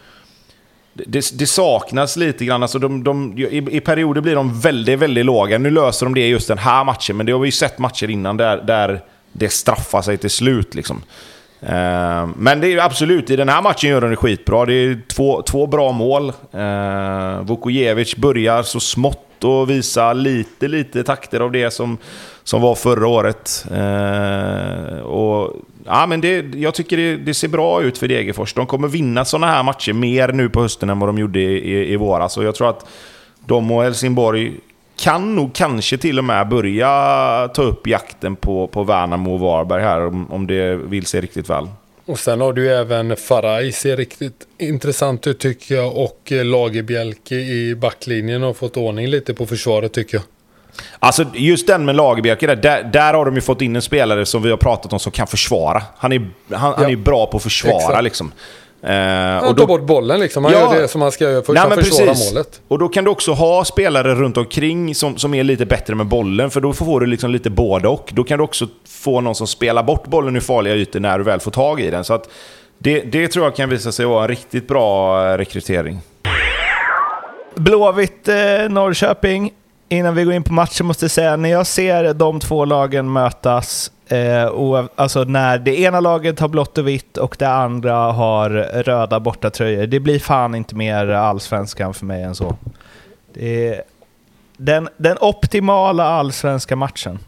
Det, 0.94 1.40
det 1.40 1.48
saknas 1.48 2.18
lite 2.18 2.46
grann. 2.46 2.62
Alltså 2.62 2.80
de, 2.80 3.04
de, 3.04 3.38
i, 3.38 3.78
I 3.78 3.80
perioder 3.80 4.22
blir 4.22 4.36
de 4.36 4.60
väldigt, 4.60 5.00
väldigt 5.00 5.26
låga. 5.26 5.58
Nu 5.58 5.70
löser 5.70 6.06
de 6.06 6.14
det 6.14 6.28
just 6.28 6.48
den 6.48 6.58
här 6.58 6.84
matchen, 6.84 7.18
men 7.18 7.26
det 7.26 7.32
har 7.32 7.40
vi 7.40 7.48
ju 7.48 7.52
sett 7.52 7.80
matcher 7.80 8.10
innan 8.10 8.38
där, 8.38 8.58
där 8.58 9.02
det 9.32 9.50
straffar 9.50 10.02
sig 10.02 10.18
till 10.18 10.30
slut. 10.30 10.76
Liksom. 10.76 11.04
Eh, 11.62 12.28
men 12.38 12.62
det 12.62 12.74
är 12.74 12.86
absolut, 12.86 13.30
i 13.30 13.36
den 13.36 13.50
här 13.50 13.62
matchen 13.62 13.90
gör 13.90 14.02
de 14.02 14.10
det 14.10 14.16
skitbra. 14.16 14.66
Det 14.66 14.74
är 14.74 15.02
två, 15.08 15.42
två 15.42 15.68
bra 15.68 15.92
mål. 15.92 16.34
Eh, 16.52 17.42
Vukojevic 17.42 18.16
börjar 18.16 18.64
så 18.64 18.80
smått 18.80 19.44
och 19.44 19.70
visa 19.70 20.14
lite, 20.14 20.68
lite 20.68 21.04
takter 21.04 21.40
av 21.40 21.52
det 21.52 21.72
som, 21.72 21.98
som 22.44 22.62
var 22.62 22.76
förra 22.76 23.08
året. 23.08 23.66
Eh, 23.72 25.00
och, 25.00 25.56
ja, 25.86 26.06
men 26.06 26.22
det, 26.22 26.56
jag 26.56 26.74
tycker 26.74 26.98
det, 26.98 27.18
det 27.18 27.34
ser 27.34 27.48
bra 27.48 27.82
ut 27.82 27.98
för 27.98 28.08
Degerfors. 28.08 28.54
De 28.54 28.66
kommer 28.66 28.88
vinna 28.88 29.26
sådana 29.26 29.48
här 29.48 29.64
matcher 29.64 29.94
mer 29.94 30.28
nu 30.28 30.50
på 30.50 30.62
hösten 30.62 30.90
än 30.90 31.00
vad 31.00 31.10
de 31.10 31.18
gjorde 31.18 31.40
i, 31.40 31.74
i, 31.74 31.94
i 31.94 31.96
våras. 31.96 32.38
Och 32.38 32.44
jag 32.44 32.56
tror 32.56 32.70
att 32.70 32.86
de 33.46 33.72
och 33.72 33.84
Helsingborg 33.84 34.54
kan 34.96 35.36
nog 35.36 35.54
kanske 35.54 35.98
till 35.98 36.20
och 36.20 36.26
med 36.26 36.48
börja 36.48 37.50
ta 37.54 37.62
upp 37.62 37.88
jakten 37.88 38.36
på, 38.36 38.68
på 38.68 38.84
Värnamo 38.84 39.34
och 39.34 39.40
Varberg 39.40 39.82
här 39.82 40.06
om, 40.06 40.32
om 40.32 40.48
det 40.48 40.76
vill 40.76 41.06
sig 41.06 41.22
riktigt 41.22 41.50
väl. 41.50 41.68
Och 42.06 42.20
sen 42.20 42.42
har 42.42 42.54
du 42.54 42.74
även 42.74 43.16
Faraj 43.16 43.72
ser 43.72 43.98
riktigt 43.98 44.48
intressant 44.58 45.28
ut 45.28 45.40
tycker 45.40 45.76
jag. 45.76 45.98
Och 45.98 46.32
Lagerbjälke 46.32 47.36
i 47.36 47.76
backlinjen 47.76 48.42
har 48.42 48.54
fått 48.54 48.78
ordning 48.78 49.08
lite 49.08 49.34
på 49.34 49.46
försvaret 49.46 49.94
tycker 49.94 50.18
jag. 50.18 50.24
Alltså 51.00 51.26
just 51.34 51.68
den 51.68 51.86
med 51.86 51.96
Lagerbjälke, 51.96 52.48
där, 52.48 52.56
där, 52.56 52.84
där 52.84 53.14
har 53.14 53.26
de 53.26 53.36
ju 53.36 53.42
fått 53.42 53.62
in 53.62 53.76
en 53.76 53.82
spelare 53.82 54.26
som 54.26 54.42
vi 54.42 54.50
har 54.50 54.58
pratat 54.58 54.94
om 54.94 55.00
som 55.00 55.12
kan 55.12 55.28
försvara. 55.28 55.84
Han 55.98 56.12
är, 56.12 56.20
han, 56.50 56.60
han 56.60 56.84
Ja. 56.84 56.90
är 56.90 56.96
bra 56.96 57.26
på 57.26 57.38
att 57.38 57.44
försvara 57.44 57.76
Exakt. 57.76 58.04
liksom. 58.04 58.32
Eh, 58.84 58.90
Han 58.92 59.38
och 59.40 59.46
tar 59.48 59.54
då, 59.54 59.66
bort 59.66 59.82
bollen 59.82 60.20
liksom. 60.20 60.44
Han 60.46 60.54
Ja. 60.54 60.74
gör 60.76 60.82
det 60.82 60.88
som 60.88 61.02
han 61.02 61.12
ska 61.12 61.24
göra 61.24 61.44
för 61.44 61.56
att 61.56 61.76
försvara 61.86 62.08
precis. 62.10 62.34
målet. 62.34 62.62
Och 62.68 62.80
då 62.80 62.88
kan 62.88 63.04
du 63.04 63.10
också 63.10 63.32
ha 63.32 63.66
spelare 63.66 64.16
runt 64.16 64.38
omkring 64.38 64.96
som, 64.96 65.18
som 65.18 65.34
är 65.34 65.44
lite 65.44 65.66
bättre 65.66 65.96
med 65.96 66.06
bollen, 66.06 66.50
för 66.52 66.62
då 66.62 66.74
får 66.74 67.00
du 67.00 67.06
liksom 67.06 67.32
lite 67.32 67.50
både 67.50 67.88
och. 67.88 68.10
Då 68.14 68.24
kan 68.24 68.38
du 68.38 68.44
också 68.44 68.68
få 68.90 69.22
någon 69.22 69.36
som 69.36 69.48
spelar 69.48 69.84
bort 69.84 70.08
bollen 70.08 70.36
ur 70.36 70.40
farliga 70.40 70.76
ytor 70.76 71.00
när 71.00 71.18
du 71.18 71.24
väl 71.24 71.40
får 71.40 71.52
tag 71.52 71.82
i 71.82 71.90
den. 71.92 72.04
Så 72.04 72.14
att 72.14 72.30
det, 72.78 73.00
det 73.02 73.28
tror 73.28 73.46
jag 73.46 73.56
kan 73.56 73.70
visa 73.70 73.92
sig 73.92 74.06
vara 74.06 74.22
en 74.22 74.28
riktigt 74.28 74.68
bra 74.68 75.20
eh, 75.32 75.38
rekrytering. 75.38 76.00
Blåvitt 77.56 78.28
eh, 78.28 78.36
Norrköping. 78.70 79.52
Innan 79.90 80.16
vi 80.16 80.24
går 80.24 80.34
in 80.34 80.44
på 80.44 80.54
matchen 80.54 80.86
måste 80.86 81.04
jag 81.06 81.12
säga, 81.12 81.36
när 81.36 81.50
jag 81.50 81.68
ser 81.68 82.14
de 82.14 82.40
två 82.40 82.66
lagen 82.66 83.12
mötas, 83.12 83.92
eh, 84.08 84.46
och, 84.46 84.90
alltså 84.96 85.24
när 85.24 85.58
det 85.58 85.80
ena 85.80 86.00
laget 86.00 86.40
har 86.40 86.48
blått 86.48 86.78
och 86.78 86.88
vitt 86.88 87.18
och 87.18 87.36
det 87.40 87.50
andra 87.50 87.96
har 87.96 88.50
röda 88.84 89.20
bortatröjor, 89.20 89.88
det 89.88 90.00
blir 90.00 90.20
fan 90.20 90.56
inte 90.56 90.76
mer 90.76 91.08
allsvenskan 91.08 91.94
för 91.94 92.06
mig 92.06 92.24
än 92.24 92.36
så. 92.36 92.56
Det 93.34 93.68
är 93.68 93.84
den, 94.58 94.90
den 94.98 95.18
optimala 95.22 96.04
allsvenska 96.04 96.76
matchen. 96.76 97.20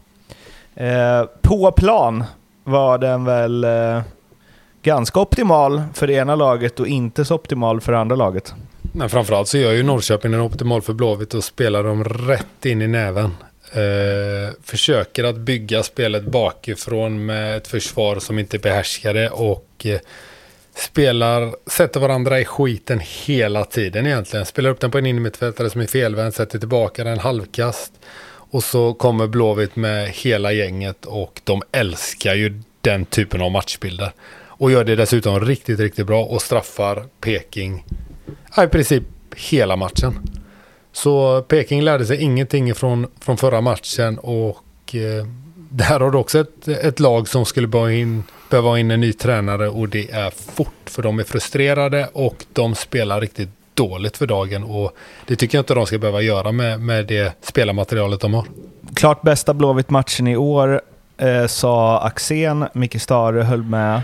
Eh, 0.74 1.24
på 1.42 1.72
plan 1.72 2.24
var 2.64 2.98
den 2.98 3.24
väl 3.24 3.64
eh, 3.64 4.00
ganska 4.82 5.20
optimal 5.20 5.82
för 5.94 6.06
det 6.06 6.12
ena 6.12 6.34
laget 6.34 6.80
och 6.80 6.86
inte 6.86 7.24
så 7.24 7.34
optimal 7.34 7.80
för 7.80 7.92
det 7.92 7.98
andra 7.98 8.16
laget. 8.16 8.54
Men 8.98 9.08
framförallt 9.08 9.48
så 9.48 9.58
gör 9.58 9.72
ju 9.72 9.82
Norrköping 9.82 10.34
en 10.34 10.40
optimal 10.40 10.82
för 10.82 10.92
Blåvitt 10.92 11.34
och 11.34 11.44
spelar 11.44 11.84
dem 11.84 12.04
rätt 12.04 12.66
in 12.66 12.82
i 12.82 12.86
näven. 12.86 13.30
Eh, 13.72 14.54
försöker 14.62 15.24
att 15.24 15.36
bygga 15.36 15.82
spelet 15.82 16.24
bakifrån 16.24 17.26
med 17.26 17.56
ett 17.56 17.68
försvar 17.68 18.18
som 18.18 18.38
inte 18.38 18.58
behärskar 18.58 19.14
det 19.14 19.30
och 19.30 19.68
eh, 19.84 20.00
spelar, 20.74 21.54
sätter 21.70 22.00
varandra 22.00 22.40
i 22.40 22.44
skiten 22.44 23.00
hela 23.26 23.64
tiden 23.64 24.06
egentligen. 24.06 24.46
Spelar 24.46 24.70
upp 24.70 24.80
den 24.80 24.90
på 24.90 24.98
en 24.98 25.06
innermittfältare 25.06 25.70
som 25.70 25.80
är 25.80 25.86
felvänd, 25.86 26.34
sätter 26.34 26.58
tillbaka 26.58 27.04
den 27.04 27.18
halvkast. 27.18 27.92
Och 28.50 28.64
så 28.64 28.94
kommer 28.94 29.26
Blåvitt 29.26 29.76
med 29.76 30.08
hela 30.08 30.52
gänget 30.52 31.04
och 31.04 31.40
de 31.44 31.62
älskar 31.72 32.34
ju 32.34 32.62
den 32.80 33.04
typen 33.04 33.42
av 33.42 33.50
matchbilder. 33.50 34.12
Och 34.58 34.70
gör 34.70 34.84
det 34.84 34.96
dessutom 34.96 35.40
riktigt, 35.40 35.80
riktigt 35.80 36.06
bra 36.06 36.24
och 36.24 36.42
straffar 36.42 37.04
Peking 37.20 37.84
ja, 38.56 38.64
i 38.64 38.68
princip 38.68 39.04
hela 39.36 39.76
matchen. 39.76 40.18
Så 40.92 41.42
Peking 41.42 41.82
lärde 41.82 42.06
sig 42.06 42.22
ingenting 42.22 42.74
från, 42.74 43.06
från 43.20 43.36
förra 43.36 43.60
matchen 43.60 44.18
och 44.18 44.94
eh, 44.94 45.26
där 45.70 46.00
har 46.00 46.10
du 46.10 46.18
också 46.18 46.38
ett, 46.38 46.68
ett 46.68 47.00
lag 47.00 47.28
som 47.28 47.44
skulle 47.44 47.66
behöva 47.66 47.92
in, 47.92 48.22
behöva 48.50 48.78
in 48.78 48.90
en 48.90 49.00
ny 49.00 49.12
tränare 49.12 49.68
och 49.68 49.88
det 49.88 50.10
är 50.10 50.30
fort. 50.30 50.72
För 50.84 51.02
de 51.02 51.18
är 51.18 51.24
frustrerade 51.24 52.08
och 52.12 52.44
de 52.52 52.74
spelar 52.74 53.20
riktigt 53.20 53.48
dåligt 53.74 54.16
för 54.16 54.26
dagen 54.26 54.64
och 54.64 54.96
det 55.26 55.36
tycker 55.36 55.58
jag 55.58 55.62
inte 55.62 55.74
de 55.74 55.86
ska 55.86 55.98
behöva 55.98 56.20
göra 56.22 56.52
med, 56.52 56.80
med 56.80 57.06
det 57.06 57.32
spelarmaterialet 57.42 58.20
de 58.20 58.34
har. 58.34 58.46
Klart 58.94 59.22
bästa 59.22 59.54
Blåvitt-matchen 59.54 60.26
i 60.26 60.36
år, 60.36 60.80
eh, 61.16 61.46
sa 61.46 62.00
Axén. 62.00 62.66
Micke 62.74 63.02
Stare 63.02 63.42
höll 63.42 63.62
med. 63.62 64.00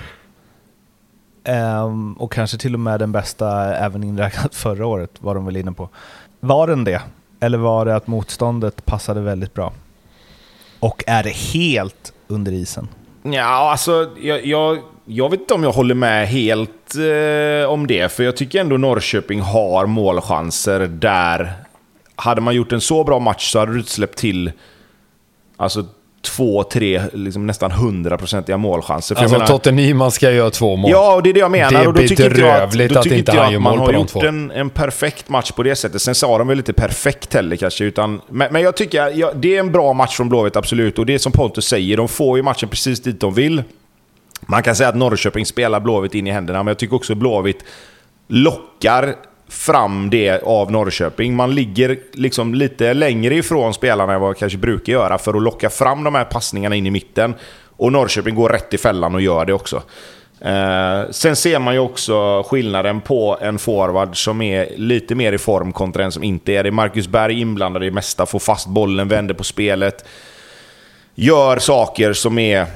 Um, 1.45 2.13
och 2.13 2.33
kanske 2.33 2.59
till 2.59 2.75
och 2.75 2.81
med 2.81 3.01
den 3.01 3.13
bästa 3.13 3.77
även 3.77 4.05
inräknat 4.05 4.55
förra 4.55 4.87
året, 4.87 5.11
var 5.19 5.35
de 5.35 5.47
väl 5.47 5.57
inne 5.57 5.73
på. 5.73 5.89
Var 6.41 6.67
den 6.67 6.85
det? 6.85 7.03
Eller 7.41 7.59
var 7.59 7.85
det 7.85 7.97
att 7.97 8.07
motståndet 8.07 8.85
passade 8.85 9.21
väldigt 9.21 9.55
bra? 9.55 9.73
Och 10.81 11.05
är 11.07 11.23
det 11.23 11.37
helt 11.37 12.13
under 12.27 12.53
isen? 12.53 12.89
Ja, 13.23 13.71
alltså 13.71 14.11
jag, 14.21 14.47
jag, 14.47 14.79
jag 15.05 15.31
vet 15.31 15.41
inte 15.41 15.55
om 15.55 15.63
jag 15.63 15.73
håller 15.73 15.95
med 15.95 16.29
helt 16.29 16.95
eh, 16.95 17.71
om 17.71 17.87
det. 17.87 18.13
För 18.13 18.23
jag 18.23 18.37
tycker 18.37 18.61
ändå 18.61 18.77
Norrköping 18.77 19.41
har 19.41 19.87
målchanser 19.87 20.81
där. 20.81 21.53
Hade 22.17 22.41
man 22.41 22.55
gjort 22.55 22.73
en 22.73 22.81
så 22.81 23.05
bra 23.05 23.19
match 23.19 23.53
så 23.53 23.59
hade 23.59 23.75
du 23.75 23.83
släppt 23.83 24.19
till 24.19 24.53
alltså, 25.57 25.85
två, 26.23 26.63
tre, 26.63 27.03
liksom 27.13 27.47
nästan 27.47 27.71
hundraprocentiga 27.71 28.57
målchanser. 28.57 29.15
För 29.15 29.23
Alltså 29.23 29.35
menar- 29.35 29.47
Totte 29.47 29.73
Nyman 29.73 30.11
ska 30.11 30.31
göra 30.31 30.51
två 30.51 30.77
mål. 30.77 30.91
Ja, 30.91 31.15
och 31.15 31.23
det 31.23 31.31
är 31.31 31.35
det 31.35 31.41
jag 31.41 31.51
menar. 31.51 31.71
Det 31.71 31.77
är 31.77 31.87
och 31.87 31.95
då 31.95 32.01
tycker 32.01 32.25
inte 32.31 32.41
jag 32.41 32.63
att, 32.63 32.73
då 32.73 32.79
tycker 32.79 32.97
inte 32.97 33.15
inte 33.15 33.33
jag 33.33 33.55
att 33.55 33.63
man 33.63 33.79
har 33.79 33.93
gjort 33.93 34.17
en 34.55 34.71
perfekt 34.71 35.29
match 35.29 35.51
på 35.53 35.63
det 35.63 35.77
sättet. 35.77 36.03
Sen 36.03 36.15
sa 36.15 36.39
de 36.39 36.49
väl 36.49 36.59
inte 36.59 36.73
perfekt 36.73 37.35
heller 37.35 37.57
kanske. 37.57 37.85
Utan, 37.85 38.21
men, 38.29 38.53
men 38.53 38.63
jag 38.63 38.77
tycker 38.77 39.09
ja, 39.15 39.33
det 39.35 39.57
är 39.57 39.61
en 39.61 39.73
bra 39.73 39.93
match 39.93 40.17
från 40.17 40.29
Blåvitt, 40.29 40.57
absolut. 40.57 40.99
Och 40.99 41.07
det 41.07 41.15
är 41.15 41.19
som 41.19 41.33
Pontus 41.33 41.65
säger, 41.69 41.97
de 41.97 42.09
får 42.09 42.37
ju 42.39 42.43
matchen 42.43 42.69
precis 42.69 43.01
dit 43.01 43.21
de 43.21 43.35
vill. 43.35 43.63
Man 44.47 44.63
kan 44.63 44.77
säga 44.77 44.89
att 44.89 44.97
Norrköping 44.97 45.47
spelar 45.47 45.81
Blåvitt 45.81 46.15
in 46.15 46.27
i 46.27 46.31
händerna, 46.31 46.59
men 46.59 46.67
jag 46.67 46.79
tycker 46.79 46.97
också 46.97 47.15
Blåvitt 47.15 47.65
lockar 48.29 49.15
fram 49.53 50.11
det 50.11 50.43
av 50.43 50.73
Norrköping. 50.73 51.37
Man 51.37 51.55
ligger 51.55 51.99
liksom 52.13 52.55
lite 52.55 52.95
längre 52.95 53.35
ifrån 53.35 53.75
spelarna 53.75 54.13
än 54.15 54.21
vad 54.21 54.29
man 54.29 54.35
kanske 54.35 54.59
brukar 54.59 54.93
göra 54.93 55.19
för 55.19 55.35
att 55.35 55.43
locka 55.43 55.71
fram 55.71 56.05
de 56.05 56.15
här 56.15 56.25
passningarna 56.25 56.77
in 56.77 56.87
i 56.87 56.91
mitten. 56.91 57.35
Och 57.77 57.93
Norrköping 57.93 58.35
går 58.35 58.49
rätt 58.49 58.75
i 58.75 58.79
fällan 58.79 59.15
och 59.15 59.21
gör 59.21 59.45
det 59.45 59.53
också. 59.53 59.83
Eh, 60.41 61.11
sen 61.11 61.37
ser 61.37 61.59
man 61.59 61.75
ju 61.75 61.81
också 61.81 62.43
skillnaden 62.43 63.01
på 63.01 63.39
en 63.41 63.59
forward 63.59 64.25
som 64.25 64.43
är 64.43 64.69
lite 64.77 65.15
mer 65.15 65.33
i 65.33 65.39
form 65.39 65.73
kontra 65.73 66.05
en 66.05 66.13
som 66.13 66.23
inte 66.23 66.53
är 66.53 66.65
det. 66.65 66.71
Marcus 66.71 67.09
Berg 67.09 67.41
inblandad 67.41 67.83
i 67.83 67.87
det 67.87 67.93
mesta, 67.93 68.27
får 68.27 68.39
fast 68.39 68.67
bollen, 68.67 69.09
vänder 69.09 69.35
på 69.35 69.45
spelet. 69.45 70.05
Gör 71.15 71.59
saker 71.59 72.13
som 72.13 72.39
är 72.39 72.67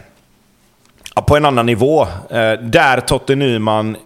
ja, 1.14 1.22
på 1.22 1.36
en 1.36 1.44
annan 1.44 1.66
nivå. 1.66 2.02
Eh, 2.30 2.52
där 2.52 3.00
Totte 3.00 3.34
Nyman 3.34 3.96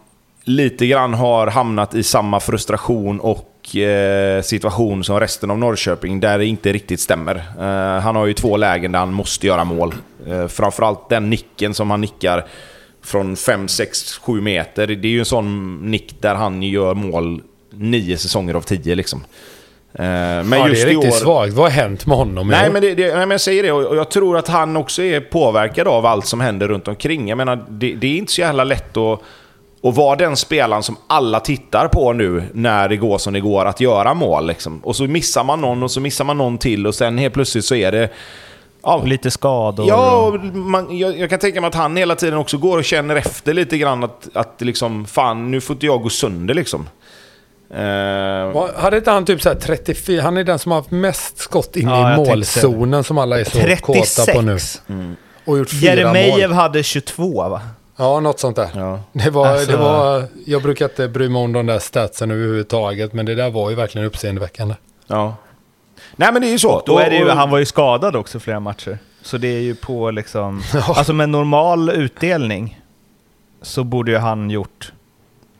lite 0.57 0.86
grann 0.86 1.14
har 1.14 1.46
hamnat 1.46 1.94
i 1.94 2.03
samma 2.03 2.40
frustration 2.40 3.20
och 3.20 3.76
eh, 3.76 4.42
situation 4.42 5.05
som 5.05 5.20
resten 5.20 5.51
av 5.51 5.59
Norrköping, 5.59 6.20
där 6.20 6.38
det 6.38 6.46
inte 6.46 6.72
riktigt 6.72 7.01
stämmer. 7.01 7.36
Eh, 7.59 8.03
han 8.03 8.16
har 8.16 8.26
ju 8.26 8.32
två 8.32 8.57
lägen 8.57 8.92
där 8.92 8.98
han 8.98 9.12
måste 9.12 9.46
göra 9.46 9.64
mål. 9.64 9.94
Eh, 10.26 10.46
framförallt 10.46 11.09
den 11.09 11.30
nicken 11.30 11.74
som 11.74 11.90
han 11.90 12.01
nickar 12.01 12.46
från 13.03 13.36
5, 13.36 13.68
6, 13.68 14.18
7 14.18 14.40
meter. 14.40 14.86
Det 14.86 15.09
är 15.09 15.12
ju 15.12 15.18
en 15.18 15.24
sån 15.24 15.78
nick 15.90 16.22
där 16.22 16.34
han 16.34 16.62
gör 16.62 16.94
mål 16.94 17.42
nio 17.70 18.18
säsonger 18.18 18.55
av 18.55 18.61
tio 18.61 18.94
liksom. 18.94 19.24
Eh, 19.92 20.03
men 20.03 20.53
ja, 20.53 20.68
just 20.68 20.82
det 20.82 20.90
är 20.90 20.94
riktigt 20.94 21.12
år... 21.12 21.16
svagt. 21.16 21.53
Vad 21.53 21.64
har 21.64 21.82
hänt 21.82 22.07
med 22.07 22.16
honom? 22.16 22.48
Nej 22.48 22.70
men, 22.70 22.82
det, 22.82 22.94
det, 22.94 23.07
nej, 23.07 23.16
men 23.16 23.30
jag 23.30 23.40
säger 23.40 23.62
det, 23.62 23.72
och 23.72 23.96
jag 23.96 24.11
tror 24.11 24.38
att 24.38 24.48
han 24.48 24.76
också 24.76 25.03
är 25.03 25.20
påverkad 25.20 25.88
av 25.88 26.07
allt 26.07 26.26
som 26.26 26.40
händer 26.40 26.68
runt 26.68 26.88
omkring. 26.88 27.28
Jag 27.28 27.36
menar, 27.36 27.64
det, 27.68 27.94
det 27.94 28.07
är 28.07 28.18
inte 28.18 28.32
så 28.32 28.40
jävla 28.40 28.64
lätt 28.64 28.96
att, 28.96 29.20
att 29.82 29.96
vara 29.96 30.16
den 30.16 30.36
spelaren 30.36 30.82
som 30.82 30.96
alla 31.06 31.40
tittar 31.40 31.88
på 31.88 32.12
nu 32.12 32.42
när 32.54 32.88
det 32.88 32.96
går 32.96 33.18
som 33.18 33.32
det 33.32 33.40
går, 33.40 33.64
att 33.64 33.80
göra 33.80 34.14
mål. 34.14 34.46
Liksom. 34.46 34.80
Och 34.84 34.96
så 34.96 35.02
missar 35.04 35.44
man 35.44 35.60
någon 35.60 35.82
och 35.82 35.90
så 35.90 36.00
missar 36.00 36.24
man 36.24 36.38
någon 36.38 36.58
till 36.58 36.86
och 36.86 36.94
sen 36.94 37.18
helt 37.18 37.34
plötsligt 37.34 37.64
så 37.64 37.74
är 37.74 37.92
det... 37.92 38.08
Ja, 38.82 38.94
Och 38.96 39.08
lite 39.08 39.30
skador. 39.30 39.86
Ja, 39.88 40.16
och- 40.16 40.34
och 40.34 40.40
man, 40.44 40.98
jag, 40.98 41.18
jag 41.18 41.30
kan 41.30 41.38
tänka 41.38 41.60
mig 41.60 41.68
att 41.68 41.74
han 41.74 41.96
hela 41.96 42.14
tiden 42.14 42.38
också 42.38 42.58
går 42.58 42.78
och 42.78 42.84
känner 42.84 43.16
efter 43.16 43.54
lite 43.54 43.78
grann 43.78 44.04
att, 44.04 44.28
att 44.34 44.54
liksom, 44.60 45.06
fan 45.06 45.50
nu 45.50 45.60
får 45.60 45.74
inte 45.74 45.86
jag 45.86 46.02
gå 46.02 46.08
sönder 46.10 46.54
liksom. 46.54 46.88
Vad- 48.54 48.70
Hade 48.76 48.96
inte 48.96 49.10
han 49.10 49.24
typ 49.24 49.42
så 49.42 49.48
här 49.48 49.56
34? 49.56 50.22
Han 50.22 50.36
är 50.36 50.44
den 50.44 50.58
som 50.58 50.72
har 50.72 50.78
haft 50.78 50.90
mest 50.90 51.38
skott 51.38 51.76
in 51.76 51.88
Ja, 51.88 52.14
i 52.14 52.16
målzonen 52.16 53.04
som 53.04 53.18
alla 53.18 53.40
är 53.40 53.44
så 53.44 53.50
kåta 53.86 54.32
på 54.34 54.40
nu. 54.42 54.52
36. 54.52 54.82
Och 55.44 55.58
gjort 55.58 55.70
fyra 55.70 55.80
Jeremejeff 55.94 56.48
mål. 56.50 56.52
hade 56.56 56.82
22 56.82 57.48
va? 57.48 57.60
Ja, 58.01 58.20
något 58.20 58.40
sånt 58.40 58.57
där. 58.57 58.68
ja. 58.74 59.01
Det 59.12 59.30
var, 59.30 59.46
Alltså- 59.46 59.70
det 59.70 59.76
var, 59.76 60.24
jag 60.46 60.62
brukar 60.62 60.84
inte 60.84 61.09
bry 61.09 61.28
mig 61.28 61.42
om 61.42 61.53
de 61.53 61.66
där 61.66 61.78
statsen 61.78 62.30
överhuvudtaget, 62.30 63.12
men 63.12 63.26
det 63.26 63.34
där 63.34 63.51
var 63.51 63.70
ju 63.70 63.76
verkligen 63.76 64.07
uppseendeväckande. 64.07 64.74
ja. 65.07 65.34
Nej 66.16 66.32
men 66.32 66.42
det 66.42 66.48
är 66.48 66.53
ju 66.53 66.59
så. 66.59 66.82
Då 66.86 66.98
är 66.98 67.11
det 67.11 67.16
ju, 67.16 67.28
han 67.28 67.51
var 67.51 67.59
ju 67.59 67.64
skadad 67.66 68.16
också 68.16 68.40
flera 68.40 68.61
matcher. 68.61 68.98
Så 69.22 69.38
det 69.38 69.48
är 69.48 69.61
ju 69.61 69.74
på 69.74 70.11
liksom... 70.11 70.62
Alltså 70.88 71.12
med 71.12 71.28
normal 71.28 71.90
utdelning 71.90 72.80
så 73.62 73.84
borde 73.84 74.11
ju 74.11 74.18
han 74.18 74.51
gjort 74.51 74.92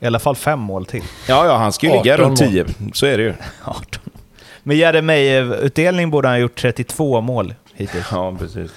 i 0.01 0.07
alla 0.07 0.19
fall 0.19 0.37
fem 0.37 0.59
mål 0.59 0.87
till. 0.87 1.03
Ja, 1.29 1.47
ja, 1.47 1.57
han 1.57 1.73
ska 1.73 1.87
ju 1.87 1.93
ligga 1.93 2.15
18 2.15 2.27
runt 2.27 2.41
mål. 2.41 2.49
10. 2.51 2.67
Så 2.95 3.07
är 3.07 3.19
det 3.19 3.23
ju. 3.25 3.35
18. 3.65 3.85
Med 4.63 4.77
Jeremejeff-utdelning 4.77 6.11
borde 6.11 6.29
han 6.29 6.35
ha 6.35 6.41
gjort 6.41 6.59
32 6.61 7.21
mål 7.21 7.55
hittills. 7.75 8.07
Ja, 8.13 8.37
precis. 8.39 8.71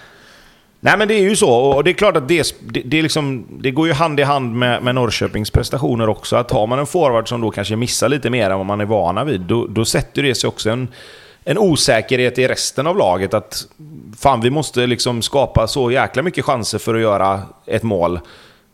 Nej, 0.85 0.97
men 0.97 1.07
det 1.07 1.13
är 1.13 1.21
ju 1.21 1.35
så. 1.35 1.49
Och 1.49 1.83
det 1.83 1.91
är 1.91 1.93
klart 1.93 2.17
att 2.17 2.27
det, 2.27 2.55
det, 2.61 2.81
det, 2.85 3.01
liksom, 3.01 3.45
det 3.49 3.71
går 3.71 3.87
ju 3.87 3.93
hand 3.93 4.19
i 4.19 4.23
hand 4.23 4.55
med, 4.55 4.83
med 4.83 4.95
Norrköpings 4.95 5.51
prestationer 5.51 6.09
också. 6.09 6.35
Att 6.35 6.51
har 6.51 6.67
man 6.67 6.79
en 6.79 6.85
forward 6.85 7.29
som 7.29 7.41
då 7.41 7.51
kanske 7.51 7.75
missar 7.75 8.09
lite 8.09 8.29
mer 8.29 8.49
än 8.49 8.57
vad 8.57 8.65
man 8.65 8.81
är 8.81 8.85
vana 8.85 9.23
vid, 9.23 9.41
då, 9.41 9.67
då 9.67 9.85
sätter 9.85 10.23
det 10.23 10.35
sig 10.35 10.47
också 10.47 10.69
en, 10.69 10.87
en 11.43 11.57
osäkerhet 11.57 12.39
i 12.39 12.47
resten 12.47 12.87
av 12.87 12.97
laget. 12.97 13.33
Att 13.33 13.67
fan, 14.19 14.41
vi 14.41 14.49
måste 14.49 14.87
liksom 14.87 15.21
skapa 15.21 15.67
så 15.67 15.91
jäkla 15.91 16.23
mycket 16.23 16.45
chanser 16.45 16.79
för 16.79 16.95
att 16.95 17.01
göra 17.01 17.41
ett 17.65 17.83
mål. 17.83 18.19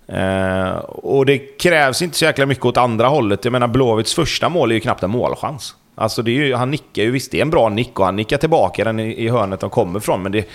Eh, 0.08 0.70
och 0.86 1.26
det 1.26 1.38
krävs 1.38 2.02
inte 2.02 2.18
så 2.18 2.26
jäkla 2.26 2.46
mycket 2.46 2.66
åt 2.66 2.78
andra 2.78 3.08
hållet. 3.08 3.46
Jag 3.46 3.52
menar, 3.52 3.68
Blåvitts 3.68 4.14
första 4.16 4.50
mål 4.50 4.72
är 4.72 4.76
ju 4.76 4.82
knappt 4.82 5.04
en 5.04 5.10
målchans. 5.10 5.76
Alltså 5.96 6.22
det 6.22 6.32
är 6.32 6.46
ju, 6.46 6.56
han 6.56 6.72
nickar 6.72 7.04
ju, 7.04 7.12
visst 7.12 7.32
det 7.32 7.38
är 7.38 7.42
en 7.42 7.50
bra 7.50 7.70
nick 7.70 8.00
och 8.00 8.06
han 8.06 8.16
nickar 8.16 8.38
tillbaka 8.38 8.84
den 8.84 9.00
i, 9.00 9.26
i 9.26 9.30
hörnet 9.30 9.60
de 9.60 9.70
kommer 9.70 10.00
ifrån, 10.00 10.24
men 10.24 10.32
det, 10.32 10.50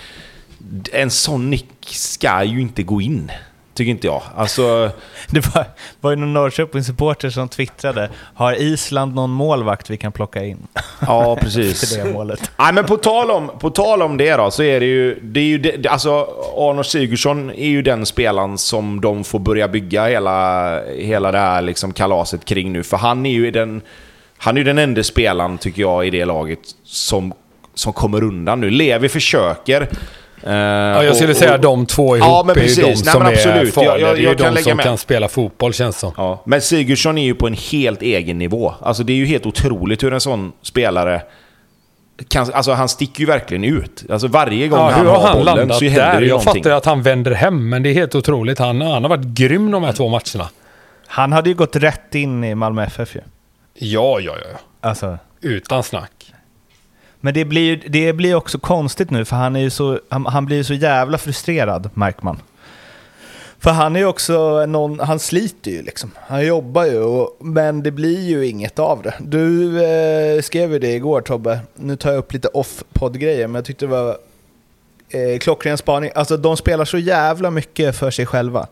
en 0.93 1.11
sån 1.11 1.49
nick 1.49 1.87
ska 1.89 2.43
ju 2.43 2.61
inte 2.61 2.83
gå 2.83 3.01
in. 3.01 3.31
Tycker 3.75 3.91
inte 3.91 4.07
jag. 4.07 4.21
Alltså, 4.35 4.91
Det 5.27 5.55
var, 5.55 5.65
var 6.01 6.11
ju 6.11 6.15
någon 6.15 6.33
Norrköpings-supporter 6.33 7.29
som 7.29 7.49
twittrade 7.49 8.09
Har 8.33 8.53
Island 8.61 9.15
någon 9.15 9.29
målvakt 9.29 9.89
vi 9.89 9.97
kan 9.97 10.11
plocka 10.11 10.43
in? 10.43 10.67
ja 11.01 11.37
precis. 11.41 11.95
Det 11.95 12.13
målet. 12.13 12.51
Nej, 12.59 12.73
men 12.73 12.85
på 12.85 12.97
tal, 12.97 13.31
om, 13.31 13.51
på 13.59 13.69
tal 13.69 14.01
om 14.01 14.17
det 14.17 14.35
då, 14.35 14.51
så 14.51 14.63
är 14.63 14.79
det 14.79 14.85
ju... 14.85 15.19
Det 15.21 15.39
är 15.39 15.43
ju 15.43 15.57
det, 15.57 15.87
alltså, 15.87 16.27
Arnold 16.57 16.85
Sigurdsson 16.85 17.49
är 17.49 17.67
ju 17.67 17.81
den 17.81 18.05
spelaren 18.05 18.57
som 18.57 19.01
de 19.01 19.23
får 19.23 19.39
börja 19.39 19.67
bygga 19.67 20.07
hela, 20.07 20.81
hela 20.85 21.31
det 21.31 21.39
här 21.39 21.61
liksom 21.61 21.93
kalaset 21.93 22.45
kring 22.45 22.73
nu. 22.73 22.83
För 22.83 22.97
han 22.97 23.25
är 23.25 23.31
ju 23.31 23.51
den, 23.51 23.81
han 24.37 24.57
är 24.57 24.63
den 24.63 24.77
enda 24.77 25.03
spelaren, 25.03 25.57
tycker 25.57 25.81
jag, 25.81 26.07
i 26.07 26.09
det 26.09 26.25
laget 26.25 26.59
som, 26.83 27.33
som 27.73 27.93
kommer 27.93 28.23
undan 28.23 28.61
nu. 28.61 28.69
Levi 28.69 29.09
försöker. 29.09 29.89
Eh, 30.43 30.53
Ja, 30.53 31.03
jag 31.03 31.15
skulle 31.15 31.31
och- 31.31 31.37
säga 31.37 31.53
och- 31.53 31.59
de 31.59 31.85
två 31.85 32.17
Ja, 32.17 32.25
ihop 32.35 32.45
men 32.45 32.55
är 32.55 32.59
ju 32.61 32.65
precis. 32.67 32.83
de 32.83 32.87
Nej, 32.87 32.95
som 32.95 33.23
men 33.23 33.31
är 33.31 33.35
absolut. 33.35 33.73
farliga. 33.73 33.91
Jag- 33.91 34.01
jag- 34.01 34.15
det 34.15 34.19
är 34.19 34.21
ju 34.21 34.27
jag 34.27 34.37
kan 34.37 34.53
de 34.55 34.61
som 34.63 34.77
med. 34.77 34.85
kan 34.85 34.97
spela 34.97 35.27
fotboll 35.27 35.73
känns 35.73 35.99
som. 35.99 36.11
Ja, 36.17 36.41
men 36.45 36.61
Sigurdsson 36.61 37.17
är 37.17 37.23
ju 37.23 37.35
på 37.35 37.47
en 37.47 37.55
helt 37.71 38.01
egen 38.01 38.37
nivå. 38.37 38.73
Alltså 38.81 39.03
det 39.03 39.13
är 39.13 39.17
ju 39.17 39.25
helt 39.25 39.45
otroligt 39.45 40.03
hur 40.03 40.13
en 40.13 40.21
sån 40.21 40.51
spelare 40.61 41.21
kan, 42.27 42.53
alltså 42.53 42.71
han 42.71 42.89
sticker 42.89 43.19
ju 43.19 43.25
verkligen 43.25 43.63
ut. 43.63 44.03
Alltså 44.09 44.27
varje 44.27 44.67
gång 44.67 44.79
Ja, 44.79 44.89
han 44.91 45.01
hur 45.01 45.07
har 45.09 45.17
har 45.19 45.27
han 45.27 45.37
bollen 45.37 45.69
så 45.73 45.85
händer 45.85 46.01
där? 46.05 46.13
det 46.15 46.21
ju 46.21 46.27
Jag 46.27 46.37
någonting. 46.37 46.63
fattar 46.63 46.77
att 46.77 46.85
han 46.85 47.01
vänder 47.01 47.31
hem, 47.31 47.69
men 47.69 47.83
det 47.83 47.89
är 47.89 47.93
helt 47.93 48.15
otroligt. 48.15 48.59
Han, 48.59 48.81
han 48.81 49.03
har 49.03 49.09
varit 49.09 49.25
grym 49.25 49.71
de 49.71 49.83
här 49.83 49.91
två 49.93 50.07
matcherna. 50.09 50.49
Han 51.07 51.31
hade 51.31 51.49
ju 51.49 51.55
gått 51.55 51.75
rätt 51.75 52.15
in 52.15 52.43
i 52.43 52.55
Malmö 52.55 52.83
FF 52.83 53.15
ju. 53.15 53.21
Ja, 53.73 54.19
ja, 54.19 54.33
ja. 54.51 54.59
Alltså, 54.89 55.17
Utan 55.41 55.83
snack 55.83 56.11
men 57.25 57.33
det 57.33 57.45
blir 57.45 57.61
ju 57.61 57.75
det 57.75 58.13
blir 58.13 58.35
också 58.35 58.59
konstigt 58.59 59.09
nu 59.09 59.25
för 59.25 59.35
han, 59.35 59.55
är 59.55 59.59
ju 59.59 59.69
så, 59.69 59.99
han, 60.09 60.25
han 60.25 60.45
blir 60.45 60.57
ju 60.57 60.63
så 60.63 60.73
jävla 60.73 61.17
frustrerad, 61.17 61.89
märker 61.93 62.23
man. 62.23 62.39
För 63.59 63.71
han 63.71 63.95
är 63.95 63.99
ju 63.99 64.05
också 64.05 64.65
någon, 64.65 64.99
han 64.99 65.19
sliter 65.19 65.71
ju 65.71 65.81
liksom. 65.81 66.11
Han 66.27 66.45
jobbar 66.45 66.85
ju, 66.85 66.99
och, 66.99 67.37
men 67.39 67.83
det 67.83 67.91
blir 67.91 68.19
ju 68.19 68.47
inget 68.47 68.79
av 68.79 69.01
det. 69.01 69.13
Du 69.19 69.83
eh, 69.85 70.41
skrev 70.41 70.73
ju 70.73 70.79
det 70.79 70.93
igår 70.93 71.21
Tobbe, 71.21 71.59
nu 71.75 71.95
tar 71.95 72.11
jag 72.11 72.17
upp 72.17 72.33
lite 72.33 72.47
off-podd-grejer, 72.47 73.47
men 73.47 73.55
jag 73.55 73.65
tyckte 73.65 73.85
det 73.85 73.91
var 73.91 74.17
eh, 75.09 75.39
klockren 75.39 75.77
spaning. 75.77 76.11
Alltså 76.15 76.37
de 76.37 76.57
spelar 76.57 76.85
så 76.85 76.97
jävla 76.97 77.51
mycket 77.51 77.95
för 77.95 78.11
sig 78.11 78.25
själva. 78.25 78.67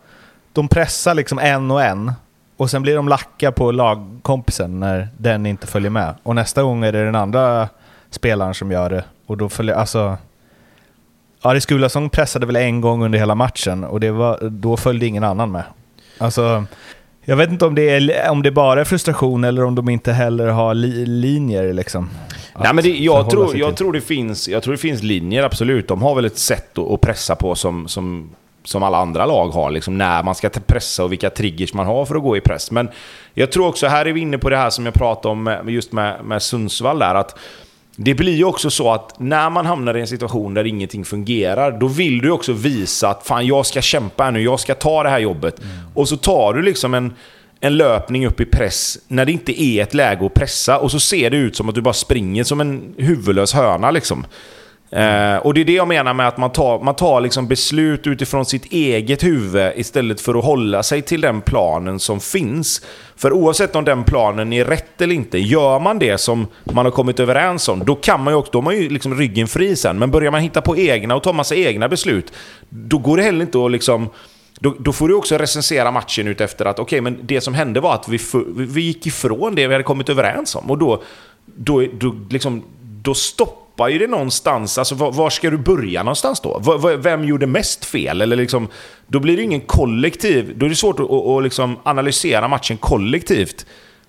De 0.52 0.68
pressar 0.68 1.14
liksom 1.14 1.38
en 1.38 1.70
och 1.70 1.82
en, 1.82 2.12
och 2.56 2.70
sen 2.70 2.82
blir 2.82 2.96
de 2.96 3.08
lacka 3.08 3.52
på 3.52 3.70
lagkompisen 3.70 4.80
när 4.80 5.08
den 5.18 5.46
inte 5.46 5.66
följer 5.66 5.90
med. 5.90 6.14
Och 6.22 6.34
nästa 6.34 6.62
gång 6.62 6.84
är 6.84 6.92
det 6.92 7.04
den 7.04 7.14
andra 7.14 7.68
spelaren 8.14 8.54
som 8.54 8.70
gör 8.70 8.90
det, 8.90 9.04
och 9.26 9.36
då 9.36 9.48
följer, 9.48 9.74
alltså... 9.74 10.16
Aris 11.42 11.66
Gulason 11.66 12.10
pressade 12.10 12.46
väl 12.46 12.56
en 12.56 12.80
gång 12.80 13.04
under 13.04 13.18
hela 13.18 13.34
matchen 13.34 13.84
och 13.84 14.00
det 14.00 14.10
var, 14.10 14.38
då 14.42 14.76
följde 14.76 15.06
ingen 15.06 15.24
annan 15.24 15.52
med. 15.52 15.64
Alltså, 16.18 16.64
jag 17.24 17.36
vet 17.36 17.50
inte 17.50 17.66
om 17.66 17.74
det, 17.74 17.90
är, 17.90 18.30
om 18.30 18.42
det 18.42 18.50
bara 18.50 18.80
är 18.80 18.84
frustration 18.84 19.44
eller 19.44 19.64
om 19.64 19.74
de 19.74 19.88
inte 19.88 20.12
heller 20.12 20.46
har 20.46 20.74
li, 20.74 21.06
linjer 21.06 21.72
liksom. 21.72 22.10
Nej, 22.58 22.74
men 22.74 22.84
det, 22.84 22.90
jag, 22.90 23.30
tror, 23.30 23.56
jag, 23.56 23.68
till. 23.68 23.76
tror 23.76 23.92
det 23.92 24.00
finns, 24.00 24.48
jag 24.48 24.62
tror 24.62 24.72
det 24.72 24.78
finns 24.78 25.02
linjer, 25.02 25.42
absolut. 25.42 25.88
De 25.88 26.02
har 26.02 26.14
väl 26.14 26.24
ett 26.24 26.38
sätt 26.38 26.78
att, 26.78 26.90
att 26.90 27.00
pressa 27.00 27.36
på 27.36 27.54
som, 27.54 27.88
som, 27.88 28.30
som 28.64 28.82
alla 28.82 28.98
andra 28.98 29.26
lag 29.26 29.48
har. 29.48 29.70
Liksom, 29.70 29.98
när 29.98 30.22
man 30.22 30.34
ska 30.34 30.50
pressa 30.66 31.04
och 31.04 31.12
vilka 31.12 31.30
triggers 31.30 31.74
man 31.74 31.86
har 31.86 32.04
för 32.04 32.14
att 32.14 32.22
gå 32.22 32.36
i 32.36 32.40
press. 32.40 32.70
Men 32.70 32.88
jag 33.34 33.52
tror 33.52 33.66
också, 33.68 33.86
här 33.86 34.06
är 34.06 34.12
vi 34.12 34.20
inne 34.20 34.38
på 34.38 34.50
det 34.50 34.56
här 34.56 34.70
som 34.70 34.84
jag 34.84 34.94
pratade 34.94 35.32
om 35.32 35.56
just 35.66 35.92
med, 35.92 36.24
med 36.24 36.42
Sundsvall 36.42 36.98
där, 36.98 37.14
att 37.14 37.38
det 37.96 38.14
blir 38.14 38.36
ju 38.36 38.44
också 38.44 38.70
så 38.70 38.92
att 38.92 39.20
när 39.20 39.50
man 39.50 39.66
hamnar 39.66 39.96
i 39.96 40.00
en 40.00 40.06
situation 40.06 40.54
där 40.54 40.64
ingenting 40.64 41.04
fungerar, 41.04 41.78
då 41.80 41.88
vill 41.88 42.18
du 42.18 42.30
också 42.30 42.52
visa 42.52 43.08
att 43.08 43.26
fan, 43.26 43.46
jag 43.46 43.66
ska 43.66 43.82
kämpa 43.82 44.24
här 44.24 44.30
nu, 44.30 44.42
jag 44.42 44.60
ska 44.60 44.74
ta 44.74 45.02
det 45.02 45.08
här 45.08 45.18
jobbet. 45.18 45.60
Och 45.94 46.08
så 46.08 46.16
tar 46.16 46.54
du 46.54 46.62
liksom 46.62 46.94
en, 46.94 47.14
en 47.60 47.76
löpning 47.76 48.26
upp 48.26 48.40
i 48.40 48.44
press 48.44 48.98
när 49.08 49.24
det 49.24 49.32
inte 49.32 49.62
är 49.62 49.82
ett 49.82 49.94
läge 49.94 50.26
att 50.26 50.34
pressa 50.34 50.78
och 50.78 50.90
så 50.90 51.00
ser 51.00 51.30
det 51.30 51.36
ut 51.36 51.56
som 51.56 51.68
att 51.68 51.74
du 51.74 51.80
bara 51.80 51.94
springer 51.94 52.44
som 52.44 52.60
en 52.60 52.94
huvudlös 52.96 53.52
höna 53.52 53.90
liksom. 53.90 54.26
Eh, 54.90 55.36
och 55.36 55.54
det 55.54 55.60
är 55.60 55.64
det 55.64 55.72
jag 55.72 55.88
menar 55.88 56.14
med 56.14 56.28
att 56.28 56.36
man 56.36 56.52
tar, 56.52 56.80
man 56.80 56.94
tar 56.94 57.20
liksom 57.20 57.48
beslut 57.48 58.06
utifrån 58.06 58.44
sitt 58.44 58.72
eget 58.72 59.24
huvud 59.24 59.72
istället 59.76 60.20
för 60.20 60.34
att 60.34 60.44
hålla 60.44 60.82
sig 60.82 61.02
till 61.02 61.20
den 61.20 61.40
planen 61.40 61.98
som 62.00 62.20
finns. 62.20 62.82
För 63.16 63.32
oavsett 63.32 63.76
om 63.76 63.84
den 63.84 64.04
planen 64.04 64.52
är 64.52 64.64
rätt 64.64 65.00
eller 65.00 65.14
inte, 65.14 65.38
gör 65.38 65.78
man 65.78 65.98
det 65.98 66.18
som 66.18 66.46
man 66.64 66.84
har 66.84 66.92
kommit 66.92 67.20
överens 67.20 67.68
om, 67.68 67.84
då 67.84 67.94
kan 67.94 68.24
man 68.24 68.32
ju 68.32 68.38
också, 68.38 68.52
då 68.52 68.58
har 68.58 68.64
man 68.64 68.76
ju 68.76 68.88
liksom 68.88 69.14
ryggen 69.14 69.48
fri 69.48 69.76
sen. 69.76 69.98
Men 69.98 70.10
börjar 70.10 70.30
man 70.30 70.40
hitta 70.40 70.62
på 70.62 70.76
egna 70.76 71.14
och 71.14 71.22
ta 71.22 71.32
massa 71.32 71.54
egna 71.54 71.88
beslut, 71.88 72.32
då 72.68 72.98
går 72.98 73.16
det 73.16 73.22
heller 73.22 73.40
inte 73.40 73.64
att 73.64 73.70
liksom 73.70 74.08
då, 74.60 74.74
då 74.78 74.92
får 74.92 75.08
du 75.08 75.14
också 75.14 75.38
recensera 75.38 75.90
matchen 75.90 76.28
ut 76.28 76.40
efter 76.40 76.64
att 76.64 76.78
okej, 76.78 77.00
men 77.00 77.18
det 77.22 77.40
som 77.40 77.54
hände 77.54 77.80
var 77.80 77.94
att 77.94 78.08
vi, 78.08 78.18
vi 78.56 78.80
gick 78.80 79.06
ifrån 79.06 79.54
det 79.54 79.66
vi 79.66 79.74
hade 79.74 79.84
kommit 79.84 80.08
överens 80.08 80.54
om. 80.54 80.70
Och 80.70 80.78
då, 80.78 81.02
då, 81.46 81.86
då, 81.92 82.14
liksom, 82.30 82.62
då 83.02 83.14
stoppar 83.14 83.63
ju 83.88 83.98
det 83.98 84.06
någonstans. 84.06 84.78
Alltså, 84.78 84.94
var, 84.94 85.12
var 85.12 85.30
ska 85.30 85.50
du 85.50 85.56
börja 85.56 86.02
någonstans 86.02 86.40
då? 86.40 86.58
V- 86.58 86.88
v- 86.88 86.96
vem 86.96 87.24
gjorde 87.24 87.46
mest 87.46 87.84
fel? 87.84 88.20
Eller 88.22 88.36
liksom, 88.36 88.68
då 89.06 89.20
blir 89.20 89.36
det 89.36 89.42
ingen 89.42 89.60
kollektiv. 89.60 90.54
Då 90.56 90.66
är 90.66 90.70
det 90.70 90.76
svårt 90.76 91.00
att, 91.00 91.10
att, 91.10 91.26
att 91.26 91.42
liksom 91.42 91.76
analysera 91.82 92.48
matchen 92.48 92.76
kollektivt. 92.76 93.66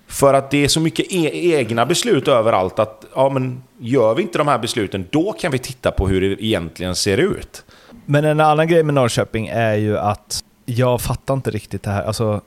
För 0.08 0.34
att 0.34 0.50
det 0.50 0.64
är 0.64 0.68
så 0.68 0.80
mycket 0.80 1.06
e 1.12 1.30
egna 1.54 1.86
beslut 1.86 2.28
överallt 2.28 2.78
att 2.78 3.04
ja, 3.14 3.28
men 3.28 3.62
gör 3.78 4.14
vi 4.14 4.22
inte 4.22 4.38
de 4.38 4.48
här 4.48 4.58
besluten, 4.58 5.06
då 5.10 5.32
kan 5.32 5.52
vi 5.52 5.58
titta 5.58 5.90
på 5.90 6.08
hur 6.08 6.20
det 6.20 6.44
egentligen 6.44 6.94
ser 6.96 7.18
ut. 7.18 7.64
Men 8.06 8.24
en 8.24 8.40
annan 8.40 8.68
grej 8.68 8.82
med 8.82 8.94
Norrköping 8.94 9.46
är 9.46 9.74
ju 9.74 9.98
att 9.98 10.44
jag 10.66 11.00
fattar 11.00 11.34
inte 11.34 11.50
riktigt 11.50 11.82
det 11.82 11.90
här. 11.90 12.02
Alltså 12.02 12.40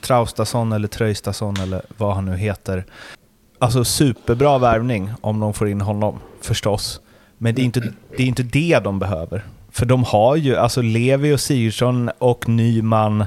Traustason 0.00 0.72
eller 0.72 0.88
Tröjstason 0.88 1.56
eller 1.56 1.82
vad 1.96 2.14
han 2.14 2.24
nu 2.24 2.36
heter. 2.36 2.84
Alltså 3.58 3.84
superbra 3.84 4.58
värvning 4.58 5.10
om 5.20 5.40
de 5.40 5.54
får 5.54 5.68
in 5.68 5.80
honom, 5.80 6.18
förstås. 6.44 7.00
Men 7.38 7.54
det 7.54 7.62
är 7.62 7.64
inte 7.64 7.80
det, 8.16 8.22
är 8.22 8.26
inte 8.26 8.42
det 8.42 8.78
de 8.84 8.98
behöver. 8.98 9.44
För 9.70 9.86
de 9.86 10.04
har 10.04 10.36
ju, 10.36 10.56
alltså 10.56 10.82
Levi 10.82 11.32
och 11.34 11.40
Sigurdsson 11.40 12.10
och 12.18 12.48
Nyman 12.48 13.24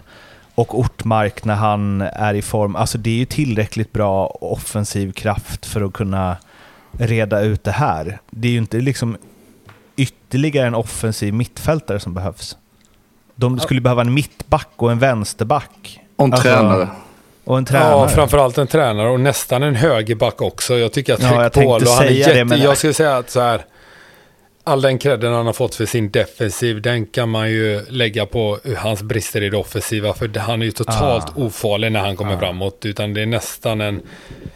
och 0.55 0.79
Ortmark 0.79 1.45
när 1.45 1.55
han 1.55 2.01
är 2.01 2.33
i 2.33 2.41
form. 2.41 2.75
Alltså 2.75 2.97
det 2.97 3.09
är 3.09 3.15
ju 3.15 3.25
tillräckligt 3.25 3.93
bra 3.93 4.27
offensiv 4.27 5.11
kraft 5.11 5.65
för 5.65 5.81
att 5.81 5.93
kunna 5.93 6.37
reda 6.91 7.41
ut 7.41 7.63
det 7.63 7.71
här. 7.71 8.19
Det 8.29 8.47
är 8.47 8.51
ju 8.51 8.57
inte 8.57 8.77
liksom 8.77 9.17
ytterligare 9.95 10.67
en 10.67 10.75
offensiv 10.75 11.33
mittfältare 11.33 11.99
som 11.99 12.13
behövs. 12.13 12.57
De 13.35 13.59
skulle 13.59 13.81
behöva 13.81 14.01
en 14.01 14.13
mittback 14.13 14.69
och 14.75 14.91
en 14.91 14.99
vänsterback. 14.99 15.99
Och 16.15 16.25
en 16.25 16.33
Alltså, 16.33 16.47
tränare. 16.47 16.89
Och 17.45 17.57
en 17.57 17.65
tränare. 17.65 17.89
Ja, 17.91 18.07
framförallt 18.07 18.57
en 18.57 18.67
tränare 18.67 19.09
och 19.09 19.19
nästan 19.19 19.63
en 19.63 19.76
högerback 19.76 20.41
också. 20.41 20.77
Jag 20.77 20.91
tycker 20.93 21.13
att 21.13 21.22
Ja, 21.22 21.43
jag 21.43 21.53
Paul, 21.53 21.65
och 21.84 21.88
han 21.89 22.05
är 22.05 22.09
det, 22.09 22.13
jätte, 22.15 22.43
men- 22.45 22.61
Jag 22.61 22.77
skulle 22.77 22.93
säga 22.93 23.17
att 23.17 23.30
så 23.30 23.39
här, 23.41 23.61
all 24.63 24.81
den 24.81 24.97
credden 24.97 25.34
han 25.34 25.45
har 25.45 25.53
fått 25.53 25.76
för 25.76 25.85
sin 25.85 26.11
defensiv, 26.11 26.81
den 26.81 27.05
kan 27.05 27.30
man 27.30 27.49
ju 27.49 27.85
lägga 27.89 28.26
på 28.26 28.59
hans 28.77 29.03
brister 29.03 29.41
i 29.43 29.49
det 29.49 29.57
offensiva. 29.57 30.13
För 30.13 30.39
han 30.39 30.61
är 30.61 30.65
ju 30.65 30.72
totalt 30.72 31.26
Ah. 31.38 31.41
ofarlig 31.41 31.91
när 31.91 31.99
han 31.99 32.15
kommer 32.15 32.38
framåt. 32.38 32.85
Utan 32.85 33.13
det 33.13 33.22
är 33.22 33.26
nästan 33.26 33.81
en, 33.81 34.01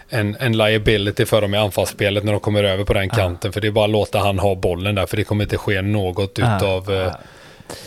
en, 0.10 0.38
en 0.40 0.58
liability 0.58 1.26
för 1.26 1.42
dem 1.42 1.54
i 1.54 1.58
anfallsspelet 1.58 2.24
när 2.24 2.32
de 2.32 2.40
kommer 2.42 2.64
över 2.64 2.84
på 2.84 2.94
den 2.94 3.10
kanten. 3.10 3.52
För 3.54 3.62
det 3.62 3.68
är 3.68 3.72
bara 3.72 3.86
att 3.86 3.92
låta 3.92 4.20
han 4.20 4.40
ha 4.40 4.56
bollen 4.56 4.96
där, 4.96 5.06
för 5.06 5.18
det 5.18 5.24
kommer 5.24 5.44
inte 5.44 5.58
ske 5.58 5.82
något 5.82 6.40
Ah. 6.42 6.58
utav... 6.58 6.92
eh, 6.94 7.12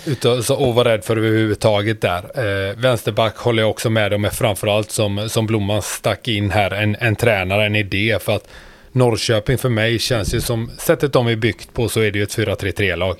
Utav, 0.06 0.42
så, 0.42 0.54
och 0.54 0.74
var 0.74 0.84
rädd 0.84 1.04
för 1.04 1.16
överhuvudtaget 1.16 2.00
där. 2.00 2.22
Eh, 2.34 2.76
vänsterback 2.76 3.36
håller 3.36 3.62
jag 3.62 3.70
också 3.70 3.90
med 3.90 4.14
om, 4.14 4.24
är 4.24 4.30
framförallt 4.30 4.90
som, 4.90 5.28
som 5.28 5.46
Blomman 5.46 5.82
stack 5.82 6.28
in 6.28 6.50
här, 6.50 6.70
en, 6.70 6.96
en 7.00 7.16
tränare, 7.16 7.66
en 7.66 7.76
idé. 7.76 8.18
För 8.20 8.36
att 8.36 8.48
Norrköping 8.92 9.58
för 9.58 9.68
mig 9.68 9.98
känns 9.98 10.34
ju 10.34 10.40
som, 10.40 10.70
sättet 10.78 11.12
de 11.12 11.26
är 11.26 11.36
byggt 11.36 11.72
på 11.72 11.88
så 11.88 12.00
är 12.00 12.10
det 12.10 12.18
ju 12.18 12.22
ett 12.22 12.36
4-3-3-lag. 12.38 13.16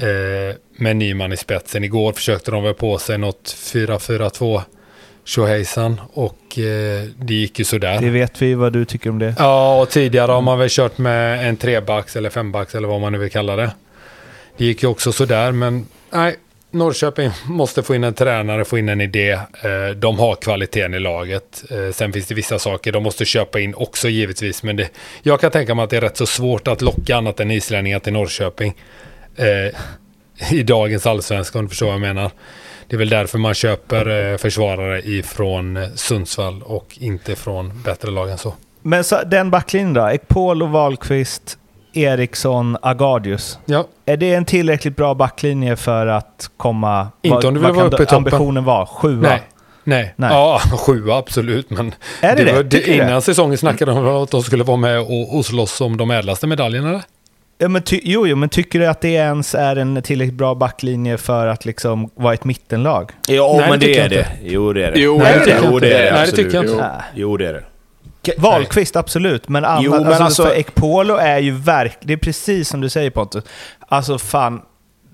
Eh, 0.00 0.56
med 0.76 0.96
Nyman 0.96 1.32
i 1.32 1.36
spetsen. 1.36 1.84
Igår 1.84 2.12
försökte 2.12 2.50
de 2.50 2.62
väl 2.62 2.74
på 2.74 2.98
sig 2.98 3.18
något 3.18 3.56
4-4-2 3.58 4.62
tjohejsan 5.24 6.00
och 6.12 6.58
eh, 6.58 7.04
det 7.16 7.34
gick 7.34 7.58
ju 7.58 7.64
sådär. 7.64 8.00
Det 8.00 8.10
vet 8.10 8.42
vi 8.42 8.54
vad 8.54 8.72
du 8.72 8.84
tycker 8.84 9.10
om 9.10 9.18
det. 9.18 9.34
Ja, 9.38 9.80
och 9.80 9.88
tidigare 9.88 10.32
har 10.32 10.40
man 10.40 10.58
väl 10.58 10.68
kört 10.70 10.98
med 10.98 11.48
en 11.48 11.56
trebacks 11.56 12.16
eller 12.16 12.30
fembacks 12.30 12.74
eller 12.74 12.88
vad 12.88 13.00
man 13.00 13.12
nu 13.12 13.18
vill 13.18 13.30
kalla 13.30 13.56
det. 13.56 13.70
Det 14.56 14.64
gick 14.64 14.82
ju 14.82 14.88
också 14.88 15.12
sådär, 15.12 15.52
men 15.52 15.86
nej, 16.10 16.36
Norrköping 16.70 17.30
måste 17.46 17.82
få 17.82 17.94
in 17.94 18.04
en 18.04 18.14
tränare, 18.14 18.64
få 18.64 18.78
in 18.78 18.88
en 18.88 19.00
idé. 19.00 19.30
Eh, 19.32 19.96
de 19.96 20.18
har 20.18 20.34
kvaliteten 20.34 20.94
i 20.94 20.98
laget. 20.98 21.64
Eh, 21.70 21.92
sen 21.92 22.12
finns 22.12 22.26
det 22.26 22.34
vissa 22.34 22.58
saker 22.58 22.92
de 22.92 23.02
måste 23.02 23.24
köpa 23.24 23.60
in 23.60 23.74
också 23.74 24.08
givetvis, 24.08 24.62
men 24.62 24.76
det, 24.76 24.88
jag 25.22 25.40
kan 25.40 25.50
tänka 25.50 25.74
mig 25.74 25.82
att 25.84 25.90
det 25.90 25.96
är 25.96 26.00
rätt 26.00 26.16
så 26.16 26.26
svårt 26.26 26.68
att 26.68 26.82
locka 26.82 27.16
annat 27.16 27.40
än 27.40 27.50
islänningar 27.50 27.98
till 27.98 28.12
Norrköping. 28.12 28.74
Eh, 29.36 29.74
I 30.52 30.62
dagens 30.62 31.06
allsvenska, 31.06 31.58
om 31.58 31.64
du 31.64 31.68
förstår 31.68 31.86
vad 31.86 31.94
jag 31.94 32.00
menar. 32.00 32.30
Det 32.86 32.96
är 32.96 32.98
väl 32.98 33.08
därför 33.08 33.38
man 33.38 33.54
köper 33.54 34.32
eh, 34.32 34.36
försvarare 34.36 35.02
ifrån 35.02 35.78
Sundsvall 35.94 36.62
och 36.62 36.98
inte 37.00 37.36
från 37.36 37.82
bättre 37.82 38.10
lag 38.10 38.30
än 38.30 38.38
så. 38.38 38.54
Men 38.82 39.04
så, 39.04 39.22
den 39.26 39.50
backlinjen 39.50 39.94
då? 39.94 40.10
Ekpol 40.10 40.62
och 40.62 40.70
Wahlqvist, 40.70 41.58
Eriksson, 41.92 42.76
Agardius. 42.82 43.58
Ja, 43.66 43.84
Är 44.06 44.16
det 44.16 44.34
en 44.34 44.44
tillräckligt 44.44 44.96
bra 44.96 45.14
backlinje 45.14 45.76
för 45.76 46.06
att 46.06 46.50
komma... 46.56 47.08
Inte 47.22 47.34
vad- 47.34 47.44
om 47.44 47.54
du 47.54 47.60
vill 47.60 47.72
vara 47.72 47.86
uppe 47.86 47.96
i 48.02 48.06
toppen. 48.06 48.16
ambitionen 48.16 48.64
vara? 48.64 48.86
Sjua? 48.86 49.28
Nej. 49.28 49.42
Nej. 49.84 50.14
Nej. 50.16 50.30
Ja, 50.32 50.60
sjua 50.86 51.16
absolut. 51.18 51.70
Men 51.70 51.94
Är 52.20 52.36
det 52.36 52.44
det? 52.44 52.52
var, 52.52 52.62
du 52.62 52.82
innan 52.82 53.06
det? 53.14 53.20
säsongen 53.22 53.58
snackade 53.58 53.90
de 53.92 54.06
om 54.06 54.22
att 54.22 54.30
de 54.30 54.42
skulle 54.42 54.64
vara 54.64 54.76
med 54.76 55.00
och, 55.00 55.36
och 55.36 55.46
slåss 55.46 55.80
om 55.80 55.96
de 55.96 56.10
ädlaste 56.10 56.46
medaljerna. 56.46 56.88
Eller? 56.88 57.02
Ja, 57.58 57.68
men 57.68 57.82
ty, 57.82 58.00
jo, 58.04 58.26
jo, 58.26 58.36
men 58.36 58.48
tycker 58.48 58.78
du 58.78 58.86
att 58.86 59.00
det 59.00 59.08
ens 59.08 59.54
är 59.54 59.76
en 59.76 60.02
tillräckligt 60.02 60.34
bra 60.34 60.54
backlinje 60.54 61.16
för 61.18 61.46
att 61.46 61.64
liksom 61.64 62.10
vara 62.14 62.34
ett 62.34 62.44
mittenlag? 62.44 63.10
Ja, 63.28 63.56
Nej, 63.60 63.70
men 63.70 63.80
det 63.80 63.86
det, 63.86 63.98
är 63.98 64.08
det. 64.08 64.26
Jo, 64.44 64.72
det 64.72 64.86
är 64.86 64.92
det. 64.92 64.98
Jo, 65.00 65.18
Nej, 65.18 65.32
det 65.32 65.38
jo, 65.38 65.44
tycker 65.44 65.62
jag 65.72 65.80
det 65.80 65.92
är 65.98 66.04
det. 66.04 66.16
Nej, 66.16 66.26
det 66.26 66.36
tycker 66.36 66.54
jag 66.54 66.64
inte. 66.64 66.90
Jo, 67.14 67.36
det 67.36 67.48
är 67.48 67.52
det. 67.52 67.64
Wahlqvist, 68.38 68.96
absolut. 68.96 69.48
Men, 69.48 69.64
annat, 69.64 69.82
Jo, 69.84 69.90
men 69.92 70.06
alltså, 70.06 70.22
alltså- 70.22 70.42
för 70.42 70.54
Ekpolo 70.54 71.16
är 71.16 71.38
ju 71.38 71.50
verk... 71.52 71.98
Det 72.00 72.12
är 72.12 72.16
precis 72.16 72.68
som 72.68 72.80
du 72.80 72.88
säger 72.88 73.10
Pontus. 73.10 73.44
Alltså 73.88 74.18
fan, 74.18 74.62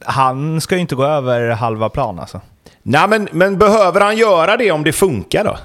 han 0.04 0.60
ska 0.60 0.74
ju 0.74 0.80
inte 0.80 0.94
gå 0.94 1.04
över 1.04 1.50
halva 1.50 1.88
plan 1.88 2.18
alltså. 2.18 2.40
Nej, 2.82 3.08
men, 3.08 3.28
men 3.32 3.58
behöver 3.58 4.00
han 4.00 4.16
göra 4.16 4.56
det 4.56 4.70
om 4.70 4.84
det 4.84 4.92
funkar 4.92 5.44
då? 5.44 5.58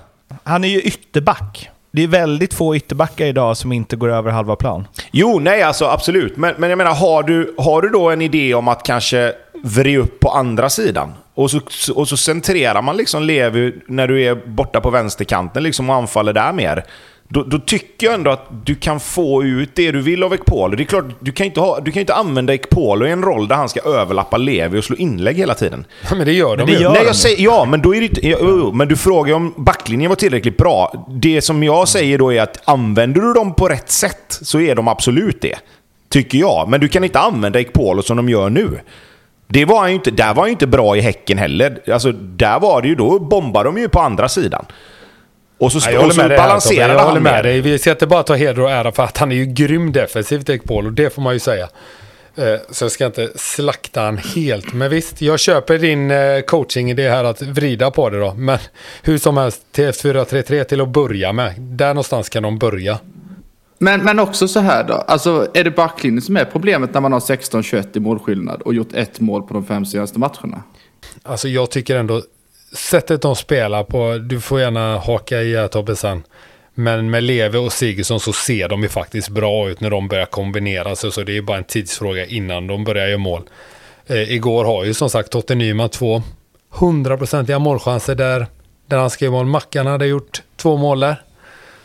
Han 0.44 0.64
är 0.64 0.68
ju 0.68 0.82
ytterback. 0.82 1.70
Det 1.94 2.04
är 2.04 2.08
väldigt 2.08 2.54
få 2.54 2.76
ytterbackar 2.76 3.26
idag 3.26 3.58
som 3.58 3.72
inte 3.72 3.96
går 3.96 4.10
över 4.10 4.32
halva 4.32 4.56
plan. 4.56 4.88
Jo, 5.12 5.40
nej 5.40 5.64
alltså 5.64 5.86
absolut. 5.86 6.38
Men, 6.38 6.56
men 6.58 6.70
jag 6.70 6.78
menar, 6.78 6.96
har 6.96 7.24
du, 7.24 7.56
har 7.58 7.82
du 7.82 7.90
då 7.90 8.10
en 8.10 8.22
idé 8.22 8.54
om 8.54 8.68
att 8.68 8.84
kanske 8.84 9.34
vrida 9.64 10.00
upp 10.02 10.20
på 10.20 10.30
andra 10.30 10.70
sidan? 10.70 11.14
Och 11.34 11.52
så, 11.52 11.60
och 11.96 12.08
så 12.08 12.18
centrerar 12.18 12.82
man 12.82 12.98
liksom 12.98 13.24
Levi 13.24 13.76
när 13.88 14.08
du 14.08 14.24
är 14.24 14.36
borta 14.36 14.82
på 14.82 14.90
vänsterkanten 14.90 15.64
liksom 15.64 15.90
och 15.90 15.96
anfaller 15.96 16.34
där 16.34 16.52
mer. 16.54 16.84
Då, 17.34 17.44
då, 17.44 17.60
tycker 17.60 18.08
jag 18.08 18.14
ändå 18.14 18.32
att 18.32 18.66
du 18.66 18.76
kan 18.76 19.00
få 19.00 19.44
ut 19.44 19.70
det 19.76 19.92
du 19.92 20.02
vill 20.02 20.24
av 20.24 20.34
Ekpolo. 20.34 20.76
Det 20.76 20.84
är 20.84 20.86
klart, 20.86 21.06
du 21.20 21.32
kan 21.32 21.46
inte, 21.46 21.60
ha, 21.60 21.80
du 21.80 21.92
kan 21.92 22.00
inte 22.00 22.14
använda 22.14 22.54
Ekpolo 22.54 23.06
i 23.08 23.12
en 23.12 23.24
roll 23.24 23.48
där 23.48 23.56
han 23.56 23.70
ska 23.70 23.80
överlappa 23.82 24.38
Levi 24.38 24.80
och 24.80 24.84
slå 24.84 24.96
inlägg 24.96 25.38
hela 25.38 25.54
tiden. 25.54 25.86
Ja, 26.10 26.16
men 26.16 26.26
det 26.26 26.34
gör 26.34 26.58
de 26.58 26.66
det 26.66 26.72
ju. 26.72 26.80
gör- 26.80 26.94
Nej, 26.94 27.04
jag 27.06 27.16
säger, 27.16 27.44
ja, 27.44 27.66
men 27.66 27.82
då 27.82 27.96
är 27.96 28.02
det 28.02 28.24
ja, 28.28 28.72
Men 28.74 28.88
du 28.88 28.96
frågar 28.98 29.36
om 29.36 29.54
backlinjen 29.58 30.10
var 30.10 30.16
tillräckligt 30.16 30.58
bra. 30.58 31.06
Det 31.10 31.42
som 31.42 31.64
jag 31.64 31.88
säger 31.88 32.18
då 32.18 32.34
är 32.34 32.42
att 32.42 32.70
använder 32.70 33.22
du 33.22 33.34
dem 33.34 33.54
på 33.54 33.68
rätt 33.68 33.92
sätt 33.92 34.40
så 34.42 34.60
är 34.60 34.76
de 34.76 34.88
absolut 34.88 35.42
det. 35.42 35.56
Tycker 36.10 36.38
jag. 36.38 36.70
Men 36.70 36.80
du 36.82 36.88
kan 36.88 37.04
inte 37.04 37.20
använda 37.20 37.60
Ekpolo 37.60 38.02
som 38.02 38.18
de 38.18 38.30
gör 38.30 38.50
nu. 38.50 38.80
Det 39.48 39.66
var 39.66 39.80
han 39.80 39.90
ju 39.90 39.96
inte, 39.96 40.12
där 40.12 40.34
var 40.34 40.42
han 40.44 40.46
ju 40.48 40.52
inte 40.52 40.68
bra 40.68 40.98
i 40.98 41.02
Häcken 41.02 41.38
heller. 41.38 41.92
Alltså, 41.94 42.12
där 42.12 42.60
var 42.60 42.82
det 42.82 42.88
ju, 42.88 42.96
då 42.96 43.20
bombade 43.20 43.70
de 43.70 43.78
ju 43.78 43.90
på 43.90 44.00
andra 44.00 44.30
sidan. 44.30 44.66
Och 45.62 45.72
så, 45.72 45.80
Nej, 45.86 45.94
jag 45.94 46.06
och 46.06 46.14
så 46.16 46.22
balanserade 46.28 46.94
Jag 46.94 47.00
håller 47.00 47.14
han 47.14 47.24
med 47.24 47.34
med. 47.34 47.46
dig. 47.46 47.62
Vi 47.62 47.80
ska 47.80 47.92
inte 47.92 48.08
bara 48.08 48.24
ta 48.24 48.34
heder 48.36 48.60
och 48.60 48.72
ära 48.72 48.92
för 48.92 49.04
att 49.04 49.18
han 49.18 49.32
är 49.32 49.36
ju 49.36 49.46
grym 49.46 49.92
defensivt, 49.92 50.50
Ekpolo. 50.50 50.90
Det 50.90 51.14
får 51.14 51.22
man 51.22 51.34
ju 51.34 51.40
säga. 51.40 51.70
Eh, 52.36 52.44
Så 52.70 52.84
jag 52.86 52.92
ska 52.92 53.06
inte 53.06 53.30
slakta 53.36 54.02
han 54.02 54.18
helt. 54.18 54.74
Men 54.74 54.90
visst, 54.90 55.22
jag 55.22 55.40
köper 55.40 55.78
din 55.78 56.12
eh, 56.12 56.42
coaching 56.42 56.92
i 56.92 56.94
det 56.94 57.10
här 57.10 57.24
att 57.24 57.42
vrida 57.42 57.92
på 57.92 58.10
det 58.10 58.20
då. 58.20 58.34
Men 58.34 58.58
hur 59.04 59.18
som 59.18 59.38
helst, 59.38 59.62
TF433 59.76 60.64
till 60.64 60.82
att 60.82 60.90
börja 60.90 61.34
med. 61.34 61.54
Där 61.58 61.88
någonstans 61.88 62.30
kan 62.30 62.44
de 62.44 62.58
börja. 62.60 62.98
Men, 63.78 64.04
men 64.04 64.20
också 64.20 64.48
så 64.48 64.60
här 64.60 64.84
då. 64.84 64.94
Alltså, 64.94 65.48
är 65.54 65.64
det 65.64 65.72
backlinjen 65.72 66.22
som 66.22 66.38
är 66.38 66.46
problemet 66.46 66.94
när 66.94 67.02
man 67.02 67.14
har 67.14 67.20
16-21 67.20 67.86
i 67.94 68.00
målskillnad 68.00 68.62
och 68.62 68.74
gjort 68.74 68.94
ett 68.94 69.20
mål 69.20 69.44
på 69.44 69.54
de 69.54 69.66
fem 69.66 69.86
senaste 69.86 70.20
matcherna? 70.20 70.64
Alltså 71.24 71.48
jag 71.48 71.72
tycker 71.72 71.96
ändå, 71.96 72.22
sättet 72.74 73.22
de 73.22 73.36
spelar 73.36 73.84
på, 73.84 74.18
du 74.18 74.42
får 74.42 74.60
gärna 74.60 74.98
haka 74.98 75.42
i 75.42 75.56
här 75.56 75.68
Tobbe 75.68 75.96
sen. 75.96 76.24
Men 76.74 77.10
med 77.10 77.24
Leve 77.24 77.58
och 77.58 77.74
Sigurdsson 77.74 78.20
så 78.20 78.34
ser 78.34 78.70
de 78.70 78.84
ju 78.84 78.90
faktiskt 78.90 79.30
bra 79.30 79.70
ut 79.70 79.80
när 79.80 79.90
de 79.90 80.08
börjar 80.08 80.26
kombinera 80.26 80.96
sig. 80.96 81.12
Så 81.12 81.24
det 81.24 81.32
är 81.32 81.34
ju 81.34 81.42
bara 81.42 81.58
en 81.58 81.64
tidsfråga 81.64 82.26
innan 82.26 82.68
de 82.68 82.84
börjar 82.84 83.08
göra 83.08 83.18
mål. 83.18 83.42
Eh, 84.08 84.32
igår 84.32 84.66
har 84.66 84.84
ju 84.84 84.94
som 84.94 85.10
sagt 85.10 85.30
Totte 85.30 85.56
Nyman 85.56 85.90
två 85.90 86.24
hundraprocentiga 86.70 87.60
målchanser 87.60 88.16
där, 88.16 88.48
där 88.86 88.98
han 88.98 89.10
skrev 89.10 89.32
mål. 89.32 89.46
Mackan 89.46 89.88
hade 89.88 90.06
gjort 90.06 90.42
två 90.56 90.78
mål 90.78 91.00
där. 91.00 91.22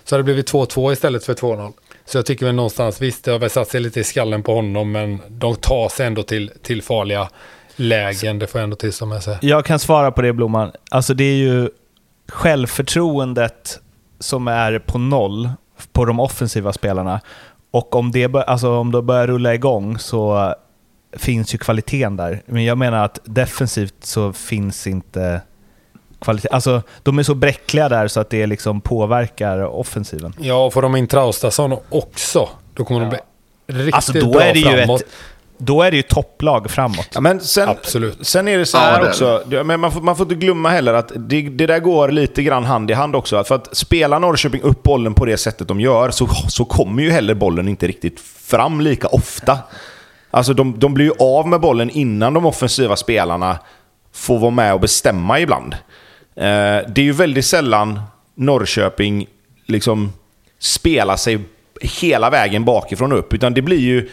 Så 0.04 0.14
hade 0.14 0.20
det 0.22 0.24
blivit 0.24 0.52
2-2 0.52 0.92
istället 0.92 1.24
för 1.24 1.34
2-0. 1.34 1.72
Så 2.04 2.18
jag 2.18 2.26
tycker 2.26 2.46
väl 2.46 2.54
någonstans, 2.54 3.02
visst 3.02 3.24
det 3.24 3.30
har 3.30 3.38
väl 3.38 3.50
satt 3.50 3.68
sig 3.68 3.80
lite 3.80 4.00
i 4.00 4.04
skallen 4.04 4.42
på 4.42 4.54
honom, 4.54 4.92
men 4.92 5.20
de 5.28 5.56
tar 5.56 5.88
sig 5.88 6.06
ändå 6.06 6.22
till, 6.22 6.52
till 6.62 6.82
farliga 6.82 7.28
lägen. 7.77 8.39
Det 8.39 8.47
får 8.47 8.59
jag 8.59 8.65
ändå 8.65 8.77
tillstå 8.77 9.07
med 9.07 9.23
sig. 9.23 9.39
Jag 9.40 9.65
kan 9.65 9.78
svara 9.78 10.11
på 10.11 10.23
det 10.23 10.32
Blomman. 10.32 10.73
Alltså 10.90 11.15
det 11.15 11.24
är 11.24 11.36
ju 11.36 11.69
självförtroendet 12.28 13.81
som 14.19 14.48
är 14.48 14.78
på 14.78 14.98
noll 14.98 15.51
på 15.93 16.05
de 16.05 16.20
offensiva 16.20 16.73
spelarna. 16.73 17.20
Och 17.70 17.94
om 17.94 18.12
det 18.12 18.28
bör, 18.28 18.43
alltså 18.43 18.70
om 18.70 18.93
det 18.93 19.03
börjar 19.03 19.27
rulla 19.27 19.55
igång 19.55 19.98
så 19.98 20.55
finns 21.16 21.55
ju 21.55 21.59
kvaliteten 21.59 22.16
där. 22.16 22.43
Men 22.47 22.65
jag 22.65 22.78
menar 22.78 23.05
att 23.05 23.19
defensivt 23.24 23.94
så 24.05 24.32
finns 24.32 24.86
inte 24.86 25.40
kvalitet. 26.19 26.48
Alltså 26.48 26.82
de 27.03 27.19
är 27.19 27.23
så 27.23 27.35
bräckliga 27.35 27.89
där 27.89 28.09
så 28.09 28.20
att 28.20 28.31
det 28.31 28.47
liksom 28.47 28.81
påverkar 28.81 29.65
offensiven. 29.65 30.35
Ja, 30.39 30.70
får 30.70 30.82
de 30.82 30.97
in 30.97 31.07
Traustason 31.07 31.77
också, 31.89 32.48
då 32.74 32.85
kommer 32.85 33.01
de 33.01 33.09
bli 33.09 33.19
riktigt 33.66 33.94
Alltså 33.94 34.12
då 34.12 34.31
bra 34.32 34.43
är 34.43 34.53
det 34.55 34.61
ju 34.61 34.77
framåt. 34.77 35.01
ett, 35.01 35.09
då 35.58 35.82
är 35.82 35.90
det 35.90 35.96
ju 35.96 36.02
topplag 36.02 36.70
framåt. 36.70 37.08
Ja, 37.14 37.20
men 37.20 37.40
sen, 37.40 37.68
Absolut. 37.68 38.26
Sen 38.26 38.48
är 38.48 38.58
det 38.58 38.66
så 38.66 38.76
Ja, 38.76 38.80
här 38.80 39.00
är 39.00 39.08
också, 39.08 39.42
men 39.64 39.80
man 39.80 39.92
får, 39.92 40.00
man 40.00 40.16
får 40.16 40.24
inte 40.24 40.34
glömma 40.34 40.68
heller 40.68 40.94
att 40.94 41.12
det, 41.16 41.42
det 41.42 41.66
där 41.66 41.78
går 41.78 42.08
lite 42.08 42.42
grann 42.42 42.64
hand 42.64 42.90
i 42.90 42.94
hand 42.94 43.16
också. 43.16 43.44
För 43.44 43.54
att 43.54 43.76
spela 43.76 44.18
Norrköping 44.18 44.62
upp 44.62 44.82
bollen 44.82 45.14
på 45.14 45.24
det 45.24 45.36
sättet 45.36 45.68
de 45.68 45.80
gör 45.80 46.10
så, 46.10 46.26
så 46.48 46.64
kommer 46.64 47.02
ju 47.02 47.10
heller 47.10 47.34
bollen 47.34 47.68
inte 47.68 47.86
riktigt 47.86 48.20
fram 48.20 48.80
lika 48.80 49.08
ofta. 49.08 49.58
Alltså 50.30 50.54
de, 50.54 50.78
de 50.78 50.94
blir 50.94 51.04
ju 51.04 51.12
av 51.18 51.48
med 51.48 51.60
bollen 51.60 51.90
innan 51.90 52.34
de 52.34 52.46
offensiva 52.46 52.96
spelarna 52.96 53.58
får 54.14 54.38
vara 54.38 54.50
med 54.50 54.74
och 54.74 54.80
bestämma 54.80 55.40
ibland. 55.40 55.74
Eh, 56.36 56.80
det 56.88 56.98
är 56.98 57.02
ju 57.02 57.12
väldigt 57.12 57.46
sällan 57.46 58.00
Norrköping 58.34 59.26
liksom 59.66 60.12
spelar 60.58 61.16
sig 61.16 61.38
hela 61.80 62.30
vägen 62.30 62.64
bakifrån 62.64 63.12
och 63.12 63.18
upp. 63.18 63.34
Utan 63.34 63.54
det 63.54 63.62
blir 63.62 63.78
ju 63.78 64.08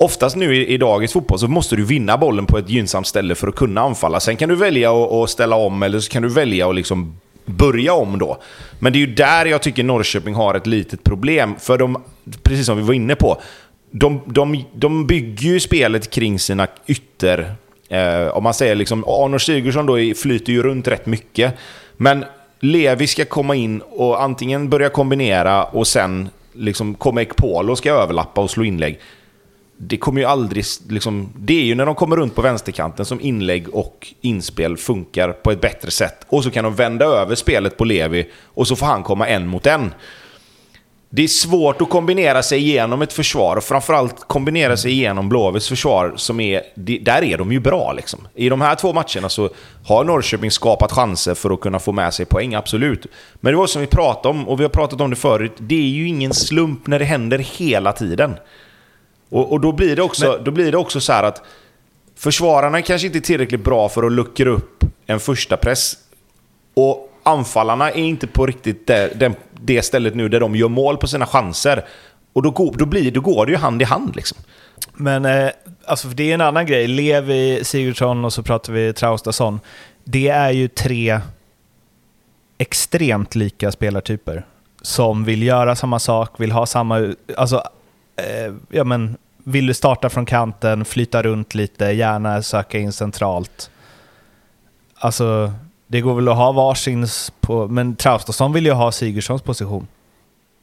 oftast 0.00 0.36
nu 0.36 0.56
i, 0.56 0.66
i 0.66 0.76
dagens 0.76 1.12
fotboll 1.12 1.38
så 1.38 1.48
måste 1.48 1.76
du 1.76 1.84
vinna 1.84 2.18
bollen 2.18 2.46
på 2.46 2.58
ett 2.58 2.70
gynnsamt 2.70 3.06
ställe 3.06 3.34
för 3.34 3.48
att 3.48 3.54
kunna 3.54 3.80
anfalla. 3.80 4.20
Sen 4.20 4.36
kan 4.36 4.48
du 4.48 4.54
välja 4.54 4.92
att, 4.92 5.30
ställa 5.30 5.56
om 5.56 5.82
eller 5.82 6.00
så 6.00 6.10
kan 6.10 6.22
du 6.22 6.28
välja 6.28 6.68
att 6.68 6.74
liksom 6.74 7.16
börja 7.44 7.92
om 7.92 8.18
då. 8.18 8.38
Men 8.78 8.92
det 8.92 8.96
är 8.96 9.00
ju 9.00 9.14
där 9.14 9.46
jag 9.46 9.62
tycker 9.62 9.84
Norrköping 9.84 10.34
har 10.34 10.54
ett 10.54 10.66
litet 10.66 11.04
problem. 11.04 11.54
För 11.58 11.78
de, 11.78 12.02
precis 12.42 12.66
som 12.66 12.76
vi 12.76 12.82
var 12.82 12.94
inne 12.94 13.14
på, 13.14 13.40
de, 13.90 14.20
de, 14.26 14.64
de 14.74 15.06
bygger 15.06 15.48
ju 15.48 15.60
spelet 15.60 16.10
kring 16.10 16.38
sina 16.38 16.66
ytter. 16.86 17.54
Eh, 17.88 18.28
om 18.28 18.42
man 18.42 18.54
säger 18.54 18.74
liksom, 18.74 19.04
Arnor 19.04 19.38
Sigurdsson 19.38 19.86
då 19.86 20.14
flyter 20.16 20.52
ju 20.52 20.62
runt 20.62 20.88
rätt 20.88 21.06
mycket. 21.06 21.54
Men 21.96 22.24
Levi 22.60 23.06
ska 23.06 23.24
komma 23.24 23.54
in 23.54 23.80
och 23.80 24.22
antingen 24.22 24.68
börja 24.68 24.88
kombinera 24.88 25.64
och 25.64 25.86
sen 25.86 26.28
liksom 26.52 26.94
Comek 26.94 27.36
Polo 27.36 27.72
och 27.72 27.78
ska 27.78 27.92
överlappa 27.92 28.40
och 28.40 28.50
slå 28.50 28.64
inlägg. 28.64 28.98
Det 29.82 29.96
kommer 29.96 30.20
ju 30.20 30.26
aldrig... 30.26 30.64
Liksom, 30.88 31.32
det 31.36 31.54
är 31.54 31.64
ju 31.64 31.74
när 31.74 31.86
de 31.86 31.94
kommer 31.94 32.16
runt 32.16 32.34
på 32.34 32.42
vänsterkanten 32.42 33.04
som 33.04 33.20
inlägg 33.20 33.74
och 33.74 34.14
inspel 34.20 34.76
funkar 34.76 35.32
på 35.32 35.50
ett 35.50 35.60
bättre 35.60 35.90
sätt. 35.90 36.26
Och 36.28 36.44
så 36.44 36.50
kan 36.50 36.64
de 36.64 36.74
vända 36.74 37.04
över 37.04 37.34
spelet 37.34 37.76
på 37.76 37.84
Levi 37.84 38.30
och 38.44 38.68
så 38.68 38.76
får 38.76 38.86
han 38.86 39.02
komma 39.02 39.28
en 39.28 39.46
mot 39.46 39.66
en. 39.66 39.94
Det 41.12 41.22
är 41.22 41.28
svårt 41.28 41.82
att 41.82 41.90
kombinera 41.90 42.42
sig 42.42 42.58
igenom 42.58 43.02
ett 43.02 43.12
försvar 43.12 43.56
och 43.56 43.64
framförallt 43.64 44.28
kombinera 44.28 44.76
sig 44.76 44.92
igenom 44.92 45.28
Blåvitts 45.28 45.68
försvar 45.68 46.12
som 46.16 46.40
är... 46.40 46.62
Där 47.00 47.24
är 47.24 47.38
de 47.38 47.52
ju 47.52 47.60
bra 47.60 47.92
liksom. 47.92 48.28
I 48.34 48.48
de 48.48 48.60
här 48.60 48.74
två 48.74 48.92
matcherna 48.92 49.28
så 49.28 49.50
har 49.84 50.04
Norrköping 50.04 50.50
skapat 50.50 50.92
chanser 50.92 51.34
för 51.34 51.50
att 51.50 51.60
kunna 51.60 51.78
få 51.78 51.92
med 51.92 52.14
sig 52.14 52.26
poäng, 52.26 52.54
absolut. 52.54 53.06
Men 53.34 53.52
det 53.52 53.58
var 53.58 53.66
som 53.66 53.80
vi 53.80 53.86
pratade 53.86 54.28
om, 54.28 54.48
och 54.48 54.60
vi 54.60 54.64
har 54.64 54.70
pratat 54.70 55.00
om 55.00 55.10
det 55.10 55.16
förut, 55.16 55.52
det 55.58 55.74
är 55.74 55.88
ju 55.88 56.08
ingen 56.08 56.34
slump 56.34 56.86
när 56.86 56.98
det 56.98 57.04
händer 57.04 57.38
hela 57.38 57.92
tiden. 57.92 58.34
Och, 59.30 59.52
och 59.52 59.60
då, 59.60 59.72
blir 59.72 59.96
det 59.96 60.02
också, 60.02 60.40
då 60.44 60.50
blir 60.50 60.72
det 60.72 60.78
också 60.78 61.00
så 61.00 61.12
här 61.12 61.22
att 61.22 61.42
försvararna 62.16 62.82
kanske 62.82 63.06
inte 63.06 63.18
är 63.18 63.20
tillräckligt 63.20 63.64
bra 63.64 63.88
för 63.88 64.02
att 64.02 64.12
luckra 64.12 64.50
upp 64.50 64.84
en 65.06 65.20
första 65.20 65.56
press. 65.56 65.96
Och 66.74 67.12
anfallarna 67.22 67.90
är 67.90 68.02
inte 68.02 68.26
på 68.26 68.46
riktigt 68.46 68.86
det, 68.86 69.20
det, 69.20 69.32
det 69.60 69.82
stället 69.82 70.14
nu 70.14 70.28
där 70.28 70.40
de 70.40 70.56
gör 70.56 70.68
mål 70.68 70.96
på 70.96 71.06
sina 71.06 71.26
chanser. 71.26 71.84
Och 72.32 72.42
då, 72.42 72.50
går- 72.50 72.74
då, 72.78 72.86
blir, 72.86 73.10
då 73.10 73.20
går 73.20 73.46
det 73.46 73.52
ju 73.52 73.58
hand 73.58 73.82
i 73.82 73.84
hand 73.84 74.16
liksom. 74.16 74.38
Men 74.94 75.24
eh, 75.24 75.50
alltså 75.84 76.08
det 76.08 76.30
är 76.30 76.34
en 76.34 76.40
annan 76.40 76.66
grej. 76.66 76.86
Levi, 76.86 77.64
Sigurdsson 77.64 78.24
och 78.24 78.32
så 78.32 78.42
pratar 78.42 78.72
vi 78.72 78.92
Traustason. 78.92 79.60
Det 80.04 80.28
är 80.28 80.50
ju 80.50 80.68
tre 80.68 81.20
extremt 82.58 83.34
lika 83.34 83.72
spelartyper 83.72 84.46
som 84.82 85.24
vill 85.24 85.42
göra 85.42 85.76
samma 85.76 85.98
sak, 85.98 86.40
vill 86.40 86.52
ha 86.52 86.66
samma... 86.66 87.14
Alltså, 87.36 87.62
eh, 88.20 88.54
ja 88.68 88.84
men, 88.84 89.16
vill 89.44 89.66
du 89.66 89.74
starta 89.74 90.08
från 90.08 90.26
kanten, 90.26 90.84
flyta 90.84 91.22
runt 91.22 91.54
lite, 91.54 91.84
gärna 91.84 92.42
söka 92.42 92.78
in 92.78 92.92
centralt. 92.92 93.70
Alltså, 94.94 95.52
det 95.86 96.00
går 96.00 96.14
väl 96.14 96.28
att 96.28 96.36
ha 96.36 96.52
varsins 96.52 97.32
på... 97.40 97.68
Men 97.68 97.96
Traustason 97.96 98.52
vill 98.52 98.66
ju 98.66 98.72
ha 98.72 98.92
Sigurdssons 98.92 99.42
position. 99.42 99.86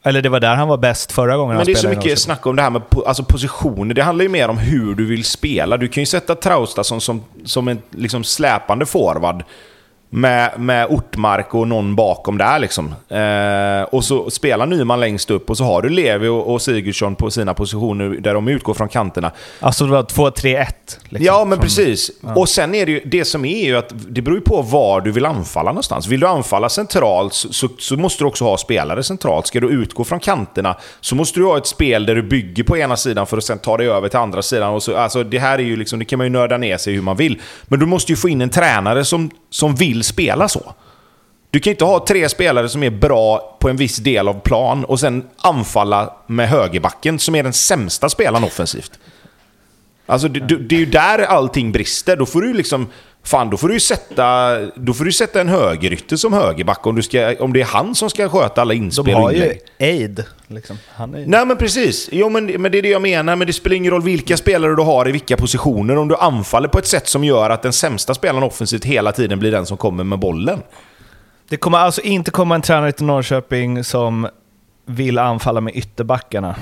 Eller 0.03 0.21
det 0.21 0.29
var 0.29 0.39
där 0.39 0.55
han 0.55 0.67
var 0.67 0.77
bäst 0.77 1.11
förra 1.11 1.37
gången 1.37 1.49
Men 1.49 1.57
han 1.57 1.65
det 1.65 1.71
är 1.71 1.75
så 1.75 1.89
mycket 1.89 2.19
snack 2.19 2.45
om 2.45 2.55
det 2.55 2.61
här 2.61 2.69
med 2.69 2.81
po- 2.81 3.05
alltså 3.05 3.23
positioner. 3.23 3.93
Det 3.93 4.03
handlar 4.03 4.23
ju 4.23 4.29
mer 4.29 4.47
om 4.47 4.57
hur 4.57 4.95
du 4.95 5.05
vill 5.05 5.23
spela. 5.23 5.77
Du 5.77 5.87
kan 5.87 6.01
ju 6.01 6.05
sätta 6.05 6.35
Traustason 6.35 7.01
som, 7.01 7.23
som 7.45 7.67
en 7.67 7.81
liksom 7.91 8.23
släpande 8.23 8.85
forward. 8.85 9.43
Med, 10.09 10.59
med 10.59 10.87
Ortmark 10.89 11.55
och 11.55 11.67
någon 11.67 11.95
bakom 11.95 12.37
där 12.37 12.59
liksom. 12.59 12.95
Eh, 13.09 13.81
och 13.95 14.03
så 14.03 14.29
spelar 14.29 14.65
Nyman 14.65 14.99
längst 14.99 15.31
upp 15.31 15.49
och 15.49 15.57
så 15.57 15.63
har 15.63 15.81
du 15.81 15.89
Levi 15.89 16.27
och, 16.27 16.53
och 16.53 16.61
Sigurdsson 16.61 17.15
på 17.15 17.31
sina 17.31 17.53
positioner 17.53 18.09
där 18.09 18.33
de 18.33 18.47
utgår 18.47 18.73
från 18.73 18.89
kanterna. 18.89 19.31
Alltså 19.59 19.85
det 19.85 19.91
var 19.91 20.03
2-3-1. 20.03 20.65
Liksom, 21.09 21.25
ja, 21.25 21.45
men 21.45 21.57
som- 21.57 21.63
precis. 21.63 22.11
Och 22.35 22.49
sen 22.49 22.75
är 22.75 22.85
det 22.85 22.91
ju, 22.91 23.01
det 23.05 23.25
som 23.25 23.45
är 23.45 23.65
ju 23.65 23.77
att 23.77 23.93
det 24.09 24.21
beror 24.21 24.37
ju 24.37 24.43
på 24.43 24.61
var 24.61 25.01
du 25.01 25.11
vill 25.11 25.25
anfalla 25.25 25.71
någonstans. 25.71 26.07
Vill 26.07 26.19
du 26.19 26.27
anfalla 26.27 26.69
centralt 26.69 27.33
så, 27.33 27.53
så, 27.53 27.69
så 27.79 27.95
måste 27.97 28.23
du 28.23 28.27
också 28.27 28.43
ha 28.45 28.57
spelare 28.57 29.03
centralt. 29.03 29.47
Ska 29.47 29.59
du 29.59 29.69
utgå 29.69 30.03
från 30.03 30.19
kanterna 30.19 30.75
så 31.01 31.15
måste 31.15 31.39
du 31.39 31.45
ha 31.45 31.57
ett 31.57 31.67
spel 31.67 32.05
där 32.05 32.15
du 32.15 32.23
bygger 32.23 32.63
på 32.63 32.77
ena 32.77 32.97
sidan 32.97 33.27
för 33.27 33.37
att 33.37 33.43
sen 33.43 33.59
ta 33.59 33.77
dig 33.77 33.87
över 33.89 34.09
till 34.09 34.19
andra 34.19 34.41
sidan. 34.41 34.73
Och 34.73 34.83
så, 34.83 34.95
alltså, 34.97 35.23
det 35.23 35.39
här 35.39 35.59
är 35.59 35.63
ju 35.63 35.75
liksom, 35.75 35.99
det 35.99 36.05
kan 36.05 36.17
man 36.17 36.25
ju 36.25 36.31
nörda 36.31 36.57
ner 36.57 36.77
sig 36.77 36.93
hur 36.93 37.01
man 37.01 37.17
vill. 37.17 37.41
Men 37.63 37.79
du 37.79 37.85
måste 37.85 38.11
ju 38.11 38.15
få 38.15 38.29
in 38.29 38.41
en 38.41 38.49
tränare 38.49 39.05
som, 39.05 39.29
som 39.49 39.75
vill 39.75 39.96
spela 40.03 40.47
så. 40.49 40.73
Du 41.49 41.59
kan 41.59 41.71
inte 41.71 41.85
ha 41.85 42.05
tre 42.05 42.29
spelare 42.29 42.69
som 42.69 42.83
är 42.83 42.89
bra 42.89 43.57
på 43.59 43.69
en 43.69 43.77
viss 43.77 43.97
del 43.97 44.27
av 44.27 44.39
plan 44.39 44.85
och 44.85 44.99
sen 44.99 45.27
anfalla 45.37 46.13
med 46.27 46.49
högerbacken 46.49 47.19
som 47.19 47.35
är 47.35 47.43
den 47.43 47.53
sämsta 47.53 48.09
spelaren 48.09 48.43
offensivt. 48.43 48.99
Alltså 50.05 50.27
det, 50.27 50.39
det 50.39 50.57
det 50.57 50.75
är 50.75 50.79
ju 50.79 50.85
där 50.85 51.19
allting 51.19 51.71
brister. 51.71 52.15
Då 52.17 52.25
får 52.25 52.41
du 52.41 52.53
liksom 52.53 52.87
Fan, 53.27 53.49
då 53.49 53.57
får 53.57 53.67
du 53.67 53.73
ju 53.73 53.79
sätta, 53.79 54.57
då 54.75 54.93
får 54.93 55.05
du 55.05 55.11
sätta 55.11 55.41
en 55.41 55.49
högerytter 55.49 56.15
som 56.15 56.33
högerback 56.33 56.87
om, 56.87 56.95
du 56.95 57.03
ska, 57.03 57.35
om 57.39 57.53
det 57.53 57.61
är 57.61 57.65
han 57.65 57.95
som 57.95 58.09
ska 58.09 58.29
sköta 58.29 58.61
alla 58.61 58.73
inspel 58.73 59.05
De 59.05 59.15
och 59.15 59.21
har 59.21 59.31
ju 59.31 59.57
aid. 59.79 60.23
Liksom. 60.47 60.77
Han 60.95 61.15
är... 61.15 61.25
Nej 61.25 61.45
men 61.45 61.57
precis, 61.57 62.09
jo, 62.11 62.29
men, 62.29 62.45
men 62.45 62.71
det 62.71 62.77
är 62.77 62.81
det 62.81 62.89
jag 62.89 63.01
menar. 63.01 63.35
Men 63.35 63.47
det 63.47 63.53
spelar 63.53 63.75
ingen 63.75 63.91
roll 63.91 64.01
vilka 64.01 64.37
spelare 64.37 64.75
du 64.75 64.81
har 64.81 65.09
i 65.09 65.11
vilka 65.11 65.37
positioner. 65.37 65.97
Om 65.97 66.07
du 66.07 66.15
anfaller 66.15 66.67
på 66.67 66.79
ett 66.79 66.87
sätt 66.87 67.07
som 67.07 67.23
gör 67.23 67.49
att 67.49 67.61
den 67.61 67.73
sämsta 67.73 68.13
spelaren 68.13 68.43
offensivt 68.43 68.85
hela 68.85 69.11
tiden 69.11 69.39
blir 69.39 69.51
den 69.51 69.65
som 69.65 69.77
kommer 69.77 70.03
med 70.03 70.19
bollen. 70.19 70.59
Det 71.49 71.57
kommer 71.57 71.77
alltså 71.77 72.01
inte 72.01 72.31
komma 72.31 72.55
en 72.55 72.61
tränare 72.61 72.91
till 72.91 73.05
Norrköping 73.05 73.83
som 73.83 74.27
vill 74.85 75.17
anfalla 75.17 75.61
med 75.61 75.75
ytterbackarna. 75.75 76.55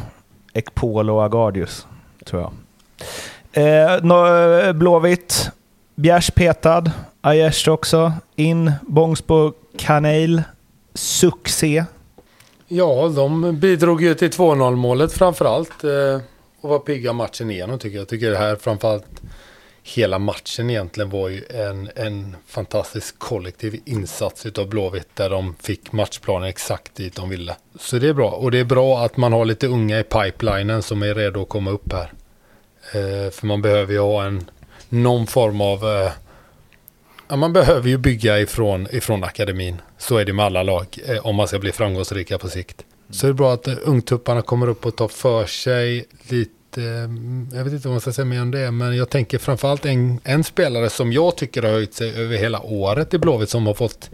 Ekpolo 0.53 1.15
och 1.15 1.23
Agardius, 1.23 1.87
tror 2.25 2.41
jag. 2.41 2.51
Eh, 3.53 4.73
Blåvitt, 4.73 5.51
Bjärs 5.95 6.31
petad, 6.31 6.91
Aiesh 7.21 7.69
också, 7.69 8.13
in, 8.35 8.71
Bångsbo, 8.81 9.53
Kanel, 9.77 10.43
succé. 10.93 11.85
Ja, 12.67 13.07
de 13.15 13.59
bidrog 13.59 14.01
ju 14.01 14.13
till 14.13 14.29
2-0 14.29 14.75
målet 14.75 15.13
framförallt. 15.13 15.83
Eh, 15.83 16.21
och 16.61 16.69
var 16.69 16.79
pigga 16.79 17.13
matchen 17.13 17.51
igenom 17.51 17.79
tycker 17.79 17.95
jag. 17.95 18.01
Jag 18.01 18.07
tycker 18.07 18.31
det 18.31 18.37
här 18.37 18.55
framförallt 18.55 19.21
hela 19.83 20.19
matchen 20.19 20.69
egentligen 20.69 21.09
var 21.09 21.29
ju 21.29 21.43
en, 21.49 21.89
en 21.95 22.35
fantastisk 22.47 23.19
kollektiv 23.19 23.81
insats 23.85 24.45
utav 24.45 24.67
Blåvitt 24.67 25.15
där 25.15 25.29
de 25.29 25.55
fick 25.59 25.91
matchplanen 25.91 26.49
exakt 26.49 26.95
dit 26.95 27.15
de 27.15 27.29
ville. 27.29 27.55
Så 27.79 27.99
det 27.99 28.09
är 28.09 28.13
bra. 28.13 28.31
Och 28.31 28.51
det 28.51 28.59
är 28.59 28.65
bra 28.65 29.05
att 29.05 29.17
man 29.17 29.33
har 29.33 29.45
lite 29.45 29.67
unga 29.67 29.99
i 29.99 30.03
pipelinen 30.03 30.81
som 30.81 31.03
är 31.03 31.15
redo 31.15 31.41
att 31.41 31.49
komma 31.49 31.71
upp 31.71 31.93
här. 31.93 32.13
Eh, 32.93 33.31
för 33.31 33.45
man 33.45 33.61
behöver 33.61 33.93
ju 33.93 33.99
ha 33.99 34.23
en 34.23 34.45
någon 34.95 35.27
form 35.27 35.61
av 35.61 35.83
eh, 35.85 36.11
Ja, 37.27 37.35
man 37.35 37.53
behöver 37.53 37.89
ju 37.89 37.97
bygga 37.97 38.39
ifrån, 38.39 38.87
ifrån 38.91 39.23
akademin. 39.23 39.81
Så 39.97 40.17
är 40.17 40.25
det 40.25 40.33
med 40.33 40.45
alla 40.45 40.63
lag 40.63 40.85
eh, 41.07 41.25
om 41.25 41.35
man 41.35 41.47
ska 41.47 41.59
bli 41.59 41.71
framgångsrika 41.71 42.37
på 42.37 42.47
sikt. 42.49 42.81
Så 43.09 43.25
det 43.25 43.31
är 43.31 43.33
bra 43.33 43.53
att 43.53 43.67
eh, 43.67 43.73
ungtupparna 43.83 44.41
kommer 44.41 44.67
upp 44.67 44.85
och 44.85 44.95
tar 44.95 45.07
för 45.07 45.45
sig 45.45 46.05
lite. 46.29 46.81
eh, 46.81 47.57
Jag 47.57 47.63
vet 47.63 47.73
inte 47.73 47.87
vad 47.87 47.93
man 47.93 48.01
ska 48.01 48.11
säga 48.13 48.25
mer 48.25 48.41
om 48.41 48.51
det. 48.51 48.71
Men 48.71 48.97
jag 48.97 49.09
tänker 49.09 49.37
framförallt 49.37 49.85
en, 49.85 50.19
en 50.23 50.43
spelare 50.43 50.89
som 50.89 51.13
jag 51.13 51.35
tycker 51.37 51.63
har 51.63 51.69
höjt 51.69 51.93
sig 51.93 52.15
över 52.21 52.37
hela 52.37 52.61
året 52.61 53.13
i 53.13 53.17
Blåvitt. 53.17 53.49
Som 53.49 53.67
har 53.67 53.73
fått 53.73 54.09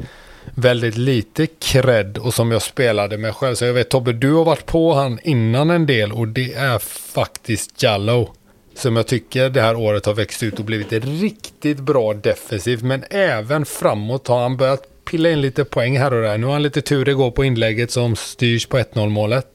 väldigt 0.56 0.98
lite 0.98 1.48
cred 1.48 2.18
och 2.18 2.34
som 2.34 2.52
jag 2.52 2.62
spelade 2.62 3.18
med 3.18 3.36
själv. 3.36 3.56
Så 3.56 3.66
jag 3.66 3.74
vet 3.74 3.90
Tobbe, 3.90 4.14
du 4.14 4.34
har 4.34 4.46
varit 4.46 4.66
på 4.66 4.94
han 4.94 5.20
innan 5.24 5.70
en 5.70 5.86
del 5.86 6.12
och 6.12 6.28
det 6.28 6.54
är 6.54 6.80
faktiskt 7.14 7.84
Jallow. 7.84 8.30
Som 8.76 8.96
jag 8.96 9.08
tycker 9.08 9.50
det 9.50 9.62
här 9.62 9.76
året 9.76 10.06
har 10.06 10.14
växt 10.14 10.44
ut 10.44 10.60
och 10.60 10.66
blivit 10.66 10.92
riktigt 10.92 11.80
bra 11.80 12.14
defensivt. 12.14 12.82
Men 12.82 13.04
även 13.10 13.66
framåt 13.66 14.28
har 14.28 14.42
han 14.42 14.58
börjat 14.58 15.06
pilla 15.06 15.30
in 15.30 15.42
lite 15.42 15.66
poäng 15.66 15.98
här 15.98 16.14
och 16.14 16.22
där. 16.22 16.38
Nu 16.38 16.46
har 16.46 16.54
han 16.54 16.64
lite 16.64 16.82
tur 16.82 17.10
igår 17.10 17.32
på 17.32 17.46
inlägget 17.46 17.92
som 17.92 18.16
styrs 18.16 18.66
på 18.66 18.78
1-0 18.78 19.10
målet. 19.10 19.48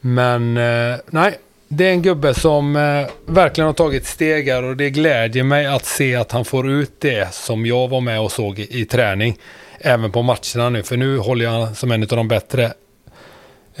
Men 0.00 0.56
eh, 0.56 0.96
nej, 1.10 1.38
det 1.68 1.86
är 1.86 1.90
en 1.90 2.02
gubbe 2.02 2.34
som 2.34 2.76
eh, 2.76 3.06
verkligen 3.26 3.66
har 3.66 3.74
tagit 3.74 4.06
steg 4.06 4.48
här 4.48 4.62
och 4.62 4.76
det 4.76 4.90
glädjer 4.90 5.44
mig 5.44 5.66
att 5.66 5.84
se 5.84 6.14
att 6.14 6.32
han 6.32 6.44
får 6.44 6.70
ut 6.70 6.92
det 6.98 7.34
som 7.34 7.66
jag 7.66 7.88
var 7.88 8.00
med 8.00 8.20
och 8.20 8.32
såg 8.32 8.58
i, 8.58 8.80
i 8.80 8.84
träning. 8.84 9.38
Även 9.78 10.12
på 10.12 10.22
matcherna 10.22 10.70
nu, 10.70 10.82
för 10.82 10.96
nu 10.96 11.18
håller 11.18 11.44
jag 11.44 11.76
som 11.76 11.90
en 11.90 12.02
av 12.02 12.08
de 12.08 12.28
bättre 12.28 12.72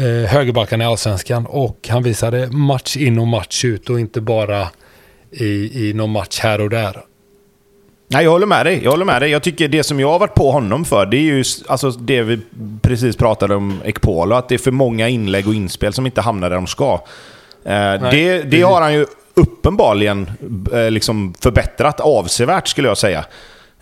eh, 0.00 0.30
högerbackarna 0.30 0.84
i 0.84 0.86
Allsvenskan. 0.86 1.46
Och 1.46 1.88
han 1.90 2.02
visade 2.02 2.50
match 2.50 2.96
in 2.96 3.18
och 3.18 3.26
match 3.26 3.64
ut 3.64 3.90
och 3.90 4.00
inte 4.00 4.20
bara 4.20 4.68
i, 5.30 5.88
i 5.88 5.92
någon 5.92 6.10
match 6.10 6.40
här 6.40 6.60
och 6.60 6.70
där. 6.70 6.96
Nej, 8.12 8.24
jag 8.24 8.30
håller 8.30 8.46
med 8.46 8.66
dig. 8.66 8.80
Jag 8.84 8.90
håller 8.90 9.04
med 9.04 9.22
dig. 9.22 9.30
Jag 9.30 9.42
tycker 9.42 9.68
det 9.68 9.82
som 9.82 10.00
jag 10.00 10.08
har 10.08 10.18
varit 10.18 10.34
på 10.34 10.50
honom 10.50 10.84
för, 10.84 11.06
det 11.06 11.16
är 11.16 11.20
ju 11.20 11.44
alltså 11.68 11.90
det 11.90 12.22
vi 12.22 12.40
precis 12.82 13.16
pratade 13.16 13.54
om 13.54 13.80
Ekpolo, 13.84 14.34
att 14.34 14.48
det 14.48 14.54
är 14.54 14.58
för 14.58 14.70
många 14.70 15.08
inlägg 15.08 15.48
och 15.48 15.54
inspel 15.54 15.92
som 15.92 16.06
inte 16.06 16.20
hamnar 16.20 16.50
där 16.50 16.56
de 16.56 16.66
ska. 16.66 16.92
Eh, 17.64 18.10
det, 18.10 18.42
det 18.42 18.62
har 18.62 18.80
han 18.80 18.94
ju 18.94 19.06
uppenbarligen 19.34 20.30
eh, 20.72 20.90
liksom 20.90 21.34
förbättrat 21.40 22.00
avsevärt 22.00 22.68
skulle 22.68 22.88
jag 22.88 22.98
säga. 22.98 23.24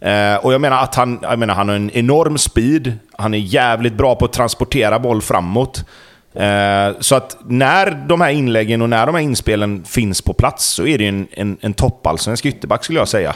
Eh, 0.01 0.37
och 0.37 0.53
jag 0.53 0.61
menar 0.61 0.83
att 0.83 0.95
han, 0.95 1.19
jag 1.23 1.39
menar, 1.39 1.55
han 1.55 1.69
har 1.69 1.77
en 1.77 1.91
enorm 1.91 2.39
speed, 2.39 2.93
han 3.17 3.35
är 3.35 3.39
jävligt 3.39 3.95
bra 3.95 4.15
på 4.15 4.25
att 4.25 4.33
transportera 4.33 4.99
boll 4.99 5.23
framåt. 5.23 5.85
Eh, 6.35 7.01
så 7.01 7.15
att 7.15 7.37
när 7.47 7.91
de 8.09 8.21
här 8.21 8.31
inläggen 8.31 8.83
och 8.83 8.89
när 8.89 9.07
de 9.07 9.15
här 9.15 9.23
inspelen 9.23 9.85
finns 9.85 10.23
på 10.23 10.33
plats 10.33 10.67
så 10.67 10.87
är 10.87 10.99
det 10.99 11.05
ju 11.05 11.09
en, 11.09 11.29
en, 11.31 11.57
en 11.61 11.75
toppallsvensk 11.75 12.47
ytterback 12.47 12.85
skulle 12.85 12.99
jag 12.99 13.09
säga. 13.09 13.35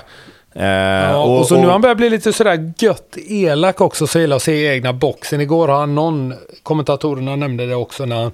Eh, 0.54 0.64
Ja, 0.64 1.16
och, 1.24 1.46
så 1.46 1.54
nu 1.56 1.64
har 1.64 1.72
han 1.72 1.80
börjat 1.80 1.96
bli 1.96 2.10
lite 2.10 2.32
sådär 2.32 2.72
gött 2.78 3.16
elak 3.28 3.80
också, 3.80 4.06
så 4.06 4.18
gillar 4.18 4.36
att 4.36 4.42
se 4.42 4.66
egna 4.66 4.92
boxen. 4.92 5.40
Igår 5.40 5.68
har 5.68 5.80
han 5.80 5.94
någon, 5.94 6.34
kommentatorerna 6.62 7.36
nämnde 7.36 7.66
det 7.66 7.74
också, 7.74 8.04
när 8.06 8.22
han, 8.22 8.32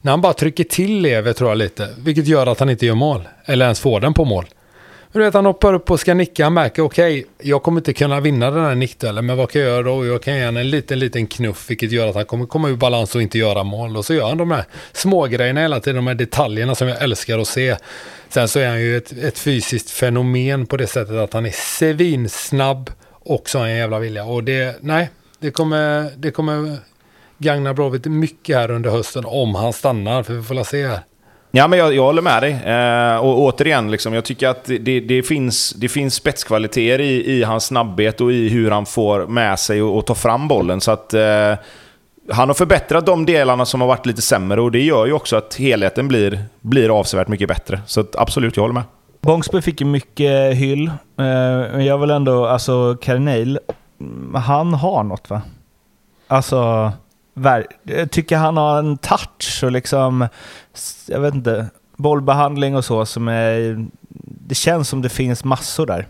när 0.00 0.10
han 0.10 0.20
bara 0.20 0.32
trycker 0.32 0.64
till 0.64 1.00
Lever 1.00 1.32
tror 1.32 1.50
jag 1.50 1.58
lite, 1.58 1.88
vilket 1.98 2.26
gör 2.26 2.46
att 2.46 2.60
han 2.60 2.70
inte 2.70 2.86
gör 2.86 2.94
mål, 2.94 3.28
eller 3.44 3.64
ens 3.64 3.80
får 3.80 4.00
den 4.00 4.14
på 4.14 4.24
mål. 4.24 4.44
Du 5.12 5.18
vet, 5.18 5.34
han 5.34 5.46
hoppar 5.46 5.74
upp 5.74 5.90
och 5.90 6.00
ska 6.00 6.14
nicka, 6.14 6.44
han 6.44 6.54
märker 6.54 6.82
okej, 6.82 7.26
jag 7.38 7.62
kommer 7.62 7.80
inte 7.80 7.92
kunna 7.92 8.20
vinna 8.20 8.50
den 8.50 8.64
här 8.64 8.74
nickduellen, 8.74 9.26
men 9.26 9.36
vad 9.36 9.50
kan 9.50 9.62
jag 9.62 9.70
göra 9.70 9.82
då? 9.82 10.06
Jag 10.06 10.22
kan 10.22 10.36
ge 10.36 10.44
honom 10.44 10.56
en 10.60 10.70
liten, 10.70 10.98
liten 10.98 11.26
knuff, 11.26 11.70
vilket 11.70 11.92
gör 11.92 12.08
att 12.08 12.14
han 12.14 12.24
kommer 12.24 12.46
komma 12.46 12.68
ur 12.68 12.76
balans 12.76 13.14
och 13.14 13.22
inte 13.22 13.38
göra 13.38 13.64
mål. 13.64 13.96
Och 13.96 14.04
så 14.04 14.14
gör 14.14 14.28
han 14.28 14.38
de 14.38 14.50
här 14.50 14.64
smågrejerna 14.92 15.60
hela 15.60 15.80
tiden, 15.80 15.96
de 15.96 16.06
här 16.06 16.14
detaljerna 16.14 16.74
som 16.74 16.88
jag 16.88 17.02
älskar 17.02 17.38
att 17.38 17.48
se. 17.48 17.76
Sen 18.28 18.48
så 18.48 18.58
är 18.58 18.68
han 18.68 18.80
ju 18.80 18.96
ett, 18.96 19.12
ett 19.12 19.38
fysiskt 19.38 19.90
fenomen 19.90 20.66
på 20.66 20.76
det 20.76 20.86
sättet 20.86 21.14
att 21.14 21.32
han 21.32 21.46
är 21.46 21.54
svinsnabb 21.54 22.90
och 23.10 23.50
så 23.50 23.58
har 23.58 23.64
han 23.64 23.72
en 23.72 23.78
jävla 23.78 23.98
vilja. 23.98 24.24
Och 24.24 24.44
det, 24.44 24.76
nej, 24.80 25.10
det 25.38 25.50
kommer, 25.50 26.10
det 26.16 26.30
kommer 26.30 26.76
gagna 27.38 27.74
Blåvitt 27.74 28.04
mycket 28.04 28.56
här 28.56 28.70
under 28.70 28.90
hösten 28.90 29.24
om 29.26 29.54
han 29.54 29.72
stannar, 29.72 30.22
för 30.22 30.34
vi 30.34 30.42
får 30.42 30.54
la 30.54 30.64
se 30.64 30.86
här. 30.86 31.00
Ja, 31.54 31.68
men 31.68 31.78
jag, 31.78 31.94
jag 31.94 32.02
håller 32.02 32.22
med 32.22 32.42
dig. 32.42 32.52
Eh, 32.52 33.16
och 33.16 33.40
återigen, 33.40 33.90
liksom, 33.90 34.14
jag 34.14 34.24
tycker 34.24 34.48
att 34.48 34.64
det, 34.64 35.00
det, 35.00 35.22
finns, 35.22 35.70
det 35.70 35.88
finns 35.88 36.14
spetskvaliteter 36.14 37.00
i, 37.00 37.30
i 37.32 37.42
hans 37.42 37.64
snabbhet 37.64 38.20
och 38.20 38.32
i 38.32 38.48
hur 38.48 38.70
han 38.70 38.86
får 38.86 39.26
med 39.26 39.58
sig 39.58 39.82
och, 39.82 39.96
och 39.96 40.06
tar 40.06 40.14
fram 40.14 40.48
bollen. 40.48 40.80
Så 40.80 40.90
att 40.90 41.14
eh, 41.14 41.54
han 42.30 42.48
har 42.48 42.54
förbättrat 42.54 43.06
de 43.06 43.26
delarna 43.26 43.66
som 43.66 43.80
har 43.80 43.88
varit 43.88 44.06
lite 44.06 44.22
sämre 44.22 44.60
och 44.60 44.72
det 44.72 44.80
gör 44.80 45.06
ju 45.06 45.12
också 45.12 45.36
att 45.36 45.54
helheten 45.54 46.08
blir, 46.08 46.44
blir 46.60 46.98
avsevärt 46.98 47.28
mycket 47.28 47.48
bättre. 47.48 47.80
Så 47.86 48.00
att, 48.00 48.16
absolut, 48.16 48.56
jag 48.56 48.62
håller 48.62 48.74
med. 48.74 48.84
Bångsby 49.20 49.62
fick 49.62 49.80
ju 49.80 49.86
mycket 49.86 50.50
eh, 50.52 50.56
hyll, 50.58 50.86
eh, 50.88 50.94
men 51.16 51.84
jag 51.84 51.98
vill 51.98 52.10
ändå, 52.10 52.46
alltså 52.46 52.96
Karneil, 53.00 53.58
mm, 54.00 54.34
han 54.34 54.74
har 54.74 55.02
något 55.02 55.30
va? 55.30 55.42
Alltså, 56.26 56.92
jag 57.82 58.10
tycker 58.10 58.36
han 58.36 58.56
har 58.56 58.78
en 58.78 58.98
touch 58.98 59.60
och 59.64 59.72
liksom, 59.72 60.28
jag 61.08 61.20
vet 61.20 61.34
inte, 61.34 61.66
bollbehandling 61.96 62.76
och 62.76 62.84
så 62.84 63.06
som 63.06 63.28
är, 63.28 63.86
det 64.48 64.54
känns 64.54 64.88
som 64.88 65.02
det 65.02 65.08
finns 65.08 65.44
massor 65.44 65.86
där. 65.86 66.08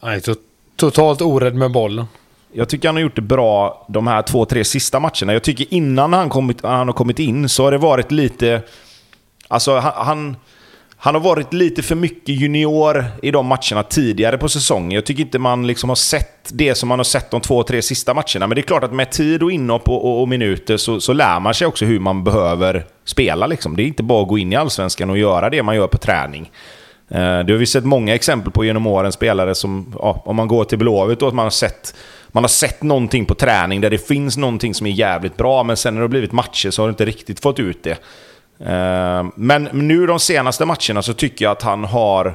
Är 0.00 0.18
to- 0.20 0.36
totalt 0.76 1.20
orädd 1.20 1.54
med 1.54 1.72
bollen. 1.72 2.06
Jag 2.52 2.68
tycker 2.68 2.88
han 2.88 2.96
har 2.96 3.02
gjort 3.02 3.16
det 3.16 3.22
bra 3.22 3.86
de 3.88 4.06
här 4.06 4.22
två, 4.22 4.44
tre 4.44 4.64
sista 4.64 5.00
matcherna. 5.00 5.32
Jag 5.32 5.42
tycker 5.42 5.74
innan 5.74 6.12
han, 6.12 6.28
kommit, 6.28 6.62
han 6.62 6.88
har 6.88 6.92
kommit 6.94 7.18
in 7.18 7.48
så 7.48 7.64
har 7.64 7.70
det 7.70 7.78
varit 7.78 8.12
lite... 8.12 8.62
Alltså 9.48 9.78
han, 9.78 9.92
han, 10.06 10.36
han 11.00 11.14
har 11.14 11.22
varit 11.22 11.52
lite 11.52 11.82
för 11.82 11.94
mycket 11.94 12.28
junior 12.40 13.04
i 13.22 13.30
de 13.30 13.46
matcherna 13.46 13.82
tidigare 13.82 14.38
på 14.38 14.48
säsongen. 14.48 14.90
Jag 14.90 15.06
tycker 15.06 15.22
inte 15.22 15.38
man 15.38 15.66
liksom 15.66 15.88
har 15.88 15.96
sett 15.96 16.48
det 16.52 16.74
som 16.74 16.88
man 16.88 16.98
har 16.98 17.04
sett 17.04 17.30
de 17.30 17.40
två, 17.40 17.62
tre 17.62 17.82
sista 17.82 18.14
matcherna. 18.14 18.46
Men 18.46 18.50
det 18.50 18.60
är 18.60 18.62
klart 18.62 18.84
att 18.84 18.92
med 18.92 19.10
tid 19.10 19.42
och 19.42 19.52
inhopp 19.52 19.88
och, 19.88 20.04
och, 20.04 20.20
och 20.20 20.28
minuter 20.28 20.76
så, 20.76 21.00
så 21.00 21.12
lär 21.12 21.40
man 21.40 21.54
sig 21.54 21.66
också 21.66 21.84
hur 21.84 22.00
man 22.00 22.24
behöver 22.24 22.86
spela. 23.04 23.46
Liksom. 23.46 23.76
Det 23.76 23.82
är 23.82 23.86
inte 23.86 24.02
bara 24.02 24.22
att 24.22 24.28
gå 24.28 24.38
in 24.38 24.52
i 24.52 24.56
Allsvenskan 24.56 25.10
och 25.10 25.18
göra 25.18 25.50
det 25.50 25.62
man 25.62 25.76
gör 25.76 25.86
på 25.86 25.98
träning. 25.98 26.50
Eh, 27.08 27.18
Det 27.18 27.52
har 27.52 27.58
vi 27.58 27.66
sett 27.66 27.84
många 27.84 28.14
exempel 28.14 28.52
på 28.52 28.64
genom 28.64 28.86
åren, 28.86 29.12
spelare 29.12 29.54
som, 29.54 29.94
ja, 29.98 30.22
om 30.24 30.36
man 30.36 30.48
går 30.48 30.64
till 30.64 30.78
Blåvitt, 30.78 31.22
och 31.22 31.28
att 31.28 31.34
man 31.34 31.44
har 31.46 31.50
sett 31.50 31.94
man 32.32 32.44
har 32.44 32.48
sett 32.48 32.82
någonting 32.82 33.24
på 33.24 33.34
träning 33.34 33.80
där 33.80 33.90
det 33.90 34.08
finns 34.08 34.36
någonting 34.36 34.74
som 34.74 34.86
är 34.86 34.90
jävligt 34.90 35.36
bra, 35.36 35.62
men 35.62 35.76
sen 35.76 35.94
när 35.94 36.00
det 36.00 36.04
har 36.04 36.08
blivit 36.08 36.32
matcher 36.32 36.70
så 36.70 36.82
har 36.82 36.86
du 36.86 36.90
inte 36.90 37.04
riktigt 37.04 37.40
fått 37.40 37.58
ut 37.58 37.82
det. 37.82 37.98
Ehm, 38.64 39.32
men 39.34 39.68
nu 39.72 40.06
de 40.06 40.20
senaste 40.20 40.64
matcherna 40.64 41.02
så 41.02 41.14
tycker 41.14 41.44
jag 41.44 41.52
att 41.52 41.62
han 41.62 41.84
har 41.84 42.34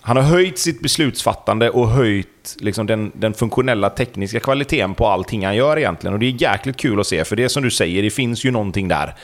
han 0.00 0.16
har 0.16 0.24
höjt 0.24 0.58
sitt 0.58 0.80
beslutsfattande 0.80 1.70
och 1.70 1.88
höjt 1.88 2.56
liksom 2.60 2.86
den, 2.86 3.12
den 3.14 3.34
funktionella 3.34 3.90
tekniska 3.90 4.40
kvaliteten 4.40 4.94
på 4.94 5.06
allting 5.06 5.46
han 5.46 5.56
gör 5.56 5.78
egentligen. 5.78 6.14
Och 6.14 6.20
det 6.20 6.26
är 6.26 6.42
jäkligt 6.42 6.76
kul 6.76 7.00
att 7.00 7.06
se, 7.06 7.24
för 7.24 7.36
det 7.36 7.44
är 7.44 7.48
som 7.48 7.62
du 7.62 7.70
säger, 7.70 8.02
det 8.02 8.10
finns 8.10 8.44
ju 8.44 8.50
någonting 8.50 8.88
där. 8.88 9.14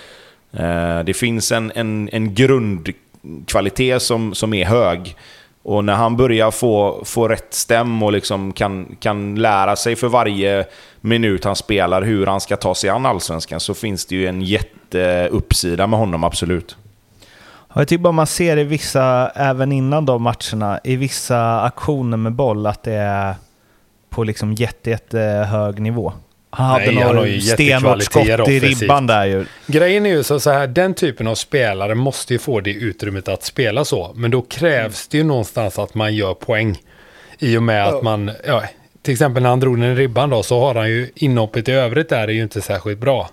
Ehm, 0.52 1.04
det 1.06 1.14
finns 1.14 1.52
en, 1.52 1.72
en, 1.74 2.08
en 2.12 2.34
grundkvalitet 2.34 4.02
som, 4.02 4.34
som 4.34 4.54
är 4.54 4.64
hög. 4.64 5.16
Och 5.62 5.84
när 5.84 5.94
han 5.94 6.16
börjar 6.16 6.50
få, 6.50 7.02
få 7.04 7.28
rätt 7.28 7.54
stäm 7.54 8.02
och 8.02 8.12
liksom 8.12 8.52
kan, 8.52 8.96
kan 9.00 9.34
lära 9.34 9.76
sig 9.76 9.96
för 9.96 10.08
varje 10.08 10.64
minut 11.00 11.44
han 11.44 11.56
spelar 11.56 12.02
hur 12.02 12.26
han 12.26 12.40
ska 12.40 12.56
ta 12.56 12.74
sig 12.74 12.90
an 12.90 13.06
allsvenskan 13.06 13.60
så 13.60 13.74
finns 13.74 14.06
det 14.06 14.14
ju 14.14 14.26
en 14.26 14.42
jätteuppsida 14.42 15.86
med 15.86 15.98
honom, 15.98 16.24
absolut. 16.24 16.76
Jag 17.74 17.88
tycker 17.88 18.02
bara 18.02 18.12
man 18.12 18.26
ser 18.26 18.56
i 18.56 18.64
vissa, 18.64 19.28
även 19.28 19.72
innan 19.72 20.06
de 20.06 20.22
matcherna, 20.22 20.80
i 20.84 20.96
vissa 20.96 21.62
aktioner 21.62 22.16
med 22.16 22.32
boll 22.32 22.66
att 22.66 22.82
det 22.82 22.92
är 22.92 23.34
på 24.10 24.24
liksom 24.24 24.52
jätte, 24.52 24.90
jätte 24.90 25.18
hög 25.50 25.80
nivå. 25.80 26.12
Han 26.54 26.66
hade 26.66 26.86
Nej, 26.86 26.94
han 26.94 27.06
har 27.06 27.14
några 27.14 27.28
ju 27.28 27.40
stenhårt 27.40 28.02
skott 28.02 28.26
i 28.26 28.34
offensivt. 28.34 28.82
ribban 28.82 29.06
där 29.06 29.24
ju. 29.24 29.44
Grejen 29.66 30.06
är 30.06 30.10
ju 30.10 30.22
så, 30.22 30.40
så 30.40 30.50
här, 30.50 30.66
den 30.66 30.94
typen 30.94 31.26
av 31.26 31.34
spelare 31.34 31.94
måste 31.94 32.32
ju 32.32 32.38
få 32.38 32.60
det 32.60 32.70
utrymmet 32.72 33.28
att 33.28 33.42
spela 33.42 33.84
så. 33.84 34.12
Men 34.14 34.30
då 34.30 34.42
krävs 34.42 35.08
det 35.08 35.18
ju 35.18 35.24
någonstans 35.24 35.78
att 35.78 35.94
man 35.94 36.14
gör 36.14 36.34
poäng. 36.34 36.78
I 37.38 37.56
och 37.56 37.62
med 37.62 37.86
att 37.86 38.02
man, 38.02 38.30
ja, 38.46 38.62
till 39.02 39.12
exempel 39.12 39.42
när 39.42 39.50
han 39.50 39.60
drog 39.60 39.80
den 39.80 39.92
i 39.92 39.94
ribban 39.94 40.30
då, 40.30 40.42
så 40.42 40.60
har 40.60 40.74
han 40.74 40.88
ju 40.90 41.10
inhoppet 41.14 41.68
i 41.68 41.72
övrigt 41.72 42.08
där 42.08 42.28
är 42.28 42.32
ju 42.32 42.42
inte 42.42 42.60
särskilt 42.60 42.98
bra. 42.98 43.30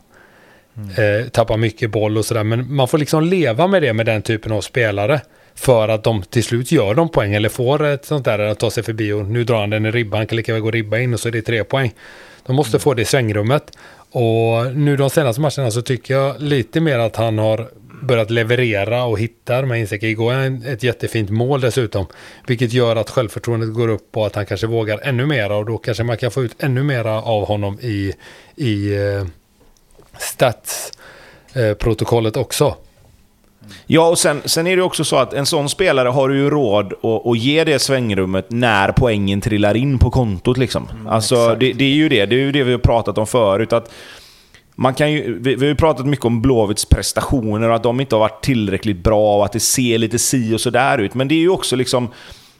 Eh, 0.97 1.29
tappar 1.29 1.57
mycket 1.57 1.91
boll 1.91 2.17
och 2.17 2.25
sådär, 2.25 2.43
men 2.43 2.75
man 2.75 2.87
får 2.87 2.97
liksom 2.97 3.23
leva 3.23 3.67
med 3.67 3.81
det 3.81 3.93
med 3.93 4.05
den 4.05 4.21
typen 4.21 4.51
av 4.51 4.61
spelare. 4.61 5.21
För 5.55 5.87
att 5.89 6.03
de 6.03 6.21
till 6.23 6.43
slut 6.43 6.71
gör 6.71 6.93
de 6.95 7.09
poäng 7.09 7.33
eller 7.33 7.49
får 7.49 7.85
ett 7.85 8.05
sånt 8.05 8.25
där 8.25 8.39
att 8.39 8.59
ta 8.59 8.71
sig 8.71 8.83
förbi 8.83 9.11
och 9.11 9.25
nu 9.25 9.43
drar 9.43 9.59
han 9.59 9.69
den 9.69 9.85
i 9.85 9.91
ribban, 9.91 10.27
kan 10.27 10.35
lika 10.35 10.53
väl 10.53 10.61
gå 10.61 10.71
ribba 10.71 10.97
in 10.97 11.13
och 11.13 11.19
så 11.19 11.27
är 11.27 11.31
det 11.31 11.41
tre 11.41 11.63
poäng. 11.63 11.93
De 12.45 12.55
måste 12.55 12.79
få 12.79 12.93
det 12.93 13.05
svängrummet. 13.05 13.71
Och 14.11 14.75
nu 14.75 14.97
de 14.97 15.09
senaste 15.09 15.41
matcherna 15.41 15.71
så 15.71 15.81
tycker 15.81 16.13
jag 16.13 16.41
lite 16.41 16.81
mer 16.81 16.99
att 16.99 17.15
han 17.15 17.37
har 17.37 17.69
börjat 18.01 18.29
leverera 18.29 19.03
och 19.03 19.19
hitta 19.19 19.61
de 19.61 19.71
här 19.71 19.77
insekterna. 19.77 20.11
Igår 20.11 20.33
är 20.33 20.73
ett 20.73 20.83
jättefint 20.83 21.29
mål 21.29 21.61
dessutom. 21.61 22.05
Vilket 22.47 22.73
gör 22.73 22.95
att 22.95 23.09
självförtroendet 23.09 23.73
går 23.73 23.87
upp 23.87 24.17
och 24.17 24.27
att 24.27 24.35
han 24.35 24.45
kanske 24.45 24.67
vågar 24.67 24.99
ännu 25.03 25.25
mera 25.25 25.55
och 25.55 25.65
då 25.65 25.77
kanske 25.77 26.03
man 26.03 26.17
kan 26.17 26.31
få 26.31 26.43
ut 26.43 26.63
ännu 26.63 26.83
mera 26.83 27.21
av 27.21 27.45
honom 27.45 27.79
i, 27.81 28.13
i 28.55 28.95
eh, 28.95 29.25
stats-protokollet 30.17 32.37
också. 32.37 32.75
Ja, 33.85 34.07
och 34.09 34.17
sen, 34.17 34.41
sen 34.45 34.67
är 34.67 34.75
det 34.75 34.83
också 34.83 35.03
så 35.03 35.15
att 35.15 35.33
en 35.33 35.45
sån 35.45 35.69
spelare 35.69 36.09
har 36.09 36.29
ju 36.29 36.49
råd 36.49 36.93
att, 36.93 37.27
att 37.27 37.37
ge 37.37 37.63
det 37.63 37.79
svängrummet 37.79 38.45
när 38.51 38.91
poängen 38.91 39.41
trillar 39.41 39.77
in 39.77 39.99
på 39.99 40.09
kontot. 40.09 40.57
Liksom. 40.57 40.87
alltså, 41.09 41.55
det, 41.59 41.73
det 41.73 41.85
är 41.85 41.93
ju 41.93 42.09
det. 42.09 42.25
Det 42.25 42.35
är 42.35 42.39
ju 42.39 42.51
det 42.51 42.63
vi 42.63 42.71
har 42.71 42.79
pratat 42.79 43.17
om 43.17 43.27
förut. 43.27 43.73
Att 43.73 43.91
man 44.75 44.93
kan 44.93 45.11
ju, 45.11 45.39
vi, 45.39 45.55
vi 45.55 45.65
har 45.65 45.69
ju 45.69 45.75
pratat 45.75 46.05
mycket 46.05 46.25
om 46.25 46.41
Blåvitts 46.41 46.85
prestationer 46.85 47.69
och 47.69 47.75
att 47.75 47.83
de 47.83 48.01
inte 48.01 48.15
har 48.15 48.19
varit 48.19 48.43
tillräckligt 48.43 49.03
bra 49.03 49.37
och 49.37 49.45
att 49.45 49.51
det 49.51 49.59
ser 49.59 49.97
lite 49.97 50.19
si 50.19 50.55
och 50.55 50.61
sådär 50.61 50.97
ut. 50.97 51.13
Men 51.13 51.27
det 51.27 51.35
är 51.35 51.39
ju 51.39 51.49
också 51.49 51.75
liksom... 51.75 52.07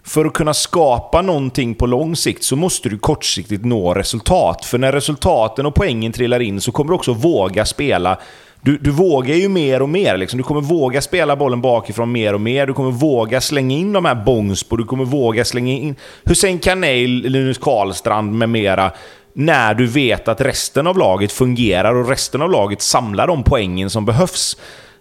För 0.03 0.25
att 0.25 0.33
kunna 0.33 0.53
skapa 0.53 1.21
någonting 1.21 1.75
på 1.75 1.85
lång 1.85 2.15
sikt 2.15 2.43
så 2.43 2.55
måste 2.55 2.89
du 2.89 2.97
kortsiktigt 2.97 3.65
nå 3.65 3.93
resultat. 3.93 4.65
För 4.65 4.77
när 4.77 4.91
resultaten 4.91 5.65
och 5.65 5.75
poängen 5.75 6.11
trillar 6.11 6.39
in 6.39 6.61
så 6.61 6.71
kommer 6.71 6.89
du 6.89 6.95
också 6.95 7.13
våga 7.13 7.65
spela 7.65 8.17
du, 8.61 8.77
du 8.77 8.91
vågar 8.91 9.35
ju 9.35 9.49
mer 9.49 9.81
och 9.81 9.89
mer. 9.89 10.17
Liksom. 10.17 10.37
Du 10.37 10.43
kommer 10.43 10.61
våga 10.61 11.01
spela 11.01 11.35
bollen 11.35 11.61
bakifrån 11.61 12.11
mer 12.11 12.33
och 12.33 12.41
mer. 12.41 12.67
Du 12.67 12.73
kommer 12.73 12.91
våga 12.91 13.41
slänga 13.41 13.75
in 13.75 13.93
de 13.93 14.05
här 14.05 14.15
Bångsbo. 14.15 14.75
Du 14.75 14.85
kommer 14.85 15.05
våga 15.05 15.45
slänga 15.45 15.73
in 15.73 15.95
Hussein 16.23 16.59
Kanel, 16.59 17.09
Linus 17.09 17.57
Karlstrand 17.57 18.37
med 18.37 18.49
mera. 18.49 18.91
När 19.33 19.73
du 19.73 19.87
vet 19.87 20.27
att 20.27 20.41
resten 20.41 20.87
av 20.87 20.97
laget 20.97 21.31
fungerar 21.31 21.95
och 21.95 22.09
resten 22.09 22.41
av 22.41 22.51
laget 22.51 22.81
samlar 22.81 23.27
de 23.27 23.43
poängen 23.43 23.89
som 23.89 24.05
behövs. 24.05 24.57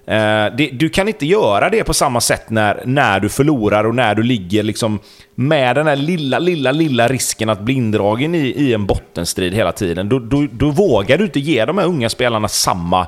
Eh, 0.07 0.47
det, 0.57 0.71
du 0.73 0.89
kan 0.89 1.09
inte 1.09 1.27
göra 1.27 1.71
det 1.71 1.85
på 1.85 1.95
samma 1.95 2.21
sätt 2.21 2.51
när, 2.51 2.83
när 2.85 3.21
du 3.21 3.29
förlorar 3.29 3.85
och 3.85 3.95
när 3.95 4.15
du 4.15 4.23
ligger 4.23 4.63
liksom 4.63 4.99
med 5.35 5.77
den 5.77 5.87
här 5.87 5.97
lilla, 5.97 6.39
lilla, 6.39 6.73
lilla 6.73 7.09
risken 7.09 7.49
att 7.49 7.61
bli 7.61 7.75
indragen 7.75 8.35
i, 8.35 8.39
i 8.39 8.75
en 8.75 8.87
bottenstrid 8.87 9.55
hela 9.55 9.73
tiden. 9.73 10.09
Då, 10.09 10.19
då, 10.19 10.47
då 10.53 10.71
vågar 10.71 11.19
du 11.19 11.25
inte 11.25 11.41
ge 11.41 11.65
de 11.65 11.79
här 11.79 11.87
unga 11.87 12.09
spelarna 12.09 12.49
samma, 12.49 13.07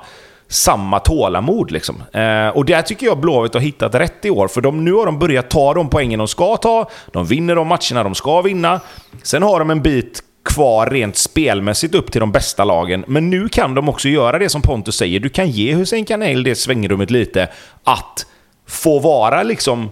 samma 0.50 0.98
tålamod. 0.98 1.70
Liksom. 1.70 2.02
Eh, 2.12 2.48
och 2.48 2.64
där 2.64 2.82
tycker 2.82 3.06
jag 3.06 3.18
Blåvitt 3.18 3.54
har 3.54 3.60
hittat 3.60 3.94
rätt 3.94 4.24
i 4.24 4.30
år, 4.30 4.48
för 4.48 4.60
de, 4.60 4.84
nu 4.84 4.92
har 4.92 5.06
de 5.06 5.18
börjat 5.18 5.50
ta 5.50 5.74
de 5.74 5.90
poängen 5.90 6.18
de 6.18 6.28
ska 6.28 6.56
ta. 6.56 6.90
De 7.12 7.26
vinner 7.26 7.56
de 7.56 7.68
matcherna 7.68 8.02
de 8.02 8.14
ska 8.14 8.42
vinna. 8.42 8.80
Sen 9.22 9.42
har 9.42 9.58
de 9.58 9.70
en 9.70 9.82
bit 9.82 10.22
kvar 10.44 10.86
rent 10.86 11.16
spelmässigt 11.16 11.94
upp 11.94 12.12
till 12.12 12.20
de 12.20 12.32
bästa 12.32 12.64
lagen. 12.64 13.04
Men 13.06 13.30
nu 13.30 13.48
kan 13.48 13.74
de 13.74 13.88
också 13.88 14.08
göra 14.08 14.38
det 14.38 14.48
som 14.48 14.62
Pontus 14.62 14.96
säger. 14.96 15.20
Du 15.20 15.28
kan 15.28 15.50
ge 15.50 15.74
Hussein 15.74 16.04
Kanel 16.04 16.42
det 16.42 16.54
svängrummet 16.54 17.10
lite. 17.10 17.48
Att 17.84 18.26
få 18.68 18.98
vara 18.98 19.42
liksom 19.42 19.90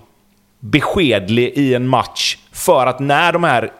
beskedlig 0.60 1.52
i 1.55 1.74
en 1.74 1.89
match. 1.89 2.39
För 2.52 2.86
att 2.86 3.01
när 3.01 3.32
de 3.32 3.44
här 3.44 3.70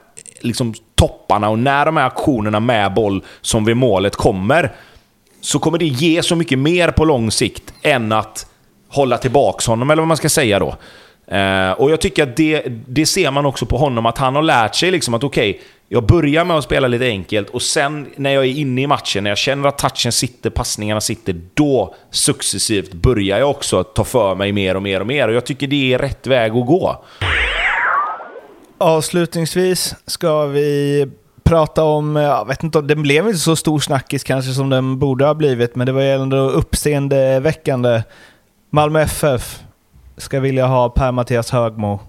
liksom, 0.41 0.75
topparna 0.95 1.49
och 1.49 1.59
när 1.59 1.87
de 1.87 1.97
här 1.97 2.07
aktionerna 2.07 2.61
med 2.61 2.95
boll 2.95 3.25
som 3.41 3.65
vid 3.65 3.77
målet 3.77 4.17
kommer, 4.17 4.73
så 5.41 5.59
kommer 5.59 5.79
det 5.79 5.87
ge 5.87 6.23
så 6.23 6.37
mycket 6.37 6.59
mer 6.59 6.91
på 6.91 7.05
lång 7.05 7.31
sikt 7.31 7.75
än 7.83 8.13
att 8.13 8.47
hålla 8.89 9.19
tillbaks 9.19 9.67
honom, 9.67 9.91
eller 9.91 10.03
vad 10.03 10.09
man 10.09 10.17
ska 10.17 10.29
säga 10.29 10.59
då. 10.59 10.77
Eh, 11.35 11.73
och 11.73 11.91
jag 11.91 12.01
tycker 12.01 12.23
att 12.23 12.37
det, 12.37 12.63
det 12.69 13.07
ser 13.07 13.31
man 13.31 13.47
också 13.47 13.67
på 13.67 13.79
honom, 13.79 14.07
att 14.07 14.19
han 14.19 14.35
har 14.35 14.43
lärt 14.43 14.75
sig 14.75 14.91
liksom 14.91 15.15
att 15.15 15.25
okej, 15.25 15.61
jag 15.89 16.07
börjar 16.07 16.45
med 16.45 16.57
att 16.57 16.65
spela 16.65 16.89
lite 16.89 17.05
enkelt 17.05 17.51
och 17.51 17.63
sen 17.63 18.07
när 18.17 18.31
jag 18.31 18.45
är 18.45 18.49
inne 18.49 18.83
i 18.83 18.87
matchen, 18.87 19.25
när 19.25 19.31
jag 19.31 19.39
känner 19.39 19.69
att 19.69 19.79
touchen 19.79 20.13
sitter, 20.13 20.51
passningarna 20.51 21.01
sitter, 21.01 21.41
då 21.55 21.95
successivt 22.11 22.93
börjar 22.93 23.39
jag 23.39 23.51
också 23.51 23.85
ta 23.85 24.05
för 24.05 24.35
mig 24.35 24.53
mer 24.53 24.75
och 24.75 24.83
mer 24.83 25.01
och 25.01 25.07
mer. 25.07 25.29
Och 25.29 25.35
jag 25.35 25.47
tycker 25.47 25.67
det 25.67 25.95
är 25.95 25.99
rätt 25.99 26.27
väg 26.27 26.53
att 26.53 26.67
gå. 26.67 27.05
Avslutningsvis 28.79 29.95
ska 30.07 30.47
vi 30.47 31.07
prata 31.49 31.85
om, 31.85 32.17
eh, 32.17 32.23
jag 32.23 32.47
vet 32.47 32.63
inte, 32.63 32.81
den 32.81 33.03
blev 33.03 33.27
inte 33.27 33.39
så 33.39 33.57
stor 33.57 33.81
snackis 33.81 34.25
kanske 34.25 34.53
som 34.53 34.71
den 34.71 34.99
borde 34.99 35.25
ha 35.25 35.35
blivit, 35.35 35.77
men 35.77 35.87
det 35.87 35.93
var 35.93 36.03
ju 36.03 36.13
ändå 36.13 36.37
uppseendeväckande. 36.37 38.03
Malmö 38.71 39.01
FF 39.01 39.61
ska 40.17 40.41
vilja 40.41 40.67
ha 40.67 40.89
Per-Mattias 40.89 41.51
Högmo. 41.51 42.01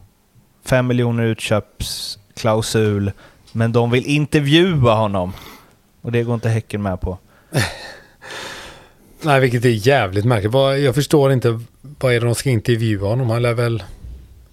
5 0.65 0.87
miljoner 0.87 1.23
utköpsklausul, 1.23 3.11
men 3.51 3.71
de 3.71 3.91
vill 3.91 4.05
intervjua 4.05 4.93
honom. 4.93 5.33
Och 6.01 6.11
det 6.11 6.23
går 6.23 6.33
inte 6.33 6.49
Häcken 6.49 6.81
med 6.81 7.01
på. 7.01 7.17
Nej, 9.21 9.39
vilket 9.39 9.65
är 9.65 9.87
jävligt 9.87 10.25
märkligt. 10.25 10.53
Jag 10.83 10.95
förstår 10.95 11.31
inte 11.31 11.59
vad 11.81 12.13
är 12.13 12.19
det 12.19 12.25
de 12.25 12.35
ska 12.35 12.49
intervjua 12.49 13.07
honom. 13.07 13.29
Han 13.29 13.41
lär 13.41 13.53
väl... 13.53 13.83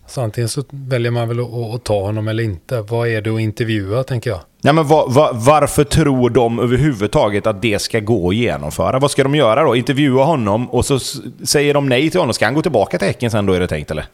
Så 0.09 0.20
antingen 0.20 0.49
så 0.49 0.65
väljer 0.70 1.11
man 1.11 1.28
väl 1.28 1.41
att, 1.41 1.85
ta 1.85 2.01
honom 2.01 2.28
eller 2.28 2.43
inte. 2.43 2.81
Vad 2.81 3.09
är 3.09 3.20
det 3.20 3.31
att 3.35 3.41
intervjua, 3.41 4.03
tänker 4.03 4.31
jag. 4.31 4.41
Nej, 4.62 4.74
men 4.74 4.87
va, 4.87 5.07
va, 5.09 5.31
varför 5.33 5.85
tror 5.85 6.31
de 6.31 6.59
överhuvudtaget 6.59 7.47
att 7.47 7.62
det 7.62 7.78
ska 7.78 8.01
gå 8.01 8.28
att 8.28 8.37
genomföra? 8.37 8.99
Vad 8.99 9.11
ska 9.11 9.23
de 9.23 9.35
göra 9.35 9.65
då? 9.65 9.77
Intervjua 9.77 10.24
honom 10.24 10.70
och 10.70 10.85
så 10.87 10.99
säger 11.45 11.74
de 11.74 11.89
nej 11.89 12.11
till 12.11 12.20
honom. 12.20 12.35
Ska 12.35 12.45
han 12.45 12.55
gå 12.55 12.62
tillbaka 12.62 12.99
till 12.99 13.07
Häcken 13.09 13.31
sen 13.31 13.47
då, 13.47 13.53
är 13.53 13.61
det 13.61 13.66
tänkt 13.66 13.91
eller? 13.91 14.07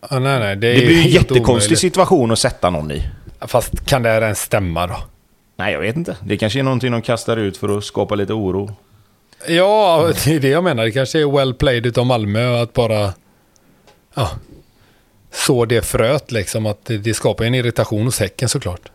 Ah, 0.00 0.18
nej, 0.18 0.38
nej, 0.38 0.56
det, 0.56 0.72
Det 0.72 0.86
blir 0.86 1.04
en 1.04 1.08
jättekonstig 1.08 1.48
omöjligt. 1.48 1.78
situation 1.78 2.30
att 2.30 2.38
sätta 2.38 2.70
någon 2.70 2.90
i. 2.90 3.02
Fast 3.40 3.86
kan 3.86 4.02
det 4.02 4.08
här 4.08 4.22
ens 4.22 4.40
stämma 4.40 4.86
då? 4.86 4.96
Nej, 5.56 5.72
jag 5.72 5.80
vet 5.80 5.96
inte. 5.96 6.16
Det 6.22 6.36
kanske 6.36 6.58
är 6.58 6.62
någonting 6.62 6.92
de 6.92 7.02
kastar 7.02 7.36
ut 7.36 7.56
för 7.56 7.78
att 7.78 7.84
skapa 7.84 8.14
lite 8.14 8.32
oro. 8.32 8.70
Ja, 9.48 10.10
det 10.24 10.34
är 10.34 10.40
det 10.40 10.48
jag 10.48 10.64
menar. 10.64 10.84
Det 10.84 10.90
kanske 10.90 11.20
är 11.20 11.36
well 11.36 11.54
played 11.54 11.86
utav 11.86 12.06
Malmö 12.06 12.62
att 12.62 12.72
bara... 12.72 13.12
Ja. 14.14 14.30
Så 15.34 15.64
det 15.64 15.82
fröet 15.82 16.32
liksom. 16.32 16.66
Att 16.66 16.84
det, 16.84 17.14
skapar 17.14 17.44
en 17.44 17.54
irritation 17.54 18.04
hos 18.04 18.20
Häcken 18.20 18.48
såklart. 18.48 18.90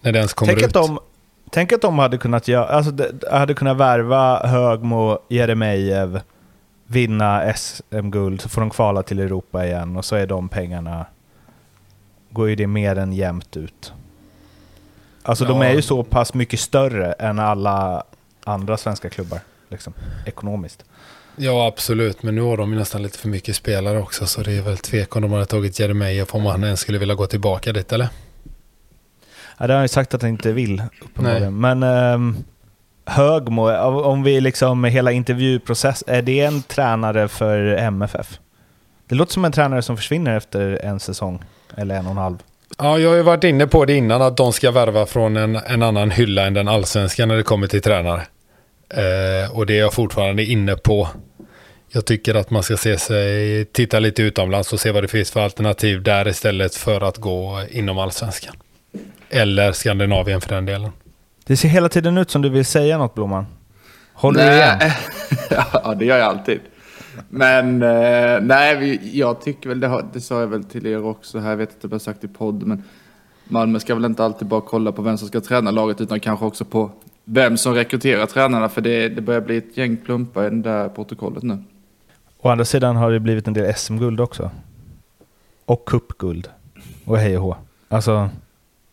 När 0.00 0.12
det 0.12 0.18
ens 0.18 0.32
kommer 0.34 0.52
Tänk 0.52 0.58
ut. 0.64 0.76
att, 0.76 0.86
de, 0.86 0.98
tänk 1.50 1.72
att 1.72 1.82
de 1.82 1.98
hade 1.98 2.18
kunnat, 2.18 2.48
göra, 2.48 2.66
alltså, 2.66 2.90
de, 2.92 3.08
hade 3.30 3.54
kunnat 3.54 3.76
värva 3.76 4.46
Högmo, 4.46 5.18
Jeremejeff, 5.28 6.22
vinna 6.86 7.52
SM-guld, 7.54 8.40
så 8.40 8.48
får 8.48 8.60
de 8.60 8.70
kvala 8.70 9.02
till 9.02 9.20
Europa 9.20 9.66
igen 9.66 9.96
och 9.96 10.04
så 10.04 10.16
är 10.16 10.26
de 10.26 10.48
pengarna, 10.48 11.06
går 12.30 12.48
ju 12.48 12.56
det 12.56 12.66
mer 12.66 12.98
än 12.98 13.12
jämnt 13.12 13.56
ut. 13.56 13.92
Alltså 15.22 15.44
de 15.44 15.60
Ja. 15.60 15.64
är 15.64 15.72
ju 15.74 15.82
så 15.82 16.02
pass 16.04 16.34
mycket 16.34 16.60
större 16.60 17.12
än 17.12 17.38
alla 17.38 18.04
andra 18.44 18.76
svenska 18.76 19.08
klubbar, 19.10 19.40
liksom, 19.68 19.92
ekonomiskt. 20.26 20.84
Ja, 21.42 21.66
absolut. 21.66 22.22
Men 22.22 22.34
nu 22.34 22.40
har 22.40 22.56
de 22.56 22.72
ju 22.72 22.78
nästan 22.78 23.02
lite 23.02 23.18
för 23.18 23.28
mycket 23.28 23.56
spelare 23.56 23.98
också. 23.98 24.26
Så 24.26 24.42
det 24.42 24.52
är 24.52 24.62
väl 24.62 24.78
tvek 24.78 25.16
om 25.16 25.22
de 25.22 25.32
hade 25.32 25.46
tagit 25.46 25.80
Jeremejeff 25.80 26.34
om 26.34 26.46
han 26.46 26.64
ens 26.64 26.80
skulle 26.80 26.98
vilja 26.98 27.14
gå 27.14 27.26
tillbaka 27.26 27.72
dit, 27.72 27.92
eller? 27.92 28.08
Ja, 29.58 29.66
det 29.66 29.72
har 29.72 29.78
han 29.78 29.84
ju 29.84 29.88
sagt 29.88 30.14
att 30.14 30.22
han 30.22 30.30
inte 30.30 30.52
vill, 30.52 30.82
uppenbarligen. 31.02 31.60
Men 31.60 31.82
um, 31.82 32.44
Högmo, 33.06 33.70
om 34.02 34.22
vi 34.22 34.40
liksom 34.40 34.80
med 34.80 34.92
hela 34.92 35.12
intervjuprocess, 35.12 36.04
är 36.06 36.22
det 36.22 36.40
en 36.40 36.62
tränare 36.62 37.28
för 37.28 37.58
MFF? 37.66 38.38
Det 39.08 39.14
låter 39.14 39.32
som 39.32 39.44
en 39.44 39.52
tränare 39.52 39.82
som 39.82 39.96
försvinner 39.96 40.36
efter 40.36 40.84
en 40.84 41.00
säsong, 41.00 41.44
eller 41.76 41.94
en 41.94 42.06
och 42.06 42.10
en 42.10 42.18
halv. 42.18 42.38
Ja, 42.78 42.98
jag 42.98 43.08
har 43.08 43.16
ju 43.16 43.22
varit 43.22 43.44
inne 43.44 43.66
på 43.66 43.84
det 43.84 43.94
innan 43.94 44.22
att 44.22 44.36
de 44.36 44.52
ska 44.52 44.70
värva 44.70 45.06
från 45.06 45.36
en, 45.36 45.56
en 45.56 45.82
annan 45.82 46.10
hylla 46.10 46.46
än 46.46 46.54
den 46.54 46.68
allsvenska 46.68 47.26
när 47.26 47.36
det 47.36 47.42
kommer 47.42 47.66
till 47.66 47.82
tränare. 47.82 48.22
Eh, 48.94 49.56
och 49.56 49.66
det 49.66 49.74
är 49.74 49.80
jag 49.80 49.92
fortfarande 49.92 50.44
inne 50.44 50.76
på. 50.76 51.08
Jag 51.92 52.04
tycker 52.04 52.34
att 52.34 52.50
man 52.50 52.62
ska 52.62 52.76
se 52.76 52.98
sig, 52.98 53.64
titta 53.64 53.98
lite 53.98 54.22
utomlands 54.22 54.72
och 54.72 54.80
se 54.80 54.90
vad 54.90 55.04
det 55.04 55.08
finns 55.08 55.30
för 55.30 55.40
alternativ 55.40 56.02
där 56.02 56.28
istället 56.28 56.74
för 56.74 57.00
att 57.00 57.16
gå 57.16 57.64
inom 57.70 57.98
allsvenskan. 57.98 58.54
Eller 59.30 59.72
Skandinavien 59.72 60.40
för 60.40 60.54
den 60.54 60.66
delen. 60.66 60.90
Det 61.46 61.56
ser 61.56 61.68
hela 61.68 61.88
tiden 61.88 62.18
ut 62.18 62.30
som 62.30 62.42
du 62.42 62.48
vill 62.48 62.64
säga 62.64 62.98
något, 62.98 63.14
Blomman. 63.14 63.46
Håller 64.12 64.50
du 64.50 64.56
igen? 64.56 64.76
Nej. 64.80 64.96
ja, 65.72 65.94
det 65.94 66.04
gör 66.04 66.18
jag 66.18 66.26
alltid. 66.26 66.60
Men 67.28 67.82
eh, 67.82 68.40
nej, 68.40 69.00
jag 69.18 69.40
tycker 69.40 69.68
väl, 69.68 69.80
det, 69.80 69.86
har, 69.86 70.04
det 70.12 70.20
sa 70.20 70.40
jag 70.40 70.46
väl 70.46 70.64
till 70.64 70.86
er 70.86 71.04
också 71.04 71.38
här, 71.38 71.50
jag 71.50 71.56
vet 71.56 71.72
inte 71.72 71.86
om 71.86 71.90
jag 71.90 71.94
har 71.94 72.00
sagt 72.00 72.24
i 72.24 72.28
podd, 72.28 72.66
men 72.66 72.84
Malmö 73.44 73.80
ska 73.80 73.94
väl 73.94 74.04
inte 74.04 74.24
alltid 74.24 74.48
bara 74.48 74.60
kolla 74.60 74.92
på 74.92 75.02
vem 75.02 75.18
som 75.18 75.28
ska 75.28 75.40
träna 75.40 75.70
laget, 75.70 76.00
utan 76.00 76.20
kanske 76.20 76.44
också 76.44 76.64
på 76.64 76.90
vem 77.24 77.56
som 77.56 77.74
rekryterar 77.74 78.26
tränarna, 78.26 78.68
för 78.68 78.80
det, 78.80 79.08
det 79.08 79.20
börjar 79.20 79.40
bli 79.40 79.56
ett 79.56 79.76
gäng 79.76 79.96
plumpar 79.96 80.46
i 80.46 80.50
det 80.50 80.62
där 80.62 80.88
protokollet 80.88 81.42
nu. 81.42 81.58
Å 82.42 82.48
andra 82.48 82.64
sidan 82.64 82.96
har 82.96 83.10
det 83.10 83.20
blivit 83.20 83.48
en 83.48 83.54
del 83.54 83.74
SM-guld 83.74 84.20
också. 84.20 84.50
Och 85.66 85.84
cupguld. 85.84 86.48
Och 87.04 87.18
hej 87.18 87.36
och 87.38 87.42
hå. 87.42 87.56
Alltså, 87.88 88.12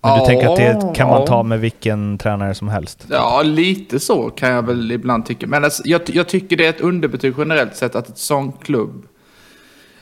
men 0.01 0.13
du 0.13 0.19
Ja, 0.19 0.25
tänker 0.25 0.47
att 0.49 0.55
det 0.55 0.91
kan 0.95 1.09
man 1.09 1.25
ta 1.25 1.43
med 1.43 1.59
vilken 1.59 2.17
tränare 2.17 2.55
som 2.55 2.67
helst? 2.67 3.05
Ja, 3.09 3.41
lite 3.45 3.99
så 3.99 4.29
kan 4.29 4.49
jag 4.51 4.61
väl 4.65 4.91
ibland 4.91 5.25
tycka. 5.25 5.47
Men 5.47 5.63
alltså, 5.63 5.83
jag, 5.85 6.01
jag 6.05 6.27
tycker 6.27 6.57
det 6.57 6.65
är 6.65 6.69
ett 6.69 6.81
underbetyg 6.81 7.33
generellt 7.37 7.75
sett 7.75 7.95
att 7.95 8.09
ett 8.09 8.17
sån 8.17 8.51
klubb 8.51 9.05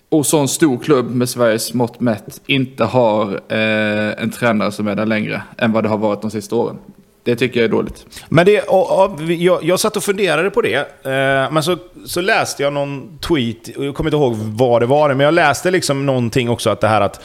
och 0.10 0.26
sån 0.26 0.48
stor 0.48 0.78
klubb 0.78 1.12
med 1.12 1.30
Sveriges 1.30 1.74
mått 1.74 2.00
mätt 2.00 2.42
inte 2.46 2.84
har 2.86 3.34
eh, 3.48 4.24
en 4.24 4.32
tränare 4.32 4.72
som 4.72 4.88
är 4.88 4.96
där 4.96 5.06
längre 5.06 5.44
än 5.58 5.72
vad 5.72 5.84
det 5.84 5.90
har 5.90 5.98
varit 5.98 6.22
de 6.22 6.32
sista 6.32 6.56
åren. 6.56 6.78
Det 7.26 7.36
tycker 7.36 7.60
jag 7.60 7.66
är 7.66 7.72
dåligt. 7.72 8.06
Men 8.30 8.46
det, 8.46 8.62
och, 8.62 9.04
och, 9.06 9.22
jag, 9.22 9.64
jag 9.64 9.80
satt 9.80 9.98
och 9.98 10.04
funderade 10.04 10.50
på 10.50 10.62
det, 10.62 10.76
eh, 11.04 11.52
men 11.52 11.64
så, 11.64 11.78
så 12.06 12.22
läste 12.22 12.64
jag 12.64 12.74
någon 12.74 13.18
tweet, 13.18 13.78
och 13.78 13.86
jag 13.86 13.96
kommer 13.96 14.10
inte 14.10 14.18
ihåg 14.18 14.36
vad 14.36 14.82
det 14.82 14.86
var, 14.86 15.10
men 15.10 15.20
jag 15.20 15.34
läste 15.34 15.72
liksom 15.72 16.06
någonting 16.06 16.50
också 16.50 16.70
att 16.70 16.82
det 16.82 16.88
här 16.88 17.02
att 17.02 17.22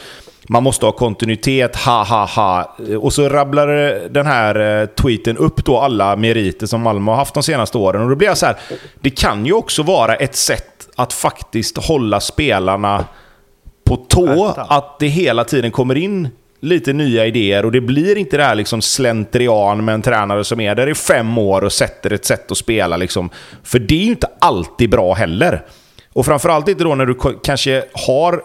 man 0.47 0.63
måste 0.63 0.85
ha 0.85 0.91
kontinuitet, 0.91 1.75
ha 1.75 2.03
ha 2.03 2.25
ha. 2.25 2.75
Och 2.99 3.13
så 3.13 3.29
rabblade 3.29 4.07
den 4.09 4.25
här 4.25 4.81
eh, 4.81 4.85
tweeten 4.85 5.37
upp 5.37 5.65
då 5.65 5.77
alla 5.77 6.15
meriter 6.15 6.67
som 6.67 6.81
Malmö 6.81 7.11
har 7.11 7.17
haft 7.17 7.33
de 7.33 7.43
senaste 7.43 7.77
åren. 7.77 8.03
Och 8.03 8.09
då 8.09 8.15
blir 8.15 8.27
jag 8.27 8.37
så 8.37 8.45
här, 8.45 8.55
det 9.01 9.09
kan 9.09 9.45
ju 9.45 9.53
också 9.53 9.83
vara 9.83 10.15
ett 10.15 10.35
sätt 10.35 10.87
att 10.95 11.13
faktiskt 11.13 11.77
hålla 11.77 12.19
spelarna 12.19 13.05
på 13.83 13.95
tå. 13.95 14.45
Att 14.57 14.99
det 14.99 15.07
hela 15.07 15.43
tiden 15.43 15.71
kommer 15.71 15.97
in 15.97 16.29
lite 16.61 16.93
nya 16.93 17.25
idéer 17.25 17.65
och 17.65 17.71
det 17.71 17.81
blir 17.81 18.17
inte 18.17 18.37
det 18.37 18.43
här 18.43 18.55
liksom 18.55 18.81
slentrian 18.81 19.85
med 19.85 19.95
en 19.95 20.01
tränare 20.01 20.43
som 20.43 20.59
är 20.59 20.75
där 20.75 20.89
i 20.89 20.95
fem 20.95 21.37
år 21.37 21.63
och 21.63 21.73
sätter 21.73 22.13
ett 22.13 22.25
sätt 22.25 22.51
att 22.51 22.57
spela. 22.57 22.97
Liksom. 22.97 23.29
För 23.63 23.79
det 23.79 23.95
är 23.95 24.03
ju 24.03 24.11
inte 24.11 24.27
alltid 24.39 24.89
bra 24.89 25.13
heller. 25.13 25.65
Och 26.13 26.25
framförallt 26.25 26.67
inte 26.67 26.83
då 26.83 26.95
när 26.95 27.05
du 27.05 27.15
kanske 27.43 27.83
har 27.93 28.43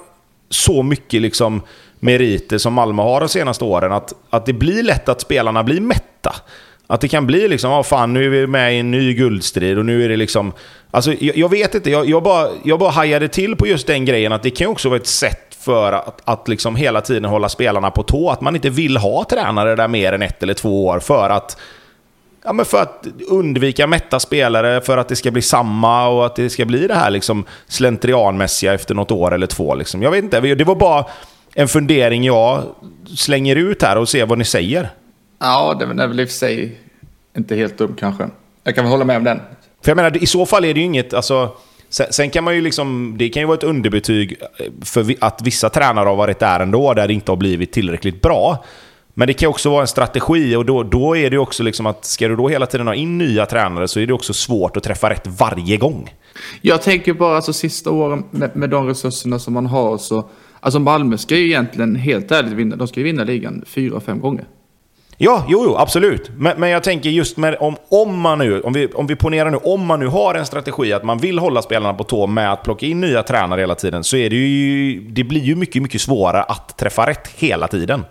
så 0.51 0.83
mycket 0.83 1.23
liksom 1.23 1.63
meriter 2.01 2.59
som 2.59 2.73
Malmö 2.73 3.03
har 3.03 3.21
de 3.21 3.29
senaste 3.29 3.65
åren. 3.65 3.93
Att, 3.93 4.13
att 4.31 4.47
det 4.47 4.53
blir 4.53 4.83
lätt 4.83 5.09
att 5.09 5.21
spelarna 5.21 5.63
blir 5.63 5.81
mätta. 5.81 6.35
Att 6.87 7.01
det 7.01 7.09
kan 7.09 7.27
bli 7.27 7.49
liksom, 7.49 7.71
ja 7.71 7.83
fan 7.83 8.13
nu 8.13 8.25
är 8.25 8.29
vi 8.29 8.47
med 8.47 8.75
i 8.75 8.79
en 8.79 8.91
ny 8.91 9.15
guldstrid 9.15 9.79
och 9.79 9.87
nu 9.87 10.05
är 10.05 10.09
det 10.09 10.17
liksom... 10.17 10.53
Alltså 10.91 11.13
jag, 11.13 11.37
jag 11.37 11.49
vet 11.49 11.75
inte, 11.75 11.91
jag, 11.91 12.09
jag, 12.09 12.23
bara, 12.23 12.49
jag 12.65 12.79
bara 12.79 12.91
hajade 12.91 13.29
till 13.29 13.57
på 13.57 13.67
just 13.67 13.87
den 13.87 14.05
grejen 14.05 14.33
att 14.33 14.43
det 14.43 14.51
kan 14.51 14.65
ju 14.65 14.71
också 14.71 14.89
vara 14.89 15.01
ett 15.01 15.07
sätt 15.07 15.56
för 15.67 15.93
att, 15.93 16.21
att 16.25 16.49
liksom 16.49 16.77
hela 16.77 17.01
tiden 17.01 17.25
hålla 17.25 17.49
spelarna 17.49 17.91
på 17.91 18.03
tå. 18.03 18.31
Att 18.31 18.41
man 18.41 18.55
inte 18.55 18.71
vill 18.71 18.97
ha 18.97 19.25
tränare 19.25 19.77
där 19.77 19.89
mer 19.89 20.13
än 20.13 20.23
ett 20.23 20.43
eller 20.43 20.55
två 20.55 20.87
år 20.87 20.99
för 20.99 21.31
att 21.31 21.57
Ja, 22.45 22.53
men 22.53 22.65
för 22.65 22.83
att 22.83 23.07
undvika 23.29 23.87
mätta 23.87 24.21
spelare, 24.21 24.81
för 24.81 24.99
att 24.99 25.09
det 25.09 25.17
ska 25.17 25.31
bli 25.31 25.43
samma 25.43 26.09
och 26.09 26.27
att 26.27 26.37
det 26.37 26.51
ska 26.51 26.65
bli 26.65 26.87
det 26.87 26.95
här 26.95 27.11
liksom 27.11 27.45
slentrianmässiga 27.67 28.75
efter 28.75 28.95
något 28.95 29.11
år 29.11 29.35
eller 29.35 29.47
två. 29.47 29.75
Liksom. 29.75 30.03
Jag 30.03 30.11
vet 30.11 30.25
inte, 30.25 30.41
det 30.41 30.65
var 30.65 30.75
bara 30.75 31.05
en 31.55 31.69
fundering 31.69 32.25
jag 32.25 32.63
slänger 33.17 33.57
ut 33.57 33.83
här 33.83 33.99
och 33.99 34.09
ser 34.09 34.27
vad 34.27 34.39
ni 34.39 34.45
säger. 34.45 34.91
Ja, 35.39 35.77
det 35.79 35.85
är 35.85 36.09
väl 36.09 36.21
i 36.21 36.25
och 36.25 36.29
för 36.29 36.35
sig 36.35 36.79
inte 37.37 37.57
helt 37.57 37.79
dum 37.79 37.97
kanske. 37.99 38.29
Jag 38.65 38.75
kan 38.75 38.85
väl 38.85 38.91
hålla 38.91 39.05
med 39.05 39.17
om 39.17 39.25
den. 39.25 39.41
För 39.83 39.91
jag 39.91 39.97
menar, 39.97 40.23
i 40.23 40.27
så 40.27 40.47
fall 40.47 40.65
är 40.65 40.75
det 40.75 40.81
ju 40.81 40.87
inget... 40.87 41.15
Alltså, 41.15 41.51
sen, 41.97 42.07
sen 42.11 42.31
kan 42.31 42.45
man 42.45 42.55
ju 42.55 42.61
liksom... 42.61 43.15
Det 43.19 43.29
kan 43.29 43.43
ju 43.43 43.47
vara 43.47 43.57
ett 43.57 43.65
underbetyg 43.65 44.37
eh, 44.59 44.67
för 44.85 45.15
att 45.21 45.43
vissa 45.43 45.71
tränare 45.71 46.09
har 46.09 46.17
varit 46.17 46.39
där 46.39 46.61
ändå, 46.61 46.95
där 46.95 47.09
det 47.09 47.15
inte 47.15 47.33
har 47.33 47.37
blivit 47.37 47.73
tillräckligt 47.73 48.23
bra. 48.23 48.65
Men 49.15 49.29
det 49.29 49.35
kan 49.35 49.49
också 49.49 49.71
vara 49.71 49.81
en 49.81 49.87
strategi 49.87 50.57
och 50.57 50.65
då, 50.67 50.83
då 50.83 51.17
är 51.17 51.31
det 51.31 51.35
ju 51.35 51.39
också 51.39 51.63
liksom 51.63 51.87
att 51.87 52.05
ska 52.05 52.29
du 52.29 52.37
då 52.37 52.49
hela 52.49 52.67
tiden 52.67 52.87
ha 52.87 52.95
in 52.95 53.19
nya 53.19 53.47
tränare 53.47 53.89
så 53.89 54.01
är 54.01 54.07
det 54.07 54.13
också 54.13 54.33
svårt 54.33 54.77
att 54.77 54.83
träffa 54.83 55.11
rätt 55.11 55.27
varje 55.27 55.77
gång. 55.77 56.15
Jag 56.61 56.83
tänker 56.83 57.15
bara 57.15 57.37
alltså 57.37 57.53
sista 57.53 57.91
åren 57.91 58.25
med, 58.31 58.57
med 58.57 58.71
de 58.71 58.87
resurserna 58.87 59.39
som 59.39 59.55
man 59.55 59.67
har 59.67 59.99
så... 59.99 60.29
Alltså 60.61 60.79
Malmö 60.79 61.19
ska 61.19 61.37
ju 61.37 61.47
egentligen 61.47 61.97
helt 61.97 62.33
ärligt 62.33 62.53
vinna. 62.53 62.77
De 62.77 62.89
ska 62.89 63.01
ju 63.01 63.05
vinna 63.05 63.25
ligan 63.25 63.65
fyra, 63.67 64.01
fem 64.01 64.21
gånger. 64.21 64.45
Ja, 65.19 65.45
jo, 65.49 65.65
jo 65.65 65.77
absolut. 65.77 66.31
Men, 66.37 66.61
men 66.61 66.71
jag 66.71 66.83
tänker 66.83 67.11
just 67.11 67.37
med 67.37 67.57
om, 67.61 67.77
om 67.89 68.21
man 68.21 68.39
nu, 68.39 68.61
om 68.61 68.73
vi, 68.73 68.87
om 68.87 69.07
vi 69.07 69.17
ponerar 69.17 69.51
nu, 69.51 69.57
om 69.57 69.87
man 69.87 70.01
nu 70.01 70.07
har 70.07 70.35
en 70.35 70.47
strategi 70.47 70.93
att 70.93 71.05
man 71.05 71.19
vill 71.19 71.39
hålla 71.39 71.63
spelarna 71.63 71.95
på 71.95 72.05
tå 72.05 72.27
med 72.27 72.53
att 72.53 72.63
plocka 72.63 72.87
in 72.87 73.01
nya 73.01 73.23
tränare 73.23 73.61
hela 73.61 73.75
tiden, 73.75 74.05
så 74.05 74.17
är 74.17 74.31
det 74.31 74.37
ju, 74.37 75.01
det 75.01 75.25
blir 75.25 75.41
ju 75.41 75.57
mycket, 75.57 75.83
mycket 75.83 76.01
svårare 76.01 76.43
att 76.43 76.79
träffa 76.79 77.07
rätt 77.07 77.29
hela 77.37 77.69
tiden. 77.69 78.05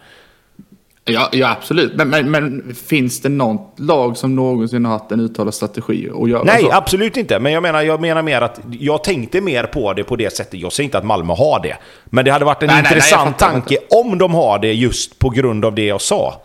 Ja, 1.08 1.30
ja 1.32 1.52
absolut. 1.52 1.96
Men, 1.96 2.10
men, 2.10 2.32
men 2.32 2.76
finns 2.88 3.22
det 3.22 3.30
något 3.30 3.80
lag 3.80 4.18
som 4.18 4.36
någonsin 4.36 4.86
har 4.86 4.92
haft 4.92 5.12
en 5.12 5.20
uttalad 5.20 5.54
strategi 5.54 6.10
att 6.24 6.30
göra 6.30 6.44
Nej, 6.44 6.64
så? 6.64 6.72
absolut 6.72 7.18
inte. 7.18 7.40
Men 7.40 7.52
jag 7.52 7.64
menar, 7.64 7.82
jag 7.82 8.02
menar 8.02 8.22
mer 8.22 8.42
att 8.42 8.60
jag 8.80 9.04
tänkte 9.04 9.42
mer 9.42 9.64
på 9.64 9.94
det 9.94 10.04
på 10.04 10.16
det 10.16 10.36
sättet. 10.36 10.60
Jag 10.60 10.74
säger 10.74 10.86
inte 10.86 10.98
att 10.98 11.06
Malmö 11.06 11.34
har 11.34 11.60
det. 11.64 11.78
Men 12.06 12.26
det 12.26 12.32
hade 12.32 12.46
varit 12.46 12.64
en 12.64 12.68
Nej, 12.68 12.76
nej, 12.76 12.84
nej, 12.84 12.94
intressant 12.94 13.40
fattar, 13.40 13.52
tanke 13.52 13.78
om 13.90 14.18
de 14.18 14.34
har 14.34 14.60
det 14.60 14.74
just 14.74 15.20
på 15.20 15.30
grund 15.30 15.66
av 15.66 15.76
det 15.76 15.86
jag 15.86 16.02
sa. 16.02 16.42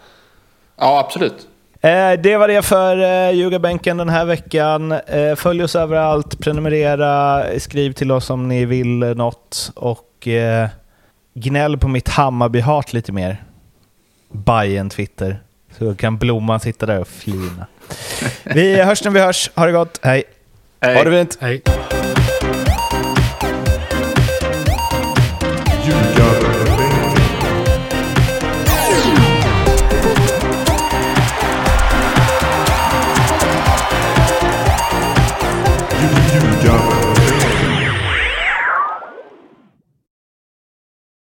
Ja, 0.81 0.99
absolut. 0.99 1.49
Eh, 1.81 2.13
det 2.23 2.37
var 2.37 2.49
det 2.49 2.63
för 2.63 2.97
eh, 3.03 3.35
Ljugarbänken 3.35 3.97
den 3.97 4.09
här 4.09 4.25
veckan. 4.25 4.93
Eh, 4.93 5.35
följ 5.37 5.65
oss 5.65 5.77
överallt, 5.77 6.41
prenumerera, 6.41 7.45
skriv 7.61 7.93
till 7.93 8.13
oss 8.13 8.31
om 8.31 8.49
ni 8.49 8.65
vill 8.65 8.99
något 8.99 9.73
och 9.75 10.29
gnäll 11.35 11.79
på 11.79 11.89
mitt 11.89 12.09
Hammarby-hat 12.09 12.93
lite 12.93 13.13
mer. 13.13 13.45
Bajen 14.33 14.91
Twitter. 14.91 15.43
Så 15.79 15.95
kan 15.95 16.19
Blomman 16.19 16.61
sitta 16.61 16.87
där 16.87 17.01
och 17.01 17.09
flina. 17.09 17.67
Vi 18.45 18.83
hörs 18.83 19.05
när 19.05 19.11
vi 19.11 19.21
hörs. 19.21 19.51
Ha 19.55 19.67
det 19.67 19.73
gott. 19.73 20.01
Hej! 20.03 20.23
Hej. 20.81 20.97
Ha 20.97 21.05
det 21.05 21.11
fint! 21.11 21.39
Hej. 21.41 21.63